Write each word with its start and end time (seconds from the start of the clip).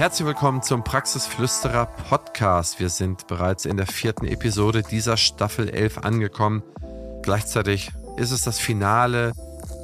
Herzlich 0.00 0.26
willkommen 0.26 0.62
zum 0.62 0.82
Praxisflüsterer 0.82 1.84
Podcast. 1.84 2.80
Wir 2.80 2.88
sind 2.88 3.26
bereits 3.26 3.66
in 3.66 3.76
der 3.76 3.86
vierten 3.86 4.26
Episode 4.26 4.82
dieser 4.82 5.18
Staffel 5.18 5.68
11 5.68 5.98
angekommen. 5.98 6.62
Gleichzeitig 7.20 7.92
ist 8.16 8.30
es 8.30 8.42
das 8.42 8.58
Finale 8.58 9.32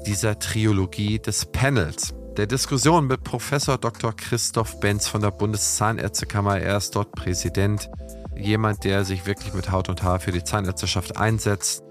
dieser 0.06 0.38
Trilogie 0.38 1.18
des 1.18 1.44
Panels. 1.44 2.14
Der 2.38 2.46
Diskussion 2.46 3.08
mit 3.08 3.24
Professor 3.24 3.76
Dr. 3.76 4.16
Christoph 4.16 4.80
Benz 4.80 5.06
von 5.06 5.20
der 5.20 5.32
Bundeszahnärztekammer. 5.32 6.60
Er 6.60 6.78
ist 6.78 6.96
dort 6.96 7.12
Präsident. 7.12 7.90
Jemand, 8.34 8.84
der 8.84 9.04
sich 9.04 9.26
wirklich 9.26 9.52
mit 9.52 9.70
Haut 9.70 9.90
und 9.90 10.02
Haar 10.02 10.18
für 10.18 10.32
die 10.32 10.42
Zahnärzteschaft 10.42 11.18
einsetzt. 11.18 11.84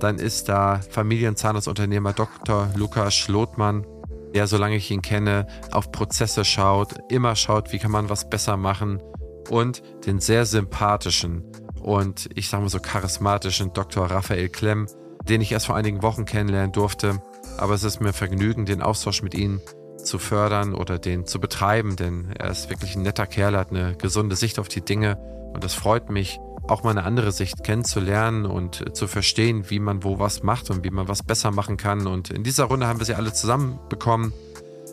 Dann 0.00 0.18
ist 0.18 0.48
da 0.48 0.80
Familienzahnarztunternehmer 0.90 2.12
Dr. 2.12 2.70
Lukas 2.74 3.14
Schlotmann, 3.14 3.86
der, 4.34 4.46
solange 4.46 4.76
ich 4.76 4.90
ihn 4.90 5.02
kenne, 5.02 5.46
auf 5.70 5.92
Prozesse 5.92 6.44
schaut, 6.44 6.94
immer 7.08 7.36
schaut, 7.36 7.72
wie 7.72 7.78
kann 7.78 7.90
man 7.90 8.08
was 8.08 8.28
besser 8.28 8.56
machen. 8.56 9.02
Und 9.50 9.82
den 10.06 10.20
sehr 10.20 10.44
sympathischen 10.44 11.44
und 11.80 12.28
ich 12.34 12.48
sage 12.48 12.62
mal 12.62 12.68
so 12.68 12.80
charismatischen 12.80 13.72
Dr. 13.72 14.10
Raphael 14.10 14.48
Klemm, 14.48 14.86
den 15.28 15.40
ich 15.40 15.52
erst 15.52 15.66
vor 15.66 15.76
einigen 15.76 16.02
Wochen 16.02 16.24
kennenlernen 16.24 16.72
durfte. 16.72 17.22
Aber 17.56 17.74
es 17.74 17.84
ist 17.84 18.00
mir 18.00 18.08
ein 18.08 18.14
Vergnügen, 18.14 18.66
den 18.66 18.82
Austausch 18.82 19.22
mit 19.22 19.34
ihm 19.34 19.60
zu 20.02 20.18
fördern 20.18 20.74
oder 20.74 20.98
den 20.98 21.26
zu 21.26 21.40
betreiben, 21.40 21.96
denn 21.96 22.32
er 22.38 22.50
ist 22.50 22.70
wirklich 22.70 22.94
ein 22.96 23.02
netter 23.02 23.26
Kerl, 23.26 23.56
hat 23.56 23.70
eine 23.70 23.96
gesunde 23.96 24.36
Sicht 24.36 24.58
auf 24.58 24.68
die 24.68 24.80
Dinge 24.80 25.18
und 25.52 25.64
es 25.64 25.74
freut 25.74 26.08
mich, 26.10 26.38
auch 26.68 26.82
mal 26.82 26.90
eine 26.90 27.04
andere 27.04 27.32
Sicht 27.32 27.64
kennenzulernen 27.64 28.46
und 28.46 28.96
zu 28.96 29.06
verstehen, 29.06 29.70
wie 29.70 29.78
man 29.78 30.04
wo 30.04 30.18
was 30.18 30.42
macht 30.42 30.70
und 30.70 30.84
wie 30.84 30.90
man 30.90 31.08
was 31.08 31.22
besser 31.22 31.50
machen 31.50 31.76
kann. 31.76 32.06
Und 32.06 32.30
in 32.30 32.44
dieser 32.44 32.64
Runde 32.64 32.86
haben 32.86 32.98
wir 32.98 33.06
sie 33.06 33.14
alle 33.14 33.32
zusammen 33.32 33.78
bekommen. 33.88 34.32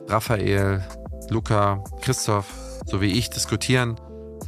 Raphael, 0.07 0.83
Luca, 1.29 1.83
Christoph 2.01 2.47
sowie 2.85 3.11
ich 3.11 3.29
diskutieren 3.29 3.99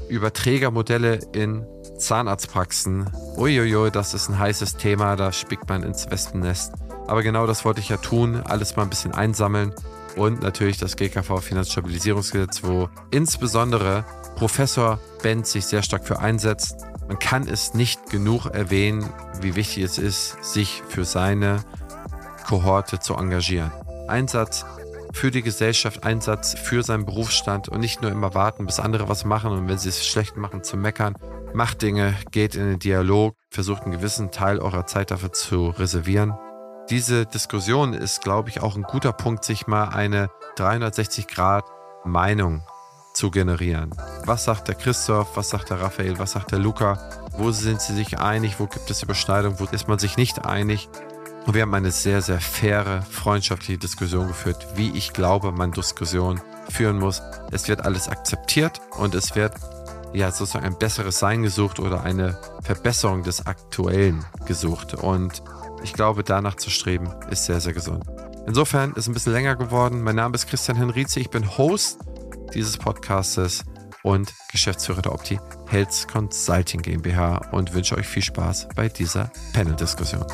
über 0.10 0.32
Trägermodelle 0.32 1.20
in 1.34 1.66
Zahnarztpraxen. 1.98 3.10
Uiuiui, 3.36 3.92
das 3.92 4.14
ist 4.14 4.30
ein 4.30 4.40
heißes 4.40 4.78
Thema, 4.78 5.16
da 5.16 5.32
spickt 5.32 5.68
man 5.68 5.84
ins 5.84 6.10
Wespennest. 6.10 6.74
Aber 7.08 7.24
genau 7.24 7.48
das 7.48 7.66
wollte 7.66 7.80
ich 7.80 7.90
ja 7.90 7.98
tun, 7.98 8.42
alles 8.46 8.76
mal 8.76 8.84
ein 8.84 8.90
bisschen 8.90 9.14
einsammeln 9.14 9.74
und 10.16 10.42
natürlich 10.42 10.78
das 10.78 10.96
GKV 10.96 11.40
Finanzstabilisierungsgesetz, 11.40 12.64
wo 12.64 12.90
insbesondere 13.12 14.04
Professor 14.36 15.00
Benz 15.24 15.52
sich 15.52 15.66
sehr 15.66 15.84
stark 15.84 16.06
für 16.06 16.20
einsetzt. 16.20 16.86
Man 17.08 17.20
kann 17.20 17.48
es 17.48 17.74
nicht 17.74 18.10
genug 18.10 18.48
erwähnen, 18.48 19.10
wie 19.42 19.56
wichtig 19.56 19.84
es 19.84 19.98
ist, 19.98 20.44
sich 20.44 20.84
für 20.90 21.06
seine 21.06 21.64
Kohorte 22.46 23.00
zu 23.00 23.16
engagieren. 23.16 23.72
Einsatz 24.08 24.66
für 25.14 25.32
die 25.32 25.42
Gesellschaft, 25.42 26.04
Einsatz 26.04 26.54
für 26.54 26.84
seinen 26.84 27.06
Berufsstand 27.06 27.70
und 27.70 27.80
nicht 27.80 28.02
nur 28.02 28.12
immer 28.12 28.34
warten, 28.34 28.66
bis 28.66 28.80
andere 28.80 29.08
was 29.10 29.26
machen 29.26 29.52
und 29.52 29.68
wenn 29.68 29.78
sie 29.78 29.90
es 29.90 30.06
schlecht 30.06 30.38
machen, 30.38 30.64
zu 30.64 30.78
meckern. 30.78 31.16
Macht 31.54 31.82
Dinge, 31.82 32.14
geht 32.32 32.56
in 32.56 32.70
den 32.70 32.80
Dialog, 32.80 33.36
versucht 33.50 33.84
einen 33.84 33.94
gewissen 33.94 34.32
Teil 34.32 34.60
eurer 34.60 34.86
Zeit 34.86 35.12
dafür 35.12 35.32
zu 35.32 35.70
reservieren. 35.70 36.38
Diese 36.90 37.26
Diskussion 37.26 37.94
ist, 37.94 38.22
glaube 38.22 38.50
ich, 38.50 38.62
auch 38.62 38.76
ein 38.76 38.84
guter 38.84 39.14
Punkt, 39.14 39.44
sich 39.44 39.66
mal 39.66 39.90
eine 39.90 40.30
360 40.56 41.28
Grad 41.28 41.66
Meinung 42.06 42.64
zu 43.18 43.32
generieren. 43.32 43.90
Was 44.26 44.44
sagt 44.44 44.68
der 44.68 44.76
Christoph, 44.76 45.36
was 45.36 45.50
sagt 45.50 45.72
der 45.72 45.82
Raphael, 45.82 46.20
was 46.20 46.34
sagt 46.34 46.52
der 46.52 46.60
Luca? 46.60 47.00
Wo 47.32 47.50
sind 47.50 47.82
sie 47.82 47.96
sich 47.96 48.20
einig, 48.20 48.60
wo 48.60 48.68
gibt 48.68 48.92
es 48.92 49.02
Überschneidungen, 49.02 49.60
wo 49.60 49.66
ist 49.66 49.88
man 49.88 49.98
sich 49.98 50.18
nicht 50.18 50.46
einig? 50.46 50.88
Und 51.48 51.56
wir 51.56 51.64
haben 51.64 51.74
eine 51.74 51.90
sehr, 51.90 52.22
sehr 52.22 52.40
faire, 52.40 53.02
freundschaftliche 53.02 53.80
Diskussion 53.80 54.28
geführt, 54.28 54.68
wie 54.76 54.92
ich 54.92 55.14
glaube, 55.14 55.52
man 55.52 55.72
Diskussion 55.72 56.40
führen 56.70 57.00
muss. 57.00 57.24
Es 57.52 57.68
wird 57.68 57.86
alles 57.86 58.08
akzeptiert 58.08 58.82
und 59.00 59.16
es 59.16 59.36
wird 59.36 59.54
ja 60.14 60.32
sozusagen 60.32 60.66
ein 60.66 60.78
besseres 60.78 61.18
Sein 61.18 61.42
gesucht 61.42 61.80
oder 61.80 62.04
eine 62.04 62.38
Verbesserung 62.62 63.24
des 63.24 63.48
Aktuellen 63.48 64.24
gesucht. 64.46 64.94
Und 64.94 65.42
ich 65.82 65.94
glaube, 65.94 66.24
danach 66.24 66.56
zu 66.56 66.70
streben, 66.70 67.10
ist 67.32 67.46
sehr, 67.46 67.62
sehr 67.62 67.74
gesund. 67.74 68.04
Insofern 68.46 68.94
ist 68.94 69.08
ein 69.08 69.14
bisschen 69.14 69.34
länger 69.34 69.56
geworden. 69.56 70.04
Mein 70.04 70.18
Name 70.18 70.36
ist 70.36 70.48
Christian 70.48 70.78
Henrizi, 70.78 71.20
ich 71.20 71.32
bin 71.32 71.58
Host 71.58 71.98
dieses 72.54 72.78
Podcastes 72.78 73.64
und 74.04 74.34
Geschäftsführer 74.52 75.02
der 75.02 75.14
Opti 75.14 75.40
Health 75.68 76.08
Consulting 76.12 76.82
GmbH 76.82 77.50
und 77.52 77.74
wünsche 77.74 77.98
euch 77.98 78.08
viel 78.08 78.24
Spaß 78.24 78.70
bei 78.76 78.90
dieser 78.90 79.32
Panel-Diskussion. 79.54 80.26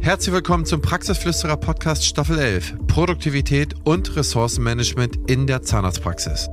Herzlich 0.00 0.34
willkommen 0.34 0.66
zum 0.66 0.82
Praxisflüsterer 0.82 1.56
Podcast 1.56 2.04
Staffel 2.04 2.38
11 2.38 2.74
Produktivität 2.88 3.74
und 3.84 4.14
Ressourcenmanagement 4.16 5.30
in 5.30 5.46
der 5.46 5.62
Zahnarztpraxis. 5.62 6.48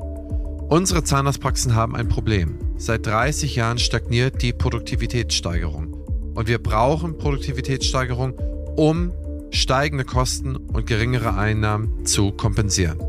Unsere 0.70 1.04
Zahnarztpraxen 1.04 1.76
haben 1.76 1.98
ein 1.98 2.08
Problem. 2.08 2.58
Seit 2.78 3.06
30 3.06 3.58
Jahren 3.58 3.78
stagniert 3.78 4.42
die 4.42 4.54
Produktivitätssteigerung. 4.54 5.94
Und 6.34 6.48
wir 6.48 6.64
brauchen 6.64 7.18
Produktivitätssteigerung, 7.18 8.36
um 8.78 9.12
steigende 9.52 10.06
Kosten 10.06 10.56
und 10.56 10.88
geringere 10.88 11.36
Einnahmen 11.36 12.06
zu 12.06 12.32
kompensieren. 12.32 13.00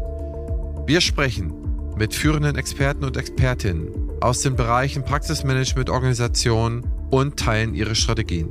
Wir 0.86 1.00
sprechen 1.00 1.53
mit 1.97 2.14
führenden 2.14 2.56
Experten 2.56 3.04
und 3.04 3.16
Expertinnen 3.16 3.88
aus 4.20 4.42
den 4.42 4.56
Bereichen 4.56 5.04
Praxismanagement, 5.04 5.91
Organisation 5.91 6.84
und 7.10 7.38
teilen 7.38 7.75
ihre 7.75 7.94
Strategien. 7.94 8.50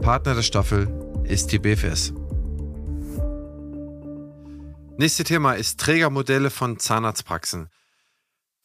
Partner 0.00 0.34
der 0.34 0.42
Staffel 0.42 0.88
ist 1.24 1.52
die 1.52 1.58
BFS. 1.58 2.12
Nächstes 4.96 5.26
Thema 5.26 5.52
ist 5.52 5.78
Trägermodelle 5.78 6.50
von 6.50 6.78
Zahnarztpraxen. 6.78 7.68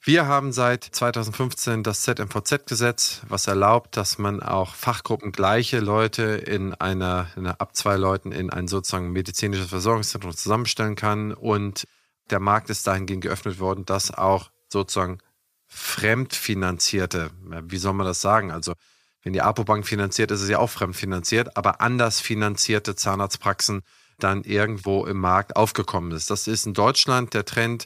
Wir 0.06 0.28
haben 0.28 0.52
seit 0.52 0.84
2015 0.84 1.82
das 1.82 2.02
ZMVZ-Gesetz, 2.02 3.22
was 3.30 3.48
erlaubt, 3.48 3.96
dass 3.96 4.18
man 4.18 4.44
auch 4.44 4.76
fachgruppengleiche 4.76 5.80
Leute 5.80 6.24
in 6.24 6.74
einer, 6.74 7.28
in 7.38 7.46
einer 7.46 7.62
ab 7.62 7.74
zwei 7.74 7.96
Leuten 7.96 8.34
in 8.34 8.50
ein 8.50 8.68
sozusagen 8.68 9.14
medizinisches 9.14 9.70
Versorgungszentrum 9.70 10.36
zusammenstellen 10.36 10.96
kann. 10.96 11.32
Und 11.32 11.88
der 12.30 12.42
Markt 12.42 12.70
ist 12.70 12.86
dahingehend 12.86 13.24
geöffnet 13.24 13.62
worden, 13.62 13.86
dass 13.86 14.14
auch 14.14 14.52
sozusagen 14.68 15.20
fremdfinanzierte, 15.68 17.32
wie 17.62 17.78
soll 17.78 17.94
man 17.94 18.06
das 18.06 18.20
sagen? 18.20 18.52
Also, 18.52 18.74
wenn 19.22 19.32
die 19.32 19.42
Apobank 19.42 19.88
finanziert, 19.88 20.32
ist 20.32 20.42
es 20.42 20.50
ja 20.50 20.60
auch 20.60 20.70
fremdfinanziert, 20.70 21.56
aber 21.56 21.80
anders 21.80 22.20
finanzierte 22.20 22.98
Zahnarztpraxen 22.98 23.84
dann 24.20 24.44
irgendwo 24.44 25.06
im 25.06 25.18
Markt 25.18 25.56
aufgekommen 25.56 26.12
ist. 26.12 26.30
Das 26.30 26.48
ist 26.48 26.66
in 26.66 26.74
Deutschland 26.74 27.34
der 27.34 27.46
Trend 27.46 27.86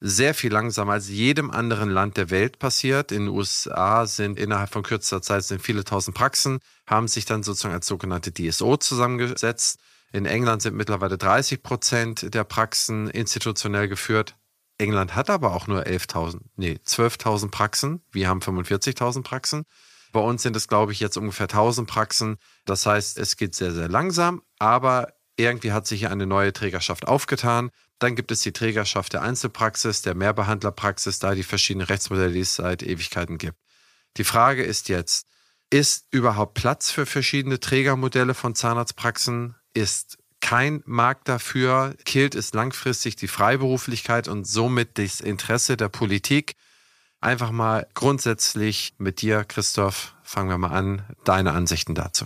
sehr 0.00 0.34
viel 0.34 0.50
langsamer 0.50 0.92
als 0.92 1.08
jedem 1.08 1.50
anderen 1.50 1.90
Land 1.90 2.16
der 2.16 2.30
Welt 2.30 2.58
passiert. 2.58 3.12
In 3.12 3.26
den 3.26 3.28
USA 3.28 4.06
sind 4.06 4.38
innerhalb 4.38 4.70
von 4.70 4.82
kürzester 4.82 5.20
Zeit 5.20 5.44
sind 5.44 5.60
viele 5.60 5.84
tausend 5.84 6.16
Praxen, 6.16 6.58
haben 6.86 7.06
sich 7.06 7.26
dann 7.26 7.42
sozusagen 7.42 7.74
als 7.74 7.86
sogenannte 7.86 8.32
DSO 8.32 8.78
zusammengesetzt. 8.78 9.78
In 10.12 10.26
England 10.26 10.62
sind 10.62 10.74
mittlerweile 10.74 11.18
30 11.18 11.62
Prozent 11.62 12.34
der 12.34 12.44
Praxen 12.44 13.08
institutionell 13.10 13.88
geführt. 13.88 14.36
England 14.78 15.14
hat 15.14 15.28
aber 15.28 15.54
auch 15.54 15.66
nur 15.66 15.82
11.000, 15.82 16.40
nee, 16.56 16.80
12.000 16.84 17.50
Praxen. 17.50 18.02
Wir 18.10 18.28
haben 18.28 18.40
45.000 18.40 19.22
Praxen. 19.22 19.64
Bei 20.12 20.20
uns 20.20 20.42
sind 20.42 20.56
es, 20.56 20.66
glaube 20.66 20.92
ich, 20.92 21.00
jetzt 21.00 21.18
ungefähr 21.18 21.44
1000 21.44 21.88
Praxen. 21.88 22.38
Das 22.64 22.86
heißt, 22.86 23.18
es 23.18 23.36
geht 23.36 23.54
sehr, 23.54 23.72
sehr 23.72 23.88
langsam, 23.88 24.42
aber 24.58 25.12
irgendwie 25.36 25.72
hat 25.72 25.86
sich 25.86 26.00
hier 26.00 26.10
eine 26.10 26.26
neue 26.26 26.52
Trägerschaft 26.52 27.06
aufgetan. 27.06 27.70
Dann 28.00 28.16
gibt 28.16 28.32
es 28.32 28.40
die 28.40 28.52
Trägerschaft 28.52 29.12
der 29.12 29.22
Einzelpraxis, 29.22 30.02
der 30.02 30.14
Mehrbehandlerpraxis, 30.14 31.18
da 31.18 31.34
die 31.34 31.42
verschiedenen 31.42 31.86
Rechtsmodelle, 31.86 32.32
die 32.32 32.40
es 32.40 32.56
seit 32.56 32.82
Ewigkeiten 32.82 33.38
gibt. 33.38 33.58
Die 34.16 34.24
Frage 34.24 34.64
ist 34.64 34.88
jetzt, 34.88 35.26
ist 35.68 36.06
überhaupt 36.10 36.54
Platz 36.54 36.90
für 36.90 37.06
verschiedene 37.06 37.60
Trägermodelle 37.60 38.34
von 38.34 38.54
Zahnarztpraxen? 38.54 39.54
Ist 39.74 40.18
kein 40.40 40.82
Markt 40.86 41.28
dafür? 41.28 41.94
Killt 42.04 42.34
es 42.34 42.54
langfristig 42.54 43.16
die 43.16 43.28
Freiberuflichkeit 43.28 44.28
und 44.28 44.46
somit 44.46 44.96
das 44.98 45.20
Interesse 45.20 45.76
der 45.76 45.90
Politik? 45.90 46.56
Einfach 47.20 47.50
mal 47.50 47.86
grundsätzlich 47.92 48.94
mit 48.96 49.20
dir, 49.20 49.44
Christoph, 49.44 50.14
fangen 50.22 50.48
wir 50.48 50.56
mal 50.56 50.72
an, 50.72 51.04
deine 51.24 51.52
Ansichten 51.52 51.94
dazu. 51.94 52.24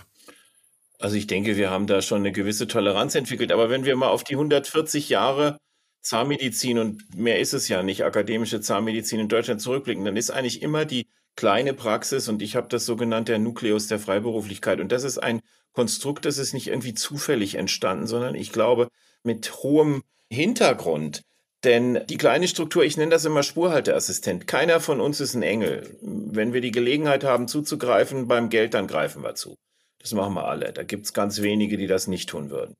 Also 1.00 1.16
ich 1.16 1.26
denke, 1.26 1.56
wir 1.56 1.70
haben 1.70 1.88
da 1.88 2.00
schon 2.00 2.20
eine 2.20 2.30
gewisse 2.30 2.68
Toleranz 2.68 3.16
entwickelt. 3.16 3.50
Aber 3.50 3.68
wenn 3.68 3.84
wir 3.84 3.96
mal 3.96 4.08
auf 4.08 4.22
die 4.22 4.34
140 4.34 5.08
Jahre 5.08 5.58
Zahnmedizin 6.04 6.78
und 6.78 7.16
mehr 7.16 7.40
ist 7.40 7.54
es 7.54 7.68
ja 7.68 7.82
nicht, 7.82 8.04
akademische 8.04 8.60
Zahnmedizin 8.60 9.20
in 9.20 9.28
Deutschland 9.28 9.60
zurückblicken, 9.60 10.04
dann 10.04 10.16
ist 10.16 10.30
eigentlich 10.30 10.62
immer 10.62 10.84
die 10.84 11.06
kleine 11.34 11.74
Praxis 11.74 12.28
und 12.28 12.42
ich 12.42 12.56
habe 12.56 12.68
das 12.68 12.86
so 12.86 12.94
genannt, 12.94 13.28
der 13.28 13.38
Nukleus 13.38 13.88
der 13.88 13.98
Freiberuflichkeit. 13.98 14.80
Und 14.80 14.92
das 14.92 15.02
ist 15.02 15.18
ein 15.18 15.40
Konstrukt, 15.72 16.24
das 16.26 16.38
ist 16.38 16.52
nicht 16.52 16.68
irgendwie 16.68 16.94
zufällig 16.94 17.56
entstanden, 17.56 18.06
sondern 18.06 18.34
ich 18.34 18.52
glaube 18.52 18.88
mit 19.24 19.52
hohem 19.62 20.02
Hintergrund. 20.30 21.22
Denn 21.64 22.00
die 22.08 22.18
kleine 22.18 22.46
Struktur, 22.46 22.84
ich 22.84 22.98
nenne 22.98 23.10
das 23.10 23.24
immer 23.24 23.42
Spurhalteassistent. 23.42 24.46
Keiner 24.46 24.80
von 24.80 25.00
uns 25.00 25.20
ist 25.20 25.34
ein 25.34 25.42
Engel. 25.42 25.96
Wenn 26.02 26.52
wir 26.52 26.60
die 26.60 26.70
Gelegenheit 26.70 27.24
haben 27.24 27.48
zuzugreifen 27.48 28.28
beim 28.28 28.50
Geld, 28.50 28.74
dann 28.74 28.86
greifen 28.86 29.22
wir 29.22 29.34
zu. 29.34 29.56
Das 29.98 30.12
machen 30.12 30.34
wir 30.34 30.46
alle. 30.46 30.74
Da 30.74 30.82
gibt 30.82 31.06
es 31.06 31.14
ganz 31.14 31.40
wenige, 31.40 31.78
die 31.78 31.86
das 31.86 32.06
nicht 32.06 32.28
tun 32.28 32.50
würden. 32.50 32.74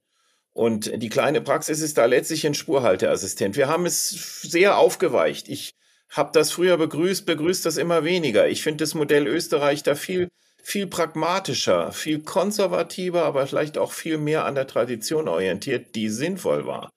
Und 0.54 1.02
die 1.02 1.08
kleine 1.08 1.40
Praxis 1.40 1.80
ist 1.80 1.98
da 1.98 2.06
letztlich 2.06 2.46
ein 2.46 2.54
Spurhalteassistent. 2.54 3.56
Wir 3.56 3.68
haben 3.68 3.86
es 3.86 4.40
sehr 4.42 4.78
aufgeweicht. 4.78 5.48
Ich 5.48 5.74
habe 6.10 6.30
das 6.32 6.52
früher 6.52 6.76
begrüßt, 6.76 7.26
begrüßt 7.26 7.66
das 7.66 7.76
immer 7.76 8.04
weniger. 8.04 8.48
Ich 8.48 8.62
finde 8.62 8.84
das 8.84 8.94
Modell 8.94 9.26
Österreich 9.26 9.82
da 9.82 9.96
viel, 9.96 10.28
viel 10.62 10.86
pragmatischer, 10.86 11.90
viel 11.90 12.20
konservativer, 12.20 13.24
aber 13.24 13.48
vielleicht 13.48 13.78
auch 13.78 13.90
viel 13.90 14.16
mehr 14.16 14.44
an 14.44 14.54
der 14.54 14.68
Tradition 14.68 15.26
orientiert, 15.26 15.96
die 15.96 16.08
sinnvoll 16.08 16.66
war. 16.66 16.90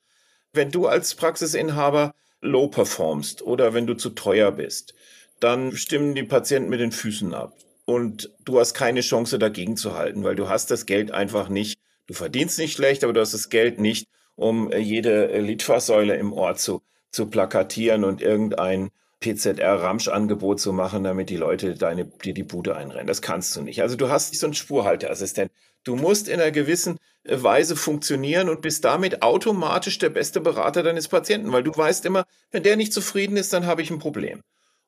Wenn 0.54 0.69
du 0.69 0.86
als 0.86 1.15
Praxisinhaber 1.15 2.13
low 2.42 2.68
performst 2.68 3.42
oder 3.42 3.74
wenn 3.74 3.88
du 3.88 3.95
zu 3.95 4.12
teuer 4.12 4.51
bist, 4.51 4.94
dann 5.39 5.75
stimmen 5.75 6.13
die 6.13 6.24
Patienten 6.24 6.69
mit 6.69 6.80
den 6.80 6.92
Füßen 6.92 7.33
ab. 7.33 7.57
Und 7.86 8.30
du 8.45 8.59
hast 8.59 8.75
keine 8.75 9.01
Chance 9.01 9.39
dagegen 9.39 9.77
zu 9.77 9.95
halten, 9.95 10.24
weil 10.24 10.36
du 10.36 10.48
hast 10.48 10.69
das 10.69 10.86
Geld 10.86 11.12
einfach 11.12 11.50
nicht. 11.50 11.80
Du 12.07 12.13
verdienst 12.13 12.57
nicht 12.57 12.74
schlecht, 12.74 13.04
aber 13.04 13.13
du 13.13 13.21
hast 13.21 13.33
das 13.33 13.50
Geld 13.50 13.80
nicht, 13.80 14.07
um 14.36 14.71
jede 14.71 15.39
Litfaßsäule 15.39 16.15
im 16.15 16.33
Ort 16.33 16.59
zu, 16.59 16.81
zu 17.12 17.27
plakatieren 17.27 18.04
und 18.04 18.21
irgendein 18.21 18.92
PZR-Ramsch-Angebot 19.19 20.59
zu 20.59 20.74
machen, 20.74 21.04
damit 21.04 21.30
die 21.30 21.38
Leute 21.38 21.74
deine, 21.74 22.06
dir 22.06 22.33
die 22.33 22.44
Bude 22.44 22.75
einrennen. 22.75 23.07
Das 23.07 23.21
kannst 23.21 23.56
du 23.56 23.62
nicht. 23.62 23.81
Also 23.81 23.95
du 23.95 24.09
hast 24.09 24.31
nicht 24.31 24.39
so 24.39 24.48
einen 24.48 24.54
Spurhalteassistent. 24.54 25.51
Du 25.83 25.95
musst 25.95 26.27
in 26.27 26.39
einer 26.39 26.51
gewissen 26.51 26.98
äh, 27.24 27.42
Weise 27.42 27.75
funktionieren 27.75 28.50
und 28.50 28.62
bist 28.62 28.86
damit 28.86 29.24
automatisch 29.24 29.98
der 29.98 30.09
beste 30.09 30.39
Berater 30.39 30.83
deines 30.83 31.07
Patienten, 31.07 31.51
weil 31.51 31.63
du 31.63 31.75
weißt 31.75 32.06
immer, 32.06 32.25
wenn 32.51 32.63
der 32.63 32.77
nicht 32.77 32.94
zufrieden 32.94 33.38
ist, 33.38 33.54
dann 33.54 33.65
habe 33.65 33.81
ich 33.81 33.89
ein 33.89 34.00
Problem. 34.00 34.42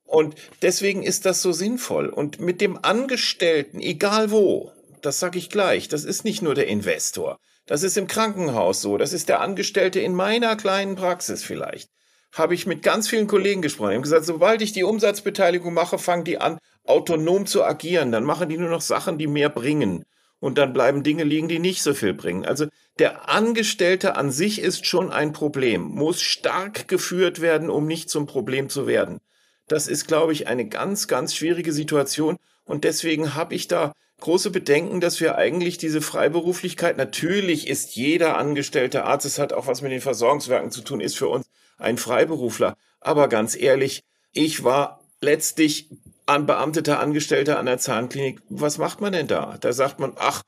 Und 0.03 0.35
deswegen 0.61 1.03
ist 1.03 1.25
das 1.25 1.41
so 1.41 1.51
sinnvoll. 1.51 2.09
Und 2.09 2.39
mit 2.39 2.61
dem 2.61 2.79
Angestellten, 2.83 3.79
egal 3.79 4.31
wo, 4.31 4.71
das 5.01 5.19
sage 5.19 5.37
ich 5.37 5.49
gleich, 5.49 5.87
das 5.87 6.03
ist 6.03 6.23
nicht 6.23 6.41
nur 6.41 6.55
der 6.55 6.67
Investor. 6.67 7.39
Das 7.65 7.83
ist 7.83 7.97
im 7.97 8.07
Krankenhaus 8.07 8.81
so. 8.81 8.97
Das 8.97 9.13
ist 9.13 9.29
der 9.29 9.41
Angestellte 9.41 9.99
in 9.99 10.13
meiner 10.13 10.55
kleinen 10.55 10.95
Praxis 10.95 11.43
vielleicht 11.43 11.89
habe 12.33 12.53
ich 12.53 12.67
mit 12.67 12.83
ganz 12.83 13.07
vielen 13.07 13.27
Kollegen 13.27 13.61
gesprochen. 13.61 13.93
Haben 13.93 14.01
gesagt, 14.01 14.25
sobald 14.25 14.61
ich 14.61 14.71
die 14.71 14.83
Umsatzbeteiligung 14.83 15.73
mache, 15.73 15.97
fangen 15.97 16.23
die 16.23 16.37
an, 16.37 16.59
autonom 16.85 17.45
zu 17.45 17.63
agieren. 17.63 18.11
Dann 18.11 18.23
machen 18.23 18.49
die 18.49 18.57
nur 18.57 18.69
noch 18.69 18.81
Sachen, 18.81 19.17
die 19.17 19.27
mehr 19.27 19.49
bringen. 19.49 20.05
Und 20.39 20.57
dann 20.57 20.71
bleiben 20.71 21.03
Dinge 21.03 21.23
liegen, 21.23 21.49
die 21.49 21.59
nicht 21.59 21.81
so 21.81 21.93
viel 21.93 22.13
bringen. 22.13 22.45
Also 22.45 22.67
der 22.97 23.29
Angestellte 23.29 24.15
an 24.15 24.31
sich 24.31 24.61
ist 24.61 24.85
schon 24.85 25.11
ein 25.11 25.33
Problem, 25.33 25.81
muss 25.83 26.21
stark 26.21 26.87
geführt 26.87 27.41
werden, 27.41 27.69
um 27.69 27.87
nicht 27.87 28.09
zum 28.09 28.25
Problem 28.25 28.69
zu 28.69 28.87
werden. 28.87 29.19
Das 29.67 29.87
ist, 29.87 30.07
glaube 30.07 30.33
ich, 30.33 30.47
eine 30.47 30.67
ganz, 30.67 31.07
ganz 31.07 31.35
schwierige 31.35 31.73
Situation. 31.73 32.37
Und 32.63 32.83
deswegen 32.83 33.35
habe 33.35 33.55
ich 33.55 33.67
da 33.67 33.93
große 34.19 34.51
Bedenken, 34.51 35.01
dass 35.01 35.19
wir 35.19 35.37
eigentlich 35.37 35.77
diese 35.77 36.01
Freiberuflichkeit, 36.01 36.97
natürlich 36.97 37.67
ist 37.67 37.95
jeder 37.95 38.37
angestellte 38.37 39.03
Arzt, 39.05 39.25
es 39.25 39.39
hat 39.39 39.53
auch 39.53 39.67
was 39.67 39.81
mit 39.81 39.91
den 39.91 40.01
Versorgungswerken 40.01 40.71
zu 40.71 40.81
tun, 40.81 41.01
ist 41.01 41.17
für 41.17 41.27
uns 41.27 41.47
ein 41.77 41.97
Freiberufler. 41.97 42.75
Aber 42.99 43.27
ganz 43.27 43.55
ehrlich, 43.55 44.03
ich 44.31 44.63
war 44.63 45.01
letztlich 45.21 45.89
an 46.25 46.45
beamteter 46.45 46.99
Angestellter 46.99 47.57
an 47.57 47.65
der 47.65 47.79
Zahnklinik. 47.79 48.41
Was 48.49 48.77
macht 48.77 49.01
man 49.01 49.13
denn 49.13 49.27
da? 49.27 49.57
Da 49.59 49.73
sagt 49.73 49.99
man, 49.99 50.13
ach, 50.17 50.43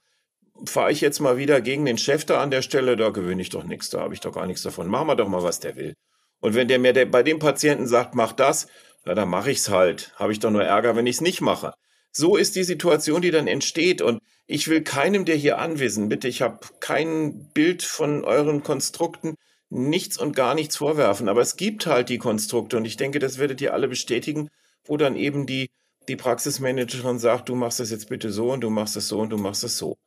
fahre 0.65 0.91
ich 0.91 1.01
jetzt 1.01 1.19
mal 1.19 1.37
wieder 1.37 1.61
gegen 1.61 1.85
den 1.85 1.97
Chef 1.97 2.25
da 2.25 2.41
an 2.41 2.51
der 2.51 2.61
Stelle, 2.61 2.95
da 2.95 3.09
gewöhne 3.09 3.41
ich 3.41 3.49
doch 3.49 3.63
nichts, 3.63 3.89
da 3.89 4.01
habe 4.01 4.13
ich 4.13 4.19
doch 4.19 4.33
gar 4.33 4.45
nichts 4.45 4.61
davon. 4.61 4.87
Machen 4.87 5.07
wir 5.07 5.15
doch 5.15 5.27
mal, 5.27 5.43
was 5.43 5.59
der 5.59 5.75
will. 5.75 5.95
Und 6.39 6.53
wenn 6.53 6.67
der 6.67 6.79
mir 6.79 6.93
der, 6.93 7.05
bei 7.05 7.23
dem 7.23 7.39
Patienten 7.39 7.87
sagt, 7.87 8.15
mach 8.15 8.33
das, 8.33 8.67
ja, 9.05 9.15
dann 9.15 9.29
mache 9.29 9.51
ich's 9.51 9.69
halt. 9.69 10.13
Habe 10.15 10.31
ich 10.31 10.39
doch 10.39 10.51
nur 10.51 10.63
Ärger, 10.63 10.95
wenn 10.95 11.07
ich's 11.07 11.21
nicht 11.21 11.41
mache. 11.41 11.73
So 12.11 12.35
ist 12.35 12.55
die 12.55 12.63
Situation, 12.63 13.21
die 13.21 13.31
dann 13.31 13.47
entsteht. 13.47 14.01
Und 14.01 14.19
ich 14.47 14.67
will 14.67 14.81
keinem, 14.81 15.25
der 15.25 15.35
hier 15.35 15.59
anwesend, 15.59 16.09
bitte, 16.09 16.27
ich 16.27 16.41
habe 16.41 16.59
kein 16.79 17.49
Bild 17.53 17.83
von 17.83 18.23
euren 18.23 18.63
Konstrukten 18.63 19.35
nichts 19.69 20.17
und 20.17 20.35
gar 20.35 20.53
nichts 20.53 20.77
vorwerfen. 20.77 21.29
Aber 21.29 21.41
es 21.41 21.55
gibt 21.55 21.85
halt 21.85 22.09
die 22.09 22.17
Konstrukte 22.17 22.77
und 22.77 22.85
ich 22.85 22.97
denke, 22.97 23.19
das 23.19 23.37
werdet 23.37 23.61
ihr 23.61 23.73
alle 23.73 23.87
bestätigen, 23.87 24.49
wo 24.83 24.97
dann 24.97 25.15
eben 25.15 25.45
die, 25.45 25.69
die 26.07 26.17
Praxismanagerin 26.17 27.19
sagt, 27.19 27.49
du 27.49 27.55
machst 27.55 27.79
das 27.79 27.91
jetzt 27.91 28.09
bitte 28.09 28.31
so 28.31 28.51
und 28.51 28.61
du 28.61 28.69
machst 28.69 28.95
das 28.95 29.07
so 29.07 29.19
und 29.19 29.29
du 29.29 29.37
machst 29.37 29.63
das 29.63 29.77
so. 29.77 29.97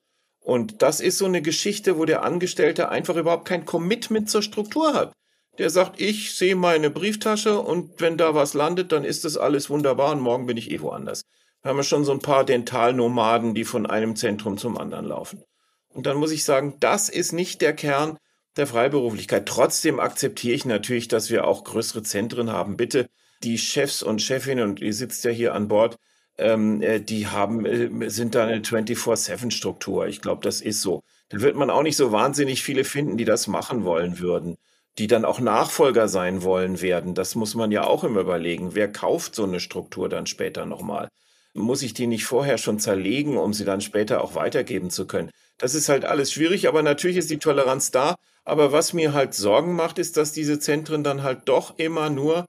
Und 0.41 0.83
das 0.83 1.01
ist 1.01 1.17
so 1.17 1.25
eine 1.25 1.41
Geschichte, 1.41 1.97
wo 1.97 2.05
der 2.05 2.23
Angestellte 2.23 2.91
einfach 2.91 3.17
überhaupt 3.17 3.49
kein 3.49 3.65
Commitment 3.65 4.29
zur 4.29 4.43
Struktur 4.43 4.93
hat. 4.93 5.15
Der 5.57 5.71
sagt, 5.71 6.01
ich 6.01 6.37
sehe 6.37 6.57
meine 6.57 6.91
Brieftasche 6.91 7.59
und 7.59 8.01
wenn 8.01 8.19
da 8.19 8.35
was 8.35 8.53
landet, 8.53 8.93
dann 8.93 9.05
ist 9.05 9.25
das 9.25 9.39
alles 9.39 9.71
wunderbar 9.71 10.13
und 10.13 10.21
morgen 10.21 10.47
bin 10.47 10.59
ich 10.59 10.71
eh 10.71 10.81
woanders. 10.81 11.23
Wir 11.65 11.71
haben 11.71 11.79
ja 11.79 11.83
schon 11.83 12.05
so 12.05 12.13
ein 12.13 12.19
paar 12.19 12.45
Dentalnomaden, 12.45 13.55
die 13.55 13.65
von 13.65 13.87
einem 13.87 14.17
Zentrum 14.17 14.59
zum 14.59 14.77
anderen 14.77 15.07
laufen. 15.07 15.43
Und 15.89 16.05
dann 16.05 16.19
muss 16.19 16.31
ich 16.31 16.45
sagen, 16.45 16.77
das 16.79 17.09
ist 17.09 17.33
nicht 17.33 17.63
der 17.63 17.73
Kern, 17.73 18.19
der 18.59 18.67
Freiberuflichkeit. 18.67 19.47
Trotzdem 19.47 19.99
akzeptiere 19.99 20.55
ich 20.55 20.67
natürlich, 20.67 21.09
dass 21.09 21.31
wir 21.31 21.47
auch 21.47 21.65
größere 21.65 22.03
Zentren 22.03 22.53
haben. 22.53 22.77
Bitte, 22.77 23.09
die 23.43 23.57
Chefs 23.57 24.03
und 24.03 24.21
Chefinnen, 24.21 24.69
und 24.69 24.81
ihr 24.81 24.93
sitzt 24.93 25.25
ja 25.25 25.31
hier 25.31 25.55
an 25.55 25.69
Bord, 25.69 25.97
ähm, 26.37 26.83
äh, 26.83 27.01
die 27.01 27.29
haben, 27.29 27.65
äh, 27.65 28.11
sind 28.11 28.35
da 28.35 28.45
eine 28.45 28.61
24-7-Struktur. 28.61 30.07
Ich 30.07 30.21
glaube, 30.21 30.43
das 30.43 30.61
ist 30.61 30.83
so. 30.83 31.03
Dann 31.31 31.41
wird 31.41 31.57
man 31.57 31.71
auch 31.71 31.83
nicht 31.83 31.97
so 31.97 32.13
wahnsinnig 32.13 32.63
viele 32.63 32.85
finden, 32.85 33.17
die 33.17 33.25
das 33.25 33.47
machen 33.47 33.85
wollen 33.85 34.19
würden, 34.19 34.59
die 34.99 35.07
dann 35.07 35.25
auch 35.25 35.41
Nachfolger 35.41 36.09
sein 36.09 36.43
wollen 36.43 36.83
werden. 36.83 37.15
Das 37.15 37.35
muss 37.37 37.55
man 37.55 37.73
ja 37.73 37.85
auch 37.85 38.05
immer 38.05 38.21
überlegen. 38.21 38.75
Wer 38.75 38.93
kauft 38.93 39.35
so 39.35 39.45
eine 39.45 39.61
Struktur 39.61 40.11
dann 40.11 40.27
später 40.27 40.67
nochmal? 40.67 41.09
Muss 41.55 41.83
ich 41.83 41.95
die 41.95 42.07
nicht 42.07 42.25
vorher 42.25 42.59
schon 42.59 42.79
zerlegen, 42.79 43.37
um 43.37 43.55
sie 43.55 43.65
dann 43.65 43.81
später 43.81 44.23
auch 44.23 44.35
weitergeben 44.35 44.91
zu 44.91 45.07
können? 45.07 45.31
Das 45.59 45.75
ist 45.75 45.89
halt 45.89 46.05
alles 46.05 46.33
schwierig, 46.33 46.69
aber 46.69 46.83
natürlich 46.83 47.17
ist 47.17 47.31
die 47.31 47.39
Toleranz 47.39 47.91
da. 47.91 48.17
Aber 48.45 48.73
was 48.73 48.93
mir 48.93 49.15
halt 49.15 49.35
Sorgen 49.35 49.75
macht, 49.75 49.99
ist, 49.99 50.17
dass 50.17 50.33
diese 50.33 50.59
Zentren 50.59 51.03
dann 51.05 51.23
halt 51.23 51.43
doch 51.47 51.79
immer 51.79 52.11
nur 52.11 52.45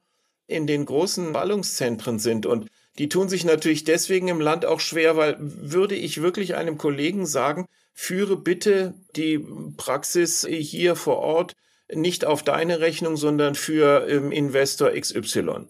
in 0.48 0.68
den 0.68 0.86
großen 0.86 1.32
Ballungszentren 1.32 2.20
sind. 2.20 2.46
Und 2.46 2.68
die 2.98 3.10
tun 3.10 3.30
sich 3.30 3.46
natürlich 3.46 3.84
deswegen 3.84 4.28
im 4.28 4.42
Land 4.42 4.66
auch 4.66 4.80
schwer, 4.80 5.18
weil 5.18 5.38
würde 5.40 5.96
ich 5.96 6.22
wirklich 6.22 6.56
einem 6.56 6.78
Kollegen 6.78 7.26
sagen, 7.26 7.66
führe 7.94 8.38
bitte 8.38 8.94
die 9.16 9.40
Praxis 9.78 10.46
hier 10.50 10.96
vor 10.96 11.18
Ort 11.20 11.54
nicht 11.94 12.26
auf 12.26 12.44
deine 12.44 12.80
Rechnung, 12.80 13.16
sondern 13.16 13.56
für 13.56 14.08
ähm, 14.10 14.32
Investor 14.32 14.92
XY. 14.92 15.68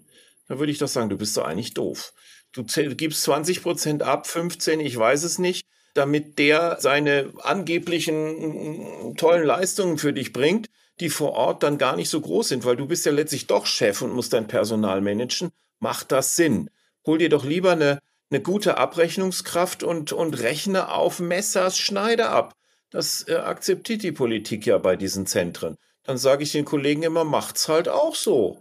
Da 0.48 0.60
würde 0.60 0.72
ich 0.72 0.78
doch 0.78 0.88
sagen, 0.88 1.10
du 1.10 1.18
bist 1.18 1.36
doch 1.38 1.46
eigentlich 1.46 1.74
doof. 1.74 2.14
Du 2.56 2.64
gibst 2.96 3.24
20 3.24 3.62
Prozent 3.62 4.04
ab, 4.04 4.28
15, 4.28 4.80
ich 4.80 4.98
weiß 4.98 5.24
es 5.24 5.40
nicht 5.40 5.68
damit 5.96 6.38
der 6.38 6.78
seine 6.80 7.32
angeblichen 7.42 9.10
mm, 9.10 9.16
tollen 9.16 9.46
Leistungen 9.46 9.98
für 9.98 10.14
dich 10.14 10.34
bringt, 10.34 10.70
die 11.00 11.10
vor 11.10 11.32
Ort 11.32 11.64
dann 11.64 11.78
gar 11.78 11.96
nicht 11.96 12.10
so 12.10 12.22
groß 12.22 12.50
sind, 12.50 12.66
weil 12.66 12.76
du 12.76 12.86
bist 12.86 13.06
ja 13.06 13.12
letztlich 13.12 13.48
doch 13.48 13.66
Chef 13.66 14.02
und 14.02 14.14
musst 14.14 14.34
dein 14.34 14.48
Personal 14.48 15.02
managen. 15.02 15.52
Macht 15.80 16.12
das 16.12 16.36
Sinn? 16.36 16.70
Hol 17.06 17.18
dir 17.18 17.30
doch 17.30 17.46
lieber 17.46 17.72
eine, 17.72 18.00
eine 18.30 18.42
gute 18.42 18.78
Abrechnungskraft 18.78 19.84
und, 19.84 20.12
und 20.12 20.40
rechne 20.40 20.92
auf 20.92 21.20
Messers 21.20 21.80
Schneide 21.80 22.30
ab. 22.30 22.54
Das 22.90 23.28
äh, 23.28 23.36
akzeptiert 23.36 24.04
die 24.04 24.12
Politik 24.12 24.66
ja 24.66 24.78
bei 24.78 24.96
diesen 24.96 25.26
Zentren. 25.26 25.78
Dann 26.04 26.18
sage 26.18 26.44
ich 26.44 26.52
den 26.52 26.66
Kollegen 26.66 27.04
immer, 27.04 27.24
macht's 27.24 27.68
halt 27.68 27.88
auch 27.88 28.16
so. 28.16 28.60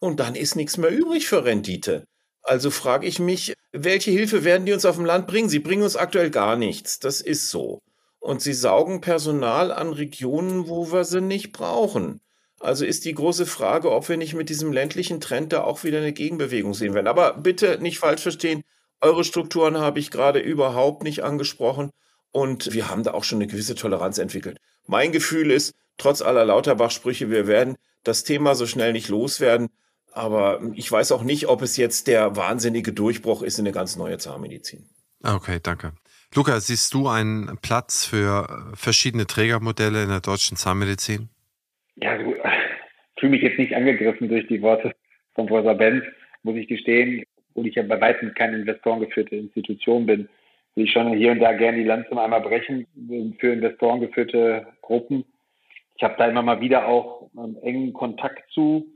Und 0.00 0.20
dann 0.20 0.34
ist 0.36 0.54
nichts 0.54 0.76
mehr 0.76 0.90
übrig 0.90 1.26
für 1.26 1.44
Rendite. 1.44 2.04
Also 2.48 2.70
frage 2.70 3.06
ich 3.06 3.18
mich, 3.18 3.52
welche 3.72 4.10
Hilfe 4.10 4.42
werden 4.42 4.64
die 4.64 4.72
uns 4.72 4.86
auf 4.86 4.96
dem 4.96 5.04
Land 5.04 5.26
bringen? 5.26 5.50
Sie 5.50 5.58
bringen 5.58 5.82
uns 5.82 5.96
aktuell 5.96 6.30
gar 6.30 6.56
nichts. 6.56 6.98
Das 6.98 7.20
ist 7.20 7.50
so. 7.50 7.82
Und 8.20 8.40
sie 8.40 8.54
saugen 8.54 9.02
Personal 9.02 9.70
an 9.70 9.92
Regionen, 9.92 10.66
wo 10.66 10.90
wir 10.90 11.04
sie 11.04 11.20
nicht 11.20 11.52
brauchen. 11.52 12.22
Also 12.58 12.86
ist 12.86 13.04
die 13.04 13.12
große 13.12 13.44
Frage, 13.44 13.92
ob 13.92 14.08
wir 14.08 14.16
nicht 14.16 14.32
mit 14.32 14.48
diesem 14.48 14.72
ländlichen 14.72 15.20
Trend 15.20 15.52
da 15.52 15.62
auch 15.62 15.84
wieder 15.84 15.98
eine 15.98 16.14
Gegenbewegung 16.14 16.72
sehen 16.72 16.94
werden. 16.94 17.06
Aber 17.06 17.34
bitte 17.34 17.78
nicht 17.82 17.98
falsch 17.98 18.22
verstehen, 18.22 18.64
eure 19.02 19.24
Strukturen 19.24 19.76
habe 19.76 20.00
ich 20.00 20.10
gerade 20.10 20.38
überhaupt 20.38 21.02
nicht 21.02 21.22
angesprochen 21.22 21.90
und 22.32 22.72
wir 22.72 22.88
haben 22.88 23.02
da 23.02 23.12
auch 23.12 23.24
schon 23.24 23.38
eine 23.38 23.46
gewisse 23.46 23.74
Toleranz 23.74 24.16
entwickelt. 24.16 24.58
Mein 24.86 25.12
Gefühl 25.12 25.50
ist, 25.50 25.74
trotz 25.98 26.22
aller 26.22 26.46
Lauterbach-Sprüche, 26.46 27.30
wir 27.30 27.46
werden 27.46 27.76
das 28.04 28.24
Thema 28.24 28.54
so 28.54 28.66
schnell 28.66 28.94
nicht 28.94 29.08
loswerden. 29.08 29.68
Aber 30.12 30.60
ich 30.74 30.90
weiß 30.90 31.12
auch 31.12 31.22
nicht, 31.22 31.48
ob 31.48 31.62
es 31.62 31.76
jetzt 31.76 32.08
der 32.08 32.36
wahnsinnige 32.36 32.92
Durchbruch 32.92 33.42
ist 33.42 33.58
in 33.58 33.66
eine 33.66 33.72
ganz 33.72 33.96
neue 33.96 34.18
Zahnmedizin. 34.18 34.88
Okay, 35.22 35.58
danke. 35.62 35.92
Luca, 36.34 36.60
siehst 36.60 36.92
du 36.94 37.08
einen 37.08 37.58
Platz 37.62 38.04
für 38.04 38.72
verschiedene 38.74 39.26
Trägermodelle 39.26 40.02
in 40.02 40.08
der 40.10 40.20
deutschen 40.20 40.56
Zahnmedizin? 40.56 41.28
Ja, 41.96 42.16
ich 42.18 42.26
fühle 43.18 43.32
mich 43.32 43.42
jetzt 43.42 43.58
nicht 43.58 43.74
angegriffen 43.74 44.28
durch 44.28 44.46
die 44.46 44.62
Worte 44.62 44.94
von 45.34 45.46
Professor 45.46 45.74
Benz, 45.74 46.04
muss 46.42 46.56
ich 46.56 46.68
gestehen, 46.68 47.24
obwohl 47.50 47.66
ich 47.66 47.74
ja 47.74 47.82
bei 47.82 48.00
weitem 48.00 48.34
keine 48.34 48.58
investorengeführte 48.58 49.36
Institution 49.36 50.06
bin, 50.06 50.28
will 50.74 50.84
ich 50.84 50.92
schon 50.92 51.12
hier 51.14 51.32
und 51.32 51.40
da 51.40 51.52
gerne 51.52 51.78
die 51.78 51.84
Lanze 51.84 52.10
einmal 52.10 52.40
brechen 52.40 52.86
für 53.40 53.52
investorengeführte 53.52 54.66
Gruppen. 54.82 55.24
Ich 55.96 56.02
habe 56.04 56.14
da 56.18 56.28
immer 56.28 56.42
mal 56.42 56.60
wieder 56.60 56.86
auch 56.86 57.30
einen 57.36 57.56
engen 57.62 57.92
Kontakt 57.92 58.50
zu 58.52 58.86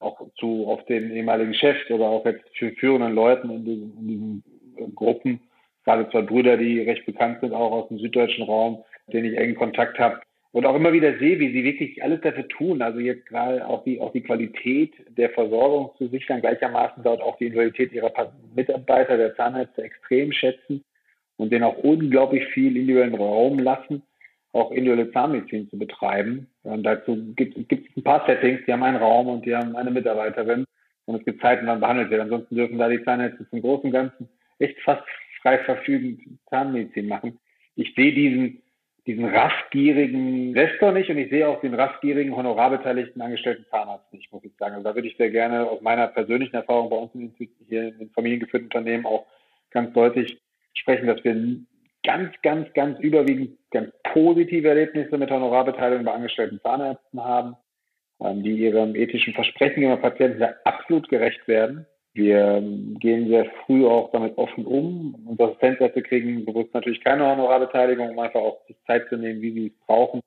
auch 0.00 0.20
zu 0.38 0.66
auf 0.66 0.84
den 0.86 1.10
ehemaligen 1.10 1.54
Chefs 1.54 1.90
oder 1.90 2.06
auch 2.06 2.24
jetzt 2.24 2.44
für 2.56 2.70
führenden 2.72 3.14
Leuten 3.14 3.50
in 3.50 3.64
diesen, 3.64 3.98
in 3.98 4.08
diesen 4.08 4.44
äh, 4.76 4.90
Gruppen, 4.94 5.40
gerade 5.84 6.08
zwei 6.10 6.22
Brüder, 6.22 6.56
die 6.56 6.80
recht 6.80 7.06
bekannt 7.06 7.40
sind, 7.40 7.52
auch 7.52 7.72
aus 7.72 7.88
dem 7.88 7.98
süddeutschen 7.98 8.44
Raum, 8.44 8.84
denen 9.12 9.32
ich 9.32 9.38
engen 9.38 9.56
Kontakt 9.56 9.98
habe. 9.98 10.20
und 10.52 10.66
auch 10.66 10.76
immer 10.76 10.92
wieder 10.92 11.18
sehe, 11.18 11.38
wie 11.38 11.52
sie 11.52 11.64
wirklich 11.64 12.02
alles 12.02 12.20
dafür 12.20 12.46
tun, 12.48 12.82
also 12.82 13.00
jetzt 13.00 13.26
gerade 13.26 13.66
auch 13.66 13.84
die, 13.84 14.00
auch 14.00 14.12
die 14.12 14.22
Qualität 14.22 14.92
der 15.08 15.30
Versorgung 15.30 15.90
zu 15.98 16.08
sichern, 16.08 16.40
gleichermaßen 16.40 17.02
dort 17.02 17.20
auch 17.20 17.36
die 17.38 17.46
Individualität 17.46 17.92
ihrer 17.92 18.12
Mitarbeiter, 18.54 19.16
der 19.16 19.34
Zahnärzte 19.36 19.82
extrem 19.82 20.32
schätzen 20.32 20.84
und 21.36 21.52
denen 21.52 21.64
auch 21.64 21.78
unglaublich 21.78 22.44
viel 22.48 22.76
individuellen 22.76 23.14
Raum 23.14 23.58
lassen, 23.58 24.02
auch 24.52 24.70
individuelle 24.70 25.12
Zahnmedizin 25.12 25.68
zu 25.68 25.78
betreiben. 25.78 26.48
Und 26.62 26.82
dazu 26.84 27.34
gibt, 27.34 27.56
es 27.56 27.96
ein 27.96 28.02
paar 28.02 28.24
Settings, 28.26 28.60
die 28.66 28.72
haben 28.72 28.82
einen 28.82 28.96
Raum 28.96 29.28
und 29.28 29.44
die 29.44 29.54
haben 29.54 29.76
eine 29.76 29.90
Mitarbeiterin 29.90 30.64
und 31.06 31.16
es 31.16 31.24
gibt 31.24 31.40
Zeiten, 31.40 31.66
wann 31.66 31.80
behandelt 31.80 32.10
wird. 32.10 32.22
Ansonsten 32.22 32.56
dürfen 32.56 32.78
da 32.78 32.88
die 32.88 33.02
Zahnärzte 33.04 33.48
zum 33.50 33.60
Großen 33.60 33.86
und 33.86 33.92
Ganzen 33.92 34.28
echt 34.58 34.78
fast 34.80 35.02
frei 35.42 35.58
verfügend 35.58 36.20
Zahnmedizin 36.50 37.08
machen. 37.08 37.38
Ich 37.76 37.94
sehe 37.94 38.12
diesen 38.12 38.62
diesen 39.08 39.24
raffgierigen 39.24 40.50
Investor 40.50 40.92
nicht 40.92 41.08
und 41.08 41.16
ich 41.16 41.30
sehe 41.30 41.48
auch 41.48 41.62
den 41.62 41.72
raffgierigen, 41.72 42.36
honorarbeteiligten 42.36 43.22
angestellten 43.22 43.64
Zahnarzt 43.70 44.12
nicht, 44.12 44.30
muss 44.30 44.44
ich 44.44 44.52
sagen. 44.58 44.74
Also 44.74 44.84
da 44.86 44.94
würde 44.94 45.08
ich 45.08 45.16
sehr 45.16 45.30
gerne 45.30 45.66
aus 45.66 45.80
meiner 45.80 46.08
persönlichen 46.08 46.54
Erfahrung 46.54 46.90
bei 46.90 46.96
uns 46.96 47.14
in 47.14 47.20
den, 47.20 47.48
hier 47.68 47.88
in 47.88 47.98
den 47.98 48.10
familiengeführten 48.10 48.66
Unternehmen 48.66 49.06
auch 49.06 49.24
ganz 49.70 49.94
deutlich 49.94 50.38
sprechen, 50.74 51.06
dass 51.06 51.24
wir 51.24 51.34
ganz, 52.04 52.32
ganz, 52.42 52.72
ganz 52.74 52.98
überwiegend 53.00 53.58
ganz 53.70 53.92
positive 54.12 54.68
Erlebnisse 54.68 55.18
mit 55.18 55.30
Honorarbeteiligung 55.30 56.04
bei 56.04 56.12
angestellten 56.12 56.60
Zahnärzten 56.62 57.22
haben, 57.22 57.56
ähm, 58.20 58.42
die 58.42 58.56
ihrem 58.56 58.94
ethischen 58.94 59.34
Versprechen 59.34 59.82
ihrer 59.82 59.96
Patienten 59.96 60.42
absolut 60.64 61.08
gerecht 61.08 61.46
werden 61.48 61.86
wir 62.18 62.60
gehen 62.98 63.28
sehr 63.28 63.46
früh 63.64 63.86
auch 63.86 64.10
damit 64.10 64.36
offen 64.38 64.66
um. 64.66 65.14
Unsere 65.24 65.50
Assistenzärzte 65.50 66.02
kriegen 66.02 66.44
bewusst 66.44 66.74
natürlich 66.74 67.02
keine 67.04 67.24
Honorarbeteiligung, 67.24 68.10
um 68.10 68.18
einfach 68.18 68.40
auch 68.40 68.60
Zeit 68.88 69.08
zu 69.08 69.16
nehmen, 69.16 69.40
wie 69.40 69.52
sie 69.52 69.66
es 69.68 69.86
brauchen. 69.86 70.20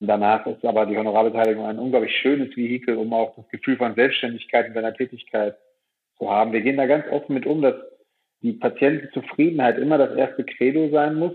Danach 0.00 0.46
ist 0.46 0.64
aber 0.64 0.86
die 0.86 0.96
Honorarbeteiligung 0.96 1.66
ein 1.66 1.78
unglaublich 1.78 2.16
schönes 2.16 2.56
Vehikel, 2.56 2.96
um 2.96 3.12
auch 3.12 3.36
das 3.36 3.48
Gefühl 3.48 3.76
von 3.76 3.94
Selbstständigkeit 3.94 4.68
in 4.68 4.72
seiner 4.72 4.94
Tätigkeit 4.94 5.56
zu 6.16 6.30
haben. 6.30 6.52
Wir 6.52 6.62
gehen 6.62 6.78
da 6.78 6.86
ganz 6.86 7.04
offen 7.10 7.34
mit 7.34 7.44
um, 7.44 7.60
dass 7.60 7.74
die 8.46 8.52
Patientenzufriedenheit 8.52 9.78
immer 9.78 9.98
das 9.98 10.16
erste 10.16 10.44
Credo 10.44 10.88
sein 10.90 11.16
muss, 11.16 11.32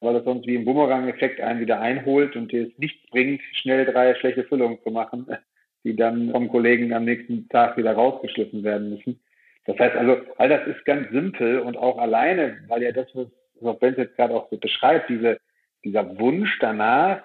weil 0.00 0.14
das 0.14 0.24
sonst 0.24 0.46
wie 0.46 0.56
ein 0.56 0.64
Bumerang-Effekt 0.64 1.40
einen 1.40 1.60
wieder 1.60 1.80
einholt 1.80 2.36
und 2.36 2.52
dir 2.52 2.68
es 2.68 2.78
nichts 2.78 3.00
bringt, 3.10 3.40
schnell 3.52 3.84
drei 3.84 4.14
schlechte 4.14 4.44
Füllungen 4.44 4.78
zu 4.82 4.90
machen, 4.90 5.26
die 5.84 5.96
dann 5.96 6.30
vom 6.30 6.48
Kollegen 6.48 6.92
am 6.92 7.04
nächsten 7.04 7.48
Tag 7.48 7.76
wieder 7.76 7.92
rausgeschliffen 7.92 8.62
werden 8.62 8.90
müssen. 8.90 9.20
Das 9.66 9.78
heißt 9.78 9.96
also, 9.96 10.20
all 10.38 10.48
das 10.48 10.66
ist 10.66 10.84
ganz 10.84 11.10
simpel 11.10 11.60
und 11.60 11.76
auch 11.76 11.98
alleine, 11.98 12.58
weil 12.68 12.82
ja 12.82 12.92
das, 12.92 13.06
was 13.60 13.78
Benz 13.78 13.96
jetzt 13.98 14.16
gerade 14.16 14.34
auch 14.34 14.48
so 14.50 14.56
beschreibt, 14.56 15.08
diese, 15.08 15.38
dieser 15.84 16.18
Wunsch 16.18 16.58
danach, 16.60 17.22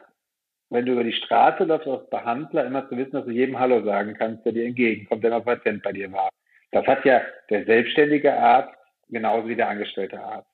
wenn 0.69 0.85
du 0.85 0.93
über 0.93 1.03
die 1.03 1.13
Straße 1.13 1.63
läufst 1.63 1.87
als 1.87 2.09
Behandler, 2.09 2.65
immer 2.65 2.87
zu 2.89 2.97
wissen, 2.97 3.13
dass 3.13 3.25
du 3.25 3.31
jedem 3.31 3.59
Hallo 3.59 3.83
sagen 3.83 4.15
kannst, 4.17 4.45
der 4.45 4.51
dir 4.51 4.65
entgegenkommt, 4.65 5.23
der 5.23 5.31
noch 5.31 5.45
Patient 5.45 5.81
bei 5.81 5.93
dir 5.93 6.11
war. 6.11 6.29
Das 6.71 6.85
hat 6.85 7.05
ja 7.05 7.21
der 7.49 7.65
selbstständige 7.65 8.33
Arzt 8.33 8.76
genauso 9.09 9.47
wie 9.47 9.55
der 9.55 9.69
angestellte 9.69 10.19
Arzt. 10.19 10.49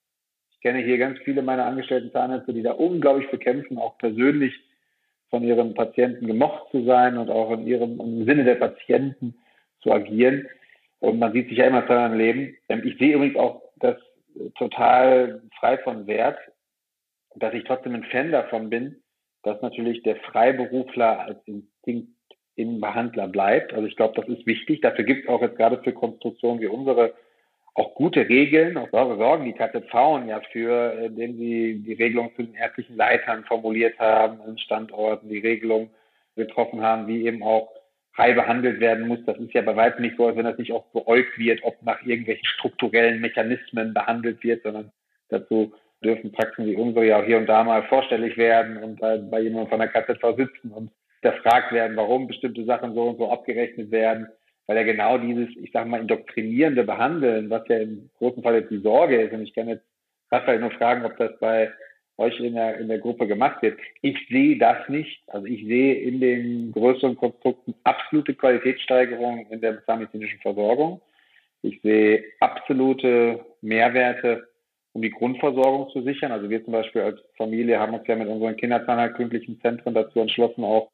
Ich 0.52 0.60
kenne 0.62 0.80
hier 0.80 0.98
ganz 0.98 1.20
viele 1.20 1.42
meiner 1.42 1.66
angestellten 1.66 2.12
Zahnärzte, 2.12 2.54
die 2.54 2.64
da 2.64 2.72
unglaublich 2.72 3.30
bekämpfen, 3.30 3.78
auch 3.78 3.98
persönlich 3.98 4.54
von 5.30 5.44
ihren 5.44 5.74
Patienten 5.74 6.28
gemocht 6.28 6.70
zu 6.72 6.86
sein 6.86 7.18
und 7.18 7.30
auch 7.30 7.52
in 7.52 7.66
ihrem 7.66 8.00
im 8.00 8.26
Sinne 8.26 8.44
der 8.44 8.56
Patienten 8.56 9.36
zu 9.82 9.92
agieren. 9.92 10.48
Und 11.00 11.20
man 11.20 11.34
sieht 11.34 11.50
sich 11.50 11.58
ja 11.58 11.66
immer 11.66 11.86
zweimal 11.86 12.12
im 12.12 12.18
Leben. 12.18 12.58
Ähm, 12.70 12.82
ich 12.86 12.98
sehe 12.98 13.16
übrigens 13.16 13.36
auch 13.36 13.62
das 13.78 13.98
total 14.58 15.42
frei 15.60 15.78
von 15.80 16.08
Wert, 16.08 16.38
dass 17.36 17.54
ich 17.54 17.64
trotzdem 17.64 17.96
ein 17.96 18.04
Fan 18.06 18.32
davon 18.32 18.70
bin, 18.70 19.02
dass 19.44 19.62
natürlich 19.62 20.04
der 20.04 20.16
Freiberufler 20.18 21.20
als 21.20 21.40
Instinkt 21.46 22.10
im 22.56 22.80
Behandler 22.80 23.28
bleibt. 23.28 23.74
Also 23.74 23.88
ich 23.88 23.96
glaube, 23.96 24.20
das 24.20 24.30
ist 24.30 24.46
wichtig. 24.46 24.82
Dafür 24.82 25.04
gibt 25.04 25.24
es 25.24 25.30
auch 25.30 25.42
jetzt 25.42 25.58
gerade 25.58 25.82
für 25.84 25.94
Konstruktionen 25.94 26.62
wie 26.62 26.68
unsere 26.68 27.14
auch 27.75 27.96
gute 27.96 28.27
Regeln. 28.27 28.77
Auch 28.77 28.89
dafür 28.92 29.18
sorgen 29.18 29.46
die 29.46 29.53
KZV 29.53 29.94
ja 30.27 30.42
für, 30.51 30.94
indem 31.06 31.38
sie 31.38 31.84
die 31.86 31.94
Regelung 31.94 32.32
zu 32.36 32.44
den 32.44 32.56
ärztlichen 32.56 32.96
Leitern 32.96 33.44
formuliert 33.46 33.98
haben, 34.00 34.42
an 34.42 34.58
Standorten 34.58 35.30
die 35.30 35.39
Regelung 35.39 35.89
getroffen 36.36 36.82
haben, 36.82 37.08
wie 37.08 37.25
eben 37.25 37.44
auch 37.44 37.70
frei 38.13 38.34
behandelt 38.34 38.80
werden 38.80 39.08
muss. 39.08 39.20
Das 39.25 39.38
ist 39.38 39.53
ja 39.53 39.62
bei 39.62 39.75
weitem 39.75 40.03
nicht 40.03 40.18
so, 40.18 40.27
als 40.27 40.38
wenn 40.38 40.46
das 40.46 40.58
nicht 40.58 40.72
auch 40.72 40.86
beäugt 40.88 41.38
wird, 41.38 41.63
ob 41.63 41.82
nach 41.84 42.01
irgendwelchen 42.06 42.46
strukturellen 42.46 43.22
Mechanismen 43.22 43.94
behandelt 43.94 44.44
wird, 44.44 44.63
sondern 44.63 44.92
dazu 45.30 45.74
dürfen 46.03 46.32
Praxen 46.32 46.65
wie 46.65 46.75
unsere 46.75 47.08
ja 47.08 47.20
auch 47.20 47.25
hier 47.25 47.38
und 47.38 47.48
da 47.48 47.63
mal 47.63 47.84
vorstellig 47.84 48.38
werden 48.38 48.77
und 48.77 49.00
bei, 49.00 49.39
jemandem 49.39 49.70
von 49.70 49.80
der 49.80 49.88
KZV 49.88 50.38
sitzen 50.38 50.72
und 50.72 50.92
erfragt 51.22 51.72
werden, 51.72 51.96
warum 51.96 52.27
bestimmte 52.27 52.65
Sachen 52.65 52.94
so 52.94 53.03
und 53.03 53.18
so 53.18 53.32
abgerechnet 53.32 53.89
werden, 53.92 54.27
weil 54.67 54.77
ja 54.77 54.84
genau 54.84 55.17
dieses, 55.17 55.50
ich 55.58 55.72
sage 55.72 55.89
mal, 55.89 56.01
indoktrinierende 56.01 56.84
Behandeln, 56.84 57.50
was 57.50 57.67
ja 57.67 57.77
im 57.77 58.10
großen 58.17 58.43
Fall 58.43 58.55
jetzt 58.55 58.72
die 58.72 58.82
Sorge 58.82 59.22
ist, 59.22 59.34
und 59.34 59.41
ich 59.43 59.53
kann 59.53 59.67
jetzt 59.67 59.86
Raphael 60.32 60.60
nur 60.60 60.72
fragen, 60.72 61.05
ob 61.05 61.17
das 61.17 61.38
bei 61.39 61.72
euch 62.17 62.39
in 62.39 62.53
der, 62.53 62.77
in 62.77 62.88
der 62.88 63.00
Gruppe 63.00 63.27
gemacht 63.27 63.62
wird. 63.62 63.79
Ich 64.01 64.17
sehe 64.29 64.58
das 64.58 64.88
nicht. 64.88 65.24
Also 65.27 65.48
ich 65.48 65.65
sehe 65.65 65.96
in 65.96 66.22
den 66.22 66.72
größeren 66.72 67.15
Konstrukten 67.15 67.74
absolute 67.84 68.36
Qualitätssteigerung 68.36 69.48
in 69.50 69.62
der 69.62 69.84
zahnmedizinischen 69.86 70.39
Versorgung. 70.39 71.01
Ich 71.63 71.82
sehe 71.82 72.24
absolute 72.39 73.43
Mehrwerte, 73.62 74.48
um 74.93 75.01
die 75.01 75.10
Grundversorgung 75.10 75.89
zu 75.89 76.03
sichern. 76.03 76.32
Also 76.32 76.50
wir 76.50 76.63
zum 76.63 76.74
Beispiel 76.74 77.01
als 77.01 77.20
Familie 77.36 77.79
haben 77.79 77.96
uns 77.96 78.05
ja 78.08 78.15
mit 78.15 78.27
unseren 78.27 78.58
kinderzahnheilkundlichen 78.58 79.60
Zentren 79.62 79.96
dazu 79.96 80.20
entschlossen, 80.20 80.63
auch 80.63 80.91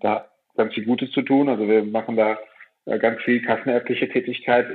da 0.00 0.26
ganz 0.56 0.72
viel 0.74 0.84
Gutes 0.84 1.10
zu 1.10 1.22
tun. 1.22 1.48
Also 1.48 1.68
wir 1.68 1.84
machen 1.84 2.16
da 2.16 2.38
ganz 2.84 3.20
viel 3.22 3.42
kassenärztliche 3.42 4.08
Tätigkeit 4.08 4.66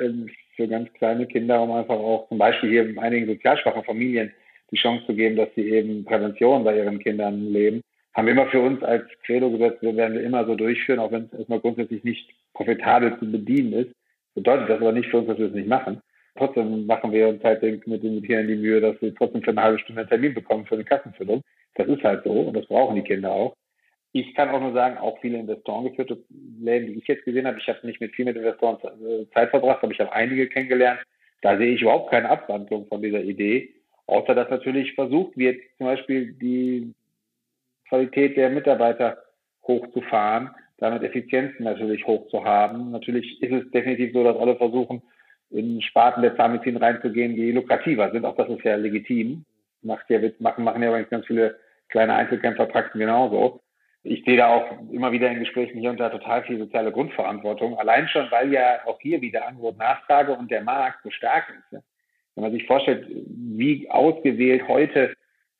für 0.55 0.67
ganz 0.67 0.91
kleine 0.93 1.25
Kinder, 1.27 1.61
um 1.61 1.71
einfach 1.71 1.95
auch 1.95 2.27
zum 2.29 2.37
Beispiel 2.37 2.69
hier 2.69 2.89
in 2.89 2.99
einigen 2.99 3.27
sozial 3.27 3.57
schwachen 3.57 3.83
Familien 3.83 4.31
die 4.71 4.77
Chance 4.77 5.05
zu 5.05 5.13
geben, 5.13 5.35
dass 5.35 5.49
sie 5.55 5.69
eben 5.69 6.03
Prävention 6.03 6.63
bei 6.63 6.77
ihren 6.77 6.99
Kindern 6.99 7.51
leben, 7.51 7.81
haben 8.13 8.25
wir 8.25 8.33
immer 8.33 8.47
für 8.47 8.61
uns 8.61 8.81
als 8.83 9.03
Credo 9.25 9.51
gesetzt, 9.51 9.81
wir 9.81 9.95
werden 9.95 10.15
wir 10.15 10.23
immer 10.23 10.43
so 10.45 10.55
durchführen, 10.55 10.99
auch 10.99 11.11
wenn 11.11 11.25
es 11.25 11.39
erstmal 11.39 11.59
grundsätzlich 11.59 12.03
nicht 12.03 12.29
profitabel 12.53 13.17
zu 13.19 13.31
bedienen 13.31 13.73
ist. 13.73 13.91
Bedeutet 14.33 14.69
das 14.69 14.81
aber 14.81 14.91
nicht 14.91 15.09
für 15.09 15.19
uns, 15.19 15.27
dass 15.27 15.37
wir 15.37 15.47
es 15.47 15.53
nicht 15.53 15.67
machen. 15.67 16.01
Trotzdem 16.35 16.85
machen 16.87 17.11
wir 17.11 17.27
uns 17.27 17.43
halt 17.43 17.61
mit 17.61 18.03
den 18.03 18.21
Kindern 18.23 18.47
die 18.47 18.55
Mühe, 18.55 18.81
dass 18.81 18.99
wir 19.01 19.13
trotzdem 19.13 19.43
für 19.43 19.51
eine 19.51 19.61
halbe 19.61 19.79
Stunde 19.79 20.01
einen 20.01 20.09
Termin 20.09 20.33
bekommen 20.33 20.65
für 20.65 20.75
eine 20.75 20.83
Kassenfüllung. 20.83 21.41
Das 21.75 21.87
ist 21.87 22.03
halt 22.03 22.23
so 22.23 22.31
und 22.31 22.55
das 22.55 22.65
brauchen 22.65 22.95
die 22.95 23.03
Kinder 23.03 23.31
auch. 23.31 23.55
Ich 24.19 24.33
kann 24.33 24.49
auch 24.49 24.59
nur 24.59 24.73
sagen, 24.73 24.97
auch 24.97 25.19
viele 25.19 25.37
Investoren 25.37 25.85
geführte 25.85 26.23
Läden, 26.59 26.87
die 26.87 26.99
ich 26.99 27.07
jetzt 27.07 27.25
gesehen 27.25 27.45
habe, 27.45 27.59
ich 27.59 27.67
habe 27.67 27.85
nicht 27.85 28.01
mit 28.01 28.15
viel 28.15 28.25
mit 28.25 28.35
Investoren 28.35 28.79
Zeit 29.33 29.51
verbracht, 29.51 29.83
aber 29.83 29.91
ich 29.91 29.99
habe 29.99 30.11
einige 30.11 30.47
kennengelernt. 30.47 30.99
Da 31.41 31.57
sehe 31.57 31.75
ich 31.75 31.81
überhaupt 31.83 32.09
keine 32.09 32.29
Abwandlung 32.29 32.87
von 32.87 33.01
dieser 33.01 33.21
Idee, 33.21 33.75
Außer 34.07 34.33
dass 34.33 34.49
natürlich 34.49 34.95
versucht 34.95 35.37
wird, 35.37 35.59
zum 35.77 35.87
Beispiel 35.87 36.33
die 36.33 36.93
Qualität 37.89 38.37
der 38.37 38.49
Mitarbeiter 38.49 39.17
hochzufahren, 39.67 40.49
damit 40.77 41.03
Effizienzen 41.03 41.65
natürlich 41.65 42.07
hoch 42.07 42.27
zu 42.29 42.43
haben. 42.45 42.91
Natürlich 42.91 43.41
ist 43.43 43.51
es 43.51 43.69
definitiv 43.71 44.13
so, 44.13 44.23
dass 44.23 44.37
alle 44.37 44.55
versuchen, 44.55 45.01
in 45.49 45.81
Sparten 45.81 46.21
der 46.21 46.37
Zahnmedizin 46.37 46.77
reinzugehen, 46.77 47.35
die 47.35 47.51
lukrativer 47.51 48.11
sind. 48.11 48.25
Auch 48.25 48.35
das 48.37 48.49
ist 48.49 48.63
ja 48.63 48.75
legitim. 48.77 49.43
Macht 49.81 50.09
ja, 50.09 50.19
machen, 50.39 50.63
machen 50.63 50.81
ja 50.81 50.89
übrigens 50.89 51.09
ganz 51.09 51.25
viele 51.25 51.59
kleine 51.89 52.15
Einzelkämpferpraxen 52.15 52.99
genauso. 52.99 53.61
Ich 54.03 54.23
sehe 54.23 54.37
da 54.37 54.47
auch 54.47 54.65
immer 54.91 55.11
wieder 55.11 55.29
in 55.29 55.39
Gesprächen 55.39 55.79
hier 55.79 55.89
und 55.89 55.99
da 55.99 56.09
total 56.09 56.43
viel 56.43 56.57
soziale 56.57 56.91
Grundverantwortung. 56.91 57.77
Allein 57.77 58.07
schon, 58.07 58.29
weil 58.31 58.53
ja 58.53 58.79
auch 58.85 58.99
hier 59.01 59.21
wieder 59.21 59.47
Angebot, 59.47 59.77
Nachfrage 59.77 60.33
und 60.33 60.49
der 60.49 60.63
Markt 60.63 60.99
so 61.03 61.09
stark 61.09 61.45
ist. 61.49 61.81
Wenn 62.35 62.43
man 62.43 62.51
sich 62.51 62.65
vorstellt, 62.65 63.07
wie 63.09 63.89
ausgewählt 63.89 64.67
heute 64.67 65.13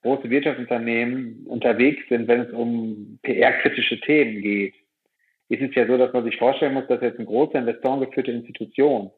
große 0.03 0.29
Wirtschaftsunternehmen 0.29 1.46
unterwegs 1.48 2.08
sind, 2.08 2.27
wenn 2.27 2.41
es 2.41 2.51
um 2.51 3.20
PR-kritische 3.24 4.00
Themen 4.01 4.41
geht, 4.41 4.75
ist 5.50 5.62
es 5.62 5.75
ja 5.75 5.88
so, 5.88 5.98
dass 5.98 6.13
man 6.13 6.24
sich 6.24 6.38
vorstellen 6.38 6.74
muss, 6.74 6.88
dass 6.88 7.01
jetzt 7.01 7.17
eine 7.17 7.27
große 7.27 7.58
investorengeführte 7.58 8.32
Institution 8.32 9.12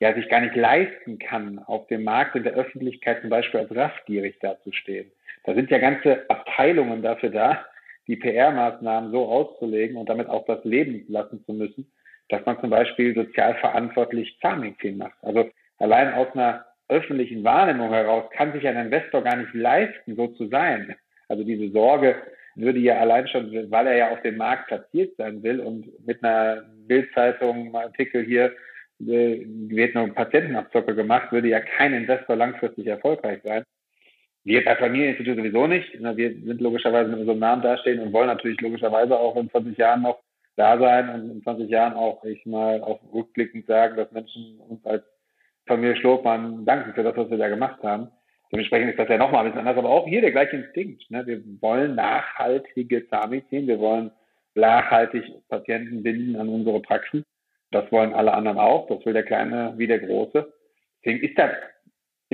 ja 0.00 0.14
sich 0.14 0.28
gar 0.28 0.40
nicht 0.40 0.56
leisten 0.56 1.18
kann, 1.18 1.58
auf 1.58 1.86
dem 1.88 2.04
Markt 2.04 2.36
in 2.36 2.42
der 2.42 2.54
Öffentlichkeit 2.54 3.20
zum 3.20 3.30
Beispiel 3.30 3.60
als 3.60 3.74
raffgierig 3.74 4.38
dazustehen. 4.40 5.10
Da 5.44 5.54
sind 5.54 5.70
ja 5.70 5.78
ganze 5.78 6.28
Abteilungen 6.28 7.02
dafür 7.02 7.30
da, 7.30 7.64
die 8.06 8.16
PR-Maßnahmen 8.16 9.10
so 9.10 9.26
auszulegen 9.26 9.96
und 9.96 10.08
damit 10.08 10.28
auch 10.28 10.44
das 10.46 10.64
Leben 10.64 11.04
lassen 11.08 11.44
zu 11.44 11.52
müssen, 11.52 11.90
dass 12.28 12.44
man 12.46 12.60
zum 12.60 12.70
Beispiel 12.70 13.14
sozial 13.14 13.54
verantwortlich 13.56 14.38
Zahnmedizin 14.40 14.98
macht. 14.98 15.16
Also 15.22 15.50
allein 15.78 16.14
aus 16.14 16.28
einer 16.34 16.66
öffentlichen 16.88 17.44
Wahrnehmung 17.44 17.90
heraus 17.90 18.24
kann 18.32 18.52
sich 18.52 18.66
ein 18.66 18.76
Investor 18.76 19.22
gar 19.22 19.36
nicht 19.36 19.54
leisten, 19.54 20.16
so 20.16 20.28
zu 20.28 20.48
sein. 20.48 20.94
Also 21.28 21.44
diese 21.44 21.70
Sorge 21.70 22.16
würde 22.56 22.78
ja 22.78 22.98
allein 22.98 23.26
schon, 23.28 23.50
weil 23.70 23.86
er 23.86 23.96
ja 23.96 24.10
auf 24.10 24.22
dem 24.22 24.36
Markt 24.36 24.68
platziert 24.68 25.16
sein 25.16 25.42
will 25.42 25.60
und 25.60 25.86
mit 26.06 26.22
einer 26.22 26.64
Bildzeitung 26.86 27.74
Artikel 27.74 28.24
hier 28.24 28.52
äh, 29.00 29.44
wird 29.46 29.94
nur 29.94 30.14
Patientenabzocke 30.14 30.94
gemacht, 30.94 31.32
würde 31.32 31.48
ja 31.48 31.60
kein 31.60 31.94
Investor 31.94 32.36
langfristig 32.36 32.86
erfolgreich 32.86 33.40
sein. 33.42 33.64
Wir 34.44 34.66
als 34.68 34.78
Familieninstitut 34.78 35.38
sowieso 35.38 35.66
nicht. 35.66 35.90
Wir 35.94 36.14
sind 36.14 36.60
logischerweise 36.60 37.10
mit 37.10 37.20
unserem 37.20 37.38
Namen 37.38 37.62
dastehen 37.62 38.00
und 38.00 38.12
wollen 38.12 38.26
natürlich 38.26 38.60
logischerweise 38.60 39.18
auch 39.18 39.36
in 39.36 39.50
20 39.50 39.76
Jahren 39.78 40.02
noch 40.02 40.20
da 40.56 40.78
sein 40.78 41.08
und 41.08 41.30
in 41.30 41.42
20 41.42 41.68
Jahren 41.70 41.94
auch, 41.94 42.22
ich 42.24 42.44
mal, 42.44 42.82
auch 42.82 43.00
rückblickend 43.12 43.66
sagen, 43.66 43.96
dass 43.96 44.12
Menschen 44.12 44.60
uns 44.68 44.84
als 44.84 45.02
Familie 45.66 45.96
Schlopmann 45.96 46.64
danken 46.66 46.92
für 46.92 47.02
das, 47.02 47.16
was 47.16 47.30
wir 47.30 47.38
da 47.38 47.48
gemacht 47.48 47.82
haben. 47.82 48.08
Dementsprechend 48.52 48.90
ist 48.90 48.98
das 48.98 49.08
ja 49.08 49.16
nochmal 49.16 49.40
ein 49.40 49.46
bisschen 49.46 49.66
anders, 49.66 49.78
aber 49.78 49.90
auch 49.90 50.06
hier 50.06 50.20
der 50.20 50.30
gleiche 50.30 50.56
Instinkt. 50.56 51.10
Ne? 51.10 51.26
Wir 51.26 51.42
wollen 51.60 51.94
nachhaltige 51.94 53.08
Zahnmedizin, 53.08 53.66
wir 53.66 53.78
wollen 53.78 54.10
nachhaltig 54.54 55.24
Patienten 55.48 56.02
binden 56.02 56.36
an 56.36 56.50
unsere 56.50 56.80
Praxen. 56.80 57.24
Das 57.70 57.90
wollen 57.90 58.12
alle 58.12 58.34
anderen 58.34 58.58
auch, 58.58 58.86
das 58.88 59.04
will 59.06 59.14
der 59.14 59.24
Kleine 59.24 59.72
wie 59.78 59.86
der 59.86 59.98
Große. 59.98 60.52
Deswegen 61.02 61.26
ist 61.26 61.38
das 61.38 61.50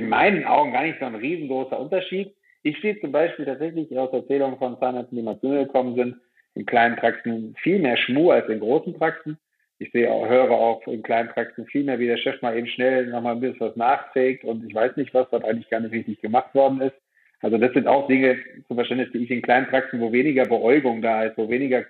in 0.01 0.09
meinen 0.09 0.45
Augen 0.45 0.73
gar 0.73 0.83
nicht 0.83 0.99
so 0.99 1.05
ein 1.05 1.15
riesengroßer 1.15 1.79
Unterschied. 1.79 2.33
Ich 2.63 2.79
sehe 2.81 2.99
zum 2.99 3.11
Beispiel 3.11 3.45
tatsächlich 3.45 3.95
aus 3.97 4.11
Erzählungen 4.11 4.57
von 4.57 4.79
Zahnärzten, 4.79 5.15
die 5.15 5.23
mal 5.23 5.39
zu 5.39 5.47
mir 5.47 5.65
gekommen 5.65 5.95
sind, 5.95 6.15
in 6.55 6.65
kleinen 6.65 6.95
Praxen 6.95 7.55
viel 7.61 7.79
mehr 7.79 7.97
Schmuh 7.97 8.31
als 8.31 8.49
in 8.49 8.59
großen 8.59 8.93
Praxen. 8.93 9.37
Ich 9.77 9.91
sehe 9.91 10.07
höre 10.07 10.51
auch 10.51 10.85
in 10.87 11.01
kleinen 11.03 11.29
Praxen 11.29 11.65
viel 11.67 11.83
mehr, 11.83 11.99
wie 11.99 12.07
der 12.07 12.17
Chef 12.17 12.41
mal 12.41 12.57
eben 12.57 12.67
schnell 12.67 13.07
nochmal 13.07 13.35
ein 13.35 13.41
bisschen 13.41 13.61
was 13.61 13.75
nachträgt 13.75 14.43
und 14.43 14.67
ich 14.67 14.75
weiß 14.75 14.95
nicht 14.97 15.13
was, 15.13 15.27
was 15.31 15.43
eigentlich 15.43 15.69
gar 15.69 15.79
nicht 15.79 15.93
richtig 15.93 16.21
gemacht 16.21 16.53
worden 16.53 16.81
ist. 16.81 16.95
Also 17.41 17.57
das 17.57 17.73
sind 17.73 17.87
auch 17.87 18.07
Dinge 18.07 18.37
zum 18.67 18.77
Verständnis, 18.77 19.11
die 19.11 19.23
ich 19.23 19.31
in 19.31 19.41
kleinen 19.41 19.67
Praxen, 19.67 19.99
wo 19.99 20.11
weniger 20.11 20.45
Beäugung 20.45 21.01
da 21.01 21.23
ist, 21.23 21.37
wo 21.37 21.49
weniger 21.49 21.85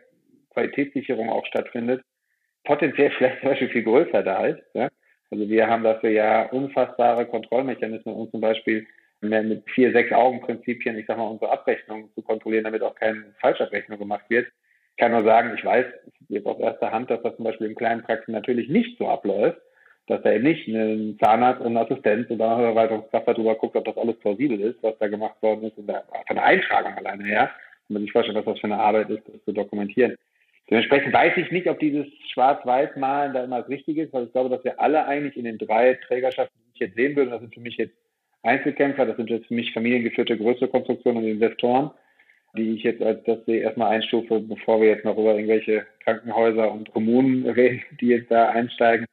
Qualitätssicherung 0.51 1.29
auch 1.29 1.45
stattfindet, 1.45 2.01
potenziell 2.63 3.11
vielleicht 3.17 3.39
zum 3.39 3.49
Beispiel 3.49 3.69
viel 3.69 3.83
größer 3.83 4.23
da 4.23 4.47
ist. 4.47 4.61
Ja? 4.73 4.89
Also 5.31 5.47
wir 5.47 5.67
haben 5.67 5.83
dafür 5.83 6.09
ja 6.09 6.43
unfassbare 6.49 7.25
Kontrollmechanismen, 7.25 8.13
um 8.13 8.29
zum 8.29 8.41
Beispiel 8.41 8.85
mit 9.21 9.69
vier, 9.69 9.91
sechs 9.91 10.11
Augen-Prinzipien, 10.11 10.97
ich 10.97 11.05
sag 11.05 11.17
mal, 11.17 11.27
unsere 11.27 11.51
Abrechnung 11.51 12.09
zu 12.15 12.21
kontrollieren, 12.21 12.65
damit 12.65 12.81
auch 12.81 12.95
keine 12.95 13.33
Falschabrechnung 13.39 13.97
gemacht 13.97 14.25
wird. 14.29 14.47
Ich 14.91 14.97
kann 14.97 15.11
nur 15.11 15.23
sagen, 15.23 15.53
ich 15.55 15.63
weiß 15.63 15.85
jetzt 16.29 16.45
aus 16.45 16.59
erster 16.59 16.91
Hand, 16.91 17.09
dass 17.09 17.21
das 17.21 17.35
zum 17.35 17.45
Beispiel 17.45 17.67
in 17.67 17.75
kleinen 17.75 18.03
Praxen 18.03 18.33
natürlich 18.33 18.67
nicht 18.67 18.97
so 18.97 19.07
abläuft, 19.07 19.61
dass 20.07 20.21
da 20.23 20.33
eben 20.33 20.43
nicht 20.43 20.67
ein 20.67 21.17
Zahnarzt 21.23 21.61
und 21.61 21.77
ein 21.77 21.85
Assistent 21.85 22.29
oder 22.29 22.55
eine 22.55 22.63
Verwaltungskraft 22.63 23.27
darüber 23.27 23.55
guckt, 23.55 23.77
ob 23.77 23.85
das 23.85 23.97
alles 23.97 24.19
plausibel 24.19 24.59
ist, 24.59 24.81
was 24.81 24.97
da 24.99 25.07
gemacht 25.07 25.41
worden 25.41 25.63
ist, 25.63 25.77
und 25.77 25.87
da, 25.87 26.03
von 26.27 26.35
der 26.35 26.43
Eintragung 26.43 26.93
alleine 26.95 27.23
her. 27.23 27.51
Und 27.87 27.93
man 27.93 28.01
sich 28.01 28.11
vorstellt, 28.11 28.37
was 28.37 28.45
das 28.45 28.59
für 28.59 28.67
eine 28.67 28.79
Arbeit 28.79 29.09
ist, 29.09 29.23
das 29.27 29.43
zu 29.45 29.53
dokumentieren. 29.53 30.17
Dementsprechend 30.71 31.13
weiß 31.13 31.35
ich 31.35 31.51
nicht, 31.51 31.67
ob 31.67 31.79
dieses 31.79 32.07
Schwarz-Weiß-Malen 32.31 33.33
da 33.33 33.43
immer 33.43 33.59
das 33.59 33.67
Richtige 33.67 34.03
ist, 34.03 34.13
weil 34.13 34.23
ich 34.23 34.31
glaube, 34.31 34.49
dass 34.49 34.63
wir 34.63 34.79
alle 34.79 35.05
eigentlich 35.05 35.35
in 35.35 35.43
den 35.43 35.57
drei 35.57 35.95
Trägerschaften, 35.95 36.57
die 36.65 36.71
ich 36.73 36.79
jetzt 36.79 36.95
sehen 36.95 37.13
würde, 37.17 37.31
das 37.31 37.41
sind 37.41 37.53
für 37.53 37.59
mich 37.59 37.75
jetzt 37.75 37.93
Einzelkämpfer, 38.41 39.05
das 39.05 39.17
sind 39.17 39.29
jetzt 39.29 39.47
für 39.47 39.53
mich 39.53 39.73
familiengeführte 39.73 40.37
größere 40.37 40.69
Konstruktionen 40.69 41.23
und 41.23 41.29
Investoren, 41.29 41.91
die 42.55 42.75
ich 42.75 42.83
jetzt 42.83 43.01
als 43.01 43.21
das 43.25 43.45
erstmal 43.49 43.95
einstufe, 43.95 44.39
bevor 44.39 44.79
wir 44.79 44.87
jetzt 44.87 45.03
noch 45.03 45.17
über 45.17 45.33
irgendwelche 45.33 45.85
Krankenhäuser 46.05 46.71
und 46.71 46.89
Kommunen 46.93 47.45
reden, 47.49 47.83
die 47.99 48.07
jetzt 48.07 48.31
da 48.31 48.49
einsteigen. 48.49 49.05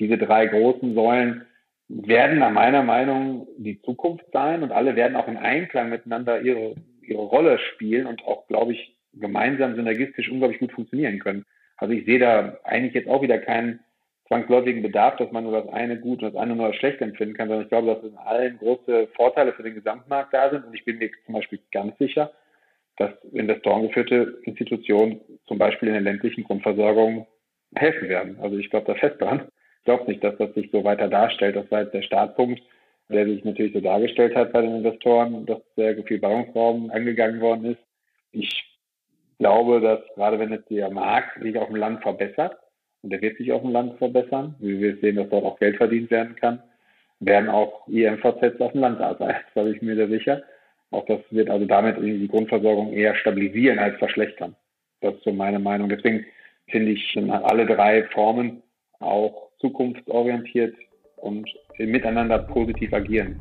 Diese 0.00 0.16
drei 0.16 0.46
großen 0.46 0.94
Säulen 0.94 1.44
werden 1.88 2.38
nach 2.38 2.52
meiner 2.52 2.82
Meinung 2.82 3.46
die 3.58 3.82
Zukunft 3.82 4.24
sein 4.32 4.62
und 4.62 4.72
alle 4.72 4.96
werden 4.96 5.16
auch 5.16 5.28
in 5.28 5.36
Einklang 5.36 5.90
miteinander 5.90 6.40
ihre, 6.40 6.74
ihre 7.02 7.20
Rolle 7.20 7.58
spielen 7.58 8.06
und 8.06 8.24
auch, 8.24 8.46
glaube 8.48 8.72
ich, 8.72 8.96
gemeinsam 9.14 9.74
synergistisch 9.74 10.30
unglaublich 10.30 10.60
gut 10.60 10.72
funktionieren 10.72 11.18
können. 11.18 11.44
Also 11.76 11.94
ich 11.94 12.04
sehe 12.04 12.18
da 12.18 12.58
eigentlich 12.64 12.94
jetzt 12.94 13.08
auch 13.08 13.22
wieder 13.22 13.38
keinen 13.38 13.80
zwangsläufigen 14.28 14.82
Bedarf, 14.82 15.16
dass 15.16 15.30
man 15.32 15.44
nur 15.44 15.52
das 15.52 15.68
eine 15.72 15.98
gut 15.98 16.22
und 16.22 16.32
das 16.32 16.40
andere 16.40 16.56
nur 16.56 16.74
schlecht 16.74 17.00
empfinden 17.00 17.34
kann, 17.34 17.48
sondern 17.48 17.64
ich 17.64 17.70
glaube, 17.70 17.94
dass 17.94 18.04
in 18.04 18.16
allen 18.16 18.56
große 18.58 19.08
Vorteile 19.14 19.52
für 19.52 19.62
den 19.62 19.74
Gesamtmarkt 19.74 20.32
da 20.32 20.50
sind 20.50 20.64
und 20.64 20.74
ich 20.74 20.84
bin 20.84 20.98
mir 20.98 21.10
zum 21.26 21.34
Beispiel 21.34 21.58
ganz 21.70 21.98
sicher, 21.98 22.32
dass 22.96 23.10
investorengeführte 23.32 24.38
Institutionen 24.44 25.20
zum 25.46 25.58
Beispiel 25.58 25.88
in 25.88 25.94
der 25.94 26.02
ländlichen 26.02 26.44
Grundversorgung 26.44 27.26
helfen 27.74 28.08
werden. 28.08 28.38
Also 28.40 28.56
ich 28.56 28.70
glaube 28.70 28.86
da 28.86 28.94
fest 28.94 29.20
dran. 29.20 29.48
Ich 29.78 29.84
glaube 29.84 30.10
nicht, 30.10 30.22
dass 30.22 30.36
das 30.38 30.54
sich 30.54 30.70
so 30.70 30.84
weiter 30.84 31.08
darstellt. 31.08 31.56
Das 31.56 31.70
war 31.70 31.82
jetzt 31.82 31.94
der 31.94 32.02
Startpunkt, 32.02 32.62
der 33.08 33.26
sich 33.26 33.44
natürlich 33.44 33.72
so 33.72 33.80
dargestellt 33.80 34.34
hat 34.36 34.52
bei 34.52 34.62
den 34.62 34.76
Investoren, 34.76 35.44
dass 35.46 35.58
sehr 35.76 36.00
viel 36.04 36.18
Ballungsraum 36.20 36.90
angegangen 36.90 37.40
worden 37.40 37.64
ist. 37.72 37.80
Ich 38.30 38.71
glaube, 39.42 39.80
dass 39.80 39.98
gerade 40.14 40.38
wenn 40.38 40.52
jetzt 40.52 40.70
der 40.70 40.88
Markt 40.88 41.42
sich 41.42 41.58
auf 41.58 41.66
dem 41.66 41.74
Land 41.74 42.00
verbessert, 42.02 42.56
und 43.02 43.10
der 43.10 43.20
wird 43.20 43.38
sich 43.38 43.50
auf 43.50 43.62
dem 43.62 43.72
Land 43.72 43.98
verbessern, 43.98 44.54
wie 44.60 44.78
wir 44.78 44.96
sehen, 44.98 45.16
dass 45.16 45.28
dort 45.30 45.44
auch 45.44 45.58
Geld 45.58 45.78
verdient 45.78 46.12
werden 46.12 46.36
kann, 46.36 46.62
werden 47.18 47.48
auch 47.48 47.88
IMVZs 47.88 48.60
auf 48.60 48.70
dem 48.70 48.82
Land 48.82 49.00
da 49.00 49.16
sein. 49.16 49.34
Das 49.52 49.64
bin 49.64 49.74
ich 49.74 49.82
mir 49.82 49.96
sehr 49.96 50.06
sicher. 50.06 50.42
Auch 50.92 51.04
das 51.06 51.18
wird 51.30 51.50
also 51.50 51.66
damit 51.66 51.96
die 52.00 52.28
Grundversorgung 52.28 52.92
eher 52.92 53.16
stabilisieren 53.16 53.80
als 53.80 53.98
verschlechtern. 53.98 54.54
Das 55.00 55.14
ist 55.14 55.24
so 55.24 55.32
meine 55.32 55.58
Meinung. 55.58 55.88
Deswegen 55.88 56.24
finde 56.68 56.92
ich 56.92 57.18
alle 57.18 57.66
drei 57.66 58.04
Formen 58.04 58.62
auch 59.00 59.48
zukunftsorientiert 59.58 60.76
und 61.16 61.48
miteinander 61.78 62.38
positiv 62.38 62.92
agieren. 62.92 63.40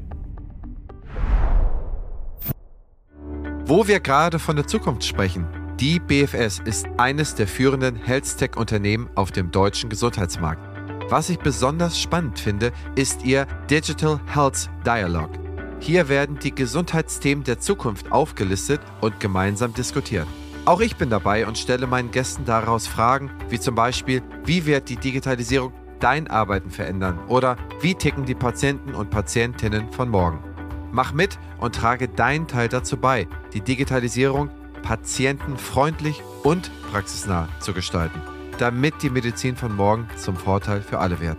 Wo 3.66 3.88
wir 3.88 4.00
gerade 4.00 4.40
von 4.40 4.56
der 4.56 4.66
Zukunft 4.66 5.04
sprechen, 5.04 5.61
die 5.82 6.00
BFS 6.00 6.62
ist 6.64 6.86
eines 6.98 7.34
der 7.34 7.48
führenden 7.48 7.96
Health-Tech-Unternehmen 7.96 9.10
auf 9.16 9.32
dem 9.32 9.50
deutschen 9.50 9.90
Gesundheitsmarkt. 9.90 10.62
Was 11.10 11.32
ich 11.32 11.40
besonders 11.40 12.00
spannend 12.00 12.38
finde, 12.38 12.72
ist 12.96 13.26
ihr 13.26 13.48
Digital 13.68 14.20
Health 14.28 14.70
Dialogue. 14.86 15.32
Hier 15.80 16.08
werden 16.08 16.38
die 16.38 16.54
Gesundheitsthemen 16.54 17.44
der 17.44 17.60
Zukunft 17.60 18.12
aufgelistet 18.12 18.80
und 19.02 19.20
gemeinsam 19.20 19.74
diskutiert. 19.74 20.28
Auch 20.66 20.82
ich 20.82 20.98
bin 20.98 21.10
dabei 21.10 21.48
und 21.48 21.58
stelle 21.58 21.88
meinen 21.88 22.12
Gästen 22.12 22.46
daraus 22.46 22.86
Fragen, 22.86 23.32
wie 23.50 23.60
zum 23.60 23.74
Beispiel, 23.74 24.22
wie 24.46 24.68
wird 24.68 24.88
die 24.88 24.98
Digitalisierung 24.98 25.74
dein 26.00 26.28
Arbeiten 26.28 26.70
verändern 26.70 27.18
oder 27.28 27.58
wie 27.82 27.96
ticken 27.96 28.26
die 28.26 28.36
Patienten 28.36 28.94
und 28.94 29.10
Patientinnen 29.10 29.92
von 29.92 30.10
morgen. 30.10 30.44
Mach 30.92 31.12
mit 31.12 31.40
und 31.60 31.74
trage 31.74 32.08
deinen 32.08 32.48
Teil 32.48 32.68
dazu 32.68 32.98
bei, 32.98 33.28
die 33.54 33.62
Digitalisierung 33.62 34.52
patientenfreundlich 34.84 36.22
und 36.44 36.70
praxisnah 36.92 37.48
zu 37.60 37.74
gestalten, 37.74 38.22
damit 38.58 39.02
die 39.02 39.10
Medizin 39.10 39.56
von 39.56 39.76
morgen 39.76 40.08
zum 40.18 40.36
Vorteil 40.36 40.82
für 40.82 41.00
alle 41.00 41.20
wird. 41.20 41.38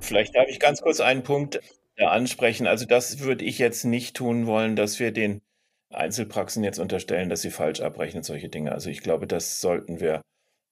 Vielleicht 0.00 0.34
darf 0.34 0.48
ich 0.48 0.58
ganz 0.58 0.80
kurz 0.80 0.98
einen 0.98 1.22
Punkt 1.22 1.60
ansprechen. 1.96 2.66
Also 2.66 2.86
das 2.86 3.20
würde 3.20 3.44
ich 3.44 3.60
jetzt 3.60 3.84
nicht 3.84 4.16
tun 4.16 4.48
wollen, 4.48 4.74
dass 4.74 4.98
wir 4.98 5.12
den 5.12 5.42
Einzelpraxen 5.90 6.64
jetzt 6.64 6.78
unterstellen, 6.78 7.28
dass 7.28 7.42
sie 7.42 7.50
falsch 7.50 7.80
abrechnen, 7.80 8.22
solche 8.22 8.48
Dinge. 8.48 8.72
Also 8.72 8.90
ich 8.90 9.00
glaube, 9.00 9.26
das 9.26 9.60
sollten 9.60 10.00
wir 10.00 10.22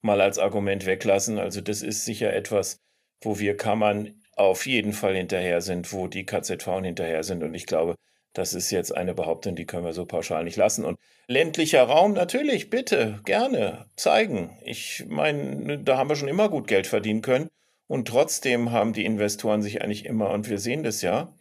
mal 0.01 0.21
als 0.21 0.39
Argument 0.39 0.85
weglassen. 0.85 1.39
Also 1.39 1.61
das 1.61 1.81
ist 1.81 2.05
sicher 2.05 2.33
etwas, 2.33 2.77
wo 3.21 3.39
wir 3.39 3.57
Kammern 3.57 4.21
auf 4.35 4.67
jeden 4.67 4.93
Fall 4.93 5.15
hinterher 5.15 5.61
sind, 5.61 5.91
wo 5.91 6.07
die 6.07 6.25
KZV 6.25 6.81
hinterher 6.83 7.23
sind. 7.23 7.43
Und 7.43 7.53
ich 7.55 7.65
glaube, 7.65 7.95
das 8.33 8.53
ist 8.53 8.69
jetzt 8.69 8.95
eine 8.95 9.15
Behauptung, 9.15 9.55
die 9.55 9.65
können 9.65 9.83
wir 9.83 9.93
so 9.93 10.05
pauschal 10.05 10.43
nicht 10.43 10.57
lassen. 10.57 10.85
Und 10.85 10.99
ländlicher 11.27 11.83
Raum, 11.83 12.13
natürlich, 12.13 12.69
bitte, 12.69 13.19
gerne 13.25 13.87
zeigen. 13.95 14.55
Ich 14.63 15.05
meine, 15.07 15.79
da 15.79 15.97
haben 15.97 16.09
wir 16.09 16.15
schon 16.15 16.27
immer 16.27 16.47
gut 16.47 16.67
Geld 16.67 16.85
verdienen 16.85 17.23
können. 17.23 17.49
Und 17.87 18.07
trotzdem 18.07 18.71
haben 18.71 18.93
die 18.93 19.05
Investoren 19.05 19.63
sich 19.63 19.81
eigentlich 19.81 20.05
immer, 20.05 20.29
und 20.29 20.49
wir 20.49 20.59
sehen 20.59 20.83
das 20.83 21.01
ja, 21.01 21.33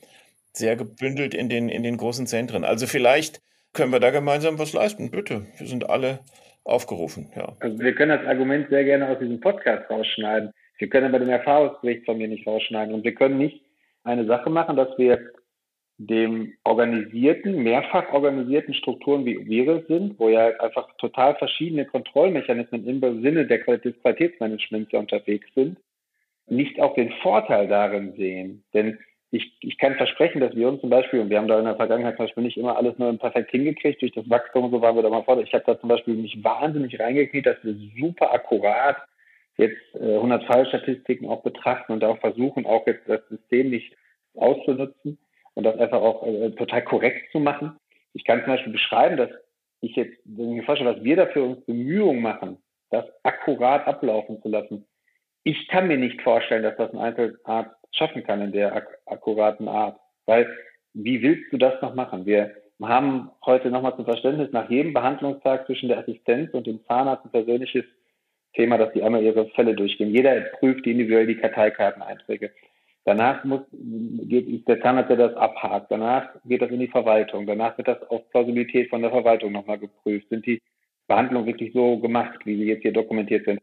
sehr 0.55 0.77
gebündelt 0.77 1.35
in 1.35 1.51
den, 1.51 1.69
in 1.69 1.83
den 1.83 1.99
großen 1.99 2.27
Zentren. 2.27 2.65
Also 2.65 2.87
vielleicht 2.87 3.43
können 3.77 3.93
wir 3.93 4.01
da 4.01 4.11
gemeinsam 4.11 4.59
was 4.59 4.73
leisten. 4.73 5.11
Bitte, 5.11 5.47
wir 5.59 5.67
sind 5.67 5.89
alle 5.89 6.21
aufgerufen. 6.65 7.31
Ja. 7.37 7.55
Also 7.61 7.79
wir 7.79 7.95
können 7.95 8.19
das 8.19 8.27
Argument 8.27 8.69
sehr 8.71 8.85
gerne 8.85 9.09
aus 9.09 9.19
diesem 9.19 9.41
Podcast 9.41 9.89
rausschneiden. 9.91 10.53
Wir 10.79 10.89
können 10.89 11.07
aber 11.07 11.21
den 11.21 11.29
Erfahrungsbericht 11.29 12.05
von 12.05 12.19
mir 12.19 12.29
nicht 12.29 12.47
rausschneiden. 12.47 12.95
Und 12.95 13.05
wir 13.05 13.15
können 13.15 13.39
nicht 13.39 13.63
eine 14.03 14.27
Sache 14.27 14.51
machen, 14.51 14.77
dass 14.77 14.97
wir 14.99 15.31
dem 15.99 16.53
organisierten, 16.65 17.63
mehrfach 17.63 18.13
organisierten 18.13 18.75
Strukturen, 18.75 19.25
wie 19.25 19.47
wir 19.47 19.77
es 19.77 19.87
sind, 19.87 20.19
wo 20.19 20.29
ja 20.29 20.49
einfach 20.61 20.89
total 20.99 21.37
verschiedene 21.37 21.87
Kontrollmechanismen 21.87 22.87
im 22.87 23.23
Sinne 23.23 23.47
des 23.47 23.63
Qualitätsmanagements 23.63 24.93
ja 24.93 24.99
unterwegs 24.99 25.47
sind, 25.55 25.79
nicht 26.49 26.81
auch 26.81 26.95
den 26.95 27.13
Vorteil 27.23 27.69
darin 27.69 28.13
sehen. 28.17 28.63
Denn 28.75 28.99
ich, 29.31 29.57
ich 29.61 29.77
kann 29.79 29.97
versprechen, 29.97 30.41
dass 30.41 30.55
wir 30.55 30.69
uns 30.69 30.81
zum 30.81 30.91
Beispiel, 30.91 31.21
und 31.21 31.31
wir 31.31 31.39
haben 31.39 31.49
da 31.49 31.59
in 31.59 31.65
der 31.65 31.77
Vergangenheit 31.77 32.17
zum 32.17 32.27
Beispiel 32.27 32.45
nicht 32.45 32.57
immer 32.57 32.77
alles 32.77 32.97
nur 32.99 33.17
perfekt 33.19 33.51
hingekriegt, 33.51 34.01
durch 34.01 34.13
das 34.13 34.29
Wachstum 34.31 34.65
und 34.65 34.71
so 34.71 34.81
waren 34.81 34.95
wir 34.95 35.03
da 35.03 35.11
mal 35.11 35.25
vor. 35.25 35.41
Ich 35.41 35.53
habe 35.53 35.65
da 35.67 35.79
zum 35.79 35.89
Beispiel 35.89 36.15
mich 36.15 36.43
wahnsinnig 36.43 36.99
reingekniet, 36.99 37.47
dass 37.47 37.57
wir 37.63 37.75
super 37.99 38.33
akkurat 38.33 38.97
jetzt 39.57 39.81
äh, 39.95 40.15
100 40.15 40.45
Fallstatistiken 40.45 41.29
auch 41.29 41.43
betrachten 41.43 41.93
und 41.93 42.05
auch 42.05 42.19
versuchen, 42.19 42.67
auch 42.67 42.87
jetzt 42.87 43.09
das 43.09 43.27
System 43.29 43.71
nicht 43.71 43.97
auszunutzen 44.35 45.19
und 45.55 45.65
das 45.65 45.79
einfach 45.79 46.01
auch 46.01 46.27
äh, 46.27 46.51
total 46.51 46.83
korrekt 46.83 47.33
zu 47.33 47.41
machen. 47.41 47.77
Ich 48.13 48.25
kann 48.25 48.41
zum 48.45 48.55
Beispiel 48.55 48.73
beschreiben, 48.73 49.17
dass 49.17 49.31
ich 49.81 49.97
jetzt, 49.97 50.17
wenn 50.25 50.51
ich 50.51 50.57
mir 50.57 50.63
vorstelle, 50.63 50.97
was 50.97 51.05
wir 51.05 51.17
da 51.17 51.27
für 51.27 51.43
uns 51.43 51.65
Bemühungen 51.65 52.23
machen, 52.23 52.59
das 52.91 53.05
akkurat 53.25 53.87
ablaufen 53.87 54.41
zu 54.43 54.49
lassen. 54.49 54.87
Ich 55.43 55.69
kann 55.69 55.89
mir 55.89 55.99
nicht 55.99 56.23
vorstellen, 56.23 56.63
dass 56.63 56.77
das 56.77 56.93
ein 56.93 56.99
Einzelarzt 56.99 57.77
schaffen 57.97 58.23
kann 58.25 58.41
in 58.41 58.53
der 58.53 58.75
ak 58.75 58.99
akkuraten 59.07 59.69
Art. 59.69 59.99
Weil, 60.27 60.49
wie 60.95 61.23
willst 61.23 61.53
du 61.53 61.59
das 61.59 61.81
noch 61.83 61.95
machen? 61.95 62.27
Wir 62.27 62.55
haben 62.83 63.31
heute 63.45 63.71
nochmal 63.71 63.97
zum 63.97 64.05
Verständnis 64.05 64.53
nach 64.53 64.69
jedem 64.71 64.93
Behandlungstag 64.93 65.67
zwischen 65.67 65.89
der 65.89 65.99
Assistenz 65.99 66.53
und 66.53 66.67
dem 66.67 66.85
Zahnarzt 66.85 67.25
ein 67.25 67.31
persönliches 67.31 67.85
Thema, 68.55 68.79
dass 68.79 68.93
die 68.93 69.03
einmal 69.03 69.23
ihre 69.23 69.49
Fälle 69.51 69.75
durchgehen. 69.75 70.11
Jeder 70.11 70.41
prüft 70.59 70.87
individuell 70.87 71.27
die 71.27 71.37
Karteikarteneinträge. 71.37 72.51
Danach 73.05 73.45
muss, 73.45 73.61
geht 73.71 74.67
der 74.67 74.81
Zahnarzt, 74.81 75.11
der 75.11 75.17
das 75.17 75.35
abhakt. 75.37 75.91
Danach 75.91 76.29
geht 76.45 76.61
das 76.61 76.71
in 76.71 76.81
die 76.81 76.89
Verwaltung. 76.89 77.47
Danach 77.47 77.79
wird 77.79 77.89
das 77.89 78.03
auf 78.11 78.29
Plausibilität 78.31 78.91
von 78.91 79.01
der 79.01 79.13
Verwaltung 79.13 79.53
nochmal 79.53 79.79
geprüft. 79.79 80.29
Sind 80.29 80.45
die 80.45 80.61
Behandlungen 81.07 81.47
wirklich 81.47 81.73
so 81.73 81.99
gemacht, 81.99 82.41
wie 82.45 82.57
sie 82.57 82.67
jetzt 82.67 82.83
hier 82.83 82.93
dokumentiert 82.93 83.45
sind? 83.45 83.61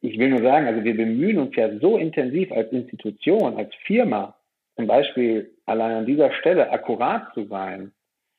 Ich 0.00 0.18
will 0.18 0.30
nur 0.30 0.42
sagen, 0.42 0.66
also 0.66 0.84
wir 0.84 0.96
bemühen 0.96 1.38
uns 1.38 1.56
ja 1.56 1.76
so 1.78 1.98
intensiv 1.98 2.52
als 2.52 2.70
Institution, 2.72 3.56
als 3.56 3.74
Firma, 3.84 4.36
zum 4.76 4.86
Beispiel 4.86 5.50
allein 5.66 5.96
an 5.96 6.06
dieser 6.06 6.32
Stelle 6.32 6.70
akkurat 6.70 7.34
zu 7.34 7.46
sein. 7.46 7.92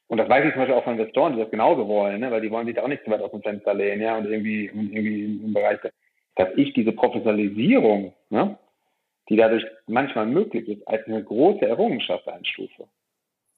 Und 0.07 0.17
das 0.17 0.29
weiß 0.29 0.45
ich 0.45 0.53
zum 0.53 0.61
Beispiel 0.61 0.75
auch 0.75 0.83
von 0.83 0.97
Investoren, 0.97 1.33
die 1.33 1.41
das 1.41 1.51
genauso 1.51 1.87
wollen, 1.87 2.21
ne? 2.21 2.31
weil 2.31 2.41
die 2.41 2.49
wollen 2.49 2.65
sich 2.65 2.79
auch 2.79 2.87
nicht 2.87 3.03
zu 3.03 3.11
weit 3.11 3.21
aus 3.21 3.31
dem 3.31 3.43
Fenster 3.43 3.73
lehnen, 3.73 4.01
ja, 4.01 4.17
und 4.17 4.25
irgendwie, 4.25 4.65
irgendwie 4.65 5.39
im 5.43 5.53
Bereich, 5.53 5.79
dass 6.35 6.49
ich 6.55 6.73
diese 6.73 6.93
Professionalisierung, 6.93 8.13
ne, 8.29 8.57
die 9.29 9.35
dadurch 9.35 9.65
manchmal 9.85 10.25
möglich 10.25 10.67
ist, 10.67 10.87
als 10.87 11.05
eine 11.05 11.23
große 11.23 11.65
Errungenschaft 11.65 12.27
einstufe. 12.27 12.87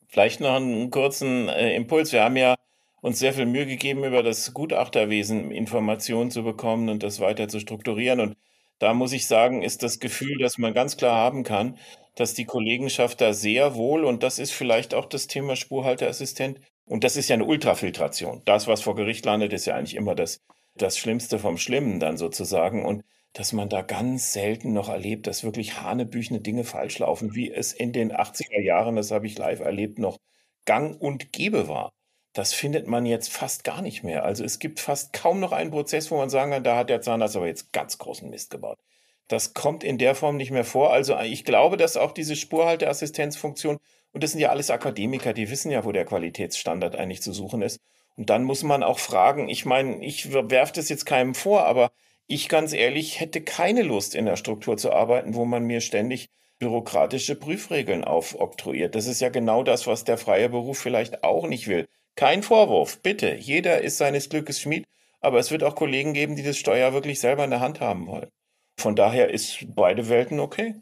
Vielleicht 0.07 0.41
noch 0.41 0.55
einen 0.55 0.89
kurzen 0.89 1.47
äh, 1.47 1.75
Impuls. 1.75 2.11
Wir 2.11 2.23
haben 2.23 2.35
ja 2.35 2.55
uns 3.01 3.19
sehr 3.19 3.33
viel 3.33 3.47
Mühe 3.47 3.65
gegeben, 3.65 4.03
über 4.03 4.23
das 4.23 4.53
Gutachterwesen 4.53 5.51
Informationen 5.51 6.31
zu 6.31 6.43
bekommen 6.43 6.89
und 6.89 7.03
das 7.03 7.19
weiter 7.19 7.47
zu 7.47 7.59
strukturieren. 7.59 8.19
Und 8.19 8.37
da 8.79 8.93
muss 8.93 9.11
ich 9.11 9.27
sagen, 9.27 9.63
ist 9.63 9.83
das 9.83 9.99
Gefühl, 9.99 10.37
dass 10.39 10.57
man 10.57 10.73
ganz 10.73 10.97
klar 10.97 11.15
haben 11.15 11.43
kann, 11.43 11.77
dass 12.15 12.33
die 12.33 12.45
Kollegenschaft 12.45 13.19
da 13.21 13.33
sehr 13.33 13.75
wohl, 13.75 14.05
und 14.05 14.23
das 14.23 14.39
ist 14.39 14.51
vielleicht 14.51 14.93
auch 14.93 15.05
das 15.05 15.27
Thema 15.27 15.55
Spurhalteassistent, 15.55 16.59
und 16.85 17.03
das 17.03 17.15
ist 17.15 17.29
ja 17.29 17.35
eine 17.35 17.45
Ultrafiltration. 17.45 18.41
Das, 18.45 18.67
was 18.67 18.81
vor 18.81 18.95
Gericht 18.95 19.25
landet, 19.25 19.53
ist 19.53 19.65
ja 19.65 19.75
eigentlich 19.75 19.95
immer 19.95 20.13
das, 20.13 20.41
das 20.75 20.97
Schlimmste 20.97 21.39
vom 21.39 21.57
Schlimmen 21.57 21.99
dann 21.99 22.17
sozusagen. 22.17 22.85
Und 22.85 23.03
dass 23.33 23.53
man 23.53 23.69
da 23.69 23.81
ganz 23.81 24.33
selten 24.33 24.73
noch 24.73 24.89
erlebt, 24.89 25.25
dass 25.25 25.43
wirklich 25.43 25.81
hanebüchene 25.81 26.41
Dinge 26.41 26.65
falsch 26.65 26.99
laufen, 26.99 27.33
wie 27.33 27.49
es 27.49 27.71
in 27.71 27.93
den 27.93 28.11
80er 28.11 28.59
Jahren, 28.61 28.97
das 28.97 29.11
habe 29.11 29.25
ich 29.25 29.37
live 29.37 29.61
erlebt, 29.61 29.99
noch 29.99 30.17
gang 30.65 30.99
und 30.99 31.31
gäbe 31.31 31.69
war 31.69 31.93
das 32.33 32.53
findet 32.53 32.87
man 32.87 33.05
jetzt 33.05 33.31
fast 33.31 33.63
gar 33.63 33.81
nicht 33.81 34.03
mehr. 34.03 34.23
Also 34.23 34.43
es 34.43 34.59
gibt 34.59 34.79
fast 34.79 35.13
kaum 35.13 35.39
noch 35.39 35.51
einen 35.51 35.71
Prozess, 35.71 36.11
wo 36.11 36.17
man 36.17 36.29
sagen 36.29 36.51
kann, 36.51 36.63
da 36.63 36.77
hat 36.77 36.89
der 36.89 37.01
Zahnarzt 37.01 37.35
aber 37.35 37.47
jetzt 37.47 37.73
ganz 37.73 37.97
großen 37.97 38.29
Mist 38.29 38.51
gebaut. 38.51 38.79
Das 39.27 39.53
kommt 39.53 39.83
in 39.83 39.97
der 39.97 40.15
Form 40.15 40.37
nicht 40.37 40.51
mehr 40.51 40.63
vor. 40.65 40.93
Also 40.93 41.17
ich 41.19 41.45
glaube, 41.45 41.77
dass 41.77 41.97
auch 41.97 42.11
diese 42.11 42.35
Spurhalteassistenzfunktion, 42.35 43.79
und 44.13 44.23
das 44.23 44.31
sind 44.31 44.39
ja 44.41 44.49
alles 44.49 44.69
Akademiker, 44.69 45.33
die 45.33 45.49
wissen 45.49 45.71
ja, 45.71 45.85
wo 45.85 45.91
der 45.91 46.05
Qualitätsstandard 46.05 46.95
eigentlich 46.95 47.21
zu 47.21 47.33
suchen 47.33 47.61
ist. 47.61 47.79
Und 48.17 48.29
dann 48.29 48.43
muss 48.43 48.63
man 48.63 48.83
auch 48.83 48.99
fragen, 48.99 49.47
ich 49.49 49.65
meine, 49.65 50.03
ich 50.03 50.33
werfe 50.33 50.73
das 50.73 50.89
jetzt 50.89 51.05
keinem 51.05 51.33
vor, 51.33 51.65
aber 51.65 51.91
ich 52.27 52.49
ganz 52.49 52.73
ehrlich 52.73 53.19
hätte 53.19 53.41
keine 53.41 53.83
Lust 53.83 54.15
in 54.15 54.25
der 54.25 54.35
Struktur 54.37 54.77
zu 54.77 54.91
arbeiten, 54.91 55.35
wo 55.35 55.45
man 55.45 55.63
mir 55.63 55.81
ständig 55.81 56.29
bürokratische 56.59 57.35
Prüfregeln 57.35 58.03
aufoktroyiert. 58.03 58.95
Das 58.95 59.07
ist 59.07 59.21
ja 59.21 59.29
genau 59.29 59.63
das, 59.63 59.87
was 59.87 60.03
der 60.03 60.17
freie 60.17 60.49
Beruf 60.49 60.77
vielleicht 60.77 61.23
auch 61.23 61.47
nicht 61.47 61.67
will. 61.67 61.87
Kein 62.21 62.43
Vorwurf, 62.43 63.01
bitte. 63.01 63.33
Jeder 63.39 63.81
ist 63.81 63.97
seines 63.97 64.29
Glückes 64.29 64.61
Schmied, 64.61 64.85
aber 65.21 65.39
es 65.39 65.51
wird 65.51 65.63
auch 65.63 65.73
Kollegen 65.73 66.13
geben, 66.13 66.35
die 66.35 66.43
das 66.43 66.55
Steuer 66.55 66.93
wirklich 66.93 67.19
selber 67.19 67.43
in 67.43 67.49
der 67.49 67.61
Hand 67.61 67.81
haben 67.81 68.05
wollen. 68.05 68.29
Von 68.77 68.95
daher 68.95 69.31
ist 69.31 69.65
beide 69.75 70.07
Welten 70.07 70.39
okay. 70.39 70.75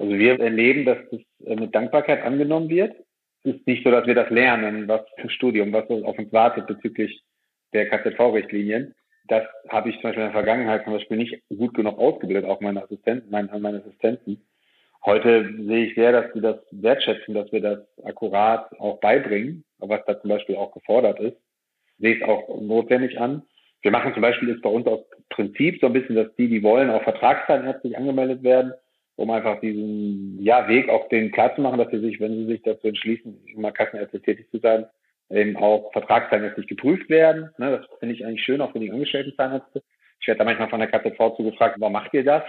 Also 0.00 0.12
wir 0.12 0.40
erleben, 0.40 0.86
dass 0.86 0.98
das 1.12 1.20
äh, 1.46 1.54
mit 1.54 1.72
Dankbarkeit 1.72 2.24
angenommen 2.24 2.68
wird. 2.68 2.96
Es 3.44 3.54
ist 3.54 3.66
nicht 3.68 3.84
so, 3.84 3.92
dass 3.92 4.08
wir 4.08 4.16
das 4.16 4.28
lernen, 4.30 4.88
was 4.88 5.02
im 5.18 5.30
Studium, 5.30 5.72
was 5.72 5.88
auf 5.88 6.18
uns 6.18 6.32
wartet 6.32 6.66
bezüglich 6.66 7.22
der 7.72 7.88
KZV-Richtlinien. 7.88 8.96
Das 9.28 9.44
habe 9.68 9.90
ich 9.90 10.00
zum 10.00 10.02
Beispiel 10.02 10.24
in 10.24 10.32
der 10.32 10.42
Vergangenheit 10.42 10.82
zum 10.82 10.94
Beispiel 10.94 11.16
nicht 11.16 11.40
gut 11.56 11.74
genug 11.74 11.96
ausgebildet, 11.96 12.44
auch 12.44 12.60
meine 12.60 12.82
Assistenten, 12.82 13.30
meine, 13.30 13.56
meine 13.60 13.78
Assistenten. 13.78 14.42
Heute 15.04 15.48
sehe 15.64 15.86
ich 15.86 15.94
sehr, 15.94 16.10
dass 16.10 16.32
sie 16.34 16.40
das 16.40 16.56
wertschätzen, 16.72 17.34
dass 17.34 17.52
wir 17.52 17.60
das 17.60 17.78
akkurat 18.02 18.68
auch 18.80 18.98
beibringen, 18.98 19.62
was 19.88 20.04
da 20.06 20.20
zum 20.20 20.30
Beispiel 20.30 20.56
auch 20.56 20.72
gefordert 20.72 21.20
ist. 21.20 21.36
Sehe 21.98 22.16
es 22.16 22.22
auch 22.22 22.60
notwendig 22.60 23.20
an. 23.20 23.42
Wir 23.82 23.90
machen 23.90 24.12
zum 24.12 24.22
Beispiel 24.22 24.50
ist 24.50 24.62
bei 24.62 24.70
uns 24.70 24.86
aus 24.86 25.00
Prinzip 25.30 25.80
so 25.80 25.86
ein 25.86 25.92
bisschen, 25.92 26.16
dass 26.16 26.34
die, 26.36 26.48
die 26.48 26.62
wollen, 26.62 26.90
auch 26.90 27.02
vertragszahnärztlich 27.02 27.96
angemeldet 27.96 28.42
werden, 28.42 28.72
um 29.16 29.30
einfach 29.30 29.60
diesen 29.60 30.42
ja, 30.42 30.68
Weg 30.68 30.88
auch 30.88 31.08
denen 31.08 31.30
klarzumachen, 31.30 31.78
dass 31.78 31.90
sie 31.90 32.00
sich, 32.00 32.20
wenn 32.20 32.36
sie 32.36 32.46
sich 32.46 32.62
dazu 32.62 32.88
entschließen, 32.88 33.46
immer 33.54 33.72
kassenärztlich 33.72 34.22
tätig 34.22 34.50
zu 34.50 34.58
sein, 34.58 34.86
eben 35.30 35.56
auch 35.56 35.92
vertragszahnärztlich 35.92 36.66
geprüft 36.66 37.08
werden. 37.08 37.50
Ne, 37.58 37.70
das 37.70 37.98
finde 37.98 38.14
ich 38.14 38.24
eigentlich 38.24 38.44
schön, 38.44 38.60
auch 38.60 38.72
für 38.72 38.80
die 38.80 38.90
angestellten 38.90 39.34
Zahnärzte. 39.36 39.82
Ich 40.20 40.26
werde 40.26 40.38
da 40.38 40.44
manchmal 40.44 40.68
von 40.68 40.80
der 40.80 40.90
KZV 40.90 41.36
zugefragt, 41.36 41.76
warum 41.78 41.92
macht 41.92 42.12
ihr 42.12 42.24
das? 42.24 42.42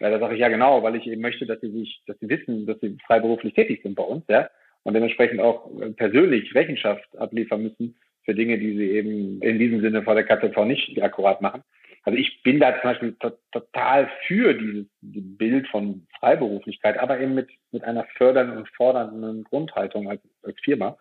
Ja, 0.00 0.10
da 0.10 0.18
sage 0.18 0.34
ich 0.34 0.40
ja 0.40 0.48
genau, 0.48 0.82
weil 0.82 0.96
ich 0.96 1.06
eben 1.06 1.22
möchte, 1.22 1.46
dass 1.46 1.60
sie 1.60 1.70
sich, 1.70 2.02
dass 2.06 2.18
sie 2.18 2.28
wissen, 2.28 2.66
dass 2.66 2.80
sie 2.80 2.96
freiberuflich 3.06 3.54
tätig 3.54 3.82
sind 3.82 3.94
bei 3.94 4.02
uns, 4.02 4.24
ja, 4.28 4.50
und 4.84 4.94
dementsprechend 4.94 5.40
auch 5.40 5.68
äh, 5.80 5.90
persönlich 5.90 6.54
Rechenschaft 6.54 7.04
abliefern 7.18 7.62
müssen 7.62 7.96
für 8.24 8.34
Dinge, 8.34 8.58
die 8.58 8.76
sie 8.76 8.90
eben 8.92 9.42
in 9.42 9.58
diesem 9.58 9.80
Sinne 9.80 10.02
vor 10.02 10.14
der 10.14 10.24
KZV 10.24 10.64
nicht 10.64 11.02
akkurat 11.02 11.42
machen. 11.42 11.62
Also 12.04 12.18
ich 12.18 12.42
bin 12.42 12.60
da 12.60 12.72
zum 12.80 12.90
Beispiel 12.90 13.16
total 13.50 14.10
für 14.26 14.54
dieses 14.54 14.86
Bild 15.00 15.66
von 15.68 16.06
Freiberuflichkeit, 16.20 16.98
aber 16.98 17.18
eben 17.18 17.34
mit, 17.34 17.48
mit 17.72 17.82
einer 17.82 18.04
fördernden 18.16 18.58
und 18.58 18.68
fordernden 18.68 19.44
Grundhaltung 19.44 20.08
als, 20.08 20.20
als 20.42 20.56
Firma, 20.62 20.98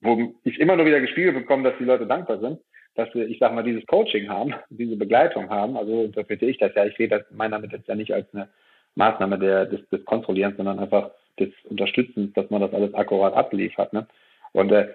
wo 0.00 0.34
ich 0.44 0.60
immer 0.60 0.76
nur 0.76 0.86
wieder 0.86 1.00
gespiegelt 1.00 1.34
bekomme, 1.34 1.70
dass 1.70 1.78
die 1.78 1.84
Leute 1.84 2.06
dankbar 2.06 2.40
sind 2.40 2.58
dass 2.94 3.12
wir, 3.14 3.26
ich 3.26 3.38
sag 3.38 3.54
mal, 3.54 3.64
dieses 3.64 3.86
Coaching 3.86 4.28
haben, 4.28 4.54
diese 4.70 4.96
Begleitung 4.96 5.48
haben. 5.48 5.76
Also 5.76 6.04
interpretiere 6.04 6.50
ich 6.50 6.58
das 6.58 6.74
ja. 6.74 6.84
Ich 6.84 6.96
sehe 6.96 7.08
das 7.08 7.22
meine 7.30 7.52
damit 7.52 7.72
jetzt 7.72 7.88
ja 7.88 7.94
nicht 7.94 8.12
als 8.12 8.32
eine 8.34 8.48
Maßnahme 8.94 9.38
der, 9.38 9.66
des, 9.66 9.88
des 9.88 10.04
Kontrollierens, 10.04 10.56
sondern 10.56 10.78
einfach 10.78 11.10
des 11.38 11.50
Unterstützens, 11.64 12.32
dass 12.34 12.50
man 12.50 12.60
das 12.60 12.72
alles 12.72 12.94
akkurat 12.94 13.34
abliefert. 13.34 13.92
Ne? 13.92 14.06
Und 14.52 14.70
äh, 14.72 14.88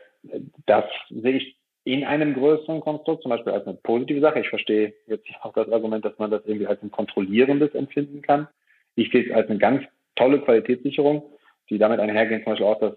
das 0.66 0.86
sehe 1.10 1.38
ich 1.38 1.58
in 1.84 2.04
einem 2.04 2.34
größeren 2.34 2.82
Konstrukt 2.82 3.24
zum 3.24 3.30
Beispiel 3.30 3.54
als 3.54 3.66
eine 3.66 3.76
positive 3.76 4.20
Sache. 4.20 4.42
Ich 4.42 4.50
verstehe 4.50 4.94
jetzt 5.08 5.26
auch 5.42 5.54
das 5.54 5.72
Argument, 5.72 6.04
dass 6.04 6.18
man 6.18 6.32
das 6.32 6.46
irgendwie 6.46 6.68
als 6.68 6.82
ein 6.84 6.92
kontrollierendes 6.92 7.74
empfinden 7.76 8.22
kann. 8.22 8.48
Ich 8.96 9.10
sehe 9.12 9.26
es 9.26 9.32
als 9.32 9.50
eine 9.50 9.60
ganz 9.60 9.84
tolle 10.16 10.42
Qualitätssicherung, 10.42 11.24
die 11.70 11.78
damit 11.78 12.00
einhergehen, 12.00 12.44
zum 12.44 12.54
Beispiel 12.54 12.68
auch 12.68 12.80
das 12.80 12.94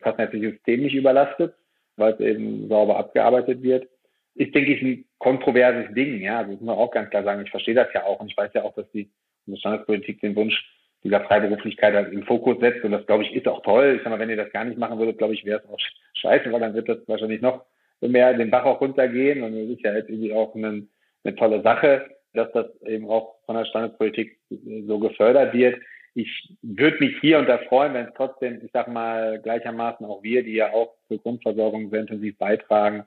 kassenärztliche 0.00 0.52
System 0.52 0.82
nicht 0.82 0.94
überlastet, 0.94 1.54
weil 1.96 2.12
es 2.12 2.20
eben 2.20 2.68
sauber 2.68 2.98
abgearbeitet 2.98 3.62
wird 3.62 3.88
ist, 4.36 4.54
denke 4.54 4.74
ich, 4.74 4.82
ein 4.82 5.04
kontroverses 5.18 5.94
Ding. 5.94 6.20
Ja, 6.20 6.38
also 6.38 6.52
das 6.52 6.60
muss 6.60 6.66
man 6.66 6.76
auch 6.76 6.90
ganz 6.90 7.10
klar 7.10 7.24
sagen. 7.24 7.42
Ich 7.42 7.50
verstehe 7.50 7.74
das 7.74 7.88
ja 7.94 8.04
auch 8.04 8.20
und 8.20 8.30
ich 8.30 8.36
weiß 8.36 8.52
ja 8.54 8.62
auch, 8.62 8.74
dass 8.74 8.90
die 8.92 9.10
Standespolitik 9.56 10.20
den 10.20 10.36
Wunsch 10.36 10.64
dieser 11.06 11.24
Freiberuflichkeit 11.24 11.94
halt 11.94 12.12
im 12.12 12.24
Fokus 12.24 12.58
setzt 12.60 12.84
und 12.84 12.92
das, 12.92 13.06
glaube 13.06 13.24
ich, 13.24 13.34
ist 13.34 13.48
auch 13.48 13.62
toll. 13.62 13.94
Ich 13.96 14.02
sag 14.02 14.10
mal, 14.10 14.18
wenn 14.18 14.30
ihr 14.30 14.36
das 14.36 14.52
gar 14.52 14.64
nicht 14.64 14.78
machen 14.78 14.98
würdet, 14.98 15.18
glaube 15.18 15.34
ich, 15.34 15.44
wäre 15.44 15.60
es 15.60 15.70
auch 15.70 15.78
scheiße, 16.14 16.52
weil 16.52 16.60
dann 16.60 16.74
wird 16.74 16.88
das 16.88 16.98
wahrscheinlich 17.06 17.40
noch 17.40 17.64
mehr 18.00 18.34
den 18.34 18.50
Bach 18.50 18.64
auch 18.64 18.80
runtergehen 18.80 19.42
und 19.42 19.52
das 19.52 19.76
ist 19.76 19.82
ja 19.82 19.94
jetzt 19.94 20.10
irgendwie 20.10 20.32
auch 20.32 20.54
eine, 20.54 20.86
eine 21.24 21.36
tolle 21.36 21.62
Sache. 21.62 22.06
dass 22.34 22.52
das 22.52 22.66
eben 22.82 23.08
auch 23.08 23.36
von 23.46 23.56
der 23.56 23.64
Standespolitik 23.64 24.38
so 24.86 24.98
gefördert 24.98 25.54
wird. 25.54 25.80
Ich 26.14 26.54
würde 26.62 26.98
mich 27.00 27.16
hier 27.20 27.38
und 27.38 27.48
da 27.48 27.58
freuen, 27.58 27.94
wenn 27.94 28.06
es 28.06 28.14
trotzdem, 28.14 28.60
ich 28.64 28.70
sag 28.72 28.88
mal, 28.88 29.40
gleichermaßen 29.42 30.06
auch 30.06 30.22
wir, 30.22 30.42
die 30.42 30.54
ja 30.54 30.72
auch 30.72 30.94
zur 31.08 31.18
Grundversorgung 31.18 31.90
sehr 31.90 32.00
intensiv 32.00 32.36
beitragen, 32.38 33.04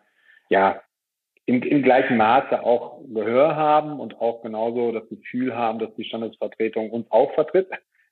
ja, 0.49 0.81
im, 1.49 1.63
im 1.63 1.81
gleichen 1.81 2.15
Maße 2.15 2.63
auch 2.63 2.99
Gehör 3.12 3.55
haben 3.55 3.99
und 3.99 4.21
auch 4.21 4.43
genauso 4.43 4.91
das 4.91 5.09
Gefühl 5.09 5.55
haben, 5.55 5.79
dass 5.79 5.89
die 5.95 6.03
Standesvertretung 6.03 6.91
uns 6.91 7.07
auch 7.09 7.33
vertritt. 7.33 7.67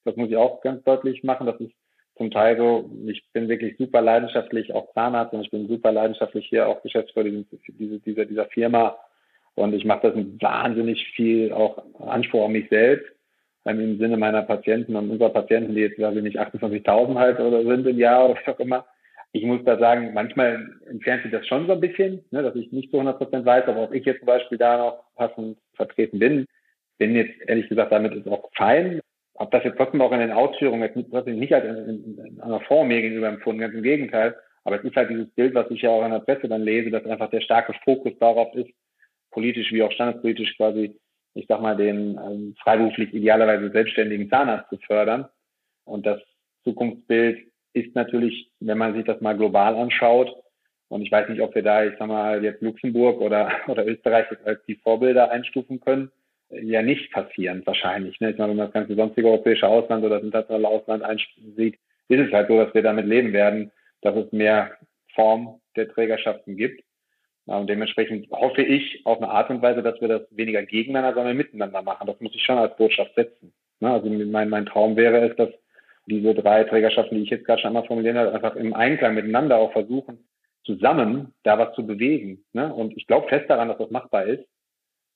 Das 0.06 0.15
muss 0.15 0.30
ich 0.30 0.38
auch 0.38 0.60
ganz 0.62 0.84
deutlich 0.84 1.23
machen. 1.23 1.45
Das 1.45 1.60
ist 1.60 1.71
zum 2.17 2.32
Teil 2.32 2.58
so, 2.58 2.89
ich 3.06 3.23
bin 3.34 3.47
wirklich 3.47 3.78
super 3.78 4.02
leidenschaftlich 4.02 4.73
auch 4.73 4.91
Zahnarzt 4.95 5.34
und 5.34 5.41
ich 5.41 5.52
bin 5.52 5.67
super 5.67 5.91
leidenschaftlich 5.91 6.47
hier 6.47 6.67
auch 6.67 6.82
Geschäftsführer 6.82 7.26
dieser, 7.26 8.00
dieser, 8.00 8.26
dieser 8.26 8.45
Firma. 8.47 8.97
Und 9.54 9.76
ich 9.76 9.86
mache 9.86 10.08
das 10.08 10.15
mit 10.15 10.41
wahnsinnig 10.41 11.06
viel 11.15 11.54
auch 11.54 11.84
Anspruch 12.00 12.45
an 12.45 12.54
mich 12.54 12.67
selbst, 12.69 13.06
im 13.65 14.00
Sinne 14.00 14.17
meiner 14.17 14.41
Patienten 14.41 14.95
und 14.95 15.12
unserer 15.12 15.30
Patienten, 15.30 15.76
die 15.76 15.82
jetzt, 15.82 16.00
weiß 16.00 16.15
ich 16.15 16.23
nicht, 16.23 16.39
28.000 16.39 17.15
halt 17.15 17.39
oder 17.39 17.63
sind 17.63 17.86
im 17.86 18.00
Jahr 18.00 18.26
oder 18.26 18.39
was 18.39 18.56
auch 18.56 18.60
immer. 18.60 18.86
Ich 19.38 19.43
muss 19.43 19.63
da 19.65 19.78
sagen, 19.78 20.13
manchmal 20.13 20.69
entfernt 20.89 21.23
sich 21.23 21.32
das 21.32 21.47
schon 21.47 21.67
so 21.67 21.73
ein 21.73 21.82
bisschen, 21.82 22.23
ne, 22.32 22.43
dass 22.43 22.56
ich 22.56 22.71
nicht 22.71 22.91
zu 22.91 22.97
100 22.97 23.17
Prozent 23.17 23.45
weiß, 23.45 23.65
aber 23.67 23.84
ob 23.84 23.93
ich 23.93 24.06
jetzt 24.06 24.19
zum 24.19 24.28
Beispiel 24.28 24.58
da 24.58 24.78
noch 24.78 25.04
passend 25.15 25.58
vertreten 25.76 26.19
bin, 26.19 26.45
bin 26.97 27.15
jetzt 27.15 27.39
ehrlich 27.47 27.69
gesagt 27.69 27.91
damit 27.91 28.13
ist 28.13 28.28
auch 28.28 28.50
fein 28.56 29.02
habe 29.38 29.52
das 29.52 29.63
jetzt 29.63 29.78
trotzdem 29.78 30.02
auch 30.02 30.12
in 30.12 30.19
den 30.19 30.32
Ausführungen 30.32 30.82
jetzt 30.82 31.12
trotzdem 31.12 31.39
nicht 31.39 31.54
als 31.54 31.65
in, 31.65 31.89
in, 31.89 32.26
in 32.26 32.41
einer 32.41 32.60
Form 32.62 32.88
mir 32.88 33.02
gegenüber 33.02 33.28
empfunden, 33.28 33.62
ganz 33.62 33.73
im 33.73 33.84
Gegenteil. 33.84 34.36
Aber 34.63 34.78
es 34.78 34.84
ist 34.84 34.95
halt 34.95 35.10
dieses 35.10 35.30
Bild, 35.32 35.54
was 35.54 35.69
ich 35.69 35.82
ja 35.82 35.89
auch 35.89 36.04
in 36.04 36.12
der 36.12 36.19
Presse 36.19 36.47
dann 36.47 36.63
lese, 36.63 36.89
dass 36.89 37.06
einfach 37.06 37.30
der 37.30 37.41
starke 37.41 37.73
Fokus 37.86 38.13
darauf 38.19 38.54
ist, 38.56 38.69
politisch 39.32 39.71
wie 39.71 39.84
auch 39.84 39.91
standespolitisch 39.91 40.58
quasi, 40.58 40.95
ich 41.36 41.45
sag 41.47 41.62
mal, 41.62 41.78
den 41.78 42.17
ähm, 42.17 42.56
freiberuflich 42.62 43.13
idealerweise 43.13 43.71
selbstständigen 43.71 44.30
Zahnarzt 44.30 44.69
zu 44.69 44.78
fördern. 44.80 45.28
Und 45.86 46.06
das 46.06 46.19
Zukunftsbild 46.63 47.46
ist 47.80 47.96
natürlich, 47.96 48.52
wenn 48.60 48.78
man 48.78 48.94
sich 48.94 49.06
das 49.06 49.22
mal 49.22 49.38
global 49.38 49.76
anschaut, 49.76 50.36
und 50.90 51.02
ich 51.02 51.12
weiß 51.12 51.28
nicht, 51.30 51.42
ob 51.42 51.54
wir 51.54 51.63
da, 51.63 51.84
ich 51.84 51.94
sag 52.00 52.08
mal, 52.08 52.44
jetzt 52.44 52.62
Luxemburg 52.62 53.20
oder, 53.22 53.52
oder 53.68 53.86
Österreich 53.86 54.26
als 54.46 54.63
die 54.66 54.76
Vorbilder 54.76 55.32
einstufen 55.32 55.80
können, 55.80 56.12
ja 56.50 56.82
nicht 56.82 57.12
passieren, 57.12 57.62
wahrscheinlich. 57.66 58.20
Ne? 58.20 58.32
Ich 58.32 58.38
meine, 58.38 58.52
wenn 58.52 58.58
man 58.58 58.68
das 58.68 58.74
ganze 58.74 58.96
sonstige 58.96 59.28
europäische 59.28 59.68
Ausland 59.68 60.06
oder 60.06 60.16
das 60.16 60.24
internationale 60.24 60.68
Ausland 60.68 61.04
einsieht, 61.04 61.78
ist 62.08 62.20
es 62.20 62.32
halt 62.32 62.48
so, 62.48 62.58
dass 62.58 62.74
wir 62.74 62.82
damit 62.82 63.06
leben 63.06 63.34
werden, 63.34 63.72
dass 64.02 64.16
es 64.16 64.32
mehr 64.32 64.78
Form 65.13 65.60
der 65.76 65.90
Trägerschaften 65.90 66.56
gibt. 66.56 66.84
Und 67.46 67.70
dementsprechend 67.70 68.30
hoffe 68.32 68.62
ich 68.62 69.06
auf 69.06 69.18
eine 69.18 69.30
Art 69.30 69.50
und 69.50 69.62
Weise, 69.62 69.82
dass 69.82 70.00
wir 70.02 70.08
das 70.08 70.22
weniger 70.32 70.63
gegeneinander, 70.63 71.16
sondern 71.16 71.38
miteinander 71.38 71.82
machen. 71.82 72.08
Das 72.08 72.20
muss 72.20 72.36
ich 72.36 72.44
schon 72.44 72.58
als 72.58 72.76
Botschaft 72.78 73.16
setzen. 73.16 73.54
Ne? 73.80 73.92
Also 73.92 74.10
mein, 74.10 74.50
mein 74.50 74.66
Traum 74.66 74.96
wäre 74.96 75.30
es, 75.30 75.36
dass 75.36 75.50
diese 76.08 76.34
drei 76.34 76.63
Trägerschaften, 76.63 77.17
die 77.17 77.24
ich 77.24 77.30
jetzt 77.30 77.46
gerade 77.46 77.62
schon 77.62 77.70
einmal 77.70 77.86
formuliert 77.86 78.15
habe, 78.15 78.34
einfach 78.34 78.56
im 78.56 78.74
Einklang 78.74 79.13
miteinander 79.13 79.58
auch 79.58 79.72
versuchen, 79.72 80.28
zusammen 80.65 81.34
da 81.43 81.60
was 81.60 81.74
zu 81.76 81.86
bewegen. 81.86 82.43
Ne? 82.54 82.74
Und 82.74 82.98
ich 82.98 83.08
glaube 83.08 83.28
fest 83.28 83.50
daran, 83.50 83.67
dass 83.67 83.78
das 83.78 83.91
machbar 83.91 84.26
ist 84.26 84.48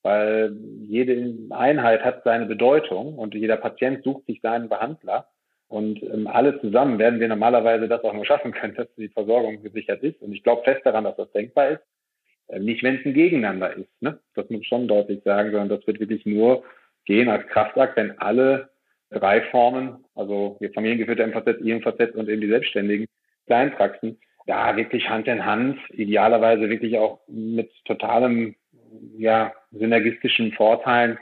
weil 0.02 0.56
jede 0.80 1.34
Einheit 1.50 2.04
hat 2.04 2.24
seine 2.24 2.46
Bedeutung 2.46 3.18
und 3.18 3.34
jeder 3.34 3.56
Patient 3.56 4.02
sucht 4.02 4.26
sich 4.26 4.40
seinen 4.40 4.68
Behandler. 4.68 5.28
Und 5.68 6.02
ähm, 6.02 6.26
alle 6.26 6.60
zusammen 6.60 6.98
werden 6.98 7.20
wir 7.20 7.28
normalerweise 7.28 7.88
das 7.88 8.04
auch 8.04 8.12
nur 8.12 8.26
schaffen 8.26 8.52
können, 8.52 8.74
dass 8.74 8.92
die 8.96 9.08
Versorgung 9.08 9.62
gesichert 9.62 10.02
ist. 10.02 10.20
Und 10.20 10.32
ich 10.32 10.42
glaube 10.42 10.64
fest 10.64 10.84
daran, 10.84 11.04
dass 11.04 11.16
das 11.16 11.32
denkbar 11.32 11.70
ist. 11.70 11.82
Äh, 12.48 12.58
nicht, 12.58 12.82
wenn 12.82 12.96
es 12.96 13.06
ein 13.06 13.14
Gegeneinander 13.14 13.74
ist. 13.74 14.02
Ne? 14.02 14.18
Das 14.34 14.50
muss 14.50 14.60
ich 14.60 14.68
schon 14.68 14.88
deutlich 14.88 15.22
sagen, 15.22 15.50
sondern 15.50 15.70
das 15.70 15.86
wird 15.86 16.00
wirklich 16.00 16.26
nur 16.26 16.64
gehen 17.06 17.28
als 17.28 17.46
Kraftakt, 17.46 17.96
wenn 17.96 18.18
alle 18.18 18.70
drei 19.12 19.42
Formen, 19.42 20.04
also 20.14 20.58
die 20.60 20.68
familiengeführte 20.68 21.26
MVZ, 21.26 21.60
IMVZ 21.60 22.14
und 22.14 22.28
eben 22.28 22.40
die 22.40 22.48
selbstständigen 22.48 23.06
Kleinpraxen, 23.46 24.18
da 24.46 24.76
wirklich 24.76 25.08
Hand 25.08 25.28
in 25.28 25.44
Hand, 25.44 25.78
idealerweise 25.90 26.68
wirklich 26.68 26.98
auch 26.98 27.20
mit 27.28 27.70
totalem 27.84 28.54
ja, 29.16 29.52
synergistischen 29.70 30.52
Vorteilen 30.52 31.18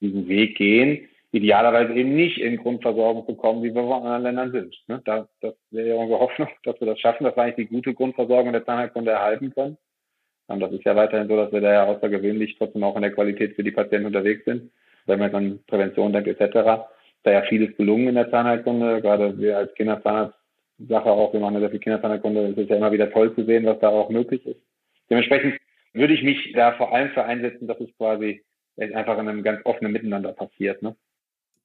diesen 0.00 0.28
Weg 0.28 0.56
gehen, 0.56 1.08
idealerweise 1.32 1.94
eben 1.94 2.14
nicht 2.14 2.38
in 2.38 2.56
Grundversorgung 2.56 3.26
zu 3.26 3.34
kommen, 3.34 3.62
wie 3.62 3.74
wir 3.74 3.82
in 3.82 3.92
anderen 3.92 4.22
Ländern 4.22 4.52
sind. 4.52 4.76
Ne? 4.88 5.00
Da, 5.04 5.28
das 5.40 5.54
wäre 5.70 5.96
unsere 5.96 6.20
Hoffnung, 6.20 6.48
dass 6.64 6.80
wir 6.80 6.86
das 6.86 6.98
schaffen, 6.98 7.24
dass 7.24 7.36
wir 7.36 7.42
eigentlich 7.42 7.68
die 7.68 7.74
gute 7.74 7.94
Grundversorgung 7.94 8.52
der 8.52 8.64
Zahnheilkunde 8.64 9.12
erhalten 9.12 9.52
können. 9.54 9.76
Und 10.48 10.60
das 10.60 10.72
ist 10.72 10.84
ja 10.84 10.96
weiterhin 10.96 11.28
so, 11.28 11.36
dass 11.36 11.52
wir 11.52 11.60
da 11.60 11.72
ja 11.72 11.84
außergewöhnlich 11.84 12.56
trotzdem 12.58 12.82
auch 12.82 12.96
in 12.96 13.02
der 13.02 13.12
Qualität 13.12 13.54
für 13.54 13.62
die 13.62 13.70
Patienten 13.70 14.06
unterwegs 14.06 14.44
sind, 14.44 14.72
wenn 15.06 15.20
man 15.20 15.32
an 15.34 15.60
Prävention 15.68 16.12
denkt 16.12 16.28
etc. 16.28 16.88
Da 17.22 17.32
ja 17.32 17.42
vieles 17.42 17.76
gelungen 17.76 18.08
in 18.08 18.14
der 18.14 18.30
Zahnheilkunde, 18.30 19.00
gerade 19.02 19.38
wir 19.38 19.58
als 19.58 19.74
Kinderzahnarzt 19.74 20.34
Sache 20.88 21.10
auch, 21.10 21.32
wir 21.32 21.40
machen 21.40 21.54
ja 21.54 21.60
sehr 21.60 21.70
viel 21.70 21.80
Kinderzahnheilkunde, 21.80 22.46
es 22.48 22.56
ist 22.56 22.70
ja 22.70 22.76
immer 22.76 22.92
wieder 22.92 23.10
toll 23.10 23.34
zu 23.34 23.44
sehen, 23.44 23.66
was 23.66 23.78
da 23.80 23.88
auch 23.88 24.08
möglich 24.08 24.44
ist. 24.46 24.60
Dementsprechend 25.10 25.60
würde 25.92 26.14
ich 26.14 26.22
mich 26.22 26.52
da 26.54 26.72
vor 26.72 26.94
allem 26.94 27.10
für 27.10 27.24
einsetzen, 27.24 27.66
dass 27.66 27.78
es 27.80 27.94
quasi 27.96 28.42
einfach 28.78 29.18
in 29.18 29.28
einem 29.28 29.42
ganz 29.42 29.60
offenen 29.64 29.92
Miteinander 29.92 30.32
passiert. 30.32 30.82
Ne? 30.82 30.96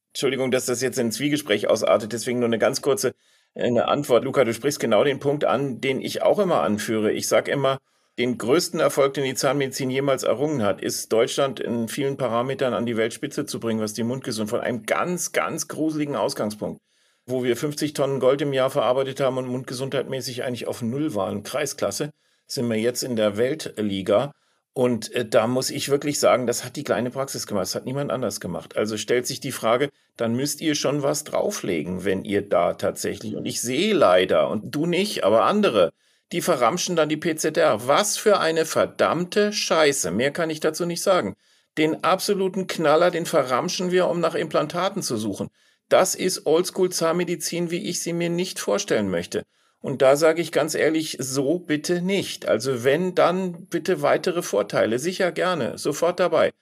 Entschuldigung, 0.10 0.52
dass 0.52 0.66
das 0.66 0.82
jetzt 0.82 1.00
in 1.00 1.08
ein 1.08 1.12
Zwiegespräch 1.12 1.70
ausartet, 1.70 2.12
deswegen 2.12 2.40
nur 2.40 2.48
eine 2.48 2.58
ganz 2.58 2.82
kurze 2.82 3.16
äh, 3.54 3.64
eine 3.64 3.88
Antwort. 3.88 4.24
Luca, 4.24 4.44
du 4.44 4.54
sprichst 4.54 4.80
genau 4.80 5.04
den 5.04 5.20
Punkt 5.20 5.46
an, 5.46 5.82
den 5.82 6.02
ich 6.02 6.22
auch 6.24 6.40
immer 6.40 6.62
anführe. 6.62 7.12
Ich 7.12 7.28
sage 7.28 7.52
immer, 7.52 7.80
den 8.18 8.38
größten 8.38 8.80
Erfolg, 8.80 9.14
den 9.14 9.26
die 9.26 9.36
Zahnmedizin 9.36 9.90
jemals 9.90 10.24
errungen 10.24 10.64
hat, 10.64 10.82
ist 10.82 11.12
Deutschland 11.12 11.60
in 11.60 11.90
vielen 11.90 12.18
Parametern 12.18 12.74
an 12.74 12.86
die 12.86 12.96
Weltspitze 12.96 13.46
zu 13.46 13.60
bringen, 13.60 13.82
was 13.82 13.94
die 13.94 14.04
Mundgesundheit 14.04 14.50
von 14.50 14.62
einem 14.62 14.86
ganz, 14.86 15.34
ganz 15.34 15.68
gruseligen 15.68 16.16
Ausgangspunkt, 16.16 16.82
wo 17.26 17.44
wir 17.44 17.58
50 17.58 17.94
Tonnen 17.94 18.20
Gold 18.20 18.42
im 18.42 18.54
Jahr 18.54 18.70
verarbeitet 18.70 19.20
haben 19.20 19.38
und 19.38 19.48
mundgesundheitmäßig 19.48 20.44
eigentlich 20.44 20.68
auf 20.68 20.82
Null 20.82 21.14
waren, 21.14 21.44
Kreisklasse 21.44 22.12
sind 22.48 22.70
wir 22.70 22.78
jetzt 22.78 23.04
in 23.04 23.16
der 23.16 23.38
Weltliga. 23.38 24.32
Und 24.74 25.14
äh, 25.14 25.26
da 25.28 25.48
muss 25.48 25.70
ich 25.70 25.90
wirklich 25.90 26.20
sagen, 26.20 26.48
das 26.48 26.66
hat 26.66 26.76
die 26.76 26.84
kleine 26.84 27.10
Praxis 27.10 27.48
gemacht, 27.48 27.64
das 27.64 27.76
hat 27.76 27.86
niemand 27.86 28.12
anders 28.12 28.40
gemacht. 28.40 28.76
Also 28.76 28.98
stellt 28.98 29.26
sich 29.26 29.40
die 29.40 29.54
Frage, 29.54 29.90
dann 30.18 30.36
müsst 30.36 30.62
ihr 30.62 30.76
schon 30.76 31.02
was 31.02 31.24
drauflegen, 31.24 32.04
wenn 32.04 32.24
ihr 32.26 32.42
da 32.42 32.74
tatsächlich, 32.74 33.36
und 33.36 33.46
ich 33.46 33.62
sehe 33.62 33.94
leider, 33.94 34.50
und 34.50 34.76
du 34.76 34.86
nicht, 34.86 35.24
aber 35.24 35.44
andere, 35.44 35.92
die 36.32 36.42
verramschen 36.42 36.96
dann 36.96 37.10
die 37.10 37.18
PZR. 37.18 37.88
Was 37.88 38.18
für 38.18 38.40
eine 38.40 38.66
verdammte 38.66 39.54
Scheiße, 39.54 40.12
mehr 40.12 40.32
kann 40.32 40.50
ich 40.50 40.60
dazu 40.60 40.86
nicht 40.86 41.02
sagen. 41.02 41.36
Den 41.78 42.04
absoluten 42.04 42.68
Knaller, 42.68 43.12
den 43.12 43.26
verramschen 43.26 43.92
wir, 43.92 44.08
um 44.08 44.20
nach 44.20 44.36
Implantaten 44.36 45.02
zu 45.02 45.18
suchen. 45.18 45.50
Das 45.90 46.16
ist 46.16 46.46
Oldschool-Zahnmedizin, 46.46 47.70
wie 47.70 47.90
ich 47.90 48.02
sie 48.02 48.14
mir 48.14 48.30
nicht 48.30 48.60
vorstellen 48.60 49.10
möchte. 49.10 49.44
Und 49.82 50.02
da 50.02 50.16
sage 50.16 50.42
ich 50.42 50.52
ganz 50.52 50.74
ehrlich, 50.74 51.18
so 51.20 51.60
bitte 51.60 52.02
nicht. 52.02 52.48
Also 52.48 52.84
wenn, 52.84 53.14
dann 53.14 53.68
bitte 53.68 54.02
weitere 54.02 54.42
Vorteile. 54.42 54.98
Sicher 54.98 55.32
gerne, 55.32 55.78
sofort 55.78 56.20
dabei. 56.20 56.54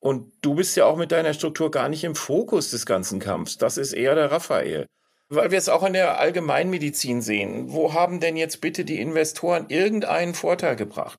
Und 0.00 0.32
du 0.40 0.56
bist 0.56 0.76
ja 0.76 0.86
auch 0.86 0.96
mit 0.96 1.12
deiner 1.12 1.32
Struktur 1.32 1.70
gar 1.70 1.88
nicht 1.88 2.02
im 2.02 2.16
Fokus 2.16 2.72
des 2.72 2.84
ganzen 2.84 3.20
Kampfs. 3.20 3.56
Das 3.56 3.76
ist 3.76 3.92
eher 3.92 4.16
der 4.16 4.32
Raphael. 4.32 4.88
Weil 5.34 5.50
wir 5.50 5.56
es 5.56 5.70
auch 5.70 5.82
in 5.82 5.94
der 5.94 6.18
Allgemeinmedizin 6.20 7.22
sehen. 7.22 7.72
Wo 7.72 7.94
haben 7.94 8.20
denn 8.20 8.36
jetzt 8.36 8.60
bitte 8.60 8.84
die 8.84 9.00
Investoren 9.00 9.64
irgendeinen 9.68 10.34
Vorteil 10.34 10.76
gebracht? 10.76 11.18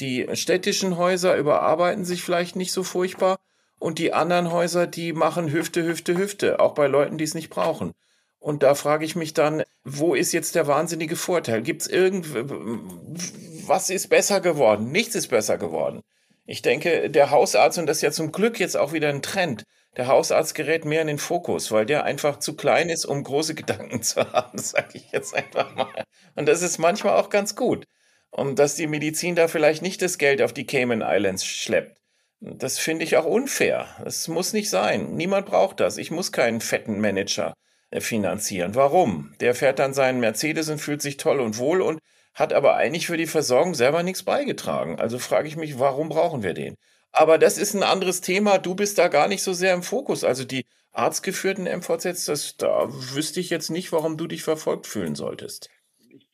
Die 0.00 0.26
städtischen 0.32 0.96
Häuser 0.96 1.36
überarbeiten 1.36 2.06
sich 2.06 2.22
vielleicht 2.22 2.56
nicht 2.56 2.72
so 2.72 2.82
furchtbar 2.82 3.38
und 3.78 3.98
die 3.98 4.14
anderen 4.14 4.50
Häuser, 4.50 4.86
die 4.86 5.12
machen 5.12 5.52
Hüfte, 5.52 5.84
Hüfte, 5.84 6.16
Hüfte, 6.16 6.58
auch 6.58 6.72
bei 6.72 6.86
Leuten, 6.86 7.18
die 7.18 7.24
es 7.24 7.34
nicht 7.34 7.50
brauchen. 7.50 7.92
Und 8.38 8.62
da 8.62 8.74
frage 8.74 9.04
ich 9.04 9.14
mich 9.14 9.34
dann, 9.34 9.62
wo 9.84 10.14
ist 10.14 10.32
jetzt 10.32 10.54
der 10.54 10.66
wahnsinnige 10.66 11.16
Vorteil? 11.16 11.60
Gibt 11.60 11.82
es 11.82 11.88
irgend, 11.88 12.28
was 13.66 13.90
ist 13.90 14.08
besser 14.08 14.40
geworden? 14.40 14.90
Nichts 14.90 15.14
ist 15.14 15.28
besser 15.28 15.58
geworden. 15.58 16.00
Ich 16.46 16.62
denke, 16.62 17.10
der 17.10 17.30
Hausarzt, 17.30 17.76
und 17.76 17.84
das 17.84 17.98
ist 17.98 18.02
ja 18.02 18.10
zum 18.10 18.32
Glück 18.32 18.58
jetzt 18.58 18.78
auch 18.78 18.94
wieder 18.94 19.10
ein 19.10 19.20
Trend, 19.20 19.64
der 19.96 20.06
Hausarzt 20.06 20.54
gerät 20.54 20.84
mehr 20.84 21.02
in 21.02 21.08
den 21.08 21.18
Fokus, 21.18 21.72
weil 21.72 21.86
der 21.86 22.04
einfach 22.04 22.38
zu 22.38 22.56
klein 22.56 22.88
ist, 22.88 23.04
um 23.04 23.22
große 23.22 23.54
Gedanken 23.56 24.02
zu 24.02 24.32
haben, 24.32 24.58
sage 24.58 24.90
ich 24.94 25.10
jetzt 25.12 25.34
einfach 25.34 25.74
mal. 25.74 26.04
Und 26.36 26.46
das 26.46 26.62
ist 26.62 26.78
manchmal 26.78 27.16
auch 27.16 27.30
ganz 27.30 27.56
gut. 27.56 27.86
Und 28.30 28.58
dass 28.58 28.76
die 28.76 28.86
Medizin 28.86 29.34
da 29.34 29.48
vielleicht 29.48 29.82
nicht 29.82 30.02
das 30.02 30.18
Geld 30.18 30.40
auf 30.40 30.52
die 30.52 30.66
Cayman 30.66 31.02
Islands 31.04 31.44
schleppt. 31.44 31.98
Das 32.40 32.78
finde 32.78 33.04
ich 33.04 33.16
auch 33.16 33.26
unfair. 33.26 33.88
Das 34.02 34.28
muss 34.28 34.52
nicht 34.52 34.70
sein. 34.70 35.14
Niemand 35.14 35.46
braucht 35.46 35.80
das. 35.80 35.98
Ich 35.98 36.10
muss 36.10 36.32
keinen 36.32 36.60
fetten 36.60 37.00
Manager 37.00 37.52
finanzieren. 37.98 38.74
Warum? 38.76 39.34
Der 39.40 39.54
fährt 39.54 39.80
dann 39.80 39.92
seinen 39.92 40.20
Mercedes 40.20 40.68
und 40.68 40.78
fühlt 40.78 41.02
sich 41.02 41.16
toll 41.16 41.40
und 41.40 41.58
wohl 41.58 41.82
und 41.82 41.98
hat 42.34 42.52
aber 42.52 42.76
eigentlich 42.76 43.06
für 43.08 43.16
die 43.16 43.26
Versorgung 43.26 43.74
selber 43.74 44.02
nichts 44.02 44.22
beigetragen. 44.22 45.00
Also 45.00 45.18
frage 45.18 45.48
ich 45.48 45.56
mich, 45.56 45.78
warum 45.78 46.08
brauchen 46.08 46.42
wir 46.42 46.54
den? 46.54 46.76
Aber 47.12 47.38
das 47.38 47.58
ist 47.58 47.74
ein 47.74 47.82
anderes 47.82 48.20
Thema. 48.20 48.58
Du 48.58 48.74
bist 48.74 48.98
da 48.98 49.08
gar 49.08 49.28
nicht 49.28 49.42
so 49.42 49.52
sehr 49.52 49.74
im 49.74 49.82
Fokus. 49.82 50.24
Also 50.24 50.44
die 50.44 50.64
arztgeführten 50.92 51.64
MVZs, 51.66 52.24
das, 52.26 52.56
da 52.56 52.86
wüsste 52.88 53.40
ich 53.40 53.50
jetzt 53.50 53.70
nicht, 53.70 53.92
warum 53.92 54.16
du 54.16 54.26
dich 54.26 54.42
verfolgt 54.42 54.86
fühlen 54.86 55.14
solltest. 55.14 55.70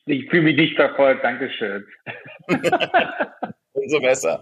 Ich 0.05 0.29
fühle 0.29 0.43
mich 0.43 0.55
nicht 0.55 0.75
verfolgt, 0.75 1.23
Dankeschön. 1.23 1.85
Umso 3.73 3.99
besser. 3.99 4.41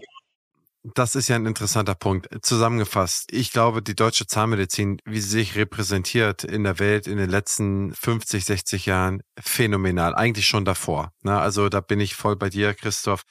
Das 0.93 1.15
ist 1.15 1.29
ja 1.29 1.35
ein 1.35 1.47
interessanter 1.47 1.95
Punkt. 1.95 2.27
Zusammengefasst, 2.45 3.33
ich 3.33 3.51
glaube, 3.51 3.81
die 3.81 3.95
deutsche 3.95 4.27
Zahnmedizin, 4.27 4.99
wie 5.03 5.19
sie 5.19 5.29
sich 5.29 5.55
repräsentiert 5.55 6.43
in 6.43 6.63
der 6.63 6.77
Welt 6.77 7.07
in 7.07 7.17
den 7.17 7.29
letzten 7.29 7.91
50, 7.95 8.45
60 8.45 8.85
Jahren, 8.85 9.23
phänomenal. 9.39 10.13
Eigentlich 10.13 10.45
schon 10.45 10.63
davor. 10.63 11.11
Ne? 11.23 11.39
Also 11.39 11.69
da 11.69 11.81
bin 11.81 11.99
ich 11.99 12.13
voll 12.13 12.35
bei 12.35 12.49
dir, 12.49 12.75
Christoph. 12.75 13.23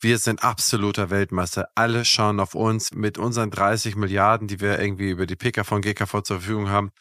Wir 0.00 0.18
sind 0.18 0.44
absoluter 0.44 1.10
Weltmeister. 1.10 1.68
Alle 1.74 2.04
schauen 2.04 2.38
auf 2.38 2.54
uns 2.54 2.92
mit 2.92 3.18
unseren 3.18 3.50
30 3.50 3.96
Milliarden, 3.96 4.46
die 4.46 4.60
wir 4.60 4.78
irgendwie 4.78 5.10
über 5.10 5.26
die 5.26 5.34
PKV 5.34 5.72
und 5.72 5.82
GKV 5.82 6.22
zur 6.22 6.38
Verfügung 6.38 6.68
haben 6.68 6.92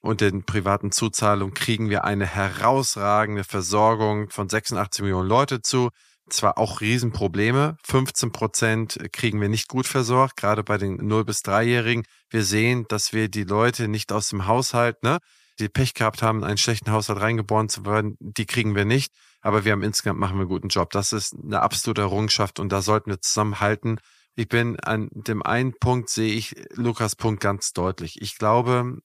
und 0.00 0.22
den 0.22 0.44
privaten 0.44 0.90
Zuzahlungen 0.90 1.52
kriegen 1.52 1.90
wir 1.90 2.04
eine 2.04 2.26
herausragende 2.26 3.44
Versorgung 3.44 4.30
von 4.30 4.48
86 4.48 5.02
Millionen 5.02 5.28
Leute 5.28 5.60
zu 5.60 5.90
zwar 6.30 6.58
auch 6.58 6.80
Riesenprobleme. 6.80 7.76
15 7.84 8.32
Prozent 8.32 8.98
kriegen 9.12 9.40
wir 9.40 9.48
nicht 9.48 9.68
gut 9.68 9.86
versorgt, 9.86 10.36
gerade 10.36 10.64
bei 10.64 10.78
den 10.78 10.98
0- 10.98 11.24
bis 11.24 11.40
3-Jährigen. 11.40 12.04
Wir 12.30 12.44
sehen, 12.44 12.86
dass 12.88 13.12
wir 13.12 13.28
die 13.28 13.44
Leute 13.44 13.86
nicht 13.86 14.12
aus 14.12 14.28
dem 14.28 14.46
Haushalt, 14.46 15.02
ne, 15.02 15.18
die 15.58 15.68
Pech 15.68 15.94
gehabt 15.94 16.22
haben, 16.22 16.38
in 16.38 16.44
einen 16.44 16.58
schlechten 16.58 16.90
Haushalt 16.90 17.20
reingeboren 17.20 17.68
zu 17.68 17.84
werden, 17.84 18.16
die 18.18 18.46
kriegen 18.46 18.74
wir 18.74 18.84
nicht. 18.84 19.12
Aber 19.40 19.64
wir 19.64 19.72
haben 19.72 19.82
insgesamt 19.82 20.18
machen 20.18 20.36
wir 20.36 20.42
einen 20.42 20.48
guten 20.48 20.68
Job. 20.68 20.90
Das 20.90 21.12
ist 21.12 21.34
eine 21.34 21.62
absolute 21.62 22.02
Errungenschaft 22.02 22.58
und 22.58 22.70
da 22.70 22.82
sollten 22.82 23.10
wir 23.10 23.20
zusammenhalten. 23.20 24.00
Ich 24.34 24.48
bin 24.48 24.78
an 24.80 25.08
dem 25.12 25.42
einen 25.42 25.72
Punkt 25.78 26.10
sehe 26.10 26.34
ich 26.34 26.54
Lukas 26.74 27.16
Punkt 27.16 27.40
ganz 27.40 27.72
deutlich. 27.72 28.20
Ich 28.20 28.38
glaube, 28.38 28.98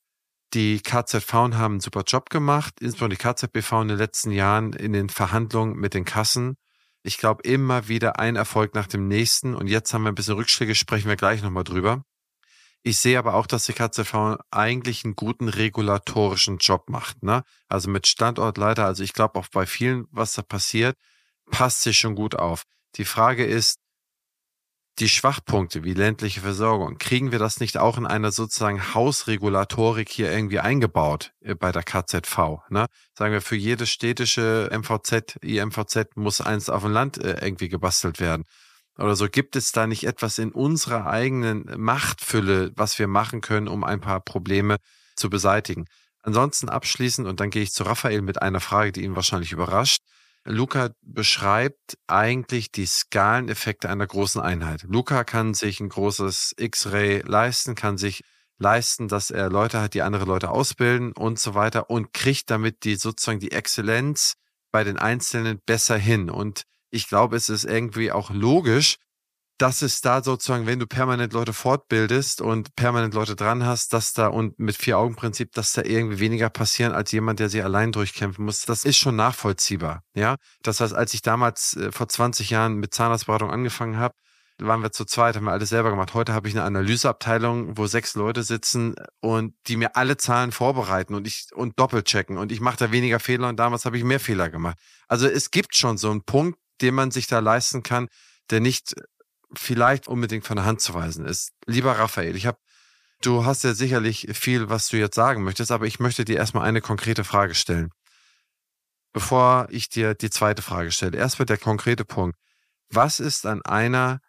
die 0.53 0.81
KZV 0.81 1.33
haben 1.33 1.73
einen 1.73 1.79
super 1.79 2.03
Job 2.05 2.29
gemacht, 2.29 2.75
insbesondere 2.81 3.17
die 3.17 3.23
KZBV 3.23 3.81
in 3.83 3.87
den 3.89 3.97
letzten 3.97 4.31
Jahren 4.31 4.73
in 4.73 4.93
den 4.93 5.09
Verhandlungen 5.09 5.77
mit 5.77 5.93
den 5.93 6.05
Kassen 6.05 6.57
ich 7.03 7.17
glaube, 7.17 7.41
immer 7.43 7.87
wieder 7.87 8.19
ein 8.19 8.35
Erfolg 8.35 8.75
nach 8.75 8.87
dem 8.87 9.07
nächsten. 9.07 9.55
Und 9.55 9.67
jetzt 9.67 9.93
haben 9.93 10.03
wir 10.03 10.11
ein 10.11 10.15
bisschen 10.15 10.35
Rückschläge, 10.35 10.75
sprechen 10.75 11.09
wir 11.09 11.15
gleich 11.15 11.41
nochmal 11.41 11.63
drüber. 11.63 12.03
Ich 12.83 12.97
sehe 12.97 13.19
aber 13.19 13.35
auch, 13.35 13.45
dass 13.45 13.65
die 13.65 13.73
KZV 13.73 14.39
eigentlich 14.49 15.05
einen 15.05 15.15
guten 15.15 15.49
regulatorischen 15.49 16.57
Job 16.57 16.89
macht. 16.89 17.21
Ne? 17.21 17.43
Also 17.67 17.89
mit 17.89 18.07
Standortleiter, 18.07 18.85
also 18.85 19.03
ich 19.03 19.13
glaube 19.13 19.39
auch 19.39 19.47
bei 19.51 19.65
vielen, 19.67 20.05
was 20.11 20.33
da 20.33 20.41
passiert, 20.41 20.97
passt 21.51 21.81
sich 21.81 21.97
schon 21.99 22.15
gut 22.15 22.35
auf. 22.35 22.63
Die 22.95 23.05
Frage 23.05 23.45
ist, 23.45 23.79
die 24.99 25.09
Schwachpunkte 25.09 25.83
wie 25.83 25.93
ländliche 25.93 26.41
Versorgung, 26.41 26.97
kriegen 26.97 27.31
wir 27.31 27.39
das 27.39 27.59
nicht 27.59 27.77
auch 27.77 27.97
in 27.97 28.05
einer 28.05 28.31
sozusagen 28.31 28.93
Hausregulatorik 28.93 30.09
hier 30.09 30.31
irgendwie 30.31 30.59
eingebaut 30.59 31.33
äh, 31.41 31.55
bei 31.55 31.71
der 31.71 31.83
KZV? 31.83 32.59
Ne? 32.69 32.87
Sagen 33.13 33.33
wir, 33.33 33.41
für 33.41 33.55
jede 33.55 33.85
städtische 33.85 34.69
MVZ, 34.71 35.37
IMVZ 35.41 36.15
muss 36.15 36.41
eins 36.41 36.69
auf 36.69 36.83
dem 36.83 36.91
Land 36.91 37.17
äh, 37.17 37.39
irgendwie 37.41 37.69
gebastelt 37.69 38.19
werden. 38.19 38.43
Oder 39.01 39.15
so 39.15 39.27
gibt 39.27 39.55
es 39.55 39.71
da 39.71 39.87
nicht 39.87 40.05
etwas 40.05 40.37
in 40.37 40.51
unserer 40.51 41.07
eigenen 41.07 41.65
Machtfülle, 41.77 42.71
was 42.75 42.99
wir 42.99 43.07
machen 43.07 43.41
können, 43.41 43.67
um 43.67 43.83
ein 43.83 43.99
paar 43.99 44.19
Probleme 44.21 44.77
zu 45.15 45.29
beseitigen? 45.29 45.85
Ansonsten 46.21 46.69
abschließend, 46.69 47.27
und 47.27 47.39
dann 47.39 47.49
gehe 47.49 47.63
ich 47.63 47.71
zu 47.71 47.83
Raphael 47.83 48.21
mit 48.21 48.41
einer 48.41 48.59
Frage, 48.59 48.91
die 48.91 49.03
ihn 49.03 49.15
wahrscheinlich 49.15 49.51
überrascht. 49.51 50.03
Luca 50.43 50.89
beschreibt 51.01 51.97
eigentlich 52.07 52.71
die 52.71 52.85
Skaleneffekte 52.85 53.89
einer 53.89 54.07
großen 54.07 54.41
Einheit. 54.41 54.83
Luca 54.87 55.23
kann 55.23 55.53
sich 55.53 55.79
ein 55.79 55.89
großes 55.89 56.53
X-Ray 56.57 57.23
leisten, 57.25 57.75
kann 57.75 57.97
sich 57.97 58.21
leisten, 58.57 59.07
dass 59.07 59.31
er 59.31 59.49
Leute 59.49 59.81
hat, 59.81 59.93
die 59.93 60.01
andere 60.03 60.25
Leute 60.25 60.49
ausbilden 60.49 61.11
und 61.13 61.39
so 61.39 61.55
weiter 61.55 61.89
und 61.89 62.13
kriegt 62.13 62.49
damit 62.51 62.83
die 62.83 62.95
sozusagen 62.95 63.39
die 63.39 63.51
Exzellenz 63.51 64.33
bei 64.71 64.83
den 64.83 64.97
Einzelnen 64.97 65.59
besser 65.65 65.97
hin. 65.97 66.29
Und 66.29 66.63
ich 66.91 67.07
glaube, 67.07 67.35
es 67.35 67.49
ist 67.49 67.63
irgendwie 67.63 68.11
auch 68.11 68.29
logisch, 68.29 68.97
dass 69.61 69.83
es 69.83 70.01
da 70.01 70.23
sozusagen, 70.23 70.65
wenn 70.65 70.79
du 70.79 70.87
permanent 70.87 71.33
Leute 71.33 71.53
fortbildest 71.53 72.41
und 72.41 72.75
permanent 72.75 73.13
Leute 73.13 73.35
dran 73.35 73.63
hast, 73.63 73.93
dass 73.93 74.13
da 74.13 74.27
und 74.27 74.57
mit 74.57 74.75
Vier-Augen-Prinzip, 74.75 75.51
dass 75.51 75.73
da 75.73 75.83
irgendwie 75.83 76.19
weniger 76.19 76.49
passieren 76.49 76.93
als 76.93 77.11
jemand, 77.11 77.39
der 77.39 77.47
sie 77.47 77.61
allein 77.61 77.91
durchkämpfen 77.91 78.43
muss. 78.43 78.65
Das 78.65 78.85
ist 78.85 78.97
schon 78.97 79.15
nachvollziehbar. 79.15 80.01
Ja, 80.15 80.37
das 80.63 80.79
heißt, 80.79 80.95
als 80.95 81.13
ich 81.13 81.21
damals 81.21 81.75
äh, 81.77 81.91
vor 81.91 82.09
20 82.09 82.49
Jahren 82.49 82.75
mit 82.75 82.93
Zahnarztberatung 82.93 83.51
angefangen 83.51 83.97
habe, 83.97 84.15
waren 84.57 84.81
wir 84.81 84.91
zu 84.91 85.05
zweit, 85.05 85.35
haben 85.35 85.45
wir 85.45 85.51
alles 85.51 85.69
selber 85.69 85.89
gemacht. 85.91 86.13
Heute 86.13 86.33
habe 86.33 86.47
ich 86.47 86.55
eine 86.55 86.63
Analyseabteilung, 86.63 87.77
wo 87.77 87.87
sechs 87.87 88.15
Leute 88.15 88.43
sitzen 88.43 88.95
und 89.19 89.53
die 89.67 89.75
mir 89.75 89.95
alle 89.95 90.17
Zahlen 90.17 90.51
vorbereiten 90.51 91.15
und 91.15 91.27
ich 91.27 91.47
und 91.53 91.79
doppelchecken 91.79 92.37
und 92.37 92.51
ich 92.51 92.61
mache 92.61 92.77
da 92.77 92.91
weniger 92.91 93.19
Fehler 93.19 93.49
und 93.49 93.57
damals 93.57 93.85
habe 93.85 93.97
ich 93.97 94.03
mehr 94.03 94.19
Fehler 94.19 94.49
gemacht. 94.49 94.77
Also 95.07 95.27
es 95.27 95.51
gibt 95.51 95.75
schon 95.75 95.97
so 95.97 96.11
einen 96.11 96.23
Punkt, 96.23 96.59
den 96.79 96.95
man 96.95 97.11
sich 97.11 97.27
da 97.27 97.39
leisten 97.39 97.83
kann, 97.83 98.07
der 98.49 98.59
nicht 98.59 98.93
vielleicht 99.53 100.07
unbedingt 100.07 100.45
von 100.45 100.55
der 100.55 100.65
Hand 100.65 100.81
zu 100.81 100.93
weisen 100.93 101.25
ist. 101.25 101.51
Lieber 101.65 101.97
Raphael, 101.97 102.35
ich 102.35 102.45
habe 102.45 102.57
Du 103.21 103.45
hast 103.45 103.63
ja 103.63 103.75
sicherlich 103.75 104.27
viel, 104.33 104.69
was 104.69 104.87
du 104.87 104.97
jetzt 104.97 105.15
sagen 105.15 105.43
möchtest, 105.43 105.71
aber 105.71 105.85
ich 105.85 105.99
möchte 105.99 106.25
dir 106.25 106.37
erstmal 106.37 106.67
eine 106.67 106.81
konkrete 106.81 107.23
Frage 107.23 107.53
stellen. 107.53 107.91
Bevor 109.13 109.67
ich 109.69 109.89
dir 109.89 110.15
die 110.15 110.31
zweite 110.31 110.63
Frage 110.63 110.91
stelle, 110.91 111.17
erstmal 111.17 111.45
der 111.45 111.59
konkrete 111.59 112.03
Punkt. 112.03 112.35
Was 112.89 113.19
ist 113.19 113.45
an 113.45 113.61
einer 113.61 114.19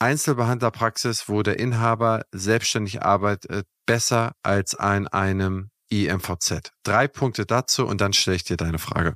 Einzelbehandlerpraxis, 0.00 1.28
wo 1.28 1.42
der 1.42 1.58
Inhaber 1.60 2.24
selbstständig 2.32 3.02
arbeitet, 3.02 3.66
besser 3.86 4.32
als 4.42 4.74
an 4.74 5.06
einem 5.06 5.70
IMVZ? 5.90 6.72
Drei 6.82 7.06
Punkte 7.06 7.46
dazu 7.46 7.86
und 7.86 8.00
dann 8.00 8.12
stelle 8.12 8.36
ich 8.36 8.44
dir 8.44 8.56
deine 8.56 8.78
Frage. 8.78 9.14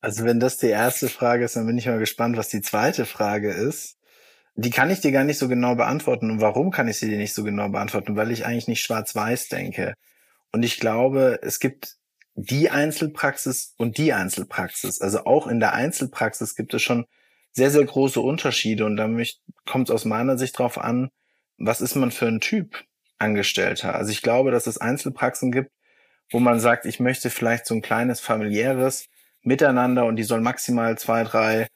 Also 0.00 0.24
wenn 0.24 0.40
das 0.40 0.56
die 0.56 0.68
erste 0.68 1.08
Frage 1.08 1.44
ist, 1.44 1.56
dann 1.56 1.66
bin 1.66 1.76
ich 1.78 1.86
mal 1.86 1.98
gespannt, 1.98 2.36
was 2.36 2.48
die 2.48 2.62
zweite 2.62 3.04
Frage 3.04 3.52
ist. 3.52 3.98
Die 4.56 4.70
kann 4.70 4.90
ich 4.90 5.00
dir 5.00 5.12
gar 5.12 5.24
nicht 5.24 5.38
so 5.38 5.48
genau 5.48 5.74
beantworten. 5.74 6.30
Und 6.30 6.40
warum 6.40 6.70
kann 6.70 6.88
ich 6.88 6.98
sie 6.98 7.08
dir 7.08 7.18
nicht 7.18 7.34
so 7.34 7.44
genau 7.44 7.68
beantworten? 7.68 8.16
Weil 8.16 8.30
ich 8.30 8.46
eigentlich 8.46 8.68
nicht 8.68 8.82
schwarz-weiß 8.82 9.48
denke. 9.48 9.94
Und 10.52 10.62
ich 10.62 10.80
glaube, 10.80 11.38
es 11.42 11.60
gibt 11.60 11.96
die 12.34 12.70
Einzelpraxis 12.70 13.74
und 13.76 13.98
die 13.98 14.12
Einzelpraxis. 14.12 15.00
Also 15.00 15.24
auch 15.24 15.46
in 15.46 15.60
der 15.60 15.74
Einzelpraxis 15.74 16.54
gibt 16.56 16.74
es 16.74 16.82
schon 16.82 17.06
sehr, 17.52 17.70
sehr 17.70 17.84
große 17.84 18.20
Unterschiede. 18.20 18.86
Und 18.86 18.96
da 18.96 19.08
kommt 19.66 19.88
es 19.88 19.94
aus 19.94 20.04
meiner 20.04 20.38
Sicht 20.38 20.58
darauf 20.58 20.78
an, 20.78 21.10
was 21.58 21.80
ist 21.80 21.94
man 21.94 22.10
für 22.10 22.26
ein 22.26 22.40
Typ 22.40 22.84
Angestellter? 23.18 23.94
Also 23.94 24.10
ich 24.12 24.22
glaube, 24.22 24.50
dass 24.50 24.66
es 24.66 24.78
Einzelpraxen 24.78 25.52
gibt, 25.52 25.70
wo 26.30 26.38
man 26.38 26.58
sagt, 26.58 26.86
ich 26.86 27.00
möchte 27.00 27.28
vielleicht 27.28 27.66
so 27.66 27.74
ein 27.74 27.82
kleines 27.82 28.20
familiäres 28.20 29.08
Miteinander 29.42 30.04
und 30.04 30.16
die 30.16 30.22
soll 30.22 30.40
maximal 30.40 30.98
zwei, 30.98 31.24
drei 31.24 31.68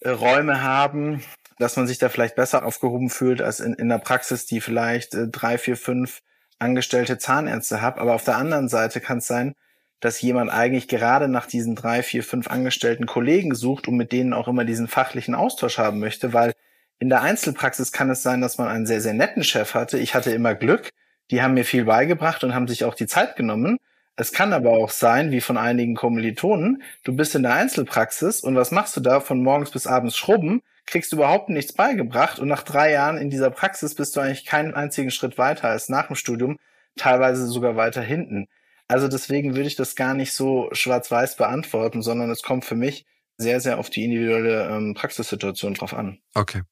äh, 0.00 0.10
Räume 0.10 0.62
haben, 0.62 1.22
dass 1.58 1.76
man 1.76 1.86
sich 1.86 1.98
da 1.98 2.08
vielleicht 2.08 2.36
besser 2.36 2.64
aufgehoben 2.64 3.10
fühlt 3.10 3.42
als 3.42 3.60
in, 3.60 3.74
in 3.74 3.88
der 3.88 3.98
Praxis, 3.98 4.46
die 4.46 4.60
vielleicht 4.60 5.14
äh, 5.14 5.28
drei, 5.28 5.58
vier, 5.58 5.76
fünf 5.76 6.20
angestellte 6.58 7.18
Zahnärzte 7.18 7.82
hat. 7.82 7.98
Aber 7.98 8.14
auf 8.14 8.24
der 8.24 8.36
anderen 8.36 8.68
Seite 8.68 9.00
kann 9.00 9.18
es 9.18 9.26
sein, 9.26 9.54
dass 10.00 10.20
jemand 10.22 10.50
eigentlich 10.50 10.88
gerade 10.88 11.28
nach 11.28 11.46
diesen 11.46 11.76
drei, 11.76 12.02
vier, 12.02 12.24
fünf 12.24 12.48
angestellten 12.48 13.06
Kollegen 13.06 13.54
sucht 13.54 13.86
und 13.86 13.96
mit 13.96 14.12
denen 14.12 14.32
auch 14.32 14.48
immer 14.48 14.64
diesen 14.64 14.88
fachlichen 14.88 15.34
Austausch 15.34 15.78
haben 15.78 16.00
möchte, 16.00 16.32
weil 16.32 16.52
in 16.98 17.10
der 17.10 17.22
Einzelpraxis 17.22 17.92
kann 17.92 18.10
es 18.10 18.22
sein, 18.22 18.40
dass 18.40 18.58
man 18.58 18.68
einen 18.68 18.86
sehr, 18.86 19.00
sehr 19.00 19.14
netten 19.14 19.44
Chef 19.44 19.74
hatte. 19.74 19.98
Ich 19.98 20.14
hatte 20.14 20.32
immer 20.32 20.54
Glück. 20.54 20.90
Die 21.30 21.42
haben 21.42 21.54
mir 21.54 21.64
viel 21.64 21.84
beigebracht 21.84 22.44
und 22.44 22.54
haben 22.54 22.68
sich 22.68 22.84
auch 22.84 22.94
die 22.94 23.06
Zeit 23.06 23.36
genommen. 23.36 23.78
Es 24.16 24.32
kann 24.32 24.52
aber 24.52 24.70
auch 24.70 24.90
sein, 24.90 25.30
wie 25.30 25.40
von 25.40 25.56
einigen 25.56 25.94
Kommilitonen, 25.94 26.82
du 27.04 27.14
bist 27.14 27.34
in 27.34 27.42
der 27.42 27.54
Einzelpraxis 27.54 28.40
und 28.40 28.54
was 28.54 28.70
machst 28.70 28.96
du 28.96 29.00
da 29.00 29.20
von 29.20 29.42
morgens 29.42 29.70
bis 29.70 29.86
abends 29.86 30.16
schrubben, 30.16 30.62
kriegst 30.86 31.12
du 31.12 31.16
überhaupt 31.16 31.48
nichts 31.48 31.72
beigebracht 31.72 32.38
und 32.38 32.48
nach 32.48 32.62
drei 32.62 32.92
Jahren 32.92 33.16
in 33.16 33.30
dieser 33.30 33.50
Praxis 33.50 33.94
bist 33.94 34.16
du 34.16 34.20
eigentlich 34.20 34.44
keinen 34.44 34.74
einzigen 34.74 35.10
Schritt 35.10 35.38
weiter 35.38 35.68
als 35.68 35.88
nach 35.88 36.08
dem 36.08 36.16
Studium, 36.16 36.58
teilweise 36.96 37.46
sogar 37.46 37.76
weiter 37.76 38.02
hinten. 38.02 38.48
Also 38.88 39.06
deswegen 39.06 39.54
würde 39.54 39.68
ich 39.68 39.76
das 39.76 39.94
gar 39.94 40.14
nicht 40.14 40.32
so 40.32 40.68
schwarz-weiß 40.72 41.36
beantworten, 41.36 42.02
sondern 42.02 42.28
es 42.30 42.42
kommt 42.42 42.64
für 42.64 42.74
mich 42.74 43.06
sehr, 43.36 43.60
sehr 43.60 43.78
auf 43.78 43.88
die 43.88 44.04
individuelle 44.04 44.68
ähm, 44.68 44.94
Praxissituation 44.94 45.74
drauf 45.74 45.94
an. 45.94 46.18
Okay. 46.34 46.62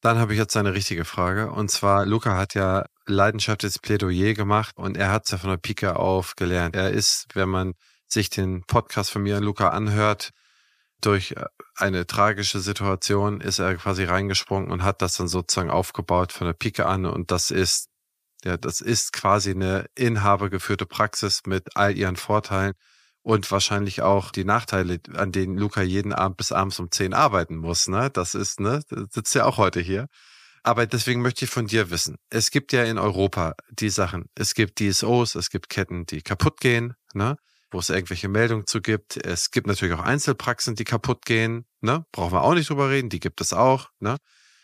Dann 0.00 0.18
habe 0.18 0.32
ich 0.32 0.38
jetzt 0.38 0.56
eine 0.56 0.72
richtige 0.72 1.04
Frage. 1.04 1.50
Und 1.50 1.70
zwar, 1.70 2.06
Luca 2.06 2.36
hat 2.36 2.54
ja 2.54 2.86
leidenschaftliches 3.06 3.78
Plädoyer 3.78 4.34
gemacht 4.34 4.76
und 4.78 4.96
er 4.96 5.10
hat 5.10 5.24
es 5.26 5.32
ja 5.32 5.38
von 5.38 5.50
der 5.50 5.56
Pike 5.58 5.96
auf 5.96 6.36
gelernt. 6.36 6.74
Er 6.74 6.90
ist, 6.90 7.26
wenn 7.34 7.48
man 7.48 7.74
sich 8.06 8.30
den 8.30 8.62
Podcast 8.64 9.10
von 9.10 9.22
mir 9.22 9.36
und 9.36 9.44
Luca 9.44 9.68
anhört, 9.70 10.30
durch 11.00 11.32
äh, 11.32 11.44
eine 11.76 12.06
tragische 12.06 12.60
Situation 12.60 13.40
ist 13.40 13.58
er 13.58 13.76
quasi 13.76 14.04
reingesprungen 14.04 14.70
und 14.70 14.82
hat 14.82 15.02
das 15.02 15.14
dann 15.14 15.28
sozusagen 15.28 15.70
aufgebaut 15.70 16.32
von 16.32 16.46
der 16.46 16.54
Pike 16.54 16.86
an. 16.86 17.06
Und 17.06 17.30
das 17.30 17.50
ist, 17.50 17.88
ja, 18.44 18.56
das 18.56 18.80
ist 18.80 19.12
quasi 19.12 19.50
eine 19.50 19.86
inhabergeführte 19.94 20.86
Praxis 20.86 21.42
mit 21.46 21.76
all 21.76 21.96
ihren 21.96 22.16
Vorteilen 22.16 22.74
und 23.22 23.50
wahrscheinlich 23.50 24.02
auch 24.02 24.30
die 24.30 24.44
Nachteile, 24.44 25.00
an 25.14 25.32
denen 25.32 25.56
Luca 25.56 25.82
jeden 25.82 26.12
Abend 26.12 26.36
bis 26.36 26.52
abends 26.52 26.78
um 26.78 26.90
zehn 26.90 27.12
arbeiten 27.14 27.56
muss. 27.56 27.88
Ne? 27.88 28.10
Das 28.10 28.34
ist, 28.34 28.60
ne, 28.60 28.82
sitzt 29.10 29.34
ja 29.34 29.44
auch 29.44 29.58
heute 29.58 29.80
hier. 29.80 30.06
Aber 30.62 30.86
deswegen 30.86 31.22
möchte 31.22 31.44
ich 31.44 31.50
von 31.50 31.66
dir 31.66 31.90
wissen. 31.90 32.16
Es 32.28 32.50
gibt 32.50 32.72
ja 32.72 32.84
in 32.84 32.98
Europa 32.98 33.54
die 33.70 33.88
Sachen. 33.88 34.26
Es 34.34 34.54
gibt 34.54 34.78
DSOs, 34.78 35.34
es 35.34 35.50
gibt 35.50 35.70
Ketten, 35.70 36.04
die 36.04 36.22
kaputt 36.22 36.60
gehen, 36.60 36.94
ne? 37.14 37.36
wo 37.70 37.78
es 37.78 37.88
irgendwelche 37.88 38.28
Meldungen 38.28 38.66
zu 38.66 38.80
gibt. 38.80 39.16
Es 39.24 39.50
gibt 39.50 39.66
natürlich 39.66 39.94
auch 39.94 40.04
Einzelpraxen, 40.04 40.74
die 40.74 40.84
kaputt 40.84 41.24
gehen. 41.24 41.66
Ne? 41.80 42.04
Brauchen 42.12 42.32
wir 42.32 42.42
auch 42.42 42.54
nicht 42.54 42.68
drüber 42.68 42.90
reden. 42.90 43.08
Die 43.08 43.20
gibt 43.20 43.40
es 43.40 43.52
auch. 43.52 43.88
Ne? 44.00 44.16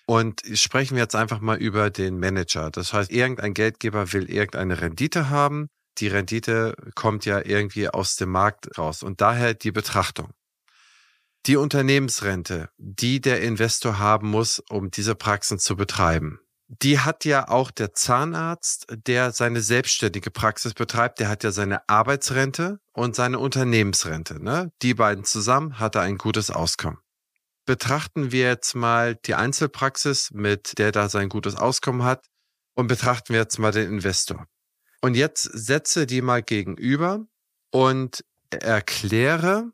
Und 0.06 0.42
sprechen 0.54 0.96
wir 0.96 1.02
jetzt 1.02 1.16
einfach 1.16 1.40
mal 1.40 1.56
über 1.56 1.90
den 1.90 2.18
Manager. 2.18 2.70
Das 2.70 2.92
heißt, 2.92 3.10
irgendein 3.10 3.54
Geldgeber 3.54 4.12
will 4.12 4.30
irgendeine 4.30 4.80
Rendite 4.80 5.30
haben. 5.30 5.68
Die 5.98 6.08
Rendite 6.08 6.76
kommt 6.94 7.24
ja 7.24 7.44
irgendwie 7.44 7.88
aus 7.88 8.16
dem 8.16 8.30
Markt 8.30 8.78
raus 8.78 9.02
und 9.02 9.20
daher 9.20 9.54
die 9.54 9.72
Betrachtung. 9.72 10.30
Die 11.46 11.56
Unternehmensrente, 11.56 12.70
die 12.76 13.20
der 13.20 13.40
Investor 13.40 13.98
haben 13.98 14.28
muss, 14.28 14.58
um 14.68 14.90
diese 14.90 15.14
Praxen 15.14 15.58
zu 15.58 15.76
betreiben, 15.76 16.40
die 16.68 16.98
hat 16.98 17.24
ja 17.24 17.48
auch 17.48 17.70
der 17.70 17.94
Zahnarzt, 17.94 18.86
der 18.90 19.32
seine 19.32 19.60
selbstständige 19.60 20.32
Praxis 20.32 20.74
betreibt, 20.74 21.20
der 21.20 21.28
hat 21.28 21.44
ja 21.44 21.52
seine 21.52 21.88
Arbeitsrente 21.88 22.80
und 22.92 23.14
seine 23.14 23.38
Unternehmensrente. 23.38 24.42
Ne? 24.42 24.72
Die 24.82 24.94
beiden 24.94 25.24
zusammen 25.24 25.78
hat 25.78 25.94
er 25.94 26.02
ein 26.02 26.18
gutes 26.18 26.50
Auskommen. 26.50 26.98
Betrachten 27.66 28.32
wir 28.32 28.48
jetzt 28.48 28.74
mal 28.74 29.14
die 29.14 29.34
Einzelpraxis, 29.34 30.30
mit 30.32 30.78
der 30.78 30.92
da 30.92 31.08
sein 31.08 31.28
gutes 31.28 31.54
Auskommen 31.54 32.02
hat, 32.02 32.26
und 32.74 32.88
betrachten 32.88 33.32
wir 33.32 33.40
jetzt 33.40 33.58
mal 33.58 33.72
den 33.72 33.88
Investor. 33.88 34.46
Und 35.06 35.14
jetzt 35.14 35.44
setze 35.44 36.04
die 36.04 36.20
mal 36.20 36.42
gegenüber 36.42 37.24
und 37.70 38.24
erkläre, 38.50 39.70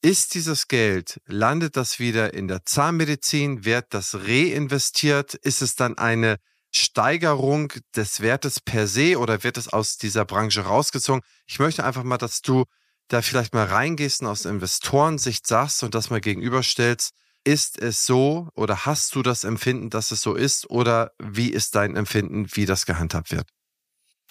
ist 0.00 0.32
dieses 0.32 0.66
Geld, 0.66 1.20
landet 1.26 1.76
das 1.76 1.98
wieder 1.98 2.32
in 2.32 2.48
der 2.48 2.64
Zahnmedizin, 2.64 3.66
wird 3.66 3.92
das 3.92 4.14
reinvestiert, 4.14 5.34
ist 5.34 5.60
es 5.60 5.74
dann 5.74 5.98
eine 5.98 6.38
Steigerung 6.70 7.70
des 7.94 8.22
Wertes 8.22 8.60
per 8.60 8.86
se 8.86 9.18
oder 9.18 9.44
wird 9.44 9.58
es 9.58 9.68
aus 9.68 9.98
dieser 9.98 10.24
Branche 10.24 10.62
rausgezogen? 10.62 11.20
Ich 11.46 11.58
möchte 11.58 11.84
einfach 11.84 12.02
mal, 12.02 12.16
dass 12.16 12.40
du 12.40 12.64
da 13.08 13.20
vielleicht 13.20 13.52
mal 13.52 13.66
reingehst 13.66 14.22
und 14.22 14.28
aus 14.28 14.46
Investorensicht 14.46 15.46
sagst 15.46 15.82
und 15.82 15.94
das 15.94 16.08
mal 16.08 16.22
gegenüberstellst. 16.22 17.12
Ist 17.44 17.78
es 17.78 18.06
so 18.06 18.48
oder 18.54 18.86
hast 18.86 19.14
du 19.16 19.22
das 19.22 19.44
Empfinden, 19.44 19.90
dass 19.90 20.12
es 20.12 20.22
so 20.22 20.34
ist 20.34 20.70
oder 20.70 21.12
wie 21.18 21.50
ist 21.50 21.74
dein 21.74 21.94
Empfinden, 21.94 22.46
wie 22.54 22.64
das 22.64 22.86
gehandhabt 22.86 23.32
wird? 23.32 23.50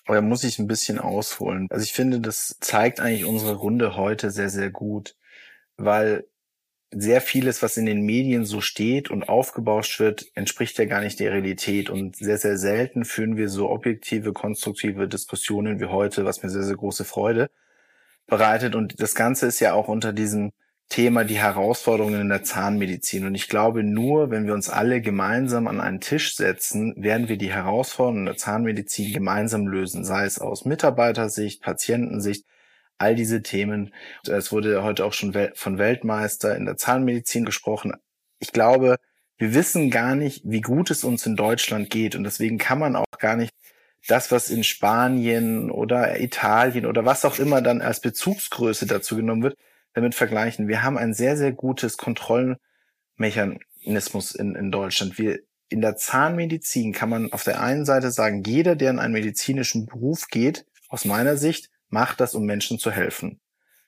Aber 0.05 0.15
da 0.15 0.21
muss 0.21 0.43
ich 0.43 0.59
ein 0.59 0.67
bisschen 0.67 0.99
ausholen. 0.99 1.67
Also 1.69 1.83
ich 1.83 1.93
finde, 1.93 2.19
das 2.19 2.57
zeigt 2.59 2.99
eigentlich 2.99 3.25
unsere 3.25 3.55
Runde 3.55 3.95
heute 3.95 4.31
sehr, 4.31 4.49
sehr 4.49 4.71
gut 4.71 5.15
weil 5.85 6.27
sehr 6.93 7.21
vieles, 7.21 7.61
was 7.61 7.77
in 7.77 7.85
den 7.85 8.01
Medien 8.01 8.43
so 8.43 8.59
steht 8.59 9.09
und 9.09 9.29
aufgebauscht 9.29 9.99
wird, 9.99 10.25
entspricht 10.35 10.77
ja 10.77 10.85
gar 10.85 11.01
nicht 11.01 11.19
der 11.19 11.31
Realität. 11.31 11.89
Und 11.89 12.17
sehr, 12.17 12.37
sehr 12.37 12.57
selten 12.57 13.05
führen 13.05 13.37
wir 13.37 13.47
so 13.47 13.69
objektive, 13.69 14.33
konstruktive 14.33 15.07
Diskussionen 15.07 15.79
wie 15.79 15.85
heute, 15.85 16.25
was 16.25 16.43
mir 16.43 16.49
sehr, 16.49 16.63
sehr 16.63 16.75
große 16.75 17.05
Freude 17.05 17.49
bereitet. 18.27 18.75
Und 18.75 19.01
das 19.01 19.15
Ganze 19.15 19.47
ist 19.47 19.61
ja 19.61 19.73
auch 19.73 19.87
unter 19.87 20.11
diesem 20.11 20.51
Thema 20.91 21.23
die 21.23 21.39
Herausforderungen 21.39 22.19
in 22.19 22.29
der 22.29 22.43
Zahnmedizin. 22.43 23.25
Und 23.25 23.33
ich 23.33 23.47
glaube, 23.47 23.81
nur 23.81 24.29
wenn 24.29 24.45
wir 24.45 24.53
uns 24.53 24.69
alle 24.69 25.01
gemeinsam 25.01 25.67
an 25.67 25.79
einen 25.79 26.01
Tisch 26.01 26.35
setzen, 26.35 26.93
werden 27.01 27.29
wir 27.29 27.37
die 27.37 27.53
Herausforderungen 27.53 28.19
in 28.19 28.25
der 28.25 28.37
Zahnmedizin 28.37 29.13
gemeinsam 29.13 29.67
lösen, 29.67 30.03
sei 30.03 30.25
es 30.25 30.37
aus 30.37 30.65
Mitarbeitersicht, 30.65 31.61
Patientensicht, 31.63 32.45
all 32.97 33.15
diese 33.15 33.41
Themen. 33.41 33.93
Es 34.27 34.51
wurde 34.51 34.83
heute 34.83 35.05
auch 35.05 35.13
schon 35.13 35.33
von 35.55 35.77
Weltmeister 35.77 36.57
in 36.57 36.65
der 36.65 36.75
Zahnmedizin 36.75 37.45
gesprochen. 37.45 37.93
Ich 38.39 38.51
glaube, 38.51 38.97
wir 39.37 39.53
wissen 39.53 39.91
gar 39.91 40.15
nicht, 40.15 40.41
wie 40.43 40.61
gut 40.61 40.91
es 40.91 41.05
uns 41.05 41.25
in 41.25 41.37
Deutschland 41.37 41.89
geht. 41.89 42.15
Und 42.15 42.25
deswegen 42.25 42.57
kann 42.57 42.79
man 42.79 42.97
auch 42.97 43.05
gar 43.17 43.37
nicht 43.37 43.53
das, 44.07 44.29
was 44.29 44.49
in 44.49 44.65
Spanien 44.65 45.71
oder 45.71 46.19
Italien 46.19 46.85
oder 46.85 47.05
was 47.05 47.23
auch 47.23 47.39
immer 47.39 47.61
dann 47.61 47.81
als 47.81 48.01
Bezugsgröße 48.01 48.87
dazu 48.87 49.15
genommen 49.15 49.43
wird, 49.43 49.55
damit 49.93 50.15
vergleichen. 50.15 50.67
Wir 50.67 50.83
haben 50.83 50.97
ein 50.97 51.13
sehr, 51.13 51.37
sehr 51.37 51.51
gutes 51.51 51.97
Kontrollmechanismus 51.97 54.35
in, 54.35 54.55
in 54.55 54.71
Deutschland. 54.71 55.17
Wir, 55.17 55.39
in 55.69 55.81
der 55.81 55.95
Zahnmedizin 55.95 56.93
kann 56.93 57.09
man 57.09 57.33
auf 57.33 57.43
der 57.43 57.61
einen 57.61 57.85
Seite 57.85 58.11
sagen, 58.11 58.43
jeder, 58.43 58.75
der 58.75 58.91
in 58.91 58.99
einen 58.99 59.13
medizinischen 59.13 59.85
Beruf 59.85 60.27
geht, 60.27 60.65
aus 60.89 61.05
meiner 61.05 61.37
Sicht, 61.37 61.69
macht 61.89 62.19
das, 62.19 62.35
um 62.35 62.45
Menschen 62.45 62.79
zu 62.79 62.91
helfen. 62.91 63.39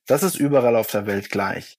Das 0.05 0.23
ist 0.23 0.35
überall 0.35 0.75
auf 0.75 0.91
der 0.91 1.05
Welt 1.05 1.29
gleich. 1.29 1.77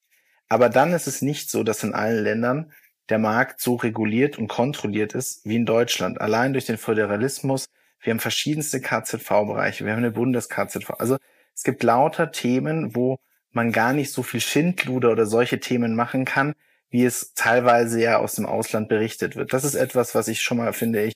Aber 0.49 0.69
dann 0.69 0.93
ist 0.93 1.07
es 1.07 1.23
nicht 1.23 1.51
so, 1.51 1.63
dass 1.63 1.83
in 1.83 1.95
allen 1.95 2.23
Ländern 2.23 2.73
der 3.09 3.19
Markt 3.19 3.61
so 3.61 3.75
reguliert 3.75 4.39
und 4.39 4.49
kontrolliert 4.49 5.15
ist 5.15 5.45
wie 5.45 5.57
in 5.57 5.67
Deutschland. 5.67 6.21
Allein 6.21 6.53
durch 6.53 6.67
den 6.67 6.79
Föderalismus. 6.79 7.67
Wir 8.01 8.13
haben 8.13 8.21
verschiedenste 8.21 8.81
KZV-Bereiche. 8.81 9.85
Wir 9.85 9.93
haben 9.93 9.99
eine 9.99 10.11
Bundes-KZV. 10.11 10.91
Also 10.99 11.17
es 11.55 11.65
gibt 11.65 11.83
lauter 11.83 12.33
Themen, 12.33 12.95
wo 12.95 13.19
man 13.55 13.73
gar 13.73 13.93
nicht 13.93 14.13
so 14.13 14.23
viel 14.23 14.41
Schindluder 14.41 15.13
oder 15.13 15.27
solche 15.27 15.61
Themen 15.61 15.95
machen 15.97 16.25
kann, 16.25 16.55
wie 16.91 17.05
es 17.05 17.35
teilweise 17.35 18.01
ja 18.01 18.19
aus 18.19 18.35
dem 18.37 18.47
Ausland 18.47 18.89
berichtet 18.89 19.37
wird. 19.37 19.53
Das 19.53 19.65
ist 19.65 19.75
etwas, 19.75 20.15
was 20.15 20.29
ich 20.29 20.43
schon 20.43 20.59
mal, 20.59 20.73
finde 20.73 21.03
ich, 21.05 21.15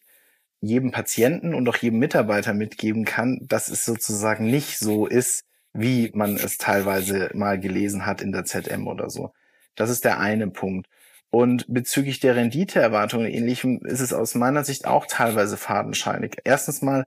jedem 0.61 0.91
Patienten 0.91 1.55
und 1.55 1.68
auch 1.68 1.76
jedem 1.76 1.99
Mitarbeiter 2.01 2.55
mitgeben 2.55 3.05
kann, 3.05 3.41
dass 3.43 3.68
es 3.68 3.84
sozusagen 3.84 4.47
nicht 4.51 4.78
so 4.78 5.07
ist, 5.07 5.45
wie 5.72 6.11
man 6.14 6.36
es 6.36 6.59
teilweise 6.59 7.30
mal 7.34 7.61
gelesen 7.61 8.07
hat 8.07 8.20
in 8.20 8.32
der 8.32 8.45
ZM 8.45 8.86
oder 8.89 9.11
so. 9.11 9.32
Das 9.76 9.91
ist 9.91 10.05
der 10.05 10.18
eine 10.18 10.49
Punkt. 10.49 10.89
Und 11.30 11.66
bezüglich 11.68 12.20
der 12.20 12.36
Renditeerwartungen 12.36 13.26
und 13.26 13.32
ähnlichem 13.32 13.80
ist 13.84 14.01
es 14.01 14.12
aus 14.12 14.34
meiner 14.34 14.64
Sicht 14.64 14.86
auch 14.86 15.07
teilweise 15.07 15.57
fadenscheinig. 15.57 16.39
Erstens 16.45 16.82
mal 16.82 17.07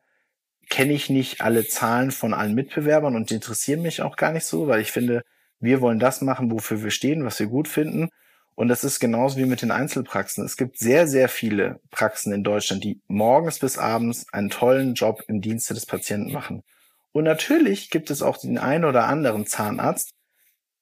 kenne 0.71 0.93
ich 0.93 1.09
nicht 1.09 1.41
alle 1.41 1.67
Zahlen 1.67 2.09
von 2.11 2.33
allen 2.33 2.55
Mitbewerbern 2.55 3.15
und 3.15 3.29
interessieren 3.29 3.83
mich 3.83 4.01
auch 4.01 4.15
gar 4.15 4.31
nicht 4.31 4.45
so, 4.45 4.67
weil 4.67 4.81
ich 4.81 4.91
finde, 4.91 5.21
wir 5.59 5.81
wollen 5.81 5.99
das 5.99 6.21
machen, 6.21 6.49
wofür 6.49 6.81
wir 6.81 6.89
stehen, 6.91 7.25
was 7.25 7.39
wir 7.39 7.47
gut 7.47 7.67
finden. 7.67 8.09
Und 8.55 8.69
das 8.69 8.83
ist 8.83 8.99
genauso 8.99 9.37
wie 9.37 9.45
mit 9.45 9.61
den 9.61 9.71
Einzelpraxen. 9.71 10.45
Es 10.45 10.57
gibt 10.57 10.77
sehr, 10.79 11.07
sehr 11.07 11.29
viele 11.29 11.79
Praxen 11.91 12.33
in 12.33 12.43
Deutschland, 12.43 12.83
die 12.83 13.01
morgens 13.07 13.59
bis 13.59 13.77
abends 13.77 14.25
einen 14.31 14.49
tollen 14.49 14.93
Job 14.93 15.23
im 15.27 15.41
Dienste 15.41 15.73
des 15.73 15.85
Patienten 15.85 16.31
machen. 16.31 16.63
Und 17.11 17.25
natürlich 17.25 17.89
gibt 17.89 18.09
es 18.09 18.21
auch 18.21 18.37
den 18.37 18.57
einen 18.57 18.85
oder 18.85 19.05
anderen 19.05 19.45
Zahnarzt, 19.45 20.11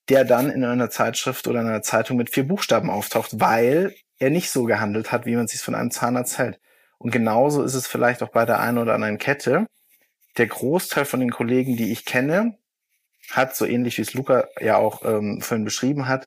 der 0.07 0.23
dann 0.23 0.51
in 0.51 0.63
einer 0.63 0.91
Zeitschrift 0.91 1.47
oder 1.47 1.61
in 1.61 1.67
einer 1.67 1.81
Zeitung 1.81 2.17
mit 2.17 2.29
vier 2.29 2.47
Buchstaben 2.47 2.91
auftaucht, 2.91 3.39
weil 3.39 3.95
er 4.19 4.29
nicht 4.29 4.51
so 4.51 4.65
gehandelt 4.65 5.11
hat, 5.11 5.25
wie 5.25 5.35
man 5.35 5.47
sich 5.47 5.61
von 5.61 5.75
einem 5.75 5.91
Zahnarzt 5.91 6.37
hält. 6.37 6.59
Und 6.99 7.11
genauso 7.11 7.63
ist 7.63 7.75
es 7.75 7.87
vielleicht 7.87 8.21
auch 8.21 8.29
bei 8.29 8.45
der 8.45 8.59
einen 8.59 8.77
oder 8.77 8.93
anderen 8.93 9.17
Kette. 9.17 9.65
Der 10.39 10.47
Großteil 10.47 11.03
von 11.03 11.19
den 11.19 11.31
Kollegen, 11.31 11.75
die 11.75 11.91
ich 11.91 12.05
kenne, 12.05 12.57
hat, 13.29 13.55
so 13.55 13.65
ähnlich 13.65 13.97
wie 13.97 14.01
es 14.01 14.13
Luca 14.13 14.47
ja 14.59 14.77
auch 14.77 15.03
ähm, 15.03 15.41
vorhin 15.41 15.65
beschrieben 15.65 16.07
hat, 16.07 16.25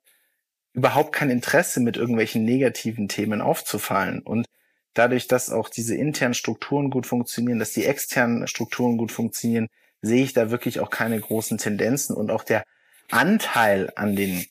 überhaupt 0.75 1.13
kein 1.13 1.31
Interesse, 1.31 1.81
mit 1.81 1.97
irgendwelchen 1.97 2.45
negativen 2.45 3.09
Themen 3.09 3.41
aufzufallen. 3.41 4.21
Und 4.21 4.47
dadurch, 4.93 5.29
dass 5.29 5.51
auch 5.51 5.71
diese 5.71 5.97
internen 5.97 6.35
Strukturen 6.35 6.91
gut 6.91 7.07
funktionieren, 7.07 7.59
dass 7.59 7.73
die 7.73 7.87
externen 7.87 8.47
Strukturen 8.47 8.99
gut 8.99 9.13
funktionieren, 9.13 9.69
sehe 10.03 10.25
ich 10.25 10.35
da 10.35 10.51
wirklich 10.51 10.81
auch 10.81 10.91
keine 10.91 11.19
großen 11.19 11.57
Tendenzen. 11.57 12.15
Und 12.15 12.31
auch 12.31 12.45
der 12.45 12.65
Anteil 13.11 13.93
an 13.97 14.15
den 14.15 14.45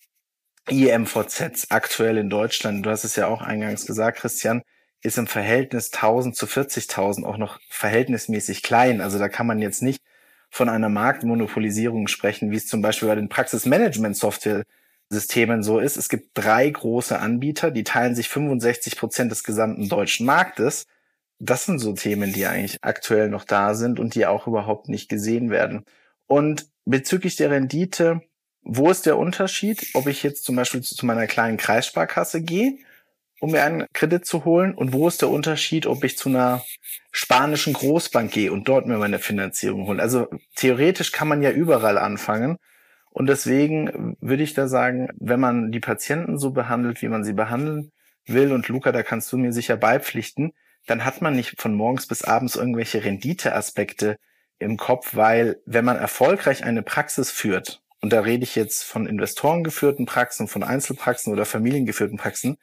IMVZs 0.70 1.70
aktuell 1.70 2.18
in 2.18 2.32
Deutschland, 2.32 2.84
du 2.84 2.90
hast 2.90 3.04
es 3.04 3.16
ja 3.16 3.28
auch 3.28 3.44
eingangs 3.44 3.86
gesagt, 3.86 4.18
Christian, 4.20 4.64
ist 5.02 5.18
im 5.18 5.28
Verhältnis 5.28 5.92
1000 5.94 6.36
zu 6.36 6.46
40.000 6.46 7.24
auch 7.26 7.38
noch 7.38 7.60
verhältnismäßig 7.70 8.64
klein. 8.64 9.02
Also 9.02 9.20
da 9.20 9.30
kann 9.30 9.48
man 9.48 9.60
jetzt 9.60 9.82
nicht 9.82 10.04
von 10.50 10.70
einer 10.70 10.90
Marktmonopolisierung 10.90 12.08
sprechen, 12.08 12.52
wie 12.52 12.58
es 12.58 12.68
zum 12.68 12.82
Beispiel 12.82 13.08
bei 13.08 13.16
den 13.16 13.30
Praxismanagement-Software 13.30 14.64
Systemen 15.10 15.62
so 15.62 15.80
ist. 15.80 15.98
Es 15.98 16.08
gibt 16.08 16.30
drei 16.36 16.70
große 16.70 17.20
Anbieter, 17.20 17.72
die 17.72 17.84
teilen 17.84 18.16
sich 18.16 18.30
65 18.30 18.98
Prozent 18.98 19.32
des 19.32 19.44
gesamten 19.44 19.90
deutschen 19.90 20.26
Marktes. 20.26 20.88
Das 21.40 21.66
sind 21.66 21.80
so 21.80 21.94
Themen, 21.94 22.32
die 22.32 22.46
eigentlich 22.46 22.78
aktuell 22.82 23.30
noch 23.30 23.44
da 23.44 23.74
sind 23.74 24.00
und 24.00 24.16
die 24.16 24.26
auch 24.26 24.48
überhaupt 24.48 24.88
nicht 24.88 25.10
gesehen 25.10 25.50
werden. 25.50 25.86
Und 26.28 26.68
bezüglich 26.86 27.36
der 27.36 27.50
Rendite, 27.50 28.22
wo 28.62 28.90
ist 28.90 29.06
der 29.06 29.18
Unterschied, 29.18 29.86
ob 29.96 30.08
ich 30.08 30.24
jetzt 30.24 30.46
zum 30.46 30.56
Beispiel 30.56 30.82
zu 30.82 31.06
meiner 31.06 31.28
kleinen 31.28 31.58
Kreissparkasse 31.58 32.42
gehe, 32.42 32.78
um 33.42 33.52
mir 33.52 33.64
einen 33.64 33.88
Kredit 33.92 34.26
zu 34.26 34.46
holen? 34.46 34.74
Und 34.74 34.94
wo 34.94 35.08
ist 35.08 35.22
der 35.22 35.30
Unterschied, 35.30 35.88
ob 35.88 36.04
ich 36.04 36.18
zu 36.18 36.30
einer 36.30 36.64
spanischen 37.12 37.74
Großbank 37.74 38.32
gehe 38.32 38.52
und 38.54 38.68
dort 38.70 38.86
mir 38.86 38.98
meine 38.98 39.20
Finanzierung 39.20 39.88
hole? 39.88 40.02
Also 40.02 40.28
theoretisch 40.56 41.12
kann 41.12 41.28
man 41.28 41.42
ja 41.42 41.52
überall 41.52 41.98
anfangen. 41.98 42.58
Und 43.10 43.28
deswegen 43.28 44.16
würde 44.22 44.44
ich 44.44 44.54
da 44.54 44.68
sagen, 44.68 45.10
wenn 45.20 45.40
man 45.40 45.72
die 45.72 45.82
Patienten 45.82 46.38
so 46.38 46.52
behandelt, 46.52 47.02
wie 47.02 47.10
man 47.10 47.24
sie 47.24 47.34
behandeln 47.34 47.92
will, 48.26 48.54
und 48.54 48.68
Luca, 48.70 48.92
da 48.92 49.04
kannst 49.04 49.32
du 49.34 49.38
mir 49.38 49.52
sicher 49.52 49.76
beipflichten, 49.76 50.54
dann 50.86 51.04
hat 51.04 51.22
man 51.22 51.36
nicht 51.36 51.60
von 51.60 51.74
morgens 51.74 52.08
bis 52.08 52.24
abends 52.24 52.56
irgendwelche 52.56 53.04
Renditeaspekte 53.04 54.18
im 54.60 54.78
Kopf, 54.78 55.16
weil 55.16 55.58
wenn 55.66 55.84
man 55.84 55.98
erfolgreich 55.98 56.64
eine 56.64 56.84
Praxis 56.84 57.32
führt, 57.32 57.82
und 58.02 58.14
da 58.14 58.22
rede 58.22 58.44
ich 58.44 58.56
jetzt 58.56 58.84
von 58.84 59.08
investorengeführten 59.08 60.06
Praxen, 60.06 60.48
von 60.48 60.64
Einzelpraxen 60.64 61.34
oder 61.34 61.46
familiengeführten 61.46 62.18
Praxen, 62.18 62.58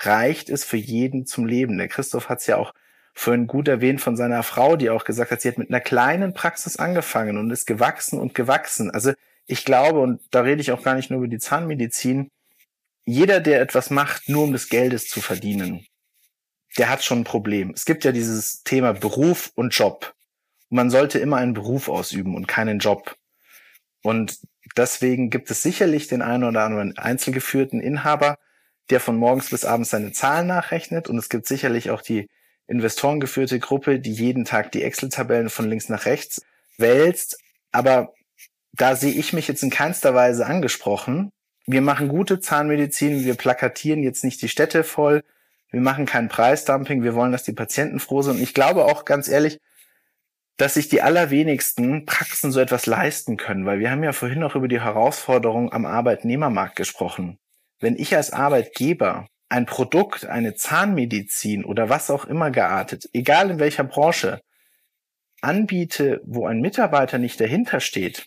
reicht 0.00 0.48
es 0.50 0.64
für 0.64 0.76
jeden 0.76 1.26
zum 1.26 1.46
Leben. 1.46 1.78
Der 1.78 1.88
Christoph 1.88 2.28
hat 2.28 2.40
es 2.40 2.46
ja 2.46 2.56
auch 2.56 2.72
vorhin 3.14 3.46
gut 3.48 3.66
erwähnt 3.66 4.00
von 4.00 4.16
seiner 4.16 4.42
Frau, 4.42 4.76
die 4.76 4.90
auch 4.90 5.04
gesagt 5.04 5.30
hat, 5.30 5.40
sie 5.40 5.48
hat 5.48 5.58
mit 5.58 5.70
einer 5.70 5.80
kleinen 5.80 6.34
Praxis 6.34 6.76
angefangen 6.76 7.36
und 7.36 7.50
ist 7.50 7.66
gewachsen 7.66 8.18
und 8.20 8.34
gewachsen. 8.34 8.90
Also 8.90 9.12
ich 9.46 9.64
glaube, 9.64 9.98
und 9.98 10.20
da 10.30 10.42
rede 10.42 10.60
ich 10.60 10.70
auch 10.70 10.82
gar 10.82 10.94
nicht 10.94 11.10
nur 11.10 11.18
über 11.18 11.28
die 11.28 11.38
Zahnmedizin, 11.38 12.30
jeder, 13.04 13.40
der 13.40 13.60
etwas 13.60 13.90
macht, 13.90 14.28
nur 14.28 14.44
um 14.44 14.52
des 14.52 14.68
Geldes 14.68 15.08
zu 15.08 15.20
verdienen, 15.20 15.86
der 16.76 16.90
hat 16.90 17.02
schon 17.02 17.20
ein 17.20 17.24
Problem. 17.24 17.72
Es 17.74 17.86
gibt 17.86 18.04
ja 18.04 18.12
dieses 18.12 18.62
Thema 18.62 18.92
Beruf 18.92 19.50
und 19.54 19.70
Job. 19.70 20.14
Man 20.68 20.90
sollte 20.90 21.18
immer 21.18 21.38
einen 21.38 21.54
Beruf 21.54 21.88
ausüben 21.88 22.36
und 22.36 22.46
keinen 22.46 22.78
Job. 22.78 23.16
Und 24.02 24.38
deswegen 24.76 25.30
gibt 25.30 25.50
es 25.50 25.62
sicherlich 25.62 26.06
den 26.06 26.20
einen 26.20 26.44
oder 26.44 26.62
anderen 26.62 26.98
einzelgeführten 26.98 27.80
Inhaber, 27.80 28.38
der 28.90 29.00
von 29.00 29.16
morgens 29.16 29.50
bis 29.50 29.64
abends 29.64 29.90
seine 29.90 30.12
Zahlen 30.12 30.46
nachrechnet. 30.46 31.08
Und 31.08 31.18
es 31.18 31.28
gibt 31.28 31.46
sicherlich 31.46 31.90
auch 31.90 32.02
die 32.02 32.28
investorengeführte 32.66 33.58
Gruppe, 33.58 33.98
die 34.00 34.12
jeden 34.12 34.44
Tag 34.44 34.72
die 34.72 34.82
Excel-Tabellen 34.82 35.50
von 35.50 35.68
links 35.68 35.88
nach 35.88 36.06
rechts 36.06 36.42
wälzt. 36.76 37.38
Aber 37.72 38.14
da 38.72 38.96
sehe 38.96 39.12
ich 39.12 39.32
mich 39.32 39.48
jetzt 39.48 39.62
in 39.62 39.70
keinster 39.70 40.14
Weise 40.14 40.46
angesprochen. 40.46 41.30
Wir 41.66 41.82
machen 41.82 42.08
gute 42.08 42.40
Zahnmedizin, 42.40 43.24
wir 43.24 43.34
plakatieren 43.34 44.02
jetzt 44.02 44.24
nicht 44.24 44.40
die 44.40 44.48
Städte 44.48 44.84
voll, 44.84 45.22
wir 45.70 45.80
machen 45.80 46.06
kein 46.06 46.28
Preisdumping, 46.28 47.02
wir 47.02 47.14
wollen, 47.14 47.32
dass 47.32 47.42
die 47.42 47.52
Patienten 47.52 48.00
froh 48.00 48.22
sind. 48.22 48.36
Und 48.36 48.42
ich 48.42 48.54
glaube 48.54 48.86
auch 48.86 49.04
ganz 49.04 49.28
ehrlich, 49.28 49.58
dass 50.56 50.74
sich 50.74 50.88
die 50.88 51.02
allerwenigsten 51.02 52.06
Praxen 52.06 52.52
so 52.52 52.60
etwas 52.60 52.86
leisten 52.86 53.36
können, 53.36 53.66
weil 53.66 53.80
wir 53.80 53.90
haben 53.90 54.02
ja 54.02 54.12
vorhin 54.12 54.42
auch 54.42 54.54
über 54.54 54.68
die 54.68 54.80
Herausforderung 54.80 55.72
am 55.72 55.84
Arbeitnehmermarkt 55.84 56.76
gesprochen. 56.76 57.38
Wenn 57.80 57.96
ich 57.96 58.16
als 58.16 58.32
Arbeitgeber 58.32 59.28
ein 59.48 59.66
Produkt, 59.66 60.26
eine 60.26 60.54
Zahnmedizin 60.54 61.64
oder 61.64 61.88
was 61.88 62.10
auch 62.10 62.24
immer 62.24 62.50
geartet, 62.50 63.08
egal 63.12 63.50
in 63.50 63.58
welcher 63.58 63.84
Branche, 63.84 64.40
anbiete, 65.40 66.20
wo 66.24 66.46
ein 66.46 66.60
Mitarbeiter 66.60 67.18
nicht 67.18 67.40
dahinter 67.40 67.80
steht, 67.80 68.26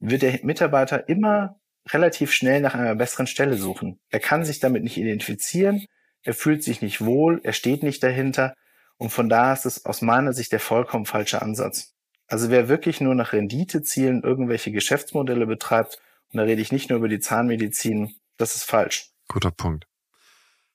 wird 0.00 0.22
der 0.22 0.40
Mitarbeiter 0.42 1.08
immer 1.08 1.60
relativ 1.88 2.32
schnell 2.32 2.60
nach 2.60 2.74
einer 2.74 2.94
besseren 2.94 3.26
Stelle 3.26 3.56
suchen. 3.56 4.00
Er 4.08 4.20
kann 4.20 4.44
sich 4.44 4.58
damit 4.58 4.82
nicht 4.82 4.96
identifizieren, 4.96 5.86
er 6.22 6.34
fühlt 6.34 6.62
sich 6.62 6.80
nicht 6.80 7.04
wohl, 7.04 7.40
er 7.42 7.52
steht 7.52 7.82
nicht 7.82 8.02
dahinter 8.02 8.54
und 8.96 9.10
von 9.10 9.28
da 9.28 9.52
ist 9.52 9.66
es 9.66 9.84
aus 9.84 10.00
meiner 10.00 10.32
Sicht 10.32 10.52
der 10.52 10.60
vollkommen 10.60 11.06
falsche 11.06 11.42
Ansatz. 11.42 11.94
Also 12.28 12.50
wer 12.50 12.68
wirklich 12.68 13.00
nur 13.00 13.14
nach 13.14 13.32
Renditezielen 13.32 14.22
irgendwelche 14.22 14.72
Geschäftsmodelle 14.72 15.46
betreibt, 15.46 16.00
und 16.32 16.38
da 16.38 16.44
rede 16.44 16.62
ich 16.62 16.72
nicht 16.72 16.88
nur 16.88 16.98
über 16.98 17.08
die 17.08 17.20
Zahnmedizin, 17.20 18.14
das 18.36 18.56
ist 18.56 18.64
falsch. 18.64 19.10
Guter 19.28 19.50
Punkt. 19.50 19.86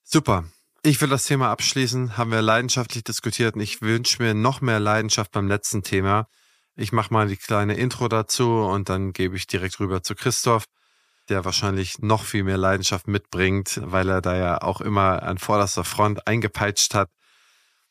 Super. 0.04 0.46
Ich 0.84 1.02
will 1.02 1.10
das 1.10 1.26
Thema 1.26 1.52
abschließen, 1.52 2.18
haben 2.18 2.32
wir 2.32 2.42
leidenschaftlich 2.42 3.04
diskutiert 3.04 3.56
und 3.56 3.62
ich 3.62 3.82
wünsche 3.82 4.22
mir 4.22 4.34
noch 4.34 4.62
mehr 4.62 4.80
Leidenschaft 4.80 5.32
beim 5.32 5.48
letzten 5.48 5.84
Thema. 5.84 6.28
Ich 6.76 6.92
mache 6.92 7.12
mal 7.12 7.28
die 7.28 7.38
kleine 7.38 7.74
Intro 7.74 8.08
dazu 8.08 8.62
und 8.62 8.88
dann 8.88 9.12
gebe 9.12 9.36
ich 9.36 9.48
direkt 9.48 9.80
rüber 9.80 10.04
zu 10.04 10.16
Christoph, 10.16 10.66
der 11.28 11.44
wahrscheinlich 11.44 12.00
noch 12.00 12.24
viel 12.24 12.44
mehr 12.44 12.58
Leidenschaft 12.58 13.08
mitbringt, 13.08 13.82
weil 13.84 14.08
er 14.10 14.22
da 14.22 14.38
ja 14.38 14.62
auch 14.62 14.80
immer 14.80 15.24
an 15.24 15.40
vorderster 15.40 15.84
Front 15.84 16.28
eingepeitscht 16.28 16.94
hat. 16.94 17.10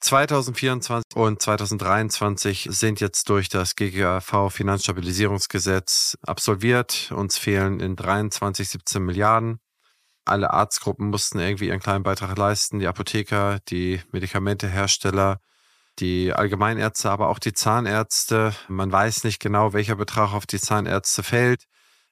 2024 0.06 1.02
und 1.16 1.42
2023 1.42 2.68
sind 2.70 3.00
jetzt 3.00 3.28
durch 3.28 3.48
das 3.48 3.74
GGV 3.74 4.50
Finanzstabilisierungsgesetz 4.50 6.16
absolviert. 6.22 7.10
Uns 7.10 7.38
fehlen 7.38 7.80
in 7.80 7.96
23 7.96 8.68
17 8.68 9.02
Milliarden. 9.02 9.58
Alle 10.24 10.52
Arztgruppen 10.52 11.08
mussten 11.08 11.40
irgendwie 11.40 11.66
ihren 11.66 11.80
kleinen 11.80 12.04
Beitrag 12.04 12.38
leisten. 12.38 12.78
Die 12.78 12.86
Apotheker, 12.86 13.58
die 13.68 14.00
Medikamentehersteller, 14.12 15.40
die 15.98 16.32
Allgemeinärzte, 16.32 17.10
aber 17.10 17.28
auch 17.28 17.40
die 17.40 17.52
Zahnärzte. 17.52 18.54
Man 18.68 18.92
weiß 18.92 19.24
nicht 19.24 19.40
genau, 19.40 19.72
welcher 19.72 19.96
Betrag 19.96 20.34
auf 20.34 20.46
die 20.46 20.60
Zahnärzte 20.60 21.24
fällt. 21.24 21.64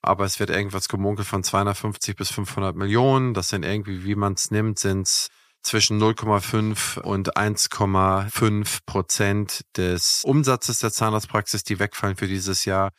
Aber 0.03 0.25
es 0.25 0.41
wird 0.41 0.51
irgendwas 0.51 0.89
gemunkelt 0.89 1.29
von 1.29 1.45
250 1.45 2.17
bis 2.17 2.33
500 2.33 2.75
Millionen. 2.75 3.35
Das 3.35 3.51
sind 3.51 3.65
irgendwie, 3.65 4.05
wie 4.05 4.17
man 4.17 4.33
es 4.33 4.51
nimmt, 4.51 4.81
sind 4.81 5.07
es 5.07 5.29
zwischen 5.65 6.01
0,5 6.01 7.01
und 7.01 7.37
1,5 7.37 8.79
Prozent 8.87 9.65
des 9.77 10.23
Umsatzes 10.25 10.79
der 10.79 10.93
Zahnarztpraxis, 10.93 11.65
die 11.65 11.79
wegfallen 11.79 12.17
für 12.17 12.29
dieses 12.29 12.65
Jahr. 12.67 12.93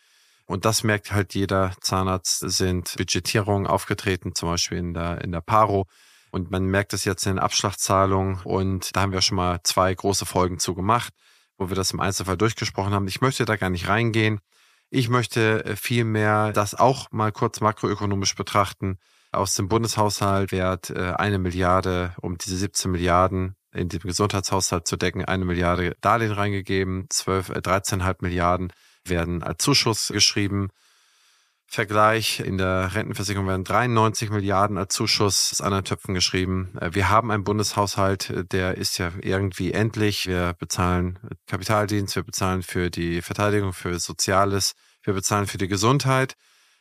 Und 0.48 0.66
das 0.66 0.84
merkt 0.84 1.12
halt 1.12 1.34
jeder 1.34 1.74
Zahnarzt, 1.82 2.40
sind 2.40 2.96
Budgetierungen 2.98 3.68
aufgetreten, 3.68 4.36
zum 4.36 4.50
Beispiel 4.50 4.80
in 4.80 4.94
der, 4.94 5.22
in 5.22 5.32
der 5.32 5.42
Paro. 5.42 5.88
Und 6.32 6.52
man 6.52 6.66
merkt 6.66 6.94
es 6.94 7.06
jetzt 7.06 7.26
in 7.26 7.34
den 7.34 7.40
Abschlagszahlungen. 7.40 8.42
Und 8.44 8.96
da 8.96 9.02
haben 9.02 9.12
wir 9.12 9.22
schon 9.22 9.38
mal 9.38 9.60
zwei 9.64 9.94
große 9.94 10.26
Folgen 10.26 10.60
zu 10.60 10.76
gemacht, 10.76 11.14
wo 11.58 11.70
wir 11.70 11.76
das 11.76 11.92
im 11.92 12.00
Einzelfall 12.00 12.38
durchgesprochen 12.38 12.94
haben. 12.94 13.08
Ich 13.08 13.22
möchte 13.22 13.46
da 13.46 13.56
gar 13.56 13.70
nicht 13.70 13.88
reingehen. 13.88 14.40
Ich 14.90 15.10
möchte 15.10 15.76
vielmehr 15.78 16.52
das 16.52 16.76
auch 16.76 17.12
mal 17.12 17.32
kurz 17.32 17.60
makroökonomisch 17.62 18.36
betrachten 18.36 19.00
aus 19.36 19.54
dem 19.56 19.68
Bundeshaushalt 19.68 20.52
wird 20.52 20.90
äh, 20.90 21.14
eine 21.16 21.40
Milliarde, 21.40 22.14
um 22.22 22.38
diese 22.38 22.58
17 22.58 22.92
Milliarden 22.92 23.56
in 23.74 23.90
dem 23.90 24.00
Gesundheitshaushalt 24.00 24.88
zu 24.88 24.98
decken, 24.98 25.26
eine 25.26 25.46
Milliarde 25.46 25.96
Darlehen 26.02 26.32
reingegeben, 26.32 27.08
12, 27.10 27.50
äh, 27.50 27.60
13,5 27.60 28.18
Milliarden 28.22 28.74
werden 29.06 29.44
als 29.44 29.64
Zuschuss 29.64 30.08
geschrieben. 30.08 30.70
Vergleich, 31.68 32.40
in 32.40 32.58
der 32.58 32.94
Rentenversicherung 32.94 33.48
werden 33.48 33.64
93 33.64 34.30
Milliarden 34.30 34.78
als 34.78 34.94
Zuschuss 34.94 35.52
aus 35.52 35.62
anderen 35.62 35.84
Töpfen 35.84 36.14
geschrieben. 36.14 36.78
Äh, 36.80 36.92
wir 36.94 37.10
haben 37.10 37.32
einen 37.32 37.44
Bundeshaushalt, 37.44 38.30
äh, 38.30 38.46
der 38.46 38.78
ist 38.78 38.98
ja 38.98 39.12
irgendwie 39.22 39.74
endlich. 39.74 40.28
Wir 40.28 40.54
bezahlen 40.54 41.20
Kapitaldienst, 41.48 42.16
wir 42.16 42.24
bezahlen 42.24 42.64
für 42.64 42.90
die 42.90 43.22
Verteidigung, 43.22 43.74
für 43.74 44.00
Soziales, 44.00 44.74
wir 45.04 45.14
bezahlen 45.14 45.48
für 45.48 45.58
die 45.58 45.68
Gesundheit. 45.68 46.36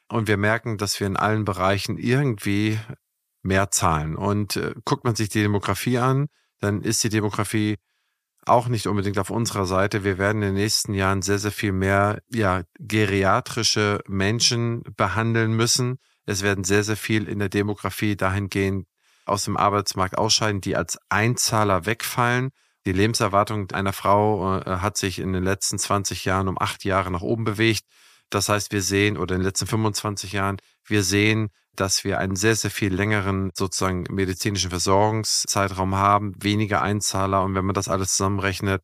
Und 0.09 0.29
wir 0.29 0.37
merken, 0.37 0.79
dass 0.79 0.99
wir 1.01 1.07
in 1.07 1.17
allen 1.17 1.45
Bereichen 1.45 1.99
irgendwie 1.99 2.79
mehr 3.43 3.71
zahlen. 3.71 4.17
Und 4.17 4.57
äh, 4.57 4.75
guckt 4.85 5.05
man 5.05 5.15
sich 5.15 5.29
die 5.29 5.43
Demografie 5.43 5.99
an, 5.99 6.29
dann 6.61 6.83
ist 6.83 7.05
die 7.05 7.09
Demografie 7.09 7.77
auch 8.47 8.69
nicht 8.69 8.87
unbedingt 8.87 9.19
auf 9.19 9.31
unserer 9.31 9.67
Seite. 9.67 10.05
Wir 10.05 10.19
werden 10.19 10.43
in 10.43 10.49
den 10.49 10.63
nächsten 10.63 10.95
Jahren 10.95 11.23
sehr, 11.23 11.39
sehr 11.39 11.53
viel 11.53 11.73
mehr 11.73 12.21
ja, 12.31 12.63
geriatrische 12.79 14.01
Menschen 14.07 14.83
behandeln 14.97 15.53
müssen. 15.53 15.99
Es 16.27 16.43
werden 16.43 16.65
sehr, 16.65 16.85
sehr 16.85 16.97
viel 16.97 17.29
in 17.29 17.39
der 17.39 17.49
Demografie 17.49 18.17
dahingehend 18.17 18.87
aus 19.27 19.45
dem 19.45 19.57
Arbeitsmarkt 19.57 20.19
ausscheiden, 20.19 20.61
die 20.61 20.77
als 20.77 20.99
Einzahler 21.09 21.87
wegfallen. 21.87 22.51
Die 22.87 22.93
Lebenserwartung 22.93 23.71
einer 23.71 23.95
Frau 23.95 24.59
äh, 24.59 24.77
hat 24.77 24.99
sich 24.99 25.19
in 25.19 25.33
den 25.33 25.45
letzten 25.45 25.79
20 25.79 26.25
Jahren 26.27 26.49
um 26.49 26.61
acht 26.61 26.85
Jahre 26.85 27.11
nach 27.11 27.23
oben 27.23 27.45
bewegt. 27.45 27.85
Das 28.35 28.49
heißt, 28.49 28.73
wir 28.73 28.83
sehen, 28.83 29.17
oder 29.17 29.37
in 29.37 29.43
den 29.43 29.47
letzten 29.47 29.67
25 29.69 30.33
Jahren, 30.33 30.57
wir 30.85 31.05
sehen, 31.05 31.51
dass 31.77 32.03
wir 32.03 32.19
einen 32.19 32.35
sehr, 32.35 32.57
sehr 32.57 32.71
viel 32.71 32.93
längeren 32.93 33.53
sozusagen 33.55 34.05
medizinischen 34.11 34.71
Versorgungszeitraum 34.71 35.95
haben, 35.95 36.35
weniger 36.43 36.83
Einzahler. 36.83 37.43
Und 37.43 37.55
wenn 37.55 37.65
man 37.65 37.75
das 37.75 37.89
alles 37.89 38.17
zusammenrechnet, 38.17 38.83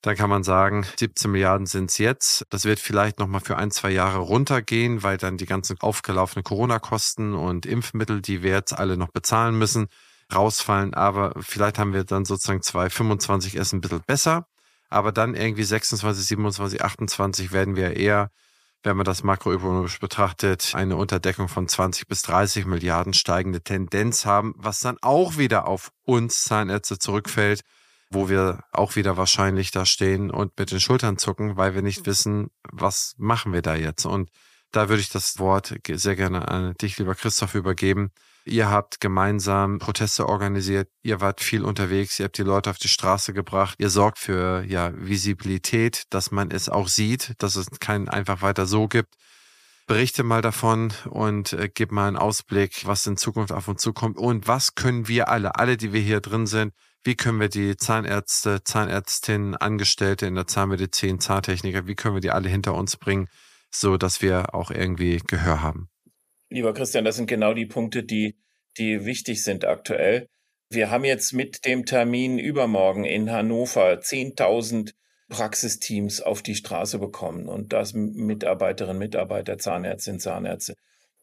dann 0.00 0.16
kann 0.16 0.30
man 0.30 0.42
sagen, 0.42 0.86
17 0.98 1.30
Milliarden 1.30 1.66
sind 1.66 1.90
es 1.90 1.98
jetzt. 1.98 2.46
Das 2.50 2.64
wird 2.64 2.78
vielleicht 2.78 3.18
nochmal 3.18 3.40
für 3.40 3.56
ein, 3.56 3.70
zwei 3.70 3.90
Jahre 3.90 4.18
runtergehen, 4.18 5.02
weil 5.02 5.18
dann 5.18 5.36
die 5.36 5.46
ganzen 5.46 5.78
aufgelaufenen 5.80 6.44
Corona-Kosten 6.44 7.34
und 7.34 7.66
Impfmittel, 7.66 8.22
die 8.22 8.42
wir 8.42 8.52
jetzt 8.52 8.72
alle 8.72 8.96
noch 8.96 9.10
bezahlen 9.10 9.58
müssen, 9.58 9.88
rausfallen. 10.32 10.94
Aber 10.94 11.34
vielleicht 11.40 11.78
haben 11.78 11.92
wir 11.92 12.04
dann 12.04 12.24
sozusagen 12.24 12.62
2025 12.62 13.56
erst 13.56 13.74
ein 13.74 13.80
bisschen 13.80 14.02
besser. 14.06 14.46
Aber 14.88 15.12
dann 15.12 15.34
irgendwie 15.34 15.64
26, 15.64 16.26
27, 16.26 16.82
28 16.82 17.52
werden 17.52 17.76
wir 17.76 17.96
eher 17.96 18.30
wenn 18.82 18.96
man 18.96 19.04
das 19.04 19.22
makroökonomisch 19.22 19.98
betrachtet, 19.98 20.72
eine 20.74 20.96
Unterdeckung 20.96 21.48
von 21.48 21.68
20 21.68 22.06
bis 22.06 22.22
30 22.22 22.66
Milliarden 22.66 23.12
steigende 23.12 23.60
Tendenz 23.60 24.24
haben, 24.24 24.54
was 24.56 24.80
dann 24.80 24.96
auch 25.02 25.36
wieder 25.36 25.66
auf 25.66 25.90
uns 26.04 26.44
Zahnärzte 26.44 26.98
zurückfällt, 26.98 27.62
wo 28.10 28.28
wir 28.28 28.64
auch 28.72 28.96
wieder 28.96 29.16
wahrscheinlich 29.16 29.70
da 29.70 29.84
stehen 29.84 30.30
und 30.30 30.58
mit 30.58 30.70
den 30.70 30.80
Schultern 30.80 31.18
zucken, 31.18 31.56
weil 31.56 31.74
wir 31.74 31.82
nicht 31.82 32.06
wissen, 32.06 32.50
was 32.70 33.14
machen 33.18 33.52
wir 33.52 33.62
da 33.62 33.74
jetzt. 33.74 34.06
Und 34.06 34.30
da 34.70 34.88
würde 34.88 35.00
ich 35.00 35.10
das 35.10 35.38
Wort 35.38 35.74
sehr 35.90 36.16
gerne 36.16 36.48
an 36.48 36.74
dich, 36.80 36.98
lieber 36.98 37.14
Christoph, 37.14 37.54
übergeben. 37.54 38.10
Ihr 38.48 38.70
habt 38.70 39.00
gemeinsam 39.00 39.78
Proteste 39.78 40.26
organisiert, 40.26 40.88
ihr 41.02 41.20
wart 41.20 41.42
viel 41.42 41.64
unterwegs, 41.64 42.18
ihr 42.18 42.24
habt 42.24 42.38
die 42.38 42.42
Leute 42.42 42.70
auf 42.70 42.78
die 42.78 42.88
Straße 42.88 43.34
gebracht, 43.34 43.76
ihr 43.78 43.90
sorgt 43.90 44.18
für 44.18 44.64
ja 44.66 44.90
Visibilität, 44.94 46.04
dass 46.08 46.30
man 46.30 46.50
es 46.50 46.70
auch 46.70 46.88
sieht, 46.88 47.34
dass 47.38 47.56
es 47.56 47.68
keinen 47.78 48.08
einfach 48.08 48.40
weiter 48.40 48.64
so 48.64 48.88
gibt. 48.88 49.14
Berichte 49.86 50.22
mal 50.22 50.40
davon 50.40 50.94
und 51.10 51.52
äh, 51.52 51.68
gib 51.72 51.92
mal 51.92 52.08
einen 52.08 52.16
Ausblick, 52.16 52.86
was 52.86 53.06
in 53.06 53.18
Zukunft 53.18 53.52
auf 53.52 53.68
uns 53.68 53.82
zukommt 53.82 54.16
und 54.16 54.48
was 54.48 54.74
können 54.74 55.08
wir 55.08 55.28
alle, 55.28 55.56
alle, 55.56 55.76
die 55.76 55.92
wir 55.92 56.00
hier 56.00 56.20
drin 56.20 56.46
sind, 56.46 56.72
wie 57.04 57.16
können 57.16 57.40
wir 57.40 57.50
die 57.50 57.76
Zahnärzte, 57.76 58.64
Zahnärztinnen, 58.64 59.56
Angestellte 59.56 60.26
in 60.26 60.34
der 60.34 60.46
Zahnmedizin, 60.46 61.20
Zahntechniker, 61.20 61.86
wie 61.86 61.94
können 61.94 62.14
wir 62.14 62.22
die 62.22 62.30
alle 62.30 62.48
hinter 62.48 62.74
uns 62.74 62.96
bringen, 62.96 63.28
so 63.70 63.98
dass 63.98 64.22
wir 64.22 64.54
auch 64.54 64.70
irgendwie 64.70 65.20
Gehör 65.26 65.60
haben? 65.60 65.90
Lieber 66.50 66.72
Christian, 66.72 67.04
das 67.04 67.16
sind 67.16 67.26
genau 67.26 67.52
die 67.52 67.66
Punkte, 67.66 68.02
die, 68.02 68.36
die 68.78 69.04
wichtig 69.04 69.42
sind 69.42 69.64
aktuell. 69.64 70.28
Wir 70.70 70.90
haben 70.90 71.04
jetzt 71.04 71.32
mit 71.32 71.64
dem 71.64 71.84
Termin 71.84 72.38
übermorgen 72.38 73.04
in 73.04 73.30
Hannover 73.30 74.00
10.000 74.00 74.92
Praxisteams 75.28 76.22
auf 76.22 76.42
die 76.42 76.54
Straße 76.54 76.98
bekommen 76.98 77.48
und 77.48 77.72
das 77.72 77.92
Mitarbeiterinnen, 77.92 78.98
Mitarbeiter, 78.98 79.58
Zahnärztinnen, 79.58 80.20
Zahnärzte. 80.20 80.74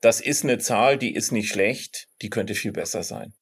Das 0.02 0.22
ist 0.22 0.44
eine 0.44 0.60
Zahl, 0.60 0.98
die 0.98 1.14
ist 1.14 1.32
nicht 1.32 1.50
schlecht, 1.50 2.08
die 2.22 2.30
könnte 2.30 2.54
viel 2.54 2.72
besser 2.72 3.02
sein. 3.02 3.34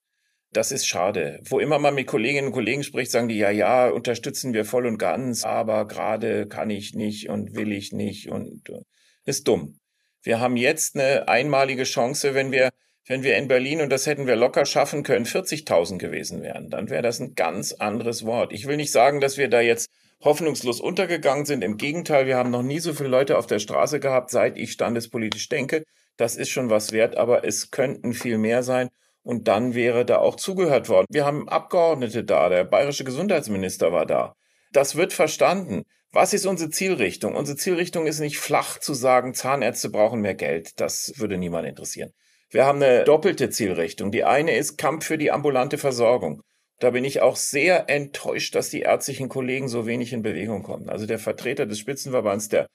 Das 0.52 0.72
ist 0.72 0.88
schade. 0.88 1.40
Wo 1.50 1.60
immer 1.60 1.80
man 1.80 1.96
mit 1.96 2.08
Kolleginnen 2.08 2.48
und 2.48 2.54
Kollegen 2.54 2.84
spricht, 2.84 3.12
sagen 3.12 3.28
die, 3.28 3.38
ja, 3.38 3.50
ja, 3.50 3.90
unterstützen 3.90 4.54
wir 4.54 4.64
voll 4.64 4.86
und 4.86 5.00
ganz, 5.00 5.44
aber 5.44 5.88
gerade 5.88 6.48
kann 6.48 6.70
ich 6.70 6.94
nicht 6.94 7.28
und 7.28 7.56
will 7.56 7.74
ich 7.74 7.92
nicht 7.92 8.30
und 8.30 8.70
äh, 8.70 8.84
ist 9.26 9.48
dumm. 9.48 9.80
Wir 10.24 10.40
haben 10.40 10.56
jetzt 10.56 10.96
eine 10.96 11.28
einmalige 11.28 11.84
Chance, 11.84 12.34
wenn 12.34 12.52
wir, 12.52 12.70
wenn 13.06 13.24
wir 13.24 13.36
in 13.38 13.50
Berlin, 13.50 13.82
und 13.82 13.90
das 13.90 14.08
hätten 14.08 14.26
wir 14.26 14.38
locker 14.38 14.66
schaffen 14.66 15.04
können, 15.04 15.26
40.000 15.26 15.98
gewesen 15.98 16.42
wären, 16.42 16.70
dann 16.70 16.90
wäre 16.90 17.02
das 17.02 17.20
ein 17.20 17.36
ganz 17.36 17.74
anderes 17.74 18.26
Wort. 18.26 18.54
Ich 18.54 18.66
will 18.66 18.78
nicht 18.78 18.94
sagen, 18.94 19.20
dass 19.20 19.38
wir 19.38 19.50
da 19.50 19.60
jetzt 19.60 19.90
hoffnungslos 20.24 20.80
untergegangen 20.80 21.46
sind. 21.46 21.62
Im 21.62 21.76
Gegenteil, 21.76 22.26
wir 22.26 22.38
haben 22.38 22.52
noch 22.52 22.64
nie 22.64 22.80
so 22.80 22.94
viele 22.94 23.10
Leute 23.10 23.38
auf 23.38 23.48
der 23.48 23.60
Straße 23.60 24.00
gehabt, 24.00 24.30
seit 24.32 24.58
ich 24.58 24.72
standespolitisch 24.72 25.50
denke. 25.50 25.84
Das 26.16 26.38
ist 26.38 26.50
schon 26.50 26.70
was 26.70 26.94
wert, 26.94 27.18
aber 27.18 27.46
es 27.46 27.72
könnten 27.72 28.14
viel 28.14 28.38
mehr 28.38 28.64
sein. 28.64 28.90
Und 29.24 29.48
dann 29.50 29.74
wäre 29.74 30.06
da 30.06 30.20
auch 30.20 30.36
zugehört 30.36 30.88
worden. 30.90 31.08
Wir 31.10 31.26
haben 31.26 31.50
Abgeordnete 31.50 32.24
da, 32.24 32.50
der 32.50 32.64
bayerische 32.64 33.04
Gesundheitsminister 33.04 33.92
war 33.92 34.06
da. 34.06 34.36
Das 34.72 34.96
wird 34.96 35.12
verstanden. 35.14 35.84
Was 36.16 36.32
ist 36.32 36.46
unsere 36.46 36.70
Zielrichtung? 36.70 37.36
Unsere 37.36 37.58
Zielrichtung 37.58 38.06
ist 38.06 38.20
nicht 38.20 38.38
flach 38.38 38.78
zu 38.78 38.94
sagen, 38.94 39.34
Zahnärzte 39.34 39.90
brauchen 39.90 40.22
mehr 40.22 40.36
Geld. 40.36 40.80
Das 40.80 41.14
würde 41.18 41.40
niemand 41.40 41.68
interessieren. 41.68 42.14
Wir 42.52 42.66
haben 42.66 42.84
eine 42.84 43.04
doppelte 43.04 43.50
Zielrichtung. 43.50 44.12
Die 44.12 44.24
eine 44.24 44.56
ist 44.56 44.78
Kampf 44.78 45.08
für 45.08 45.18
die 45.18 45.32
ambulante 45.32 45.80
Versorgung. 45.80 46.44
Da 46.78 46.92
bin 46.92 47.04
ich 47.04 47.22
auch 47.22 47.36
sehr 47.36 47.90
enttäuscht, 47.90 48.54
dass 48.54 48.70
die 48.70 48.82
ärztlichen 48.82 49.28
Kollegen 49.28 49.68
so 49.68 49.88
wenig 49.88 50.14
in 50.14 50.22
Bewegung 50.22 50.62
kommen. 50.62 50.88
Also 50.88 51.08
der 51.08 51.18
Vertreter 51.18 51.66
des 51.66 51.80
Spitzenverbands 51.80 52.48
der, 52.48 52.68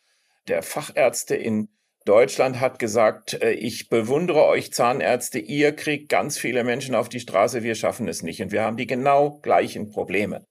der 0.48 0.64
Fachärzte 0.64 1.36
in 1.36 1.68
Deutschland 2.04 2.58
hat 2.58 2.80
gesagt, 2.80 3.40
äh, 3.40 3.52
ich 3.52 3.88
bewundere 3.88 4.46
euch 4.46 4.72
Zahnärzte, 4.72 5.38
ihr 5.38 5.76
kriegt 5.76 6.08
ganz 6.08 6.38
viele 6.38 6.64
Menschen 6.64 6.96
auf 6.96 7.08
die 7.08 7.20
Straße, 7.20 7.62
wir 7.62 7.76
schaffen 7.76 8.08
es 8.08 8.24
nicht. 8.24 8.42
Und 8.42 8.50
wir 8.50 8.62
haben 8.62 8.76
die 8.76 8.88
genau 8.88 9.38
gleichen 9.42 9.90
Probleme. 9.90 10.44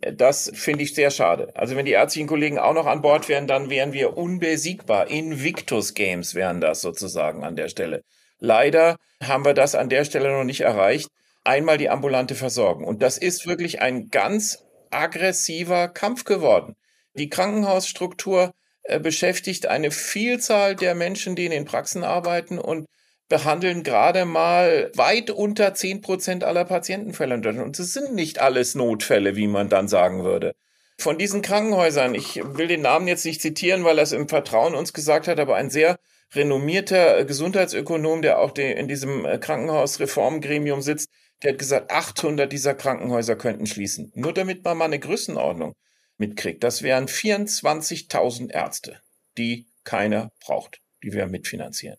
Das 0.00 0.50
finde 0.54 0.84
ich 0.84 0.94
sehr 0.94 1.10
schade. 1.10 1.52
Also 1.56 1.74
wenn 1.74 1.84
die 1.84 1.92
ärztlichen 1.92 2.28
Kollegen 2.28 2.58
auch 2.58 2.72
noch 2.72 2.86
an 2.86 3.02
Bord 3.02 3.28
wären, 3.28 3.48
dann 3.48 3.68
wären 3.68 3.92
wir 3.92 4.16
unbesiegbar. 4.16 5.08
Invictus 5.10 5.94
Games 5.94 6.34
wären 6.36 6.60
das 6.60 6.80
sozusagen 6.80 7.42
an 7.42 7.56
der 7.56 7.68
Stelle. 7.68 8.04
Leider 8.38 8.96
haben 9.22 9.44
wir 9.44 9.54
das 9.54 9.74
an 9.74 9.88
der 9.88 10.04
Stelle 10.04 10.30
noch 10.30 10.44
nicht 10.44 10.60
erreicht. 10.60 11.08
Einmal 11.42 11.78
die 11.78 11.90
ambulante 11.90 12.36
Versorgung. 12.36 12.84
Und 12.84 13.02
das 13.02 13.18
ist 13.18 13.46
wirklich 13.46 13.82
ein 13.82 14.08
ganz 14.08 14.64
aggressiver 14.90 15.88
Kampf 15.88 16.24
geworden. 16.24 16.76
Die 17.14 17.28
Krankenhausstruktur 17.28 18.52
äh, 18.84 19.00
beschäftigt 19.00 19.66
eine 19.66 19.90
Vielzahl 19.90 20.76
der 20.76 20.94
Menschen, 20.94 21.34
die 21.34 21.46
in 21.46 21.50
den 21.50 21.64
Praxen 21.64 22.04
arbeiten 22.04 22.58
und 22.58 22.86
behandeln 23.28 23.82
gerade 23.82 24.24
mal 24.24 24.90
weit 24.94 25.30
unter 25.30 25.74
zehn 25.74 26.00
Prozent 26.00 26.44
aller 26.44 26.64
Patientenfälle 26.64 27.34
in 27.34 27.42
Deutschland. 27.42 27.66
Und 27.66 27.78
es 27.78 27.92
sind 27.92 28.14
nicht 28.14 28.38
alles 28.40 28.74
Notfälle, 28.74 29.36
wie 29.36 29.46
man 29.46 29.68
dann 29.68 29.88
sagen 29.88 30.24
würde. 30.24 30.54
Von 30.98 31.18
diesen 31.18 31.42
Krankenhäusern, 31.42 32.14
ich 32.14 32.36
will 32.42 32.66
den 32.66 32.82
Namen 32.82 33.06
jetzt 33.06 33.24
nicht 33.24 33.40
zitieren, 33.40 33.84
weil 33.84 33.98
er 33.98 34.02
es 34.02 34.12
im 34.12 34.28
Vertrauen 34.28 34.74
uns 34.74 34.92
gesagt 34.92 35.28
hat, 35.28 35.38
aber 35.38 35.54
ein 35.56 35.70
sehr 35.70 35.98
renommierter 36.34 37.24
Gesundheitsökonom, 37.24 38.22
der 38.22 38.40
auch 38.40 38.56
in 38.56 38.88
diesem 38.88 39.24
äh, 39.24 39.38
Krankenhausreformgremium 39.38 40.82
sitzt, 40.82 41.10
der 41.42 41.52
hat 41.52 41.58
gesagt, 41.58 41.90
800 41.90 42.50
dieser 42.50 42.74
Krankenhäuser 42.74 43.36
könnten 43.36 43.66
schließen. 43.66 44.10
Nur 44.14 44.32
damit 44.32 44.64
man 44.64 44.76
mal 44.76 44.86
eine 44.86 44.98
Größenordnung 44.98 45.74
mitkriegt. 46.16 46.64
Das 46.64 46.82
wären 46.82 47.06
24.000 47.06 48.50
Ärzte, 48.50 49.00
die 49.38 49.66
keiner 49.84 50.32
braucht, 50.40 50.80
die 51.02 51.12
wir 51.12 51.26
mitfinanzieren. 51.26 51.98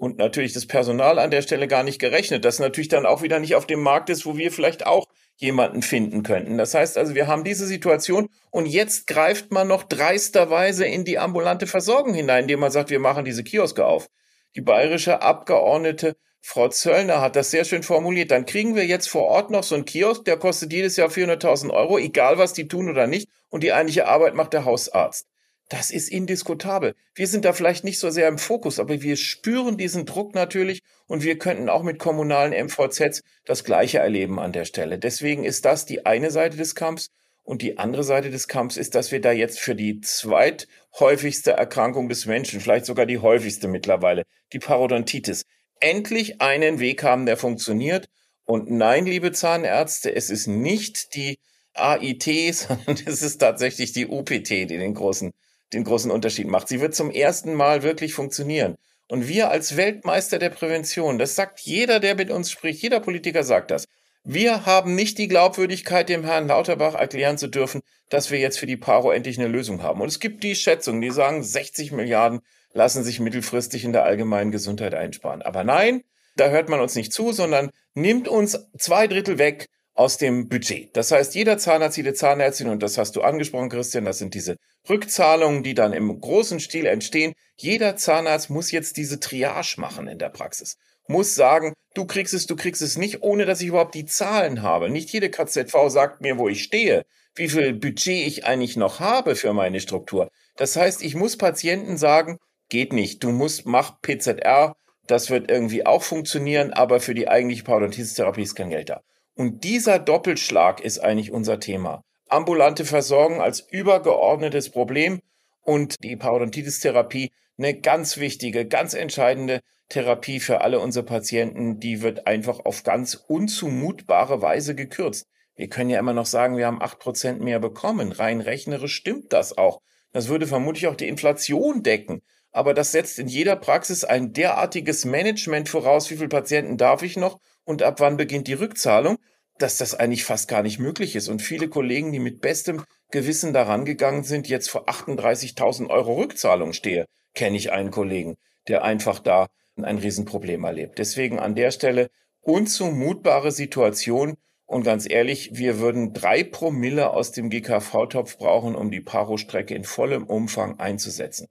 Und 0.00 0.16
natürlich 0.16 0.54
das 0.54 0.64
Personal 0.64 1.18
an 1.18 1.30
der 1.30 1.42
Stelle 1.42 1.68
gar 1.68 1.82
nicht 1.82 1.98
gerechnet, 1.98 2.46
das 2.46 2.58
natürlich 2.58 2.88
dann 2.88 3.04
auch 3.04 3.20
wieder 3.20 3.38
nicht 3.38 3.54
auf 3.54 3.66
dem 3.66 3.82
Markt 3.82 4.08
ist, 4.08 4.24
wo 4.24 4.38
wir 4.38 4.50
vielleicht 4.50 4.86
auch 4.86 5.04
jemanden 5.36 5.82
finden 5.82 6.22
könnten. 6.22 6.56
Das 6.56 6.72
heißt 6.72 6.96
also, 6.96 7.14
wir 7.14 7.26
haben 7.26 7.44
diese 7.44 7.66
Situation 7.66 8.30
und 8.50 8.64
jetzt 8.64 9.06
greift 9.06 9.52
man 9.52 9.68
noch 9.68 9.82
dreisterweise 9.82 10.86
in 10.86 11.04
die 11.04 11.18
ambulante 11.18 11.66
Versorgung 11.66 12.14
hinein, 12.14 12.44
indem 12.44 12.60
man 12.60 12.70
sagt, 12.70 12.88
wir 12.88 12.98
machen 12.98 13.26
diese 13.26 13.44
Kioske 13.44 13.84
auf. 13.84 14.08
Die 14.56 14.62
bayerische 14.62 15.20
Abgeordnete 15.20 16.16
Frau 16.40 16.68
Zöllner 16.68 17.20
hat 17.20 17.36
das 17.36 17.50
sehr 17.50 17.66
schön 17.66 17.82
formuliert. 17.82 18.30
Dann 18.30 18.46
kriegen 18.46 18.76
wir 18.76 18.86
jetzt 18.86 19.10
vor 19.10 19.24
Ort 19.24 19.50
noch 19.50 19.64
so 19.64 19.74
einen 19.74 19.84
Kiosk, 19.84 20.24
der 20.24 20.38
kostet 20.38 20.72
jedes 20.72 20.96
Jahr 20.96 21.10
400.000 21.10 21.68
Euro, 21.74 21.98
egal 21.98 22.38
was 22.38 22.54
die 22.54 22.68
tun 22.68 22.88
oder 22.88 23.06
nicht. 23.06 23.28
Und 23.50 23.62
die 23.64 23.74
eigentliche 23.74 24.08
Arbeit 24.08 24.34
macht 24.34 24.54
der 24.54 24.64
Hausarzt. 24.64 25.26
Das 25.70 25.92
ist 25.92 26.08
indiskutabel. 26.08 26.96
Wir 27.14 27.28
sind 27.28 27.44
da 27.44 27.52
vielleicht 27.52 27.84
nicht 27.84 28.00
so 28.00 28.10
sehr 28.10 28.26
im 28.26 28.38
Fokus, 28.38 28.80
aber 28.80 29.02
wir 29.02 29.16
spüren 29.16 29.78
diesen 29.78 30.04
Druck 30.04 30.34
natürlich 30.34 30.80
und 31.06 31.22
wir 31.22 31.38
könnten 31.38 31.68
auch 31.68 31.84
mit 31.84 32.00
kommunalen 32.00 32.52
MVZs 32.52 33.22
das 33.44 33.62
Gleiche 33.62 33.98
erleben 33.98 34.40
an 34.40 34.52
der 34.52 34.64
Stelle. 34.64 34.98
Deswegen 34.98 35.44
ist 35.44 35.64
das 35.64 35.86
die 35.86 36.04
eine 36.06 36.32
Seite 36.32 36.56
des 36.56 36.74
Kampfs. 36.74 37.10
Und 37.44 37.62
die 37.62 37.78
andere 37.78 38.02
Seite 38.02 38.30
des 38.30 38.48
Kampfs 38.48 38.76
ist, 38.76 38.96
dass 38.96 39.12
wir 39.12 39.20
da 39.20 39.30
jetzt 39.30 39.60
für 39.60 39.76
die 39.76 40.00
zweithäufigste 40.00 41.52
Erkrankung 41.52 42.08
des 42.08 42.26
Menschen, 42.26 42.60
vielleicht 42.60 42.84
sogar 42.84 43.06
die 43.06 43.18
häufigste 43.18 43.68
mittlerweile, 43.68 44.24
die 44.52 44.58
Parodontitis, 44.58 45.46
endlich 45.80 46.40
einen 46.40 46.80
Weg 46.80 47.04
haben, 47.04 47.26
der 47.26 47.36
funktioniert. 47.36 48.08
Und 48.44 48.70
nein, 48.70 49.06
liebe 49.06 49.30
Zahnärzte, 49.30 50.14
es 50.14 50.30
ist 50.30 50.48
nicht 50.48 51.14
die 51.14 51.38
AIT, 51.74 52.24
sondern 52.54 52.96
es 53.06 53.22
ist 53.22 53.38
tatsächlich 53.38 53.92
die 53.92 54.08
UPT, 54.08 54.50
die 54.50 54.66
den 54.66 54.94
großen, 54.94 55.32
den 55.72 55.84
großen 55.84 56.10
Unterschied 56.10 56.48
macht. 56.48 56.68
Sie 56.68 56.80
wird 56.80 56.94
zum 56.94 57.10
ersten 57.10 57.54
Mal 57.54 57.82
wirklich 57.82 58.14
funktionieren. 58.14 58.76
Und 59.08 59.26
wir 59.26 59.50
als 59.50 59.76
Weltmeister 59.76 60.38
der 60.38 60.50
Prävention, 60.50 61.18
das 61.18 61.34
sagt 61.34 61.60
jeder, 61.60 61.98
der 61.98 62.14
mit 62.14 62.30
uns 62.30 62.50
spricht, 62.50 62.82
jeder 62.82 63.00
Politiker 63.00 63.42
sagt 63.42 63.70
das. 63.70 63.86
Wir 64.22 64.66
haben 64.66 64.94
nicht 64.94 65.18
die 65.18 65.28
Glaubwürdigkeit, 65.28 66.08
dem 66.08 66.24
Herrn 66.24 66.46
Lauterbach 66.46 66.94
erklären 66.94 67.38
zu 67.38 67.48
dürfen, 67.48 67.80
dass 68.10 68.30
wir 68.30 68.38
jetzt 68.38 68.58
für 68.58 68.66
die 68.66 68.76
Paro 68.76 69.10
endlich 69.10 69.38
eine 69.38 69.48
Lösung 69.48 69.82
haben. 69.82 70.00
Und 70.00 70.08
es 70.08 70.20
gibt 70.20 70.44
die 70.44 70.54
Schätzungen, 70.54 71.00
die 71.00 71.10
sagen, 71.10 71.42
60 71.42 71.92
Milliarden 71.92 72.40
lassen 72.72 73.02
sich 73.02 73.18
mittelfristig 73.18 73.84
in 73.84 73.92
der 73.92 74.04
allgemeinen 74.04 74.52
Gesundheit 74.52 74.94
einsparen. 74.94 75.42
Aber 75.42 75.64
nein, 75.64 76.02
da 76.36 76.50
hört 76.50 76.68
man 76.68 76.80
uns 76.80 76.94
nicht 76.94 77.12
zu, 77.12 77.32
sondern 77.32 77.70
nimmt 77.94 78.28
uns 78.28 78.68
zwei 78.78 79.06
Drittel 79.06 79.38
weg 79.38 79.66
aus 80.00 80.16
dem 80.16 80.48
Budget. 80.48 80.96
Das 80.96 81.12
heißt, 81.12 81.34
jeder 81.34 81.58
Zahnarzt, 81.58 81.98
jede 81.98 82.14
Zahnärztin, 82.14 82.70
und 82.70 82.82
das 82.82 82.96
hast 82.96 83.16
du 83.16 83.20
angesprochen, 83.20 83.68
Christian, 83.68 84.06
das 84.06 84.16
sind 84.16 84.32
diese 84.32 84.56
Rückzahlungen, 84.88 85.62
die 85.62 85.74
dann 85.74 85.92
im 85.92 86.18
großen 86.18 86.58
Stil 86.58 86.86
entstehen. 86.86 87.34
Jeder 87.58 87.96
Zahnarzt 87.96 88.48
muss 88.48 88.70
jetzt 88.70 88.96
diese 88.96 89.20
Triage 89.20 89.74
machen 89.76 90.08
in 90.08 90.18
der 90.18 90.30
Praxis. 90.30 90.78
Muss 91.06 91.34
sagen, 91.34 91.74
du 91.92 92.06
kriegst 92.06 92.32
es, 92.32 92.46
du 92.46 92.56
kriegst 92.56 92.80
es 92.80 92.96
nicht, 92.96 93.22
ohne 93.22 93.44
dass 93.44 93.60
ich 93.60 93.66
überhaupt 93.66 93.94
die 93.94 94.06
Zahlen 94.06 94.62
habe. 94.62 94.88
Nicht 94.88 95.12
jede 95.12 95.28
KZV 95.28 95.74
sagt 95.88 96.22
mir, 96.22 96.38
wo 96.38 96.48
ich 96.48 96.62
stehe, 96.62 97.04
wie 97.34 97.50
viel 97.50 97.74
Budget 97.74 98.26
ich 98.26 98.46
eigentlich 98.46 98.78
noch 98.78 99.00
habe 99.00 99.36
für 99.36 99.52
meine 99.52 99.80
Struktur. 99.80 100.30
Das 100.56 100.76
heißt, 100.76 101.02
ich 101.02 101.14
muss 101.14 101.36
Patienten 101.36 101.98
sagen, 101.98 102.38
geht 102.70 102.94
nicht. 102.94 103.22
Du 103.22 103.32
musst, 103.32 103.66
mach 103.66 104.00
PZR, 104.00 104.76
das 105.06 105.28
wird 105.28 105.50
irgendwie 105.50 105.84
auch 105.84 106.02
funktionieren, 106.02 106.72
aber 106.72 107.00
für 107.00 107.12
die 107.12 107.28
eigentliche 107.28 107.64
Parodontitis-Therapie 107.64 108.44
ist 108.44 108.54
kein 108.54 108.70
Geld 108.70 108.88
da. 108.88 109.02
Und 109.40 109.64
dieser 109.64 109.98
Doppelschlag 109.98 110.82
ist 110.82 110.98
eigentlich 110.98 111.32
unser 111.32 111.60
Thema. 111.60 112.04
Ambulante 112.28 112.84
Versorgung 112.84 113.40
als 113.40 113.60
übergeordnetes 113.60 114.68
Problem 114.68 115.22
und 115.62 116.04
die 116.04 116.14
Parodontitis-Therapie 116.14 117.30
eine 117.56 117.80
ganz 117.80 118.18
wichtige, 118.18 118.66
ganz 118.66 118.92
entscheidende 118.92 119.62
Therapie 119.88 120.40
für 120.40 120.60
alle 120.60 120.78
unsere 120.78 121.06
Patienten, 121.06 121.80
die 121.80 122.02
wird 122.02 122.26
einfach 122.26 122.60
auf 122.66 122.82
ganz 122.82 123.14
unzumutbare 123.14 124.42
Weise 124.42 124.74
gekürzt. 124.74 125.26
Wir 125.56 125.70
können 125.70 125.88
ja 125.88 125.98
immer 125.98 126.12
noch 126.12 126.26
sagen, 126.26 126.58
wir 126.58 126.66
haben 126.66 126.82
acht 126.82 126.98
Prozent 126.98 127.40
mehr 127.40 127.60
bekommen. 127.60 128.12
Rein 128.12 128.42
rechnerisch 128.42 128.94
stimmt 128.94 129.32
das 129.32 129.56
auch. 129.56 129.80
Das 130.12 130.28
würde 130.28 130.46
vermutlich 130.46 130.86
auch 130.86 130.96
die 130.96 131.08
Inflation 131.08 131.82
decken 131.82 132.20
aber 132.52 132.74
das 132.74 132.92
setzt 132.92 133.18
in 133.18 133.28
jeder 133.28 133.56
Praxis 133.56 134.04
ein 134.04 134.32
derartiges 134.32 135.04
Management 135.04 135.68
voraus, 135.68 136.10
wie 136.10 136.16
viele 136.16 136.28
Patienten 136.28 136.76
darf 136.76 137.02
ich 137.02 137.16
noch 137.16 137.38
und 137.64 137.82
ab 137.82 138.00
wann 138.00 138.16
beginnt 138.16 138.48
die 138.48 138.54
Rückzahlung, 138.54 139.18
dass 139.62 139.76
das 139.76 139.94
eigentlich 139.94 140.24
fast 140.24 140.48
gar 140.48 140.62
nicht 140.62 140.78
möglich 140.78 141.16
ist. 141.16 141.28
Und 141.28 141.42
viele 141.42 141.68
Kollegen, 141.68 142.12
die 142.12 142.18
mit 142.18 142.40
bestem 142.40 142.84
Gewissen 143.10 143.52
daran 143.52 143.84
gegangen 143.84 144.24
sind, 144.24 144.48
jetzt 144.48 144.70
vor 144.70 144.88
38.000 144.88 145.88
Euro 145.88 146.14
Rückzahlung 146.14 146.72
stehe, 146.72 147.06
kenne 147.34 147.56
ich 147.56 147.72
einen 147.72 147.90
Kollegen, 147.90 148.36
der 148.68 148.84
einfach 148.84 149.18
da 149.18 149.48
ein 149.76 149.98
Riesenproblem 149.98 150.64
erlebt. 150.64 150.98
Deswegen 150.98 151.38
an 151.38 151.54
der 151.54 151.70
Stelle 151.70 152.10
unzumutbare 152.42 153.52
Situation. 153.52 154.36
Und 154.66 154.84
ganz 154.84 155.08
ehrlich, 155.08 155.50
wir 155.54 155.80
würden 155.80 156.12
drei 156.12 156.44
Promille 156.44 157.10
aus 157.10 157.32
dem 157.32 157.50
GKV-Topf 157.50 158.38
brauchen, 158.38 158.76
um 158.76 158.90
die 158.90 159.00
Paro-Strecke 159.00 159.74
in 159.74 159.84
vollem 159.84 160.24
Umfang 160.24 160.78
einzusetzen. 160.78 161.48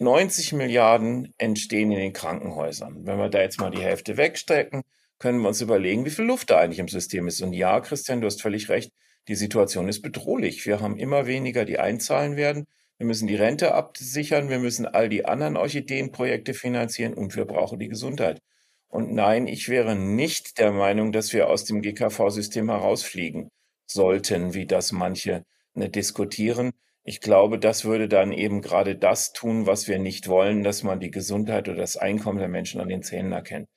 90 0.00 0.52
Milliarden 0.54 1.34
entstehen 1.38 1.90
in 1.92 1.98
den 1.98 2.12
Krankenhäusern. 2.12 3.04
Wenn 3.04 3.18
wir 3.18 3.28
da 3.28 3.40
jetzt 3.40 3.60
mal 3.60 3.70
die 3.70 3.82
Hälfte 3.82 4.16
wegstrecken, 4.16 4.82
können 5.18 5.40
wir 5.40 5.48
uns 5.48 5.60
überlegen, 5.60 6.04
wie 6.04 6.10
viel 6.10 6.24
Luft 6.24 6.50
da 6.50 6.58
eigentlich 6.58 6.78
im 6.78 6.88
System 6.88 7.26
ist. 7.26 7.40
Und 7.42 7.52
ja, 7.52 7.80
Christian, 7.80 8.20
du 8.20 8.26
hast 8.26 8.42
völlig 8.42 8.68
recht, 8.68 8.92
die 9.28 9.34
Situation 9.34 9.88
ist 9.88 10.02
bedrohlich. 10.02 10.64
Wir 10.66 10.80
haben 10.80 10.96
immer 10.96 11.26
weniger, 11.26 11.64
die 11.64 11.78
einzahlen 11.78 12.36
werden. 12.36 12.66
Wir 12.98 13.06
müssen 13.06 13.28
die 13.28 13.36
Rente 13.36 13.74
absichern, 13.74 14.48
wir 14.48 14.58
müssen 14.58 14.86
all 14.86 15.08
die 15.08 15.24
anderen 15.24 15.56
Orchideenprojekte 15.56 16.52
finanzieren 16.52 17.14
und 17.14 17.36
wir 17.36 17.44
brauchen 17.44 17.78
die 17.78 17.88
Gesundheit. 17.88 18.40
Und 18.88 19.12
nein, 19.12 19.46
ich 19.46 19.68
wäre 19.68 19.94
nicht 19.94 20.58
der 20.58 20.72
Meinung, 20.72 21.12
dass 21.12 21.32
wir 21.32 21.48
aus 21.48 21.64
dem 21.64 21.82
GKV-System 21.82 22.70
herausfliegen 22.70 23.50
sollten, 23.86 24.54
wie 24.54 24.66
das 24.66 24.92
manche 24.92 25.44
ne, 25.74 25.88
diskutieren. 25.88 26.72
Ich 27.04 27.20
glaube, 27.20 27.58
das 27.58 27.84
würde 27.84 28.08
dann 28.08 28.32
eben 28.32 28.62
gerade 28.62 28.96
das 28.96 29.32
tun, 29.32 29.66
was 29.66 29.88
wir 29.88 29.98
nicht 29.98 30.28
wollen, 30.28 30.64
dass 30.64 30.82
man 30.82 31.00
die 31.00 31.10
Gesundheit 31.10 31.68
oder 31.68 31.78
das 31.78 31.96
Einkommen 31.96 32.38
der 32.38 32.48
Menschen 32.48 32.80
an 32.80 32.88
den 32.88 33.02
Zähnen 33.02 33.32
erkennt. 33.32 33.68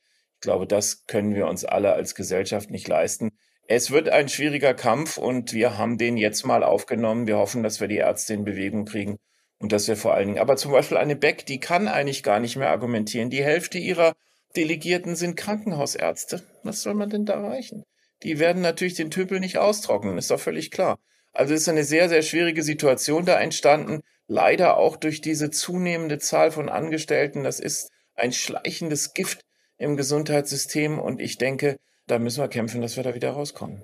Ich 0.42 0.44
glaube, 0.44 0.66
das 0.66 1.06
können 1.06 1.36
wir 1.36 1.46
uns 1.46 1.66
alle 1.66 1.94
als 1.94 2.16
Gesellschaft 2.16 2.72
nicht 2.72 2.88
leisten. 2.88 3.30
Es 3.68 3.92
wird 3.92 4.10
ein 4.10 4.28
schwieriger 4.28 4.74
Kampf 4.74 5.20
und 5.20 5.54
wir 5.54 5.78
haben 5.78 6.00
den 6.00 6.18
jetzt 6.18 6.48
mal 6.48 6.64
aufgenommen. 6.64 7.28
Wir 7.28 7.38
hoffen, 7.38 7.62
dass 7.62 7.80
wir 7.80 7.88
die 7.88 7.98
Ärzte 7.98 8.34
in 8.34 8.44
Bewegung 8.44 8.86
kriegen 8.86 9.20
und 9.60 9.72
dass 9.72 9.88
wir 9.88 9.96
vor 9.96 10.16
allen 10.16 10.30
Dingen, 10.30 10.40
aber 10.40 10.56
zum 10.58 10.72
Beispiel 10.72 10.98
eine 10.98 11.16
Beck, 11.16 11.46
die 11.46 11.60
kann 11.60 11.88
eigentlich 11.88 12.24
gar 12.24 12.40
nicht 12.40 12.56
mehr 12.56 12.72
argumentieren. 12.72 13.30
Die 13.30 13.44
Hälfte 13.44 13.78
ihrer 13.78 14.16
Delegierten 14.56 15.16
sind 15.16 15.38
Krankenhausärzte. 15.38 16.42
Was 16.64 16.82
soll 16.82 16.96
man 16.96 17.12
denn 17.12 17.26
da 17.26 17.34
erreichen? 17.34 17.84
Die 18.24 18.40
werden 18.40 18.64
natürlich 18.64 18.96
den 18.96 19.12
Tümpel 19.12 19.40
nicht 19.40 19.60
austrocknen, 19.60 20.18
ist 20.18 20.32
doch 20.32 20.40
völlig 20.40 20.72
klar. 20.72 20.98
Also 21.34 21.54
ist 21.54 21.70
eine 21.70 21.84
sehr, 21.84 22.10
sehr 22.10 22.24
schwierige 22.24 22.64
Situation 22.64 23.26
da 23.26 23.40
entstanden. 23.40 24.02
Leider 24.26 24.78
auch 24.78 24.98
durch 24.98 25.22
diese 25.22 25.52
zunehmende 25.52 26.18
Zahl 26.18 26.50
von 26.50 26.68
Angestellten. 26.68 27.44
Das 27.44 27.60
ist 27.60 27.92
ein 28.16 28.34
schleichendes 28.34 29.14
Gift 29.14 29.42
im 29.82 29.98
Gesundheitssystem 29.98 31.00
und 31.00 31.20
ich 31.20 31.38
denke, 31.38 31.78
da 32.08 32.20
müssen 32.20 32.42
wir 32.42 32.48
kämpfen, 32.48 32.82
dass 32.82 32.96
wir 32.96 33.04
da 33.04 33.16
wieder 33.16 33.32
rauskommen. 33.32 33.84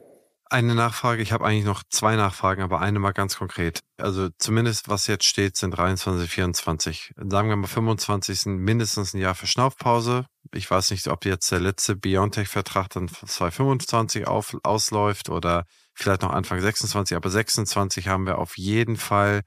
Eine 0.49 0.75
Nachfrage, 0.75 1.21
ich 1.21 1.33
habe 1.33 1.45
eigentlich 1.45 1.65
noch 1.65 1.83
zwei 1.89 2.15
Nachfragen, 2.15 2.61
aber 2.61 2.79
eine 2.79 2.99
mal 2.99 3.11
ganz 3.11 3.37
konkret. 3.37 3.81
Also 3.97 4.29
zumindest 4.37 4.87
was 4.87 5.07
jetzt 5.07 5.25
steht, 5.25 5.57
sind 5.57 5.71
23, 5.71 6.29
24. 6.29 7.13
Sagen 7.17 7.49
wir 7.49 7.57
mal 7.57 7.67
25. 7.67 8.45
mindestens 8.45 9.13
ein 9.13 9.19
Jahr 9.19 9.35
für 9.35 9.47
Schnaufpause. 9.47 10.25
Ich 10.53 10.71
weiß 10.71 10.91
nicht, 10.91 11.07
ob 11.09 11.25
jetzt 11.25 11.51
der 11.51 11.59
letzte 11.59 11.97
Biontech-Vertrag 11.97 12.89
dann 12.91 13.09
2025 13.09 14.25
auf, 14.27 14.55
ausläuft 14.63 15.29
oder 15.29 15.65
vielleicht 15.93 16.21
noch 16.21 16.31
Anfang 16.31 16.61
26, 16.61 17.17
aber 17.17 17.29
26 17.29 18.07
haben 18.07 18.25
wir 18.25 18.37
auf 18.37 18.57
jeden 18.57 18.95
Fall, 18.95 19.41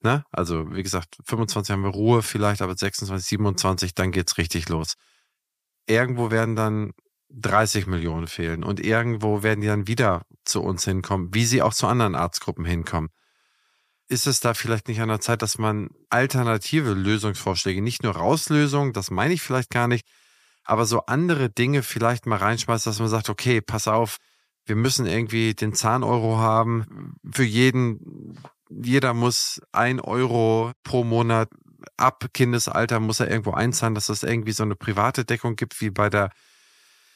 ne? 0.00 0.24
Also 0.30 0.72
wie 0.72 0.82
gesagt, 0.82 1.18
25 1.26 1.72
haben 1.72 1.82
wir 1.82 1.90
Ruhe 1.90 2.22
vielleicht, 2.22 2.62
aber 2.62 2.74
26, 2.76 3.28
27, 3.28 3.94
dann 3.94 4.10
geht's 4.10 4.38
richtig 4.38 4.70
los. 4.70 4.94
Irgendwo 5.86 6.30
werden 6.30 6.56
dann 6.56 6.92
30 7.30 7.86
Millionen 7.86 8.26
fehlen 8.26 8.64
und 8.64 8.80
irgendwo 8.80 9.42
werden 9.42 9.60
die 9.60 9.66
dann 9.66 9.86
wieder 9.86 10.22
zu 10.44 10.62
uns 10.62 10.84
hinkommen, 10.84 11.34
wie 11.34 11.44
sie 11.44 11.62
auch 11.62 11.74
zu 11.74 11.86
anderen 11.86 12.14
Arztgruppen 12.14 12.64
hinkommen. 12.64 13.10
Ist 14.08 14.26
es 14.26 14.40
da 14.40 14.54
vielleicht 14.54 14.88
nicht 14.88 15.00
an 15.00 15.08
der 15.08 15.20
Zeit, 15.20 15.42
dass 15.42 15.58
man 15.58 15.90
alternative 16.10 16.92
Lösungsvorschläge, 16.92 17.82
nicht 17.82 18.04
nur 18.04 18.16
Rauslösungen, 18.16 18.92
das 18.92 19.10
meine 19.10 19.34
ich 19.34 19.42
vielleicht 19.42 19.70
gar 19.70 19.88
nicht, 19.88 20.06
aber 20.64 20.84
so 20.84 21.06
andere 21.06 21.50
Dinge 21.50 21.82
vielleicht 21.82 22.26
mal 22.26 22.36
reinschmeißt, 22.36 22.86
dass 22.86 23.00
man 23.00 23.08
sagt, 23.08 23.28
okay, 23.28 23.60
pass 23.60 23.88
auf, 23.88 24.18
wir 24.64 24.76
müssen 24.76 25.06
irgendwie 25.06 25.54
den 25.54 25.74
Zahneuro 25.74 26.38
haben. 26.38 27.14
Für 27.30 27.44
jeden, 27.44 28.36
jeder 28.68 29.14
muss 29.14 29.60
ein 29.72 30.00
Euro 30.00 30.72
pro 30.82 31.04
Monat 31.04 31.48
ab 31.96 32.26
Kindesalter 32.32 33.00
muss 33.00 33.20
er 33.20 33.30
irgendwo 33.30 33.52
einzahlen, 33.52 33.94
dass 33.94 34.08
es 34.08 34.22
irgendwie 34.22 34.52
so 34.52 34.62
eine 34.62 34.76
private 34.76 35.24
Deckung 35.24 35.56
gibt, 35.56 35.80
wie 35.80 35.90
bei 35.90 36.10
der 36.10 36.30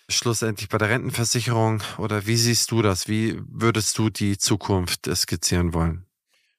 schlussendlich 0.08 0.68
bei 0.68 0.78
der 0.78 0.90
Rentenversicherung 0.90 1.82
oder 1.98 2.26
wie 2.26 2.36
siehst 2.36 2.70
du 2.70 2.82
das? 2.82 3.08
Wie 3.08 3.38
würdest 3.46 3.96
du 3.98 4.10
die 4.10 4.38
Zukunft 4.38 5.08
skizzieren 5.14 5.72
wollen? 5.72 6.04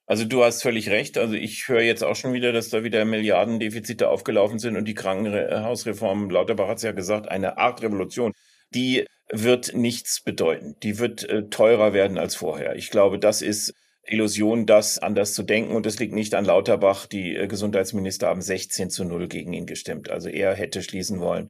Also 0.05 0.25
du 0.25 0.43
hast 0.43 0.61
völlig 0.61 0.89
recht. 0.89 1.17
Also 1.17 1.35
ich 1.35 1.67
höre 1.67 1.81
jetzt 1.81 2.03
auch 2.03 2.15
schon 2.15 2.33
wieder, 2.33 2.51
dass 2.51 2.69
da 2.69 2.83
wieder 2.83 3.05
Milliardendefizite 3.05 4.09
aufgelaufen 4.09 4.59
sind 4.59 4.75
und 4.75 4.85
die 4.85 4.93
Krankenhausreform, 4.93 6.29
Lauterbach 6.29 6.67
hat 6.67 6.77
es 6.77 6.83
ja 6.83 6.91
gesagt, 6.91 7.29
eine 7.29 7.57
Art 7.57 7.81
Revolution, 7.81 8.33
die 8.73 9.05
wird 9.31 9.73
nichts 9.73 10.21
bedeuten. 10.21 10.75
Die 10.83 10.99
wird 10.99 11.23
äh, 11.29 11.47
teurer 11.49 11.93
werden 11.93 12.17
als 12.17 12.35
vorher. 12.35 12.75
Ich 12.75 12.89
glaube, 12.89 13.19
das 13.19 13.41
ist 13.41 13.73
Illusion, 14.05 14.65
das 14.65 14.99
anders 14.99 15.33
zu 15.33 15.43
denken. 15.43 15.75
Und 15.75 15.85
es 15.85 15.99
liegt 15.99 16.13
nicht 16.13 16.35
an 16.35 16.45
Lauterbach. 16.45 17.05
Die 17.05 17.35
äh, 17.35 17.47
Gesundheitsminister 17.47 18.27
haben 18.27 18.41
16 18.41 18.89
zu 18.89 19.03
0 19.03 19.27
gegen 19.27 19.53
ihn 19.53 19.65
gestimmt. 19.65 20.09
Also 20.09 20.29
er 20.29 20.53
hätte 20.55 20.81
schließen 20.81 21.19
wollen 21.19 21.49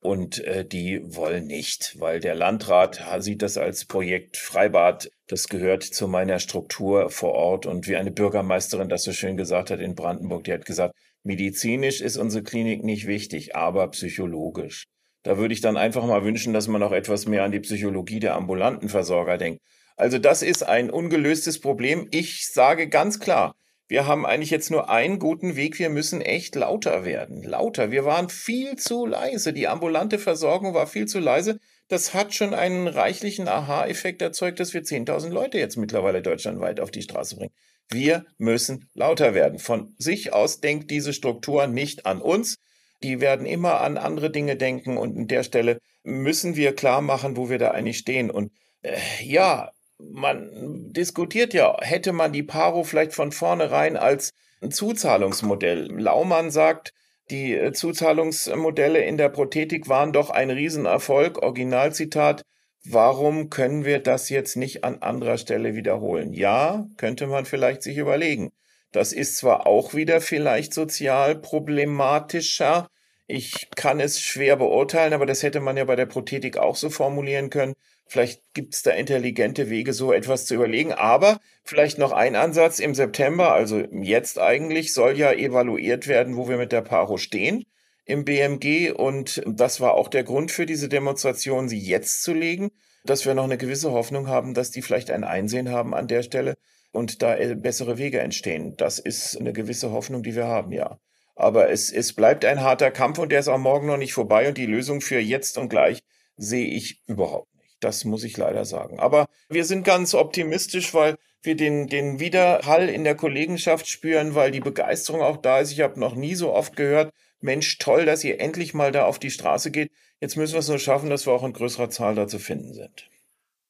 und 0.00 0.44
äh, 0.44 0.64
die 0.64 1.00
wollen 1.04 1.46
nicht, 1.46 1.96
weil 1.98 2.20
der 2.20 2.34
Landrat 2.34 3.02
sieht 3.18 3.42
das 3.42 3.58
als 3.58 3.84
Projekt 3.84 4.36
Freibad. 4.36 5.10
Das 5.26 5.48
gehört 5.48 5.82
zu 5.82 6.08
meiner 6.08 6.38
Struktur 6.38 7.10
vor 7.10 7.32
Ort 7.32 7.66
und 7.66 7.88
wie 7.88 7.96
eine 7.96 8.12
Bürgermeisterin 8.12 8.88
das 8.88 9.02
so 9.02 9.12
schön 9.12 9.36
gesagt 9.36 9.70
hat 9.70 9.80
in 9.80 9.94
Brandenburg, 9.94 10.44
die 10.44 10.52
hat 10.52 10.64
gesagt, 10.64 10.94
medizinisch 11.24 12.00
ist 12.00 12.16
unsere 12.16 12.44
Klinik 12.44 12.84
nicht 12.84 13.06
wichtig, 13.06 13.56
aber 13.56 13.88
psychologisch. 13.90 14.86
Da 15.24 15.36
würde 15.36 15.52
ich 15.52 15.60
dann 15.60 15.76
einfach 15.76 16.06
mal 16.06 16.24
wünschen, 16.24 16.52
dass 16.52 16.68
man 16.68 16.80
noch 16.80 16.92
etwas 16.92 17.26
mehr 17.26 17.42
an 17.42 17.52
die 17.52 17.60
Psychologie 17.60 18.20
der 18.20 18.36
ambulanten 18.36 18.88
Versorger 18.88 19.36
denkt. 19.36 19.60
Also 19.98 20.18
das 20.18 20.42
ist 20.42 20.62
ein 20.62 20.90
ungelöstes 20.90 21.60
Problem. 21.60 22.06
Ich 22.12 22.46
sage 22.46 22.88
ganz 22.88 23.18
klar, 23.18 23.56
wir 23.88 24.06
haben 24.06 24.26
eigentlich 24.26 24.50
jetzt 24.50 24.70
nur 24.70 24.90
einen 24.90 25.18
guten 25.18 25.56
Weg. 25.56 25.78
Wir 25.78 25.90
müssen 25.90 26.20
echt 26.20 26.54
lauter 26.54 27.04
werden. 27.04 27.42
Lauter. 27.42 27.90
Wir 27.90 28.04
waren 28.04 28.28
viel 28.28 28.76
zu 28.76 29.06
leise. 29.06 29.52
Die 29.52 29.66
ambulante 29.66 30.18
Versorgung 30.18 30.72
war 30.72 30.86
viel 30.86 31.06
zu 31.06 31.18
leise. 31.18 31.58
Das 31.88 32.14
hat 32.14 32.32
schon 32.32 32.54
einen 32.54 32.86
reichlichen 32.86 33.48
Aha-Effekt 33.48 34.22
erzeugt, 34.22 34.60
dass 34.60 34.72
wir 34.72 34.82
10.000 34.82 35.30
Leute 35.30 35.58
jetzt 35.58 35.76
mittlerweile 35.76 36.22
deutschlandweit 36.22 36.80
auf 36.80 36.90
die 36.90 37.02
Straße 37.02 37.36
bringen. 37.36 37.54
Wir 37.90 38.26
müssen 38.36 38.88
lauter 38.94 39.34
werden. 39.34 39.58
Von 39.58 39.94
sich 39.98 40.32
aus 40.32 40.60
denkt 40.60 40.90
diese 40.90 41.14
Struktur 41.14 41.66
nicht 41.66 42.06
an 42.06 42.20
uns. 42.20 42.56
Die 43.02 43.20
werden 43.20 43.46
immer 43.46 43.80
an 43.80 43.96
andere 43.96 44.30
Dinge 44.30 44.56
denken 44.56 44.96
und 44.96 45.16
an 45.16 45.26
der 45.26 45.42
Stelle 45.42 45.78
müssen 46.04 46.54
wir 46.54 46.74
klar 46.74 47.00
machen, 47.00 47.36
wo 47.36 47.48
wir 47.48 47.58
da 47.58 47.70
eigentlich 47.70 47.98
stehen. 47.98 48.30
Und 48.30 48.52
äh, 48.82 48.98
ja, 49.22 49.70
man 49.98 50.92
diskutiert 50.92 51.54
ja, 51.54 51.76
hätte 51.80 52.12
man 52.12 52.32
die 52.32 52.42
Paro 52.42 52.84
vielleicht 52.84 53.14
von 53.14 53.32
vornherein 53.32 53.96
als 53.96 54.32
Zuzahlungsmodell. 54.68 55.88
Laumann 56.00 56.50
sagt, 56.50 56.92
die 57.30 57.54
äh, 57.54 57.72
Zuzahlungsmodelle 57.72 59.04
in 59.04 59.16
der 59.16 59.28
Prothetik 59.28 59.88
waren 59.88 60.12
doch 60.12 60.30
ein 60.30 60.50
Riesenerfolg. 60.50 61.42
Originalzitat. 61.42 62.42
Warum 62.84 63.50
können 63.50 63.84
wir 63.84 63.98
das 63.98 64.30
jetzt 64.30 64.56
nicht 64.56 64.84
an 64.84 65.02
anderer 65.02 65.36
Stelle 65.36 65.74
wiederholen? 65.74 66.32
Ja, 66.32 66.86
könnte 66.96 67.26
man 67.26 67.44
vielleicht 67.44 67.82
sich 67.82 67.98
überlegen. 67.98 68.50
Das 68.92 69.12
ist 69.12 69.36
zwar 69.36 69.66
auch 69.66 69.92
wieder 69.92 70.20
vielleicht 70.20 70.72
sozial 70.72 71.34
problematischer. 71.36 72.88
Ich 73.26 73.68
kann 73.76 74.00
es 74.00 74.20
schwer 74.20 74.56
beurteilen, 74.56 75.12
aber 75.12 75.26
das 75.26 75.42
hätte 75.42 75.60
man 75.60 75.76
ja 75.76 75.84
bei 75.84 75.96
der 75.96 76.06
Prothetik 76.06 76.56
auch 76.56 76.76
so 76.76 76.88
formulieren 76.88 77.50
können. 77.50 77.74
Vielleicht 78.08 78.42
gibt 78.54 78.74
es 78.74 78.82
da 78.82 78.92
intelligente 78.92 79.68
Wege, 79.68 79.92
so 79.92 80.14
etwas 80.14 80.46
zu 80.46 80.54
überlegen. 80.54 80.92
Aber 80.92 81.40
vielleicht 81.62 81.98
noch 81.98 82.12
ein 82.12 82.36
Ansatz 82.36 82.78
im 82.78 82.94
September, 82.94 83.52
also 83.52 83.84
jetzt 83.92 84.38
eigentlich, 84.38 84.94
soll 84.94 85.18
ja 85.18 85.30
evaluiert 85.30 86.08
werden, 86.08 86.36
wo 86.36 86.48
wir 86.48 86.56
mit 86.56 86.72
der 86.72 86.80
Paro 86.80 87.18
stehen 87.18 87.64
im 88.06 88.24
BMG. 88.24 88.92
Und 88.92 89.42
das 89.46 89.82
war 89.82 89.92
auch 89.92 90.08
der 90.08 90.24
Grund 90.24 90.50
für 90.50 90.64
diese 90.64 90.88
Demonstration, 90.88 91.68
sie 91.68 91.78
jetzt 91.78 92.22
zu 92.22 92.32
legen, 92.32 92.70
dass 93.04 93.26
wir 93.26 93.34
noch 93.34 93.44
eine 93.44 93.58
gewisse 93.58 93.92
Hoffnung 93.92 94.26
haben, 94.26 94.54
dass 94.54 94.70
die 94.70 94.80
vielleicht 94.80 95.10
ein 95.10 95.22
Einsehen 95.22 95.70
haben 95.70 95.94
an 95.94 96.08
der 96.08 96.22
Stelle 96.22 96.56
und 96.92 97.20
da 97.22 97.36
bessere 97.56 97.98
Wege 97.98 98.20
entstehen. 98.20 98.74
Das 98.78 98.98
ist 98.98 99.38
eine 99.38 99.52
gewisse 99.52 99.92
Hoffnung, 99.92 100.22
die 100.22 100.34
wir 100.34 100.46
haben, 100.46 100.72
ja. 100.72 100.98
Aber 101.36 101.68
es, 101.68 101.92
es 101.92 102.14
bleibt 102.14 102.46
ein 102.46 102.62
harter 102.62 102.90
Kampf 102.90 103.18
und 103.18 103.30
der 103.30 103.40
ist 103.40 103.48
auch 103.48 103.58
morgen 103.58 103.86
noch 103.86 103.98
nicht 103.98 104.14
vorbei 104.14 104.48
und 104.48 104.56
die 104.56 104.66
Lösung 104.66 105.02
für 105.02 105.20
jetzt 105.20 105.58
und 105.58 105.68
gleich 105.68 106.00
sehe 106.36 106.66
ich 106.66 107.02
überhaupt 107.06 107.57
das 107.80 108.04
muss 108.04 108.24
ich 108.24 108.36
leider 108.36 108.64
sagen. 108.64 108.98
Aber 108.98 109.28
wir 109.48 109.64
sind 109.64 109.84
ganz 109.84 110.14
optimistisch, 110.14 110.94
weil 110.94 111.16
wir 111.42 111.56
den, 111.56 111.86
den 111.86 112.20
Widerhall 112.20 112.88
in 112.88 113.04
der 113.04 113.14
Kollegenschaft 113.14 113.88
spüren, 113.88 114.34
weil 114.34 114.50
die 114.50 114.60
Begeisterung 114.60 115.22
auch 115.22 115.36
da 115.36 115.60
ist. 115.60 115.72
Ich 115.72 115.80
habe 115.80 116.00
noch 116.00 116.14
nie 116.14 116.34
so 116.34 116.52
oft 116.52 116.76
gehört, 116.76 117.12
Mensch, 117.40 117.78
toll, 117.78 118.04
dass 118.04 118.24
ihr 118.24 118.40
endlich 118.40 118.74
mal 118.74 118.90
da 118.90 119.04
auf 119.04 119.18
die 119.18 119.30
Straße 119.30 119.70
geht. 119.70 119.92
Jetzt 120.20 120.36
müssen 120.36 120.54
wir 120.54 120.60
es 120.60 120.68
nur 120.68 120.78
schaffen, 120.78 121.10
dass 121.10 121.26
wir 121.26 121.32
auch 121.32 121.44
in 121.44 121.52
größerer 121.52 121.90
Zahl 121.90 122.14
da 122.16 122.26
zu 122.26 122.38
finden 122.38 122.74
sind. 122.74 123.08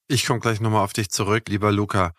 Ich 0.08 0.24
komme 0.24 0.40
gleich 0.40 0.60
nochmal 0.60 0.84
auf 0.84 0.94
dich 0.94 1.10
zurück, 1.10 1.48
lieber 1.48 1.70
Luca. 1.70 2.14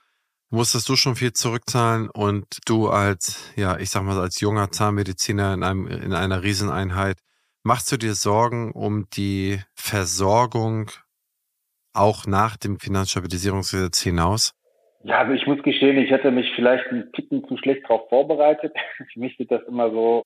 Musstest 0.52 0.90
du 0.90 0.96
schon 0.96 1.16
viel 1.16 1.34
zurückzahlen 1.34 2.10
und 2.10 2.60
du 2.66 2.90
als, 2.90 3.38
ja, 3.56 3.78
ich 3.78 3.90
sag 3.90 4.04
mal, 4.04 4.20
als 4.20 4.40
junger 4.40 4.72
Zahnmediziner 4.72 5.54
in, 5.54 5.64
einem, 5.64 5.88
in 5.88 6.14
einer 6.14 6.44
Rieseneinheit, 6.44 7.20
machst 7.64 7.92
du 7.92 7.98
dir 7.98 8.16
Sorgen 8.16 8.72
um 8.72 9.10
die 9.12 9.62
Versorgung 9.74 10.92
auch 12.00 12.26
nach 12.26 12.58
dem 12.58 12.80
Finanzstabilisierungsgesetz 12.80 14.02
hinaus? 14.02 14.54
Ja, 15.04 15.20
also 15.20 15.34
ich 15.34 15.47
muss 15.47 15.62
gestehen, 15.64 15.97
ich 15.97 16.12
hätte 16.12 16.32
mich 16.32 16.52
vielleicht 16.56 16.88
ein 16.91 17.12
Ticken 17.14 17.47
zu 17.47 17.58
schlecht 17.58 17.84
darauf 17.84 18.10
vorbereitet. 18.10 18.74
Für 19.14 19.20
mich 19.20 19.38
wird 19.39 19.52
das 19.52 19.64
immer 19.64 19.89
so, 19.91 20.24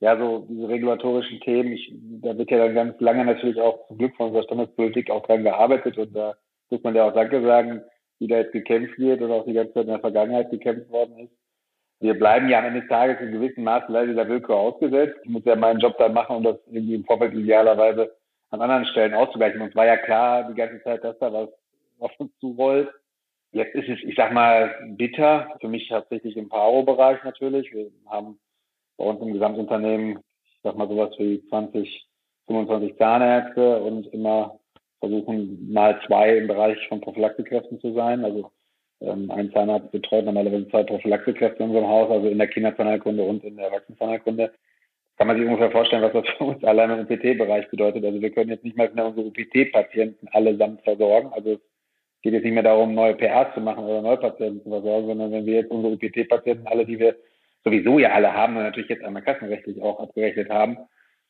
ja, 0.00 0.18
so 0.18 0.46
diese 0.48 0.68
regulatorischen 0.68 1.40
Themen, 1.40 1.72
ich, 1.72 1.92
da 2.22 2.36
wird 2.36 2.50
ja 2.50 2.58
dann 2.58 2.74
ganz 2.74 3.00
lange 3.00 3.24
natürlich 3.24 3.60
auch 3.60 3.86
zum 3.86 3.98
Glück 3.98 4.16
von 4.16 4.26
unserer 4.28 4.44
Standespolitik 4.44 5.10
auch 5.10 5.24
dran 5.26 5.44
gearbeitet 5.44 5.98
und 5.98 6.14
da 6.14 6.34
muss 6.70 6.82
man 6.82 6.94
ja 6.94 7.04
auch 7.04 7.14
Danke 7.14 7.42
sagen, 7.42 7.82
wie 8.18 8.28
da 8.28 8.38
jetzt 8.38 8.52
gekämpft 8.52 8.98
wird 8.98 9.22
oder 9.22 9.34
auch 9.34 9.46
die 9.46 9.52
ganze 9.52 9.74
Zeit 9.74 9.84
in 9.84 9.90
der 9.90 10.00
Vergangenheit 10.00 10.50
gekämpft 10.50 10.90
worden 10.90 11.18
ist. 11.18 11.32
Wir 12.00 12.14
bleiben 12.14 12.48
ja 12.48 12.60
am 12.60 12.64
Ende 12.64 12.80
des 12.80 12.88
Tages 12.88 13.20
in 13.20 13.32
gewissem 13.32 13.64
Maße 13.64 13.86
leider 13.92 14.14
der 14.14 14.28
Willkür 14.28 14.56
ausgesetzt. 14.56 15.18
Ich 15.22 15.28
muss 15.28 15.44
ja 15.44 15.54
meinen 15.54 15.80
Job 15.80 15.96
da 15.98 16.08
machen 16.08 16.36
und 16.36 16.44
das 16.44 16.56
irgendwie 16.66 16.94
im 16.94 17.04
Vorfeld 17.04 17.34
idealerweise 17.34 18.10
an 18.50 18.60
anderen 18.60 18.84
Stellen 18.86 19.14
auszugleichen. 19.14 19.60
Und 19.60 19.68
es 19.68 19.74
war 19.74 19.86
ja 19.86 19.96
klar 19.96 20.48
die 20.48 20.54
ganze 20.54 20.82
Zeit, 20.82 21.04
dass 21.04 21.18
da 21.18 21.32
was 21.32 21.48
auf 21.98 22.12
uns 22.18 22.32
zurollt. 22.40 22.90
Jetzt 23.52 23.74
ist 23.74 23.88
es, 23.88 23.98
ich 24.04 24.14
sag 24.16 24.32
mal, 24.32 24.74
bitter. 24.96 25.56
Für 25.60 25.68
mich 25.68 25.90
hauptsächlich 25.90 26.36
im 26.36 26.48
Paro-Bereich 26.48 27.22
natürlich. 27.24 27.72
Wir 27.72 27.90
haben 28.06 28.38
bei 28.96 29.04
uns 29.04 29.20
im 29.20 29.32
Gesamtunternehmen, 29.32 30.18
ich 30.44 30.60
sag 30.62 30.76
mal 30.76 30.88
sowas 30.88 31.10
wie 31.18 31.42
20, 31.48 32.06
25 32.46 32.96
Zahnärzte 32.96 33.80
und 33.80 34.06
immer 34.12 34.58
versuchen 35.00 35.72
mal 35.72 35.98
zwei 36.06 36.36
im 36.36 36.46
Bereich 36.46 36.78
von 36.88 37.00
Prophylaktikräften 37.00 37.80
zu 37.80 37.92
sein. 37.94 38.24
Also 38.24 38.50
ähm, 39.00 39.30
ein 39.30 39.50
Zahnarzt 39.52 39.90
betreut 39.90 40.26
normalerweise 40.26 40.68
zwei 40.68 40.82
Prophylaktikräfte 40.82 41.62
in 41.62 41.70
unserem 41.70 41.88
Haus, 41.88 42.10
also 42.10 42.28
in 42.28 42.38
der 42.38 42.48
Kinderzahnheilkunde 42.48 43.22
und 43.22 43.42
in 43.44 43.56
der 43.56 43.66
Erwachsenenzahnheilkunde. 43.66 44.52
Kann 45.20 45.26
man 45.26 45.36
sich 45.36 45.44
ungefähr 45.44 45.70
vorstellen, 45.70 46.02
was 46.02 46.14
das 46.14 46.26
für 46.38 46.44
uns 46.44 46.64
alleine 46.64 46.94
im 46.94 47.00
UPT-Bereich 47.00 47.68
bedeutet. 47.68 48.02
Also 48.06 48.22
wir 48.22 48.30
können 48.30 48.48
jetzt 48.48 48.64
nicht 48.64 48.78
mal 48.78 48.90
mehr 48.94 49.04
unsere 49.04 49.26
UPT-Patienten 49.26 50.26
allesamt 50.28 50.80
versorgen. 50.80 51.30
Also 51.34 51.52
es 51.52 51.60
geht 52.22 52.32
jetzt 52.32 52.44
nicht 52.44 52.54
mehr 52.54 52.62
darum, 52.62 52.94
neue 52.94 53.14
PAs 53.14 53.52
zu 53.52 53.60
machen 53.60 53.84
oder 53.84 54.00
neue 54.00 54.16
Patienten 54.16 54.62
zu 54.62 54.70
versorgen, 54.70 55.08
sondern 55.08 55.30
wenn 55.30 55.44
wir 55.44 55.56
jetzt 55.56 55.70
unsere 55.70 55.92
UPT-Patienten, 55.92 56.66
alle, 56.66 56.86
die 56.86 56.98
wir 56.98 57.16
sowieso 57.64 57.98
ja 57.98 58.12
alle 58.12 58.32
haben 58.32 58.56
und 58.56 58.62
natürlich 58.62 58.88
jetzt 58.88 59.04
einmal 59.04 59.20
kassenrechtlich 59.20 59.82
auch 59.82 60.00
abgerechnet 60.00 60.48
haben, 60.48 60.78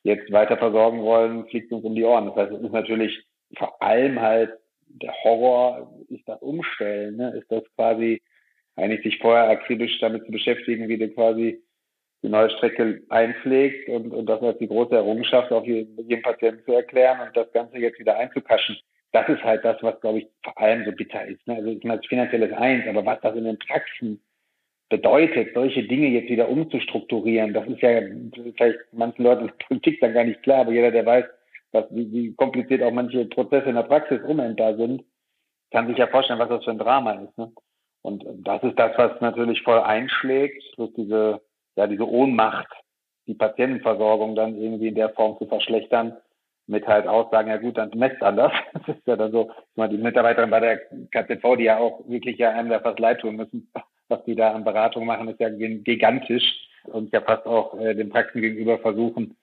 jetzt 0.03 0.31
weiter 0.31 0.55
versorgen 0.55 1.01
wollen, 1.01 1.45
fliegt 1.47 1.73
uns 1.73 1.83
um 1.83 1.93
die 1.93 2.05
Ohren. 2.05 2.27
Das 2.27 2.35
heißt, 2.37 2.53
es 2.53 2.61
ist 2.61 2.71
natürlich 2.71 3.25
vor 3.57 3.81
allem 3.81 4.21
halt 4.21 4.53
der 4.87 5.13
Horror, 5.21 5.93
ist 6.07 6.25
das 6.29 6.41
Umstellen, 6.41 7.17
ne? 7.17 7.33
ist 7.37 7.51
das 7.51 7.63
quasi 7.75 8.21
eigentlich 8.77 9.03
sich 9.03 9.19
vorher 9.19 9.49
akribisch 9.49 9.99
damit 9.99 10.23
zu 10.23 10.31
beschäftigen, 10.31 10.87
wie 10.87 10.97
du 10.97 11.09
quasi 11.09 11.61
die 12.23 12.29
neue 12.29 12.49
Strecke 12.51 13.01
einpflegt 13.09 13.89
und, 13.89 14.11
und 14.11 14.25
das 14.27 14.41
als 14.41 14.57
die 14.59 14.67
große 14.67 14.95
Errungenschaft 14.95 15.51
auf 15.51 15.65
jeden, 15.65 15.97
jedem 16.07 16.21
Patienten 16.21 16.63
zu 16.65 16.73
erklären 16.73 17.19
und 17.27 17.35
das 17.35 17.51
Ganze 17.51 17.77
jetzt 17.77 17.99
wieder 17.99 18.17
einzukaschen. 18.17 18.77
Das 19.11 19.27
ist 19.27 19.43
halt 19.43 19.65
das, 19.65 19.81
was, 19.81 19.99
glaube 20.01 20.19
ich, 20.19 20.27
vor 20.43 20.57
allem 20.57 20.85
so 20.85 20.91
bitter 20.91 21.25
ist. 21.25 21.45
Ne? 21.47 21.55
Also 21.55 21.69
ich 21.69 21.83
meine, 21.83 21.99
das 21.99 22.07
Finanzielle 22.07 22.45
ist 22.45 22.53
eins, 22.53 22.87
aber 22.87 23.05
was 23.05 23.19
das 23.21 23.35
in 23.35 23.43
den 23.43 23.59
Praxen 23.59 24.21
bedeutet, 24.89 25.53
solche 25.53 25.83
Dinge 25.83 26.07
jetzt 26.07 26.29
wieder 26.29 26.49
umzustrukturieren, 26.49 27.53
das 27.53 27.67
ist 27.67 27.81
ja 27.81 28.01
vielleicht 28.55 28.79
manchen 28.91 29.23
Leuten 29.23 29.41
in 29.41 29.47
der 29.47 29.65
Politik 29.65 29.99
dann 30.01 30.13
gar 30.13 30.23
nicht 30.23 30.43
klar, 30.43 30.61
aber 30.61 30.71
jeder, 30.71 30.91
der 30.91 31.05
weiß, 31.05 31.25
was, 31.71 31.85
wie, 31.91 32.11
wie 32.11 32.35
kompliziert 32.35 32.83
auch 32.83 32.91
manche 32.91 33.25
Prozesse 33.25 33.69
in 33.69 33.75
der 33.75 33.83
Praxis 33.83 34.21
unendbar 34.23 34.75
sind, 34.75 35.03
kann 35.71 35.87
sich 35.87 35.97
ja 35.97 36.07
vorstellen, 36.07 36.39
was 36.39 36.49
das 36.49 36.63
für 36.63 36.71
ein 36.71 36.77
Drama 36.77 37.13
ist. 37.13 37.37
Ne? 37.37 37.51
Und 38.01 38.25
das 38.45 38.61
ist 38.63 38.77
das, 38.77 38.97
was 38.97 39.19
natürlich 39.21 39.61
voll 39.63 39.79
einschlägt, 39.79 40.61
plus 40.75 40.91
diese, 40.93 41.41
ja, 41.75 41.87
diese 41.87 42.07
Ohnmacht, 42.07 42.67
die 43.27 43.33
Patientenversorgung 43.33 44.35
dann 44.35 44.57
irgendwie 44.57 44.87
in 44.87 44.95
der 44.95 45.09
Form 45.09 45.37
zu 45.37 45.45
verschlechtern, 45.45 46.17
mit 46.67 46.87
halt 46.87 47.07
Aussagen, 47.07 47.49
ja 47.49 47.57
gut, 47.57 47.77
dann 47.77 47.91
messt 47.95 48.21
anders. 48.21 48.51
Das 48.73 48.95
ist 48.95 49.07
ja 49.07 49.15
dann 49.15 49.31
so, 49.31 49.51
die 49.75 49.97
Mitarbeiterin 49.97 50.49
bei 50.49 50.59
der 50.59 50.77
KZV, 51.11 51.57
die 51.57 51.65
ja 51.65 51.77
auch 51.77 52.07
wirklich 52.07 52.37
ja 52.37 52.51
einem 52.51 52.69
da 52.69 52.79
fast 52.79 52.99
leid 52.99 53.19
tun 53.19 53.35
müssen, 53.35 53.71
was 54.07 54.23
die 54.25 54.35
da 54.35 54.53
an 54.53 54.63
Beratung 54.63 55.05
machen, 55.05 55.27
ist 55.27 55.39
ja 55.39 55.49
gigantisch 55.49 56.43
und 56.85 57.11
ja 57.13 57.21
fast 57.21 57.45
auch 57.45 57.79
äh, 57.79 57.93
den 57.93 58.09
Praxen 58.09 58.41
gegenüber 58.41 58.79
versuchen, 58.79 59.37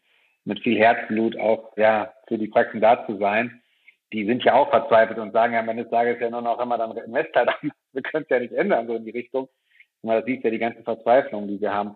mit 0.45 0.61
viel 0.61 0.79
Herzblut 0.79 1.39
auch 1.39 1.76
ja 1.76 2.12
für 2.26 2.39
die 2.39 2.49
Praxen 2.49 2.81
da 2.81 3.07
zu 3.07 3.16
sein. 3.18 3.61
Die 4.12 4.24
sind 4.24 4.43
ja 4.43 4.55
auch 4.55 4.70
verzweifelt 4.70 5.18
und 5.18 5.33
sagen 5.33 5.53
ja 5.53 5.61
am 5.61 5.68
Ende 5.68 5.83
des 5.83 5.91
Tages 5.91 6.18
ja 6.20 6.31
nur 6.31 6.41
noch 6.41 6.59
immer 6.61 6.79
dann 6.79 6.97
Invest 6.97 7.35
halt 7.35 7.51
wir 7.93 8.03
können 8.03 8.24
es 8.24 8.31
ja 8.31 8.41
nicht 8.41 8.53
ändern, 8.53 8.87
so 8.87 8.95
in 8.95 9.05
die 9.05 9.11
Richtung. 9.11 9.49
Und 10.03 10.11
das 10.11 10.24
sieht 10.24 10.45
ja 10.45 10.51
die 10.51 10.59
ganze 10.59 10.83
Verzweiflung, 10.83 11.49
die 11.49 11.61
wir 11.61 11.74
haben. 11.74 11.95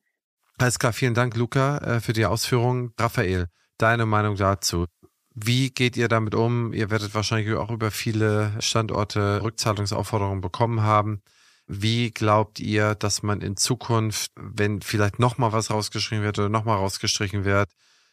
Alles 0.62 0.78
klar, 0.78 0.92
vielen 0.92 1.14
Dank, 1.14 1.34
Luca, 1.34 1.78
äh, 1.78 2.00
für 2.00 2.12
die 2.12 2.24
Ausführungen. 2.24 2.92
Raphael, 2.96 3.48
deine 3.78 4.06
Meinung 4.06 4.36
dazu? 4.36 4.86
Wie 5.34 5.70
geht 5.70 5.96
ihr 5.96 6.06
damit 6.06 6.36
um? 6.36 6.72
Ihr 6.72 6.88
werdet 6.88 7.16
wahrscheinlich 7.16 7.52
auch 7.56 7.72
über 7.72 7.90
viele 7.90 8.52
Standorte 8.60 9.42
Rückzahlungsaufforderungen 9.42 10.40
bekommen 10.40 10.82
haben. 10.82 11.20
Wie 11.66 12.12
glaubt 12.12 12.60
ihr, 12.60 12.94
dass 12.94 13.24
man 13.24 13.40
in 13.40 13.56
Zukunft, 13.56 14.30
wenn 14.36 14.82
vielleicht 14.82 15.18
nochmal 15.18 15.52
was 15.52 15.72
rausgeschrieben 15.72 16.24
wird 16.24 16.38
oder 16.38 16.48
nochmal 16.48 16.76
rausgestrichen 16.76 17.44
wird, 17.44 17.68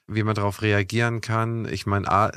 wie 0.07 0.23
man 0.23 0.33
darauf 0.33 0.63
reagieren 0.63 1.21
kann. 1.21 1.71
Ich 1.71 1.85
meine, 1.85 2.31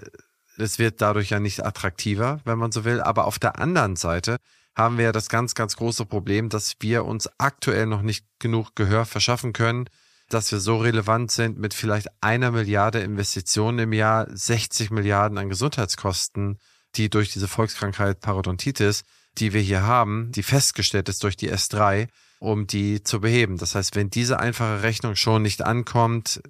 es 0.58 0.78
wird 0.78 1.00
dadurch 1.00 1.30
ja 1.30 1.40
nicht 1.40 1.64
attraktiver, 1.64 2.42
wenn 2.44 2.58
man 2.58 2.70
so 2.70 2.84
will. 2.84 3.00
Aber 3.00 3.24
auf 3.24 3.38
der 3.38 3.58
anderen 3.58 3.96
Seite 3.96 4.36
haben 4.74 4.98
wir 4.98 5.06
ja 5.06 5.12
das 5.12 5.30
ganz, 5.30 5.54
ganz 5.54 5.74
große 5.76 6.04
Problem, 6.04 6.50
dass 6.50 6.74
wir 6.80 7.06
uns 7.06 7.30
aktuell 7.38 7.86
noch 7.86 8.02
nicht 8.02 8.26
genug 8.40 8.76
Gehör 8.76 9.06
verschaffen 9.06 9.54
können, 9.54 9.88
dass 10.32 10.52
wir 10.52 10.60
so 10.60 10.78
relevant 10.78 11.30
sind 11.30 11.58
mit 11.58 11.74
vielleicht 11.74 12.08
einer 12.20 12.50
Milliarde 12.50 13.00
Investitionen 13.00 13.80
im 13.80 13.92
Jahr, 13.92 14.26
60 14.30 14.90
Milliarden 14.90 15.38
an 15.38 15.48
Gesundheitskosten, 15.48 16.58
die 16.96 17.10
durch 17.10 17.32
diese 17.32 17.48
Volkskrankheit 17.48 18.20
Parodontitis, 18.20 19.04
die 19.38 19.52
wir 19.52 19.60
hier 19.60 19.82
haben, 19.82 20.30
die 20.32 20.42
festgestellt 20.42 21.08
ist 21.08 21.22
durch 21.24 21.36
die 21.36 21.50
S3, 21.50 22.08
um 22.38 22.66
die 22.66 23.02
zu 23.02 23.20
beheben. 23.20 23.56
Das 23.56 23.74
heißt, 23.74 23.96
wenn 23.96 24.10
diese 24.10 24.38
einfache 24.38 24.82
Rechnung 24.82 25.16
schon 25.16 25.42
nicht 25.42 25.62
ankommt, 25.62 26.42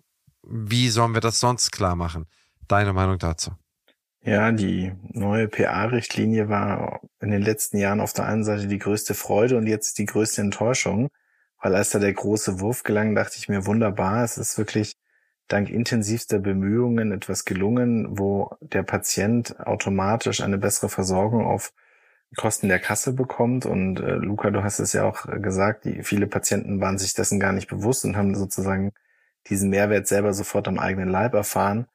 wie 0.42 0.88
sollen 0.88 1.14
wir 1.14 1.20
das 1.20 1.40
sonst 1.40 1.70
klar 1.70 1.96
machen? 1.96 2.26
Deine 2.66 2.92
Meinung 2.92 3.18
dazu? 3.18 3.52
Ja, 4.24 4.52
die 4.52 4.92
neue 5.10 5.48
PA-Richtlinie 5.48 6.48
war 6.48 7.00
in 7.20 7.30
den 7.30 7.42
letzten 7.42 7.78
Jahren 7.78 8.00
auf 8.00 8.12
der 8.12 8.26
einen 8.26 8.44
Seite 8.44 8.68
die 8.68 8.78
größte 8.78 9.14
Freude 9.14 9.56
und 9.56 9.66
jetzt 9.66 9.98
die 9.98 10.06
größte 10.06 10.40
Enttäuschung, 10.40 11.08
weil 11.62 11.76
als 11.76 11.90
da 11.90 11.98
der 12.00 12.12
große 12.12 12.60
Wurf 12.60 12.82
gelang, 12.82 13.14
dachte 13.14 13.36
ich 13.38 13.48
mir 13.48 13.66
wunderbar, 13.66 14.24
es 14.24 14.36
ist 14.36 14.58
wirklich 14.58 14.96
dank 15.48 15.70
intensivster 15.70 16.40
Bemühungen 16.40 17.12
etwas 17.12 17.44
gelungen, 17.44 18.18
wo 18.18 18.50
der 18.60 18.82
Patient 18.82 19.58
automatisch 19.60 20.40
eine 20.40 20.58
bessere 20.58 20.88
Versorgung 20.88 21.46
auf 21.46 21.72
Kosten 22.36 22.68
der 22.68 22.80
Kasse 22.80 23.12
bekommt. 23.12 23.66
Und 23.66 24.00
äh, 24.00 24.14
Luca, 24.14 24.50
du 24.50 24.64
hast 24.64 24.80
es 24.80 24.92
ja 24.92 25.04
auch 25.04 25.26
gesagt, 25.40 25.84
die, 25.84 26.02
viele 26.02 26.26
Patienten 26.26 26.80
waren 26.80 26.98
sich 26.98 27.14
dessen 27.14 27.38
gar 27.38 27.52
nicht 27.52 27.68
bewusst 27.68 28.04
und 28.04 28.16
haben 28.16 28.34
sozusagen 28.34 28.92
diesen 29.48 29.70
Mehrwert 29.70 30.06
selber 30.08 30.32
sofort 30.32 30.66
am 30.68 30.78
eigenen 30.78 31.08
Leib 31.08 31.34
erfahren. 31.34 31.86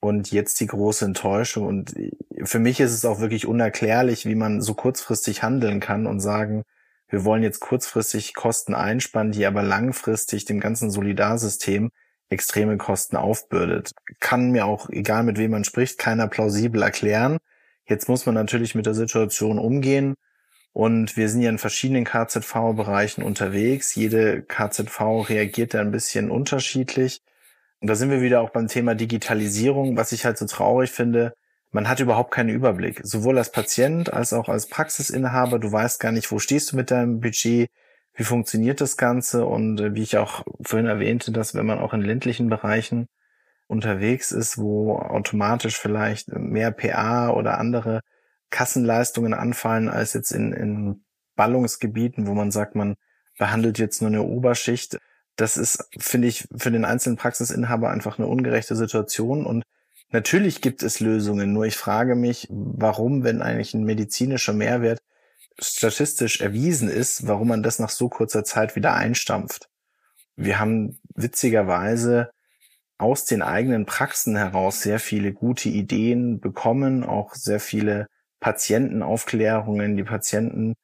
Und 0.00 0.32
jetzt 0.32 0.58
die 0.60 0.66
große 0.66 1.04
Enttäuschung. 1.04 1.66
Und 1.66 1.94
für 2.42 2.58
mich 2.58 2.80
ist 2.80 2.92
es 2.92 3.04
auch 3.04 3.20
wirklich 3.20 3.46
unerklärlich, 3.46 4.26
wie 4.26 4.34
man 4.34 4.60
so 4.60 4.74
kurzfristig 4.74 5.42
handeln 5.44 5.78
kann 5.78 6.06
und 6.06 6.18
sagen, 6.20 6.64
wir 7.12 7.26
wollen 7.26 7.42
jetzt 7.42 7.60
kurzfristig 7.60 8.32
Kosten 8.32 8.74
einspannen, 8.74 9.32
die 9.32 9.44
aber 9.44 9.62
langfristig 9.62 10.46
dem 10.46 10.60
ganzen 10.60 10.90
Solidarsystem 10.90 11.90
extreme 12.30 12.78
Kosten 12.78 13.16
aufbürdet. 13.16 13.92
Kann 14.18 14.50
mir 14.50 14.64
auch, 14.64 14.88
egal 14.88 15.22
mit 15.22 15.36
wem 15.36 15.50
man 15.50 15.64
spricht, 15.64 15.98
keiner 15.98 16.26
plausibel 16.26 16.80
erklären. 16.80 17.36
Jetzt 17.86 18.08
muss 18.08 18.24
man 18.24 18.34
natürlich 18.34 18.74
mit 18.74 18.86
der 18.86 18.94
Situation 18.94 19.58
umgehen 19.58 20.14
und 20.72 21.18
wir 21.18 21.28
sind 21.28 21.42
ja 21.42 21.50
in 21.50 21.58
verschiedenen 21.58 22.04
KZV-Bereichen 22.04 23.22
unterwegs. 23.22 23.94
Jede 23.94 24.42
KZV 24.42 25.28
reagiert 25.28 25.74
da 25.74 25.82
ein 25.82 25.90
bisschen 25.90 26.30
unterschiedlich. 26.30 27.20
Und 27.80 27.88
da 27.88 27.94
sind 27.94 28.10
wir 28.10 28.22
wieder 28.22 28.40
auch 28.40 28.50
beim 28.50 28.68
Thema 28.68 28.94
Digitalisierung, 28.94 29.98
was 29.98 30.12
ich 30.12 30.24
halt 30.24 30.38
so 30.38 30.46
traurig 30.46 30.90
finde. 30.90 31.34
Man 31.72 31.88
hat 31.88 32.00
überhaupt 32.00 32.32
keinen 32.32 32.50
Überblick. 32.50 33.00
Sowohl 33.02 33.38
als 33.38 33.50
Patient 33.50 34.12
als 34.12 34.34
auch 34.34 34.48
als 34.48 34.66
Praxisinhaber. 34.66 35.58
Du 35.58 35.72
weißt 35.72 36.00
gar 36.00 36.12
nicht, 36.12 36.30
wo 36.30 36.38
stehst 36.38 36.72
du 36.72 36.76
mit 36.76 36.90
deinem 36.90 37.20
Budget? 37.20 37.70
Wie 38.14 38.24
funktioniert 38.24 38.82
das 38.82 38.98
Ganze? 38.98 39.46
Und 39.46 39.80
äh, 39.80 39.94
wie 39.94 40.02
ich 40.02 40.18
auch 40.18 40.44
vorhin 40.62 40.86
erwähnte, 40.86 41.32
dass 41.32 41.54
wenn 41.54 41.64
man 41.66 41.78
auch 41.78 41.94
in 41.94 42.02
ländlichen 42.02 42.50
Bereichen 42.50 43.08
unterwegs 43.68 44.32
ist, 44.32 44.58
wo 44.58 44.96
automatisch 44.98 45.78
vielleicht 45.78 46.28
mehr 46.28 46.72
PA 46.72 47.30
oder 47.30 47.58
andere 47.58 48.00
Kassenleistungen 48.50 49.32
anfallen 49.32 49.88
als 49.88 50.12
jetzt 50.12 50.30
in, 50.30 50.52
in 50.52 51.04
Ballungsgebieten, 51.36 52.26
wo 52.26 52.34
man 52.34 52.50
sagt, 52.50 52.74
man 52.74 52.96
behandelt 53.38 53.78
jetzt 53.78 54.02
nur 54.02 54.10
eine 54.10 54.22
Oberschicht. 54.22 54.98
Das 55.36 55.56
ist, 55.56 55.88
finde 55.98 56.28
ich, 56.28 56.46
für 56.54 56.70
den 56.70 56.84
einzelnen 56.84 57.16
Praxisinhaber 57.16 57.88
einfach 57.88 58.18
eine 58.18 58.28
ungerechte 58.28 58.76
Situation. 58.76 59.46
Und 59.46 59.64
natürlich 60.12 60.60
gibt 60.60 60.82
es 60.82 61.00
Lösungen. 61.00 61.52
Nur 61.52 61.64
ich 61.64 61.76
frage 61.76 62.14
mich, 62.14 62.46
warum, 62.50 63.24
wenn 63.24 63.42
eigentlich 63.42 63.74
ein 63.74 63.84
medizinischer 63.84 64.52
Mehrwert 64.52 65.00
statistisch 65.58 66.40
erwiesen 66.40 66.88
ist, 66.88 67.26
warum 67.26 67.48
man 67.48 67.62
das 67.62 67.78
nach 67.78 67.90
so 67.90 68.08
kurzer 68.08 68.44
Zeit 68.44 68.76
wieder 68.76 68.94
einstampft. 68.94 69.68
Wir 70.36 70.58
haben 70.58 70.98
witzigerweise 71.14 72.30
aus 72.98 73.24
den 73.24 73.42
eigenen 73.42 73.84
Praxen 73.84 74.36
heraus 74.36 74.80
sehr 74.80 74.98
viele 74.98 75.32
gute 75.32 75.68
Ideen 75.68 76.40
bekommen, 76.40 77.04
auch 77.04 77.34
sehr 77.34 77.60
viele 77.60 78.06
Patientenaufklärungen. 78.40 79.96
Die 79.96 80.04
Patienten 80.04 80.74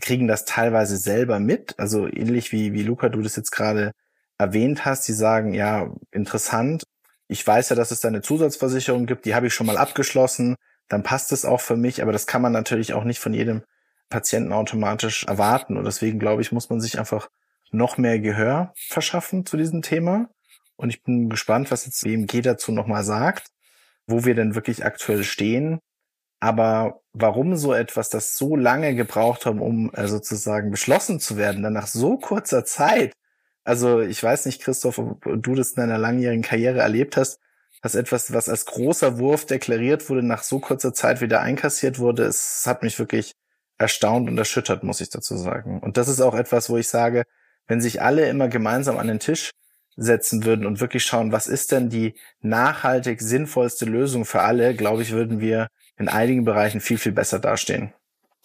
kriegen 0.00 0.26
das 0.28 0.44
teilweise 0.44 0.96
selber 0.96 1.38
mit. 1.40 1.78
Also 1.78 2.06
ähnlich 2.06 2.52
wie, 2.52 2.72
wie 2.72 2.82
Luca, 2.82 3.08
du 3.08 3.20
das 3.22 3.36
jetzt 3.36 3.50
gerade 3.50 3.92
erwähnt 4.38 4.84
hast. 4.84 5.04
Sie 5.04 5.12
sagen, 5.12 5.54
ja, 5.54 5.92
interessant. 6.10 6.84
Ich 7.28 7.46
weiß 7.46 7.68
ja, 7.70 7.76
dass 7.76 7.90
es 7.90 8.00
da 8.00 8.08
eine 8.08 8.22
Zusatzversicherung 8.22 9.06
gibt. 9.06 9.24
Die 9.26 9.34
habe 9.34 9.46
ich 9.48 9.54
schon 9.54 9.66
mal 9.66 9.76
abgeschlossen. 9.78 10.56
Dann 10.88 11.02
passt 11.02 11.32
es 11.32 11.44
auch 11.44 11.60
für 11.60 11.76
mich. 11.76 12.02
Aber 12.02 12.12
das 12.12 12.26
kann 12.26 12.42
man 12.42 12.52
natürlich 12.52 12.94
auch 12.94 13.04
nicht 13.04 13.20
von 13.20 13.34
jedem 13.34 13.62
Patienten 14.08 14.52
automatisch 14.52 15.24
erwarten. 15.26 15.76
Und 15.76 15.84
deswegen 15.84 16.18
glaube 16.18 16.42
ich, 16.42 16.52
muss 16.52 16.70
man 16.70 16.80
sich 16.80 16.98
einfach 16.98 17.28
noch 17.70 17.98
mehr 17.98 18.18
Gehör 18.18 18.72
verschaffen 18.76 19.44
zu 19.46 19.56
diesem 19.58 19.82
Thema. 19.82 20.30
Und 20.76 20.90
ich 20.90 21.02
bin 21.02 21.28
gespannt, 21.28 21.70
was 21.70 21.84
jetzt 21.86 22.02
BMG 22.04 22.40
dazu 22.42 22.72
nochmal 22.72 23.04
sagt. 23.04 23.48
wo 24.06 24.24
wir 24.24 24.34
denn 24.34 24.54
wirklich 24.54 24.84
aktuell 24.84 25.24
stehen. 25.24 25.80
Aber 26.40 27.02
warum 27.12 27.56
so 27.56 27.74
etwas, 27.74 28.10
das 28.10 28.36
so 28.36 28.56
lange 28.56 28.94
gebraucht 28.94 29.46
haben, 29.46 29.60
um 29.60 29.92
äh, 29.94 30.08
sozusagen 30.08 30.70
beschlossen 30.70 31.20
zu 31.20 31.36
werden, 31.36 31.62
dann 31.62 31.72
nach 31.74 31.88
so 31.88 32.16
kurzer 32.18 32.64
Zeit, 32.64 33.12
also 33.68 34.00
ich 34.00 34.22
weiß 34.22 34.46
nicht, 34.46 34.62
Christoph, 34.62 34.98
ob 34.98 35.22
du 35.24 35.54
das 35.54 35.72
in 35.72 35.82
deiner 35.82 35.98
langjährigen 35.98 36.42
Karriere 36.42 36.78
erlebt 36.78 37.18
hast, 37.18 37.38
dass 37.82 37.94
etwas, 37.94 38.32
was 38.32 38.48
als 38.48 38.64
großer 38.64 39.18
Wurf 39.18 39.44
deklariert 39.44 40.08
wurde, 40.08 40.22
nach 40.22 40.42
so 40.42 40.58
kurzer 40.58 40.94
Zeit 40.94 41.20
wieder 41.20 41.42
einkassiert 41.42 41.98
wurde, 41.98 42.24
es 42.24 42.64
hat 42.66 42.82
mich 42.82 42.98
wirklich 42.98 43.34
erstaunt 43.76 44.28
und 44.28 44.38
erschüttert, 44.38 44.84
muss 44.84 45.02
ich 45.02 45.10
dazu 45.10 45.36
sagen. 45.36 45.80
Und 45.80 45.98
das 45.98 46.08
ist 46.08 46.22
auch 46.22 46.34
etwas, 46.34 46.70
wo 46.70 46.78
ich 46.78 46.88
sage, 46.88 47.24
wenn 47.66 47.82
sich 47.82 48.00
alle 48.00 48.26
immer 48.28 48.48
gemeinsam 48.48 48.96
an 48.96 49.06
den 49.06 49.20
Tisch 49.20 49.50
setzen 49.96 50.46
würden 50.46 50.64
und 50.64 50.80
wirklich 50.80 51.04
schauen, 51.04 51.30
was 51.30 51.46
ist 51.46 51.70
denn 51.70 51.90
die 51.90 52.14
nachhaltig 52.40 53.20
sinnvollste 53.20 53.84
Lösung 53.84 54.24
für 54.24 54.40
alle, 54.40 54.74
glaube 54.74 55.02
ich, 55.02 55.12
würden 55.12 55.40
wir 55.40 55.68
in 55.98 56.08
einigen 56.08 56.44
Bereichen 56.46 56.80
viel, 56.80 56.96
viel 56.96 57.12
besser 57.12 57.38
dastehen. 57.38 57.92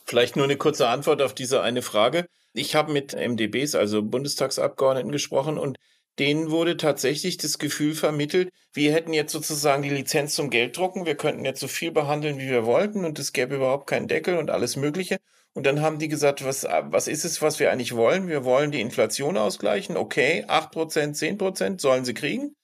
Vielleicht 0.03 0.35
nur 0.35 0.45
eine 0.45 0.57
kurze 0.57 0.89
Antwort 0.89 1.21
auf 1.21 1.33
diese 1.33 1.61
eine 1.61 1.81
Frage. 1.81 2.25
Ich 2.53 2.75
habe 2.75 2.91
mit 2.93 3.13
MDBs, 3.13 3.75
also 3.75 4.03
Bundestagsabgeordneten, 4.03 5.11
gesprochen 5.11 5.57
und 5.57 5.77
denen 6.19 6.51
wurde 6.51 6.77
tatsächlich 6.77 7.37
das 7.37 7.57
Gefühl 7.57 7.95
vermittelt, 7.95 8.49
wir 8.73 8.93
hätten 8.93 9.13
jetzt 9.13 9.31
sozusagen 9.31 9.81
die 9.81 9.89
Lizenz 9.89 10.35
zum 10.35 10.49
Gelddrucken, 10.49 11.05
wir 11.05 11.15
könnten 11.15 11.45
jetzt 11.45 11.59
so 11.59 11.67
viel 11.67 11.91
behandeln, 11.91 12.37
wie 12.37 12.49
wir 12.49 12.65
wollten 12.65 13.05
und 13.05 13.17
es 13.17 13.33
gäbe 13.33 13.55
überhaupt 13.55 13.87
keinen 13.87 14.07
Deckel 14.07 14.37
und 14.37 14.51
alles 14.51 14.75
Mögliche. 14.75 15.17
Und 15.53 15.65
dann 15.65 15.81
haben 15.81 15.99
die 15.99 16.07
gesagt, 16.07 16.43
was, 16.43 16.63
was 16.63 17.07
ist 17.07 17.25
es, 17.25 17.41
was 17.41 17.59
wir 17.59 17.71
eigentlich 17.71 17.95
wollen? 17.95 18.27
Wir 18.27 18.43
wollen 18.43 18.71
die 18.71 18.81
Inflation 18.81 19.37
ausgleichen. 19.37 19.97
Okay, 19.97 20.45
acht 20.47 20.71
Prozent, 20.71 21.15
zehn 21.15 21.37
Prozent 21.37 21.81
sollen 21.81 22.05
sie 22.05 22.15
kriegen. 22.15 22.55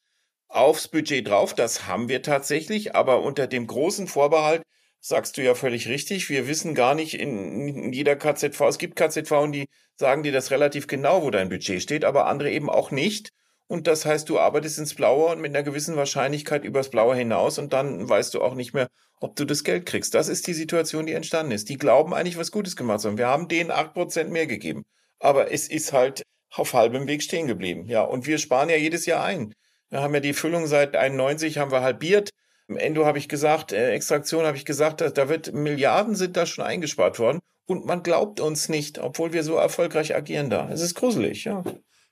Aufs 0.47 0.87
Budget 0.87 1.27
drauf, 1.27 1.53
das 1.53 1.87
haben 1.87 2.09
wir 2.09 2.23
tatsächlich, 2.23 2.95
aber 2.95 3.21
unter 3.21 3.45
dem 3.47 3.67
großen 3.67 4.07
Vorbehalt, 4.07 4.63
sagst 4.99 5.37
du 5.37 5.43
ja 5.43 5.55
völlig 5.55 5.87
richtig. 5.87 6.29
Wir 6.29 6.47
wissen 6.47 6.75
gar 6.75 6.95
nicht 6.95 7.13
in 7.13 7.93
jeder 7.93 8.15
KZV, 8.15 8.59
es 8.61 8.77
gibt 8.77 8.95
KZV, 8.95 9.51
die 9.51 9.65
sagen 9.95 10.23
dir 10.23 10.31
das 10.31 10.51
relativ 10.51 10.87
genau, 10.87 11.23
wo 11.23 11.31
dein 11.31 11.49
Budget 11.49 11.81
steht, 11.81 12.05
aber 12.05 12.27
andere 12.27 12.51
eben 12.51 12.69
auch 12.69 12.91
nicht. 12.91 13.29
Und 13.67 13.85
das 13.85 14.05
heißt, 14.05 14.27
du 14.27 14.39
arbeitest 14.39 14.79
ins 14.79 14.95
Blaue 14.95 15.31
und 15.31 15.41
mit 15.41 15.55
einer 15.55 15.63
gewissen 15.63 15.95
Wahrscheinlichkeit 15.95 16.65
übers 16.65 16.89
Blaue 16.89 17.15
hinaus 17.15 17.59
und 17.59 17.71
dann 17.71 18.09
weißt 18.09 18.33
du 18.33 18.41
auch 18.41 18.55
nicht 18.55 18.73
mehr, 18.73 18.87
ob 19.19 19.35
du 19.35 19.45
das 19.45 19.63
Geld 19.63 19.85
kriegst. 19.85 20.15
Das 20.15 20.27
ist 20.27 20.47
die 20.47 20.55
Situation, 20.55 21.05
die 21.05 21.13
entstanden 21.13 21.51
ist. 21.51 21.69
Die 21.69 21.77
glauben 21.77 22.13
eigentlich, 22.15 22.37
was 22.37 22.51
Gutes 22.51 22.75
gemacht 22.75 23.01
zu 23.01 23.09
haben. 23.09 23.19
Wir 23.19 23.27
haben 23.27 23.47
denen 23.47 23.69
acht 23.69 23.93
Prozent 23.93 24.31
mehr 24.31 24.47
gegeben. 24.47 24.85
Aber 25.19 25.51
es 25.51 25.67
ist 25.67 25.93
halt 25.93 26.23
auf 26.51 26.73
halbem 26.73 27.07
Weg 27.07 27.21
stehen 27.21 27.45
geblieben. 27.45 27.87
Ja, 27.87 28.01
und 28.01 28.25
wir 28.25 28.39
sparen 28.39 28.69
ja 28.69 28.75
jedes 28.75 29.05
Jahr 29.05 29.23
ein. 29.23 29.53
Wir 29.89 30.01
haben 30.01 30.13
ja 30.15 30.19
die 30.19 30.33
Füllung 30.33 30.65
seit 30.65 30.95
91 30.95 31.57
haben 31.57 31.71
wir 31.71 31.81
halbiert. 31.81 32.31
Endo 32.77 33.05
habe 33.05 33.17
ich 33.17 33.27
gesagt, 33.27 33.71
äh, 33.71 33.91
Extraktion 33.91 34.45
habe 34.45 34.57
ich 34.57 34.65
gesagt, 34.65 35.01
da, 35.01 35.09
da 35.09 35.29
wird 35.29 35.53
Milliarden 35.53 36.15
sind 36.15 36.37
da 36.37 36.45
schon 36.45 36.65
eingespart 36.65 37.19
worden 37.19 37.39
und 37.65 37.85
man 37.85 38.03
glaubt 38.03 38.39
uns 38.39 38.69
nicht, 38.69 38.99
obwohl 38.99 39.33
wir 39.33 39.43
so 39.43 39.55
erfolgreich 39.55 40.15
agieren 40.15 40.49
da. 40.49 40.69
Es 40.69 40.81
ist 40.81 40.95
gruselig, 40.95 41.45
ja. 41.45 41.63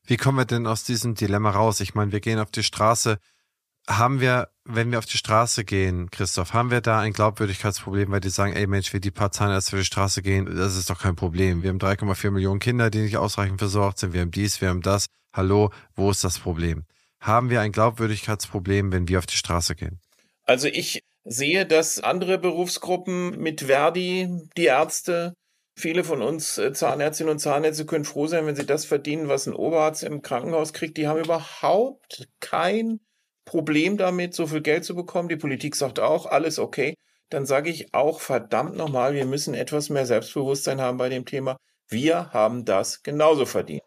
Wie 0.05 0.17
kommen 0.17 0.37
wir 0.37 0.45
denn 0.45 0.67
aus 0.67 0.83
diesem 0.83 1.15
Dilemma 1.15 1.49
raus? 1.49 1.79
Ich 1.79 1.93
meine, 1.93 2.11
wir 2.11 2.21
gehen 2.21 2.39
auf 2.39 2.51
die 2.51 2.63
Straße. 2.63 3.19
Haben 3.89 4.19
wir, 4.19 4.49
wenn 4.65 4.91
wir 4.91 4.99
auf 4.99 5.05
die 5.05 5.17
Straße 5.17 5.63
gehen, 5.63 6.11
Christoph, 6.11 6.53
haben 6.53 6.71
wir 6.71 6.81
da 6.81 6.99
ein 6.99 7.13
Glaubwürdigkeitsproblem, 7.13 8.11
weil 8.11 8.19
die 8.19 8.29
sagen, 8.29 8.53
ey 8.53 8.67
Mensch, 8.67 8.93
wie 8.93 8.99
die 8.99 9.11
paar 9.11 9.31
Zahnärzte 9.31 9.71
für 9.71 9.77
die 9.77 9.85
Straße 9.85 10.21
gehen, 10.21 10.45
das 10.57 10.75
ist 10.75 10.89
doch 10.89 11.01
kein 11.01 11.15
Problem. 11.15 11.63
Wir 11.63 11.69
haben 11.69 11.79
3,4 11.79 12.31
Millionen 12.31 12.59
Kinder, 12.59 12.89
die 12.89 12.99
nicht 12.99 13.17
ausreichend 13.17 13.59
versorgt 13.59 13.99
sind. 13.99 14.13
Wir 14.13 14.21
haben 14.21 14.31
dies, 14.31 14.59
wir 14.61 14.69
haben 14.69 14.81
das. 14.81 15.07
Hallo, 15.33 15.71
wo 15.95 16.11
ist 16.11 16.23
das 16.23 16.39
Problem? 16.39 16.85
Haben 17.19 17.49
wir 17.49 17.61
ein 17.61 17.71
Glaubwürdigkeitsproblem, 17.71 18.91
wenn 18.91 19.07
wir 19.07 19.19
auf 19.19 19.25
die 19.25 19.37
Straße 19.37 19.75
gehen? 19.75 19.99
Also 20.47 20.69
ich 20.69 21.03
sehe, 21.25 21.65
dass 21.65 21.99
andere 21.99 22.37
Berufsgruppen 22.37 23.37
mit 23.37 23.61
Verdi, 23.61 24.29
die 24.55 24.65
Ärzte, 24.65 25.33
viele 25.75 26.05
von 26.05 26.21
uns 26.21 26.57
äh, 26.57 26.71
Zahnärztinnen 26.71 27.31
und 27.31 27.39
Zahnärzte 27.39 27.85
können 27.85 28.05
froh 28.05 28.27
sein, 28.27 28.45
wenn 28.45 28.55
sie 28.55 28.65
das 28.65 28.85
verdienen, 28.85 29.27
was 29.27 29.45
ein 29.45 29.53
Oberarzt 29.53 30.03
im 30.03 30.21
Krankenhaus 30.21 30.71
kriegt. 30.71 30.97
Die 30.97 31.07
haben 31.07 31.19
überhaupt 31.19 32.29
kein 32.39 33.01
Problem 33.43 33.97
damit, 33.97 34.33
so 34.33 34.47
viel 34.47 34.61
Geld 34.61 34.85
zu 34.85 34.95
bekommen. 34.95 35.27
Die 35.27 35.35
Politik 35.35 35.75
sagt 35.75 35.99
auch, 35.99 36.25
alles 36.25 36.59
okay. 36.59 36.95
Dann 37.29 37.45
sage 37.45 37.69
ich 37.69 37.93
auch, 37.93 38.21
verdammt 38.21 38.77
nochmal, 38.77 39.13
wir 39.13 39.25
müssen 39.25 39.53
etwas 39.53 39.89
mehr 39.89 40.05
Selbstbewusstsein 40.05 40.79
haben 40.79 40.97
bei 40.97 41.09
dem 41.09 41.25
Thema. 41.25 41.57
Wir 41.89 42.31
haben 42.31 42.63
das 42.63 43.03
genauso 43.03 43.45
verdient. 43.45 43.83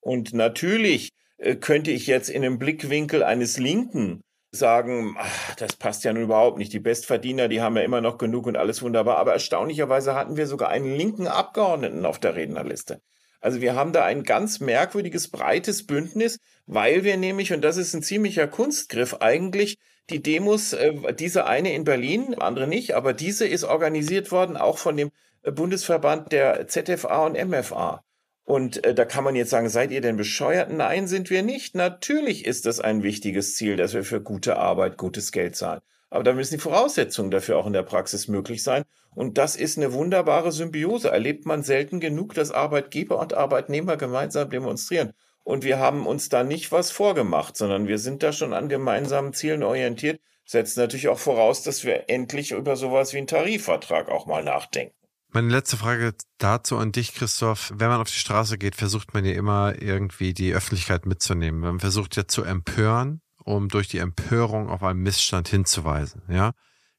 Und 0.00 0.34
natürlich 0.34 1.08
äh, 1.38 1.56
könnte 1.56 1.90
ich 1.90 2.06
jetzt 2.06 2.28
in 2.28 2.44
einem 2.44 2.58
Blickwinkel 2.58 3.22
eines 3.22 3.58
Linken 3.58 4.22
sagen, 4.52 5.16
ach, 5.18 5.54
das 5.56 5.76
passt 5.76 6.04
ja 6.04 6.12
nun 6.12 6.24
überhaupt 6.24 6.58
nicht. 6.58 6.72
Die 6.72 6.78
Bestverdiener, 6.78 7.48
die 7.48 7.62
haben 7.62 7.76
ja 7.76 7.82
immer 7.82 8.02
noch 8.02 8.18
genug 8.18 8.46
und 8.46 8.56
alles 8.56 8.82
wunderbar. 8.82 9.16
Aber 9.16 9.32
erstaunlicherweise 9.32 10.14
hatten 10.14 10.36
wir 10.36 10.46
sogar 10.46 10.68
einen 10.68 10.94
linken 10.94 11.26
Abgeordneten 11.26 12.04
auf 12.04 12.18
der 12.18 12.36
Rednerliste. 12.36 13.00
Also 13.40 13.60
wir 13.60 13.74
haben 13.74 13.92
da 13.92 14.04
ein 14.04 14.22
ganz 14.22 14.60
merkwürdiges, 14.60 15.28
breites 15.28 15.86
Bündnis, 15.86 16.38
weil 16.66 17.02
wir 17.02 17.16
nämlich, 17.16 17.52
und 17.52 17.62
das 17.62 17.76
ist 17.76 17.94
ein 17.94 18.02
ziemlicher 18.02 18.46
Kunstgriff 18.46 19.14
eigentlich, 19.14 19.78
die 20.10 20.22
Demos, 20.22 20.74
äh, 20.74 21.14
diese 21.14 21.46
eine 21.46 21.74
in 21.74 21.84
Berlin, 21.84 22.34
andere 22.34 22.68
nicht, 22.68 22.94
aber 22.94 23.14
diese 23.14 23.46
ist 23.46 23.64
organisiert 23.64 24.30
worden 24.30 24.56
auch 24.56 24.78
von 24.78 24.96
dem 24.96 25.10
Bundesverband 25.42 26.30
der 26.30 26.68
ZFA 26.68 27.26
und 27.26 27.36
MFA. 27.36 28.04
Und 28.44 28.84
äh, 28.84 28.94
da 28.94 29.04
kann 29.04 29.24
man 29.24 29.36
jetzt 29.36 29.50
sagen, 29.50 29.68
seid 29.68 29.92
ihr 29.92 30.00
denn 30.00 30.16
bescheuert? 30.16 30.72
Nein, 30.72 31.06
sind 31.06 31.30
wir 31.30 31.42
nicht. 31.42 31.74
Natürlich 31.74 32.44
ist 32.44 32.66
das 32.66 32.80
ein 32.80 33.02
wichtiges 33.02 33.54
Ziel, 33.54 33.76
dass 33.76 33.94
wir 33.94 34.04
für 34.04 34.20
gute 34.20 34.56
Arbeit 34.56 34.96
gutes 34.96 35.32
Geld 35.32 35.56
zahlen. 35.56 35.80
Aber 36.10 36.24
da 36.24 36.34
müssen 36.34 36.54
die 36.54 36.60
Voraussetzungen 36.60 37.30
dafür 37.30 37.56
auch 37.56 37.66
in 37.66 37.72
der 37.72 37.84
Praxis 37.84 38.28
möglich 38.28 38.62
sein. 38.62 38.84
Und 39.14 39.38
das 39.38 39.56
ist 39.56 39.78
eine 39.78 39.92
wunderbare 39.92 40.52
Symbiose. 40.52 41.10
Erlebt 41.10 41.46
man 41.46 41.62
selten 41.62 42.00
genug, 42.00 42.34
dass 42.34 42.50
Arbeitgeber 42.50 43.18
und 43.18 43.32
Arbeitnehmer 43.32 43.96
gemeinsam 43.96 44.50
demonstrieren. 44.50 45.12
Und 45.44 45.64
wir 45.64 45.78
haben 45.78 46.06
uns 46.06 46.28
da 46.28 46.44
nicht 46.44 46.70
was 46.72 46.90
vorgemacht, 46.90 47.56
sondern 47.56 47.88
wir 47.88 47.98
sind 47.98 48.22
da 48.22 48.32
schon 48.32 48.52
an 48.52 48.68
gemeinsamen 48.68 49.32
Zielen 49.32 49.62
orientiert. 49.62 50.20
Setzt 50.44 50.76
natürlich 50.76 51.08
auch 51.08 51.18
voraus, 51.18 51.62
dass 51.62 51.84
wir 51.84 52.10
endlich 52.10 52.52
über 52.52 52.76
sowas 52.76 53.12
wie 53.12 53.18
einen 53.18 53.26
Tarifvertrag 53.26 54.08
auch 54.08 54.26
mal 54.26 54.44
nachdenken. 54.44 54.94
Meine 55.34 55.48
letzte 55.48 55.78
Frage 55.78 56.14
dazu 56.36 56.76
an 56.76 56.92
dich, 56.92 57.14
Christoph. 57.14 57.72
Wenn 57.74 57.88
man 57.88 58.02
auf 58.02 58.10
die 58.10 58.18
Straße 58.18 58.58
geht, 58.58 58.76
versucht 58.76 59.14
man 59.14 59.24
ja 59.24 59.32
immer 59.32 59.80
irgendwie 59.80 60.34
die 60.34 60.52
Öffentlichkeit 60.52 61.06
mitzunehmen. 61.06 61.60
Man 61.60 61.80
versucht 61.80 62.16
ja 62.16 62.28
zu 62.28 62.44
empören, 62.44 63.22
um 63.42 63.70
durch 63.70 63.88
die 63.88 63.96
Empörung 63.96 64.68
auf 64.68 64.82
einen 64.82 65.00
Missstand 65.00 65.48
hinzuweisen, 65.48 66.20
ja. 66.28 66.52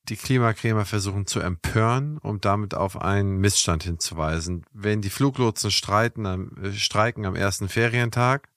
Die 0.09 0.17
Klimakrämer 0.17 0.83
versuchen 0.83 1.27
zu 1.27 1.41
empören, 1.41 2.17
um 2.17 2.41
damit 2.41 2.73
auf 2.73 2.99
einen 2.99 3.37
Missstand 3.37 3.83
hinzuweisen. 3.83 4.65
Wenn 4.73 5.01
die 5.01 5.11
Fluglotsen 5.11 5.69
streiten, 5.69 6.25
äh, 6.57 6.73
streiken 6.73 7.27
am 7.27 7.35
ersten 7.35 7.69
Ferientag, 7.69 8.49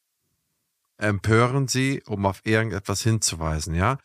empören 0.97 1.69
sie, 1.69 2.03
um 2.07 2.25
auf 2.25 2.41
irgendetwas 2.45 3.03
hinzuweisen, 3.03 3.75
ja. 3.75 3.99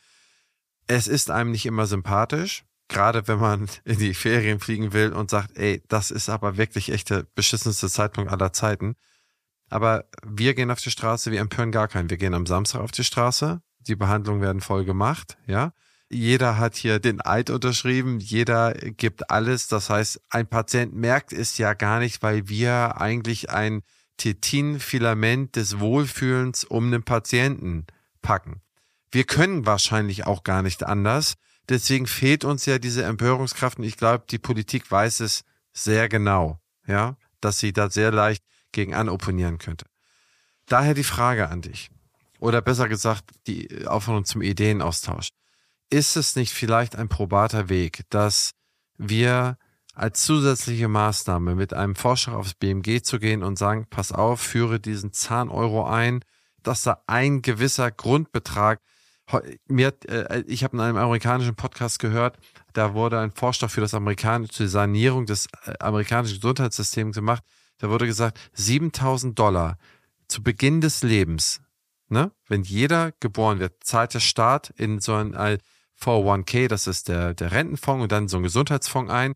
Es 0.86 1.08
ist 1.08 1.32
einem 1.32 1.52
nicht 1.52 1.66
immer 1.66 1.88
sympathisch, 1.88 2.66
gerade 2.92 3.28
wenn 3.28 3.40
man 3.40 3.68
in 3.86 3.98
die 3.98 4.14
Ferien 4.14 4.60
fliegen 4.60 4.94
will 4.94 5.14
und 5.14 5.30
sagt, 5.30 5.58
ey, 5.58 5.82
das 5.88 6.12
ist 6.12 6.30
aber 6.30 6.58
wirklich 6.58 6.92
echt 6.92 7.10
der 7.10 7.26
beschissenste 7.36 7.90
Zeitpunkt 7.90 8.32
aller 8.32 8.54
Zeiten. 8.54 8.96
Aber 9.70 10.06
wir 10.26 10.54
gehen 10.54 10.70
auf 10.70 10.82
die 10.82 10.92
Straße, 10.92 11.32
wir 11.32 11.40
empören 11.40 11.72
gar 11.72 11.88
keinen. 11.88 12.10
Wir 12.10 12.18
gehen 12.18 12.34
am 12.34 12.46
Samstag 12.46 12.82
auf 12.82 12.92
die 12.92 13.06
Straße, 13.06 13.62
die 13.80 13.96
Behandlungen 13.96 14.42
werden 14.42 14.62
voll 14.62 14.86
gemacht, 14.86 15.38
ja. 15.48 15.74
Jeder 16.14 16.58
hat 16.58 16.76
hier 16.76 17.00
den 17.00 17.26
Eid 17.26 17.50
unterschrieben, 17.50 18.20
jeder 18.20 18.74
gibt 18.74 19.32
alles. 19.32 19.68
Das 19.68 19.90
heißt, 19.90 20.20
ein 20.30 20.46
Patient 20.46 20.94
merkt 20.94 21.32
es 21.32 21.58
ja 21.58 21.74
gar 21.74 22.00
nicht, 22.00 22.22
weil 22.22 22.50
wir 22.50 23.00
eigentlich 23.00 23.50
ein 23.50 23.82
Tetin-Filament 24.18 25.56
des 25.56 25.80
Wohlfühlens 25.80 26.66
um 26.66 26.92
den 26.92 27.04
Patienten 27.04 27.88
packen. 28.22 28.62
Wir 29.12 29.26
können 29.26 29.66
wahrscheinlich 29.66 30.26
auch 30.26 30.44
gar 30.44 30.62
nicht 30.62 30.84
anders. 30.84 31.36
Deswegen 31.70 32.08
fehlt 32.08 32.44
uns 32.44 32.66
ja 32.66 32.80
diese 32.80 33.04
Empörungskraft 33.04 33.78
und 33.78 33.84
ich 33.84 33.98
glaube, 33.98 34.26
die 34.30 34.40
Politik 34.40 34.90
weiß 34.90 35.20
es 35.20 35.44
sehr 35.74 36.10
genau, 36.10 36.60
ja, 36.88 37.18
dass 37.40 37.60
sie 37.60 37.74
da 37.74 37.90
sehr 37.90 38.12
leicht 38.12 38.44
gegen 38.72 38.94
anopponieren 38.94 39.58
könnte. 39.58 39.86
Daher 40.66 40.94
die 40.94 41.04
Frage 41.04 41.50
an 41.50 41.62
dich. 41.62 41.92
Oder 42.40 42.62
besser 42.62 42.90
gesagt, 42.90 43.32
die 43.48 43.86
Aufforderung 43.86 44.26
zum 44.26 44.42
Ideenaustausch. 44.42 45.30
Ist 45.90 46.16
es 46.16 46.36
nicht 46.36 46.54
vielleicht 46.54 46.96
ein 46.96 47.10
probater 47.10 47.70
Weg, 47.70 48.04
dass 48.10 48.52
wir 48.98 49.58
als 49.94 50.24
zusätzliche 50.24 50.88
Maßnahme 50.88 51.54
mit 51.54 51.74
einem 51.74 51.96
Forscher 51.96 52.38
aufs 52.38 52.54
BMG 52.54 53.04
zu 53.04 53.20
gehen 53.20 53.44
und 53.44 53.58
sagen, 53.58 53.88
pass 53.90 54.12
auf, 54.12 54.42
führe 54.42 54.80
diesen 54.80 55.12
Zahneuro 55.12 55.86
ein, 55.86 56.24
dass 56.64 56.84
da 56.84 57.04
ein 57.08 57.42
gewisser 57.42 57.92
Grundbetrag 57.92 58.80
mir, 59.68 59.94
äh, 60.08 60.42
ich 60.48 60.64
habe 60.64 60.76
in 60.76 60.82
einem 60.82 60.98
amerikanischen 60.98 61.56
Podcast 61.56 62.00
gehört, 62.00 62.38
da 62.74 62.94
wurde 62.94 63.20
ein 63.20 63.32
Vorschlag 63.32 63.70
für 63.70 63.82
das 63.82 63.94
amerikanische 63.94 64.68
Sanierung 64.68 65.26
des 65.26 65.48
äh, 65.66 65.74
amerikanischen 65.80 66.36
Gesundheitssystems 66.36 67.16
gemacht. 67.16 67.44
Da 67.78 67.90
wurde 67.90 68.06
gesagt, 68.06 68.40
7000 68.54 69.38
Dollar 69.38 69.78
zu 70.28 70.44
Beginn 70.44 70.82
des 70.82 71.04
Lebens, 71.04 71.62
ne? 72.10 72.32
Wenn 72.48 72.64
jeder 72.64 73.12
geboren 73.20 73.60
wird, 73.60 73.84
zahlt 73.84 74.14
der 74.14 74.20
Staat 74.20 74.72
in 74.78 75.00
so 75.00 75.16
ein 75.16 75.36
401k, 76.00 76.68
das 76.68 76.88
ist 76.88 77.08
der, 77.08 77.34
der 77.34 77.52
Rentenfonds 77.52 78.04
und 78.04 78.12
dann 78.12 78.28
so 78.28 78.38
ein 78.38 78.44
Gesundheitsfonds 78.44 79.12
ein. 79.12 79.34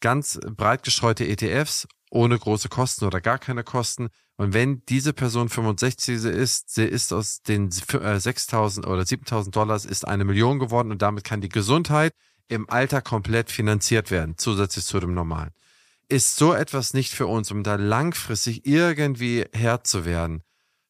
Ganz 0.00 0.38
breit 0.56 0.82
gestreute 0.82 1.26
ETFs 1.26 1.88
ohne 2.10 2.38
große 2.38 2.68
Kosten 2.68 3.04
oder 3.04 3.20
gar 3.20 3.38
keine 3.38 3.64
Kosten. 3.64 4.08
Und 4.38 4.54
wenn 4.54 4.84
diese 4.86 5.12
Person 5.12 5.48
65 5.48 6.24
ist, 6.24 6.72
sie 6.72 6.84
ist 6.84 7.12
aus 7.12 7.42
den 7.42 7.70
6.000 7.70 8.84
äh, 8.84 8.86
oder 8.86 9.02
7.000 9.02 9.50
Dollars 9.50 9.84
ist 9.84 10.06
eine 10.06 10.24
Million 10.24 10.60
geworden 10.60 10.92
und 10.92 11.02
damit 11.02 11.24
kann 11.24 11.40
die 11.40 11.48
Gesundheit 11.48 12.12
im 12.46 12.70
Alter 12.70 13.02
komplett 13.02 13.50
finanziert 13.50 14.12
werden, 14.12 14.38
zusätzlich 14.38 14.84
zu 14.84 15.00
dem 15.00 15.12
normalen. 15.12 15.50
Ist 16.08 16.36
so 16.36 16.54
etwas 16.54 16.94
nicht 16.94 17.12
für 17.12 17.26
uns, 17.26 17.50
um 17.50 17.64
da 17.64 17.74
langfristig 17.74 18.64
irgendwie 18.64 19.44
Herr 19.52 19.82
zu 19.82 20.04
werden, 20.04 20.44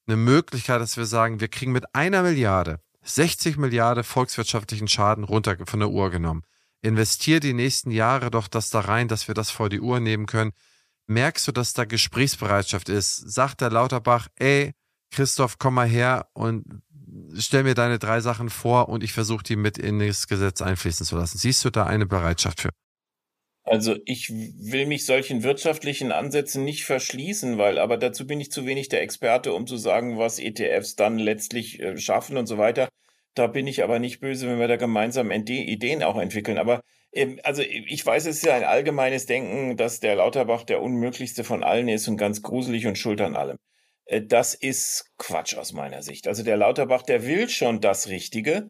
eine 0.07 0.19
Möglichkeit, 0.19 0.83
dass 0.83 0.99
wir 0.99 1.07
sagen, 1.07 1.41
wir 1.41 1.49
kriegen 1.49 1.73
mit 1.73 1.95
einer 1.95 2.23
Milliarde 2.23 2.81
60 3.03 3.57
Milliarden 3.57 4.05
volkswirtschaftlichen 4.05 4.89
Schaden 4.89 5.25
runter 5.25 5.57
von 5.65 5.81
der 5.81 5.89
Uhr 5.89 6.11
genommen. 6.11 6.43
Investier 6.83 7.41
die 7.41 7.55
nächsten 7.55 7.91
Jahre 7.91 8.31
doch 8.31 8.47
das 8.47 8.69
da 8.69 8.81
rein, 8.81 9.09
dass 9.09 9.27
wir 9.27 9.35
das 9.35 9.51
vor 9.51 9.71
die 9.71 9.81
Uhr 9.81 10.01
nehmen 10.01 10.27
können. 10.27 10.53
Merkst 11.09 11.49
du, 11.49 11.53
dass 11.53 11.73
da 11.73 11.85
Gesprächsbereitschaft 11.85 12.89
ist? 12.91 13.17
Sagt 13.17 13.63
der 13.63 13.71
Lauterbach, 13.71 14.29
ey, 14.37 14.73
Christoph, 15.11 15.59
komm 15.59 15.75
mal 15.75 15.89
her 15.89 16.29
und 16.35 16.65
stell 17.39 17.63
mir 17.63 17.75
deine 17.75 17.99
drei 17.99 18.21
Sachen 18.21 18.51
vor 18.51 18.91
und 18.91 19.03
ich 19.03 19.13
versuche 19.13 19.43
die 19.43 19.57
mit 19.57 19.79
in 19.79 20.01
das 20.01 20.29
Gesetz 20.29 20.61
einfließen 20.61 21.07
zu 21.07 21.17
lassen. 21.17 21.39
Siehst 21.39 21.65
du 21.65 21.71
da 21.71 21.85
eine 21.85 22.07
Bereitschaft 22.07 22.61
für? 22.61 22.71
Also 23.63 23.97
ich 24.07 24.31
will 24.31 24.87
mich 24.87 25.05
solchen 25.05 25.43
wirtschaftlichen 25.43 26.11
Ansätzen 26.13 26.65
nicht 26.65 26.85
verschließen, 26.85 27.59
weil 27.59 27.79
aber 27.79 27.99
dazu 27.99 28.27
bin 28.27 28.41
ich 28.41 28.51
zu 28.51 28.67
wenig 28.67 28.89
der 28.89 29.03
Experte, 29.03 29.53
um 29.53 29.67
zu 29.67 29.77
sagen, 29.77 30.19
was 30.19 30.39
ETFs 30.39 30.97
dann 30.97 31.19
letztlich 31.19 31.81
äh, 31.81 31.97
schaffen 31.99 32.37
und 32.37 32.47
so 32.47 32.57
weiter. 32.59 32.89
Da 33.35 33.47
bin 33.47 33.67
ich 33.67 33.85
aber 33.85 33.99
nicht 33.99 34.21
böse, 34.21 34.49
wenn 34.49 34.59
wir 34.59 34.69
da 34.69 34.77
gemeinsam 34.77 35.31
Ideen 35.31 36.03
auch 36.03 36.19
entwickeln. 36.19 36.59
Aber 36.59 36.83
also 37.43 37.63
ich 37.63 38.05
weiß, 38.05 38.27
es 38.27 38.37
ist 38.39 38.45
ja 38.45 38.55
ein 38.55 38.65
allgemeines 38.65 39.27
Denken, 39.27 39.77
dass 39.77 40.01
der 40.01 40.17
Lauterbach 40.17 40.65
der 40.65 40.83
unmöglichste 40.83 41.43
von 41.45 41.65
allen 41.65 41.89
ist 41.89 42.07
und 42.09 42.17
ganz 42.17 42.43
gruselig 42.43 42.87
und 42.87 42.99
schuld 42.99 43.21
an 43.21 43.37
allem. 43.37 43.59
Äh, 44.07 44.23
das 44.23 44.55
ist 44.55 45.07
Quatsch 45.19 45.57
aus 45.57 45.73
meiner 45.73 46.03
Sicht. 46.03 46.29
Also 46.29 46.43
der 46.43 46.57
Lauterbach, 46.57 47.03
der 47.03 47.27
will 47.27 47.49
schon 47.49 47.81
das 47.81 48.09
Richtige, 48.09 48.69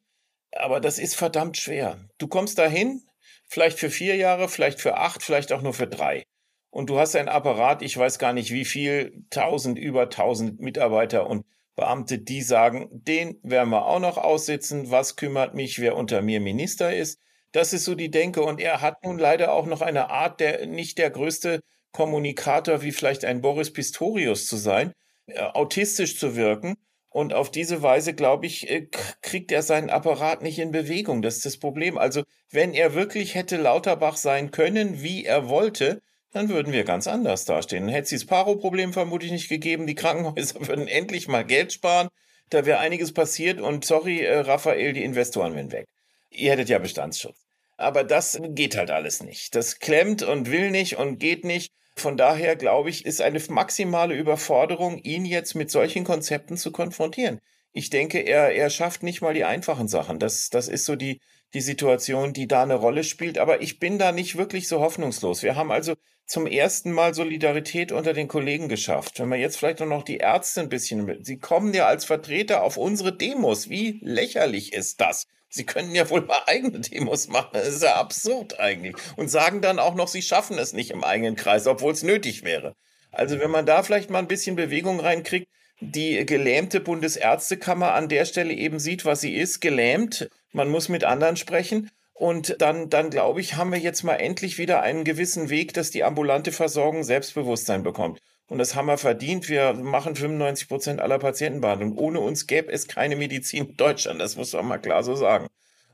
aber 0.52 0.80
das 0.80 0.98
ist 0.98 1.14
verdammt 1.14 1.56
schwer. 1.56 1.98
Du 2.18 2.28
kommst 2.28 2.58
dahin, 2.58 3.02
vielleicht 3.48 3.78
für 3.78 3.90
vier 3.90 4.16
Jahre, 4.16 4.48
vielleicht 4.48 4.80
für 4.80 4.96
acht, 4.96 5.22
vielleicht 5.22 5.52
auch 5.52 5.62
nur 5.62 5.74
für 5.74 5.86
drei. 5.86 6.24
Und 6.70 6.90
du 6.90 6.98
hast 6.98 7.16
einen 7.16 7.28
Apparat, 7.28 7.82
ich 7.82 7.96
weiß 7.96 8.18
gar 8.18 8.32
nicht 8.32 8.52
wie 8.52 8.64
viel, 8.64 9.24
tausend, 9.30 9.78
über 9.78 10.10
tausend 10.10 10.60
Mitarbeiter 10.60 11.26
und 11.26 11.46
Beamte, 11.76 12.18
die 12.18 12.42
sagen, 12.42 12.88
den 12.90 13.38
werden 13.42 13.70
wir 13.70 13.86
auch 13.86 14.00
noch 14.00 14.18
aussitzen. 14.18 14.90
Was 14.90 15.16
kümmert 15.16 15.54
mich, 15.54 15.78
wer 15.78 15.96
unter 15.96 16.22
mir 16.22 16.40
Minister 16.40 16.94
ist? 16.94 17.20
Das 17.52 17.72
ist 17.72 17.84
so 17.84 17.94
die 17.94 18.10
Denke. 18.10 18.42
Und 18.42 18.60
er 18.60 18.80
hat 18.80 19.04
nun 19.04 19.18
leider 19.18 19.52
auch 19.52 19.66
noch 19.66 19.80
eine 19.80 20.10
Art, 20.10 20.40
der 20.40 20.66
nicht 20.66 20.98
der 20.98 21.10
größte 21.10 21.60
Kommunikator 21.92 22.82
wie 22.82 22.92
vielleicht 22.92 23.24
ein 23.24 23.40
Boris 23.40 23.72
Pistorius 23.72 24.46
zu 24.46 24.56
sein, 24.56 24.92
äh, 25.26 25.40
autistisch 25.40 26.18
zu 26.18 26.36
wirken. 26.36 26.76
Und 27.10 27.32
auf 27.32 27.50
diese 27.50 27.82
Weise, 27.82 28.14
glaube 28.14 28.46
ich, 28.46 28.70
äh, 28.70 28.86
kriegt 29.22 29.50
er 29.50 29.62
seinen 29.62 29.90
Apparat 29.90 30.42
nicht 30.42 30.58
in 30.58 30.72
Bewegung. 30.72 31.22
Das 31.22 31.36
ist 31.36 31.46
das 31.46 31.56
Problem. 31.56 31.96
Also, 31.96 32.22
wenn 32.50 32.74
er 32.74 32.94
wirklich 32.94 33.34
hätte 33.34 33.56
Lauterbach 33.56 34.16
sein 34.16 34.50
können, 34.50 35.02
wie 35.02 35.24
er 35.24 35.48
wollte, 35.48 36.02
dann 36.32 36.50
würden 36.50 36.72
wir 36.72 36.84
ganz 36.84 37.06
anders 37.06 37.46
dastehen. 37.46 37.84
Dann 37.84 37.94
hätte 37.94 38.04
es 38.04 38.08
dieses 38.10 38.26
Paro-Problem 38.26 38.92
vermutlich 38.92 39.32
nicht 39.32 39.48
gegeben. 39.48 39.86
Die 39.86 39.94
Krankenhäuser 39.94 40.60
würden 40.68 40.86
endlich 40.86 41.28
mal 41.28 41.44
Geld 41.44 41.72
sparen. 41.72 42.08
Da 42.50 42.66
wäre 42.66 42.78
einiges 42.78 43.12
passiert. 43.12 43.60
Und 43.60 43.84
sorry, 43.84 44.20
äh, 44.20 44.40
Raphael, 44.40 44.92
die 44.92 45.04
Investoren 45.04 45.54
wären 45.54 45.72
weg. 45.72 45.86
Ihr 46.30 46.52
hättet 46.52 46.68
ja 46.68 46.78
Bestandsschutz. 46.78 47.46
Aber 47.76 48.04
das 48.04 48.40
geht 48.42 48.76
halt 48.76 48.90
alles 48.90 49.22
nicht. 49.22 49.54
Das 49.54 49.78
klemmt 49.78 50.22
und 50.22 50.50
will 50.50 50.70
nicht 50.70 50.96
und 50.96 51.18
geht 51.18 51.44
nicht. 51.44 51.72
Von 51.96 52.16
daher 52.16 52.56
glaube 52.56 52.90
ich, 52.90 53.06
ist 53.06 53.20
eine 53.20 53.40
maximale 53.48 54.14
Überforderung, 54.14 54.98
ihn 54.98 55.24
jetzt 55.24 55.54
mit 55.54 55.70
solchen 55.70 56.04
Konzepten 56.04 56.56
zu 56.56 56.72
konfrontieren. 56.72 57.40
Ich 57.72 57.90
denke, 57.90 58.20
er, 58.20 58.52
er 58.54 58.70
schafft 58.70 59.02
nicht 59.02 59.20
mal 59.20 59.34
die 59.34 59.44
einfachen 59.44 59.88
Sachen. 59.88 60.18
Das, 60.18 60.50
das 60.50 60.68
ist 60.68 60.84
so 60.84 60.96
die, 60.96 61.20
die 61.54 61.60
Situation, 61.60 62.32
die 62.32 62.48
da 62.48 62.62
eine 62.62 62.74
Rolle 62.74 63.04
spielt. 63.04 63.38
Aber 63.38 63.62
ich 63.62 63.78
bin 63.78 63.98
da 63.98 64.12
nicht 64.12 64.36
wirklich 64.36 64.68
so 64.68 64.80
hoffnungslos. 64.80 65.42
Wir 65.42 65.56
haben 65.56 65.70
also 65.70 65.94
zum 66.26 66.46
ersten 66.46 66.92
Mal 66.92 67.14
Solidarität 67.14 67.90
unter 67.92 68.12
den 68.12 68.28
Kollegen 68.28 68.68
geschafft. 68.68 69.18
Wenn 69.18 69.28
man 69.28 69.40
jetzt 69.40 69.56
vielleicht 69.56 69.80
noch 69.80 70.02
die 70.02 70.18
Ärzte 70.18 70.60
ein 70.60 70.68
bisschen, 70.68 71.24
sie 71.24 71.38
kommen 71.38 71.72
ja 71.72 71.86
als 71.86 72.04
Vertreter 72.04 72.62
auf 72.62 72.76
unsere 72.76 73.16
Demos. 73.16 73.70
Wie 73.70 73.98
lächerlich 74.02 74.72
ist 74.72 75.00
das? 75.00 75.26
Sie 75.48 75.64
können 75.64 75.94
ja 75.94 76.08
wohl 76.10 76.22
mal 76.22 76.42
eigene 76.46 76.80
Demos 76.80 77.28
machen. 77.28 77.50
Das 77.52 77.68
ist 77.68 77.82
ja 77.82 77.96
absurd 77.96 78.60
eigentlich. 78.60 78.94
Und 79.16 79.30
sagen 79.30 79.60
dann 79.60 79.78
auch 79.78 79.94
noch, 79.94 80.08
sie 80.08 80.22
schaffen 80.22 80.58
es 80.58 80.72
nicht 80.72 80.90
im 80.90 81.04
eigenen 81.04 81.36
Kreis, 81.36 81.66
obwohl 81.66 81.92
es 81.92 82.02
nötig 82.02 82.44
wäre. 82.44 82.74
Also 83.10 83.38
wenn 83.40 83.50
man 83.50 83.66
da 83.66 83.82
vielleicht 83.82 84.10
mal 84.10 84.18
ein 84.18 84.28
bisschen 84.28 84.56
Bewegung 84.56 85.00
reinkriegt, 85.00 85.48
die 85.80 86.26
gelähmte 86.26 86.80
Bundesärztekammer 86.80 87.94
an 87.94 88.08
der 88.08 88.24
Stelle 88.24 88.52
eben 88.52 88.78
sieht, 88.78 89.04
was 89.04 89.20
sie 89.20 89.34
ist, 89.34 89.60
gelähmt. 89.60 90.28
Man 90.52 90.68
muss 90.68 90.88
mit 90.88 91.04
anderen 91.04 91.36
sprechen. 91.36 91.90
Und 92.12 92.56
dann, 92.60 92.90
dann 92.90 93.10
glaube 93.10 93.40
ich, 93.40 93.54
haben 93.54 93.70
wir 93.70 93.78
jetzt 93.78 94.02
mal 94.02 94.16
endlich 94.16 94.58
wieder 94.58 94.82
einen 94.82 95.04
gewissen 95.04 95.50
Weg, 95.50 95.72
dass 95.74 95.90
die 95.90 96.02
ambulante 96.02 96.50
Versorgung 96.50 97.04
Selbstbewusstsein 97.04 97.84
bekommt. 97.84 98.18
Und 98.48 98.58
das 98.58 98.74
haben 98.74 98.86
wir 98.86 98.98
verdient. 98.98 99.48
Wir 99.48 99.74
machen 99.74 100.16
95 100.16 100.68
Prozent 100.68 101.00
aller 101.00 101.18
Patientenbehandlung. 101.18 101.96
Ohne 101.96 102.20
uns 102.20 102.46
gäbe 102.46 102.72
es 102.72 102.88
keine 102.88 103.14
Medizin 103.14 103.66
in 103.66 103.76
Deutschland. 103.76 104.20
Das 104.20 104.36
muss 104.36 104.54
man 104.54 104.66
mal 104.66 104.78
klar 104.78 105.02
so 105.02 105.14
sagen. 105.14 105.46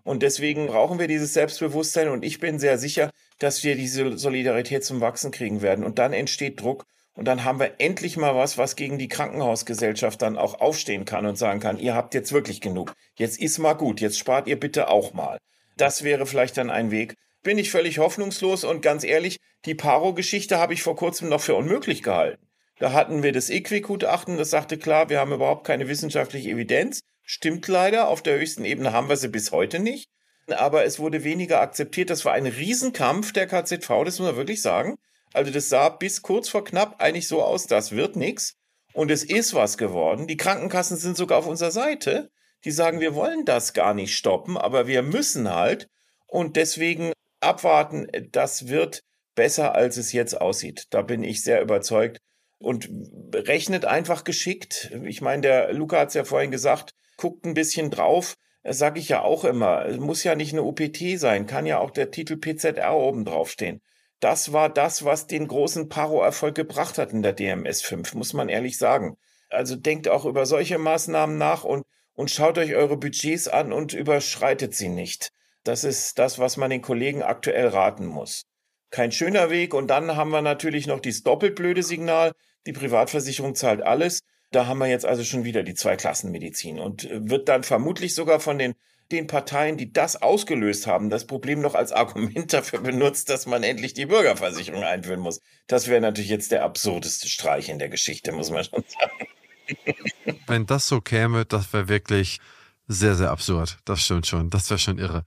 Und 0.05 0.23
deswegen 0.23 0.69
brauchen 0.69 0.99
wir 0.99 1.09
dieses 1.09 1.35
Selbstbewusstsein. 1.35 2.09
Und 2.09 2.25
ich 2.25 2.39
bin 2.39 2.61
sehr 2.61 2.79
sicher, 2.79 3.11
dass 3.39 3.65
wir 3.65 3.75
diese 3.75 4.17
Solidarität 4.17 4.85
zum 4.85 5.01
Wachsen 5.01 5.33
kriegen 5.33 5.63
werden. 5.63 5.85
Und 5.85 5.99
dann 5.99 6.13
entsteht 6.13 6.61
Druck. 6.61 6.85
Und 7.17 7.27
dann 7.27 7.45
haben 7.45 7.59
wir 7.59 7.75
endlich 7.79 8.17
mal 8.17 8.37
was, 8.37 8.57
was 8.59 8.77
gegen 8.77 8.99
die 8.99 9.09
Krankenhausgesellschaft 9.09 10.21
dann 10.23 10.37
auch 10.37 10.61
aufstehen 10.61 11.05
kann 11.05 11.27
und 11.27 11.37
sagen 11.37 11.61
kann, 11.61 11.79
ihr 11.79 11.95
habt 11.95 12.15
jetzt 12.15 12.33
wirklich 12.33 12.61
genug. 12.61 12.95
Jetzt 13.17 13.41
ist 13.41 13.59
mal 13.59 13.75
gut. 13.75 14.01
Jetzt 14.01 14.19
spart 14.19 14.47
ihr 14.47 14.59
bitte 14.59 14.89
auch 14.89 15.13
mal. 15.13 15.39
Das 15.77 16.05
wäre 16.05 16.27
vielleicht 16.27 16.57
dann 16.57 16.71
ein 16.71 16.91
Weg 16.93 17.15
bin 17.45 17.59
ich 17.59 17.71
völlig 17.71 17.99
hoffnungslos 17.99 18.65
und 18.65 18.83
ganz 18.83 19.05
ehrlich, 19.05 19.39
die 19.65 19.75
Paro-Geschichte 19.77 20.59
habe 20.59 20.75
ich 20.75 20.83
vor 20.83 20.97
kurzem 20.97 21.29
noch 21.29 21.41
für 21.41 21.55
unmöglich 21.55 22.03
gehalten. 22.03 22.45
Da 22.81 22.93
hatten 22.93 23.23
wir 23.23 23.33
das 23.33 23.51
EQI-Gutachten, 23.51 24.37
das 24.37 24.51
sagte 24.51 24.79
klar, 24.79 25.09
wir 25.09 25.21
haben 25.21 25.33
überhaupt 25.33 25.65
keine 25.65 25.87
wissenschaftliche 25.87 26.51
Evidenz. 26.51 27.01
Stimmt 27.23 27.69
leider, 27.69 28.09
auf 28.09 28.23
der 28.23 28.39
höchsten 28.39 28.65
Ebene 28.65 28.93
haben 28.93 29.09
wir 29.09 29.17
sie 29.17 29.29
bis 29.29 29.53
heute 29.53 29.79
nicht. 29.79 30.09
Aber 30.49 30.85
es 30.85 30.99
wurde 30.99 31.25
weniger 31.25 31.61
akzeptiert. 31.61 32.11
Das 32.11 32.25
war 32.25 32.33
ein 32.33 32.47
Riesenkampf 32.47 33.33
der 33.33 33.47
KZV, 33.47 33.89
das 34.05 34.19
muss 34.19 34.29
man 34.29 34.37
wirklich 34.37 34.61
sagen. 34.61 34.97
Also 35.33 35.51
das 35.51 35.69
sah 35.69 35.89
bis 35.89 36.23
kurz 36.23 36.49
vor 36.49 36.65
knapp 36.65 37.01
eigentlich 37.01 37.29
so 37.29 37.43
aus, 37.43 37.67
das 37.67 37.93
wird 37.93 38.17
nichts. 38.17 38.57
Und 38.93 39.11
es 39.11 39.25
ist 39.25 39.55
was 39.55 39.79
geworden. 39.79 40.27
Die 40.27 40.37
Krankenkassen 40.37 40.97
sind 40.97 41.17
sogar 41.17 41.39
auf 41.39 41.47
unserer 41.47 41.71
Seite. 41.73 42.31
Die 42.65 42.71
sagen, 42.71 43.01
wir 43.01 43.15
wollen 43.15 43.45
das 43.45 43.73
gar 43.73 43.95
nicht 43.95 44.17
stoppen, 44.17 44.57
aber 44.57 44.87
wir 44.87 45.03
müssen 45.03 45.53
halt. 45.53 45.89
Und 46.27 46.57
deswegen 46.57 47.13
abwarten, 47.45 48.09
das 48.33 48.69
wird 48.69 49.03
besser, 49.35 49.75
als 49.75 49.97
es 49.97 50.13
jetzt 50.13 50.41
aussieht. 50.41 50.87
Da 50.91 51.03
bin 51.03 51.23
ich 51.23 51.43
sehr 51.43 51.61
überzeugt. 51.63 52.19
Und 52.59 52.89
rechnet 53.35 53.85
einfach 53.85 54.25
geschickt. 54.25 54.91
Ich 55.05 55.21
meine, 55.21 55.43
der 55.43 55.73
Luca 55.75 55.99
hat 56.01 56.09
es 56.09 56.15
ja 56.15 56.25
vorhin 56.25 56.51
gesagt, 56.51 56.95
guckt 57.17 57.45
ein 57.45 57.55
bisschen 57.55 57.91
drauf. 57.91 58.35
Das 58.63 58.79
sage 58.79 58.99
ich 58.99 59.11
ja 59.11 59.21
auch 59.21 59.45
immer. 59.45 59.85
Es 59.85 59.99
muss 59.99 60.25
ja 60.25 60.35
nicht 60.35 60.53
eine 60.53 60.63
UPT 60.63 61.19
sein, 61.19 61.47
kann 61.47 61.67
ja 61.67 61.79
auch 61.79 61.91
der 61.91 62.11
Titel 62.11 62.39
PZR 62.39 62.95
oben 62.95 63.27
draufstehen. 63.27 63.83
Das 64.21 64.55
war 64.55 64.71
das, 64.71 65.05
was 65.05 65.27
den 65.27 65.47
großen 65.47 65.91
Paro-Erfolg 65.91 66.55
gebracht 66.55 66.97
hat 66.97 67.13
in 67.13 67.23
der 67.23 67.35
DMS 67.35 67.83
5, 67.83 68.15
muss 68.15 68.33
man 68.33 68.49
ehrlich 68.49 68.79
sagen. 68.79 69.19
Also 69.51 69.77
denkt 69.77 70.09
auch 70.09 70.25
über 70.25 70.47
solche 70.47 70.79
Maßnahmen 70.79 71.37
nach 71.37 71.65
und, 71.65 71.85
und 72.15 72.31
schaut 72.31 72.57
euch 72.57 72.75
eure 72.75 72.97
Budgets 72.97 73.49
an 73.49 73.75
und 73.75 73.93
überschreitet 73.93 74.75
sie 74.75 74.89
nicht. 74.89 75.34
Das 75.65 75.83
ist 75.83 76.19
das, 76.19 76.39
was 76.39 76.57
man 76.57 76.71
den 76.71 76.83
Kollegen 76.83 77.23
aktuell 77.23 77.69
raten 77.69 78.07
muss. 78.07 78.45
Kein 78.91 79.13
schöner 79.13 79.51
Weg. 79.51 79.75
Und 79.75 79.89
dann 79.89 80.15
haben 80.15 80.31
wir 80.31 80.43
natürlich 80.43 80.87
noch 80.87 81.01
dieses 81.01 81.23
doppelt 81.23 81.57
blöde 81.57 81.83
Signal. 81.83 82.33
Die 82.67 82.73
Privatversicherung 82.73 83.55
zahlt 83.55 83.83
alles. 83.83 84.21
Da 84.53 84.67
haben 84.67 84.79
wir 84.79 84.87
jetzt 84.87 85.07
also 85.07 85.25
schon 85.25 85.45
wieder 85.45 85.63
die 85.63 85.75
Zweiklassenmedizin 85.75 86.79
und 86.79 87.09
wird 87.11 87.49
dann 87.49 87.65
vermutlich 87.65 88.15
sogar 88.15 88.39
von 88.39 88.57
den, 88.59 88.75
den 89.11 89.27
Parteien, 89.27 89.77
die 89.77 89.93
das 89.93 90.23
ausgelöst 90.23 90.87
haben, 90.87 91.11
das 91.11 91.27
Problem 91.27 91.61
noch 91.61 91.75
als 91.75 91.91
Argument 91.91 92.53
dafür 92.53 92.81
benutzt, 92.81 93.31
dass 93.31 93.47
man 93.47 93.65
endlich 93.65 93.95
die 93.95 94.07
Bürgerversicherung 94.07 94.85
einführen 94.85 95.19
muss. 95.19 95.41
Das 95.67 95.89
wäre 95.89 96.01
natürlich 96.01 96.31
jetzt 96.31 96.53
der 96.53 96.63
absurdeste 96.63 97.29
Streich 97.29 97.69
in 97.69 97.81
der 97.81 97.89
Geschichte, 97.89 98.31
muss 98.33 98.51
man 98.51 98.65
schon 98.65 98.85
sagen. 98.87 100.39
Wenn 100.47 100.67
das 100.67 100.87
so 100.87 101.01
käme, 101.01 101.47
das 101.47 101.73
wäre 101.73 101.89
wirklich 101.89 102.39
sehr, 102.87 103.15
sehr 103.15 103.31
absurd. 103.31 103.79
Das 103.87 104.03
stimmt 104.03 104.27
schon. 104.27 104.51
Das 104.51 104.71
wäre 104.71 104.79
schon 104.79 104.99
irre. 104.99 105.25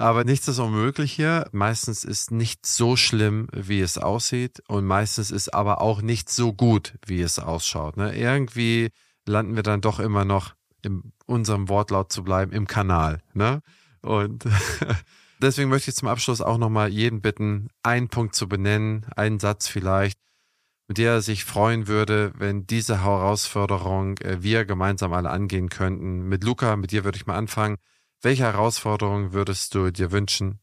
Aber 0.00 0.24
nichts 0.24 0.48
ist 0.48 0.58
unmöglich 0.58 1.12
hier. 1.12 1.46
Meistens 1.52 2.04
ist 2.04 2.30
nicht 2.30 2.64
so 2.64 2.96
schlimm, 2.96 3.48
wie 3.52 3.82
es 3.82 3.98
aussieht. 3.98 4.62
Und 4.66 4.86
meistens 4.86 5.30
ist 5.30 5.52
aber 5.52 5.82
auch 5.82 6.00
nicht 6.00 6.30
so 6.30 6.54
gut, 6.54 6.94
wie 7.04 7.20
es 7.20 7.38
ausschaut. 7.38 7.98
Ne? 7.98 8.16
Irgendwie 8.16 8.92
landen 9.26 9.56
wir 9.56 9.62
dann 9.62 9.82
doch 9.82 10.00
immer 10.00 10.24
noch, 10.24 10.54
in 10.82 11.12
unserem 11.26 11.68
Wortlaut 11.68 12.10
zu 12.10 12.24
bleiben, 12.24 12.50
im 12.52 12.66
Kanal. 12.66 13.20
Ne? 13.34 13.60
Und 14.00 14.44
deswegen 15.42 15.68
möchte 15.68 15.90
ich 15.90 15.96
zum 15.96 16.08
Abschluss 16.08 16.40
auch 16.40 16.56
nochmal 16.56 16.88
jeden 16.88 17.20
bitten, 17.20 17.68
einen 17.82 18.08
Punkt 18.08 18.34
zu 18.34 18.48
benennen, 18.48 19.04
einen 19.16 19.38
Satz 19.38 19.68
vielleicht, 19.68 20.18
mit 20.88 20.96
der 20.96 21.12
er 21.12 21.20
sich 21.20 21.44
freuen 21.44 21.88
würde, 21.88 22.32
wenn 22.38 22.66
diese 22.66 23.02
Herausforderung 23.04 24.16
äh, 24.20 24.42
wir 24.42 24.64
gemeinsam 24.64 25.12
alle 25.12 25.28
angehen 25.28 25.68
könnten. 25.68 26.26
Mit 26.26 26.42
Luca, 26.42 26.76
mit 26.76 26.90
dir 26.90 27.04
würde 27.04 27.18
ich 27.18 27.26
mal 27.26 27.36
anfangen. 27.36 27.76
Welche 28.22 28.42
Herausforderung 28.42 29.32
würdest 29.32 29.74
du 29.74 29.90
dir 29.90 30.12
wünschen, 30.12 30.58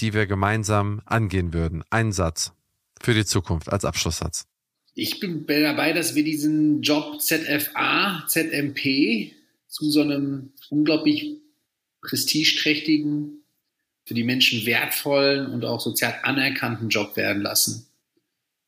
die 0.00 0.14
wir 0.14 0.26
gemeinsam 0.26 1.02
angehen 1.04 1.52
würden? 1.52 1.84
Ein 1.90 2.12
Satz 2.12 2.52
für 3.00 3.12
die 3.12 3.26
Zukunft 3.26 3.70
als 3.70 3.84
Abschlusssatz. 3.84 4.46
Ich 4.94 5.20
bin 5.20 5.46
dabei, 5.46 5.92
dass 5.92 6.14
wir 6.14 6.24
diesen 6.24 6.80
Job 6.80 7.20
ZFA, 7.20 8.24
ZMP 8.26 9.32
zu 9.68 9.90
so 9.90 10.00
einem 10.00 10.52
unglaublich 10.70 11.40
prestigeträchtigen, 12.00 13.44
für 14.06 14.14
die 14.14 14.24
Menschen 14.24 14.66
wertvollen 14.66 15.46
und 15.46 15.64
auch 15.64 15.80
sozial 15.80 16.20
anerkannten 16.22 16.90
Job 16.90 17.16
werden 17.16 17.42
lassen. 17.42 17.86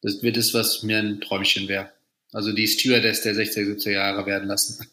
Das 0.01 0.23
wird 0.23 0.37
es, 0.37 0.55
was 0.55 0.83
mir 0.83 0.99
ein 0.99 1.21
Träumchen 1.21 1.69
wäre. 1.69 1.93
Also 2.33 2.53
die 2.53 2.67
Stewardess 2.67 3.23
der 3.23 3.35
60er, 3.35 3.77
70er 3.77 3.91
Jahre 3.91 4.27
werden 4.27 4.49
lassen. 4.49 4.87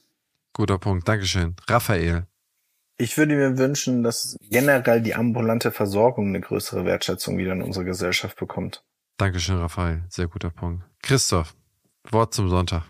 Guter 0.54 0.78
Punkt. 0.78 1.08
Dankeschön. 1.08 1.56
Raphael. 1.68 2.28
Ich 2.98 3.18
würde 3.18 3.36
mir 3.36 3.58
wünschen, 3.58 4.04
dass 4.04 4.38
generell 4.42 5.02
die 5.02 5.16
ambulante 5.16 5.72
Versorgung 5.72 6.28
eine 6.28 6.42
größere 6.42 6.86
Wertschätzung 6.86 7.38
wieder 7.38 7.54
in 7.54 7.64
unserer 7.64 7.86
Gesellschaft 7.86 8.38
bekommt. 8.38 8.84
Dankeschön, 9.18 9.58
Raphael. 9.58 10.04
Sehr 10.10 10.28
guter 10.28 10.52
Punkt. 10.52 10.84
Christoph, 11.02 11.56
Wort 12.12 12.34
zum 12.34 12.50
Sonntag. 12.50 12.84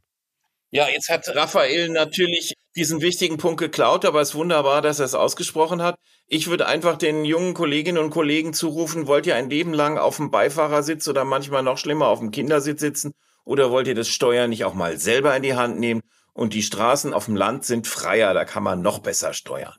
Ja, 0.71 0.87
jetzt 0.89 1.09
hat 1.09 1.27
Raphael 1.35 1.89
natürlich 1.89 2.53
diesen 2.75 3.01
wichtigen 3.01 3.37
Punkt 3.37 3.59
geklaut, 3.59 4.05
aber 4.05 4.21
es 4.21 4.29
ist 4.29 4.35
wunderbar, 4.35 4.81
dass 4.81 4.99
er 4.99 5.05
es 5.05 5.13
ausgesprochen 5.13 5.83
hat. 5.83 5.95
Ich 6.27 6.47
würde 6.47 6.65
einfach 6.65 6.97
den 6.97 7.25
jungen 7.25 7.53
Kolleginnen 7.53 8.03
und 8.03 8.09
Kollegen 8.09 8.53
zurufen, 8.53 9.05
wollt 9.05 9.27
ihr 9.27 9.35
ein 9.35 9.49
Leben 9.49 9.73
lang 9.73 9.99
auf 9.99 10.17
dem 10.17 10.31
Beifahrersitz 10.31 11.07
oder 11.07 11.25
manchmal 11.25 11.61
noch 11.61 11.77
schlimmer 11.77 12.07
auf 12.07 12.19
dem 12.19 12.31
Kindersitz 12.31 12.79
sitzen 12.81 13.13
oder 13.45 13.69
wollt 13.69 13.87
ihr 13.87 13.95
das 13.95 14.09
Steuer 14.09 14.47
nicht 14.47 14.65
auch 14.65 14.73
mal 14.73 14.97
selber 14.97 15.35
in 15.35 15.43
die 15.43 15.55
Hand 15.55 15.79
nehmen? 15.79 16.01
Und 16.33 16.55
die 16.55 16.63
Straßen 16.63 17.13
auf 17.13 17.25
dem 17.25 17.35
Land 17.35 17.65
sind 17.65 17.85
freier, 17.85 18.33
da 18.33 18.43
kann 18.43 18.63
man 18.63 18.81
noch 18.81 18.99
besser 18.99 19.33
steuern. 19.33 19.75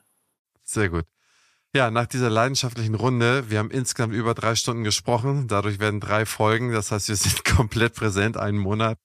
Sehr 0.65 0.89
gut. 0.89 1.05
Ja, 1.75 1.91
nach 1.91 2.05
dieser 2.05 2.29
leidenschaftlichen 2.29 2.95
Runde, 2.95 3.49
wir 3.49 3.59
haben 3.59 3.69
insgesamt 3.69 4.13
über 4.13 4.33
drei 4.33 4.55
Stunden 4.55 4.83
gesprochen, 4.83 5.47
dadurch 5.47 5.79
werden 5.79 5.99
drei 5.99 6.25
Folgen, 6.25 6.71
das 6.71 6.91
heißt, 6.91 7.09
wir 7.09 7.15
sind 7.15 7.43
komplett 7.57 7.95
präsent 7.95 8.37
einen 8.37 8.57
Monat. 8.57 8.97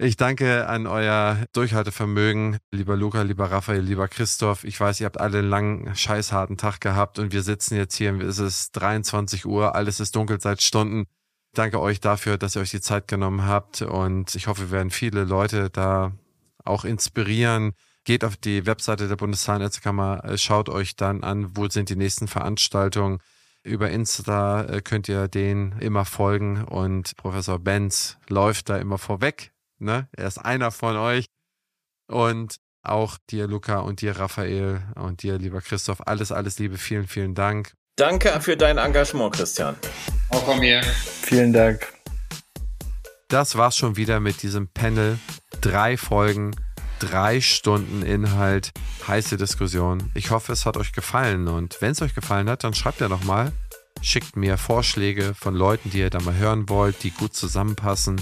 Ich 0.00 0.16
danke 0.16 0.68
an 0.68 0.86
euer 0.86 1.46
Durchhaltevermögen, 1.54 2.58
lieber 2.70 2.96
Luca, 2.96 3.22
lieber 3.22 3.50
Raphael, 3.50 3.80
lieber 3.80 4.06
Christoph. 4.06 4.62
Ich 4.62 4.78
weiß, 4.78 5.00
ihr 5.00 5.06
habt 5.06 5.18
alle 5.18 5.38
einen 5.38 5.48
langen, 5.48 5.96
scheißharten 5.96 6.56
Tag 6.56 6.80
gehabt 6.80 7.18
und 7.18 7.32
wir 7.32 7.42
sitzen 7.42 7.76
jetzt 7.76 7.96
hier, 7.96 8.14
es 8.20 8.38
ist 8.38 8.72
23 8.72 9.44
Uhr, 9.46 9.74
alles 9.74 9.98
ist 9.98 10.14
dunkel 10.14 10.40
seit 10.40 10.62
Stunden. 10.62 11.06
danke 11.54 11.80
euch 11.80 11.98
dafür, 11.98 12.38
dass 12.38 12.54
ihr 12.54 12.62
euch 12.62 12.70
die 12.70 12.80
Zeit 12.80 13.08
genommen 13.08 13.44
habt 13.46 13.82
und 13.82 14.34
ich 14.36 14.46
hoffe, 14.46 14.70
wir 14.70 14.70
werden 14.70 14.90
viele 14.90 15.24
Leute 15.24 15.70
da 15.70 16.12
auch 16.62 16.84
inspirieren. 16.84 17.72
Geht 18.08 18.24
auf 18.24 18.38
die 18.38 18.64
Webseite 18.64 19.06
der 19.06 19.16
Bundeszahnärztekammer, 19.16 20.22
schaut 20.38 20.70
euch 20.70 20.96
dann 20.96 21.22
an, 21.22 21.54
wo 21.58 21.68
sind 21.68 21.90
die 21.90 21.96
nächsten 21.96 22.26
Veranstaltungen. 22.26 23.18
Über 23.62 23.90
Insta 23.90 24.64
äh, 24.64 24.80
könnt 24.80 25.10
ihr 25.10 25.28
den 25.28 25.72
immer 25.80 26.06
folgen 26.06 26.64
und 26.64 27.14
Professor 27.18 27.58
Benz 27.58 28.16
läuft 28.30 28.70
da 28.70 28.78
immer 28.78 28.96
vorweg 28.96 29.52
Ne? 29.78 30.08
Er 30.16 30.26
ist 30.26 30.38
einer 30.38 30.70
von 30.70 30.96
euch. 30.96 31.26
Und 32.06 32.56
auch 32.82 33.18
dir, 33.28 33.46
Luca, 33.46 33.80
und 33.80 34.00
dir, 34.00 34.18
Raphael, 34.18 34.82
und 34.94 35.22
dir, 35.22 35.36
lieber 35.36 35.60
Christoph, 35.60 36.06
alles, 36.06 36.32
alles 36.32 36.58
Liebe. 36.58 36.78
Vielen, 36.78 37.06
vielen 37.06 37.34
Dank. 37.34 37.74
Danke 37.96 38.40
für 38.40 38.56
dein 38.56 38.78
Engagement, 38.78 39.34
Christian. 39.34 39.76
Auch 40.30 40.44
von 40.46 40.60
mir. 40.60 40.82
Vielen 40.82 41.52
Dank. 41.52 41.92
Das 43.28 43.56
war's 43.56 43.76
schon 43.76 43.96
wieder 43.96 44.20
mit 44.20 44.42
diesem 44.42 44.68
Panel. 44.68 45.18
Drei 45.60 45.98
Folgen, 45.98 46.52
drei 46.98 47.40
Stunden 47.40 48.02
Inhalt, 48.02 48.72
heiße 49.06 49.36
Diskussion. 49.36 50.10
Ich 50.14 50.30
hoffe, 50.30 50.52
es 50.52 50.66
hat 50.66 50.76
euch 50.76 50.92
gefallen. 50.92 51.48
Und 51.48 51.76
wenn 51.80 51.92
es 51.92 52.02
euch 52.02 52.14
gefallen 52.14 52.48
hat, 52.48 52.64
dann 52.64 52.74
schreibt 52.74 53.00
ja 53.00 53.08
nochmal. 53.08 53.52
Schickt 54.00 54.36
mir 54.36 54.58
Vorschläge 54.58 55.34
von 55.34 55.54
Leuten, 55.54 55.90
die 55.90 55.98
ihr 55.98 56.10
da 56.10 56.20
mal 56.20 56.36
hören 56.36 56.68
wollt, 56.68 57.02
die 57.02 57.10
gut 57.10 57.34
zusammenpassen 57.34 58.20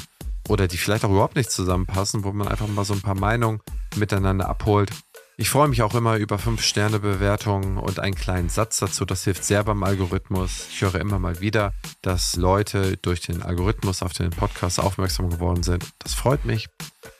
oder 0.48 0.68
die 0.68 0.78
vielleicht 0.78 1.04
auch 1.04 1.10
überhaupt 1.10 1.36
nicht 1.36 1.50
zusammenpassen, 1.50 2.24
wo 2.24 2.32
man 2.32 2.48
einfach 2.48 2.68
mal 2.68 2.84
so 2.84 2.94
ein 2.94 3.02
paar 3.02 3.18
Meinungen 3.18 3.60
miteinander 3.96 4.48
abholt. 4.48 4.90
Ich 5.38 5.50
freue 5.50 5.68
mich 5.68 5.82
auch 5.82 5.94
immer 5.94 6.16
über 6.16 6.36
5-Sterne-Bewertungen 6.36 7.76
und 7.76 8.00
einen 8.00 8.14
kleinen 8.14 8.48
Satz 8.48 8.78
dazu. 8.78 9.04
Das 9.04 9.24
hilft 9.24 9.44
sehr 9.44 9.64
beim 9.64 9.82
Algorithmus. 9.82 10.68
Ich 10.70 10.80
höre 10.80 10.94
immer 10.94 11.18
mal 11.18 11.40
wieder, 11.40 11.74
dass 12.00 12.36
Leute 12.36 12.96
durch 12.96 13.20
den 13.20 13.42
Algorithmus 13.42 14.02
auf 14.02 14.14
den 14.14 14.30
Podcast 14.30 14.80
aufmerksam 14.80 15.28
geworden 15.28 15.62
sind. 15.62 15.84
Das 15.98 16.14
freut 16.14 16.46
mich. 16.46 16.68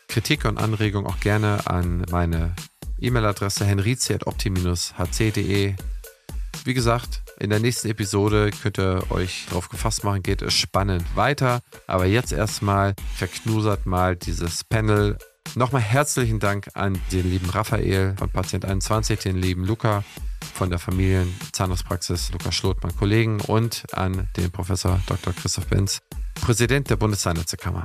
Kritik 0.08 0.44
und 0.44 0.58
Anregung 0.58 1.06
auch 1.06 1.20
gerne 1.20 1.66
an 1.66 2.04
meine 2.10 2.54
E-Mail-Adresse 3.00 3.64
henrizi.opti-hc.de. 3.64 5.74
Wie 6.64 6.74
gesagt, 6.74 7.22
in 7.38 7.50
der 7.50 7.60
nächsten 7.60 7.88
Episode 7.88 8.50
könnt 8.50 8.78
ihr 8.78 9.04
euch 9.10 9.44
darauf 9.48 9.68
gefasst 9.68 10.04
machen, 10.04 10.22
geht 10.22 10.40
es 10.42 10.54
spannend 10.54 11.04
weiter. 11.14 11.60
Aber 11.86 12.06
jetzt 12.06 12.32
erstmal 12.32 12.94
verknusert 13.14 13.86
mal 13.86 14.16
dieses 14.16 14.64
Panel. 14.64 15.18
Nochmal 15.54 15.82
herzlichen 15.82 16.40
Dank 16.40 16.68
an 16.74 16.98
den 17.12 17.30
lieben 17.30 17.48
Raphael 17.50 18.14
von 18.18 18.30
Patient 18.30 18.64
21, 18.64 19.20
den 19.20 19.36
lieben 19.36 19.64
Luca 19.64 20.02
von 20.54 20.70
der 20.70 20.78
Familienzahnarztpraxis 20.78 22.32
Lukas 22.32 22.54
Schlotmann 22.54 22.96
Kollegen 22.96 23.40
und 23.42 23.84
an 23.92 24.28
den 24.36 24.50
Professor 24.50 25.00
Dr. 25.06 25.34
Christoph 25.34 25.66
Benz, 25.66 26.00
Präsident 26.34 26.90
der 26.90 26.96
Bundeszahnärztekammer. 26.96 27.84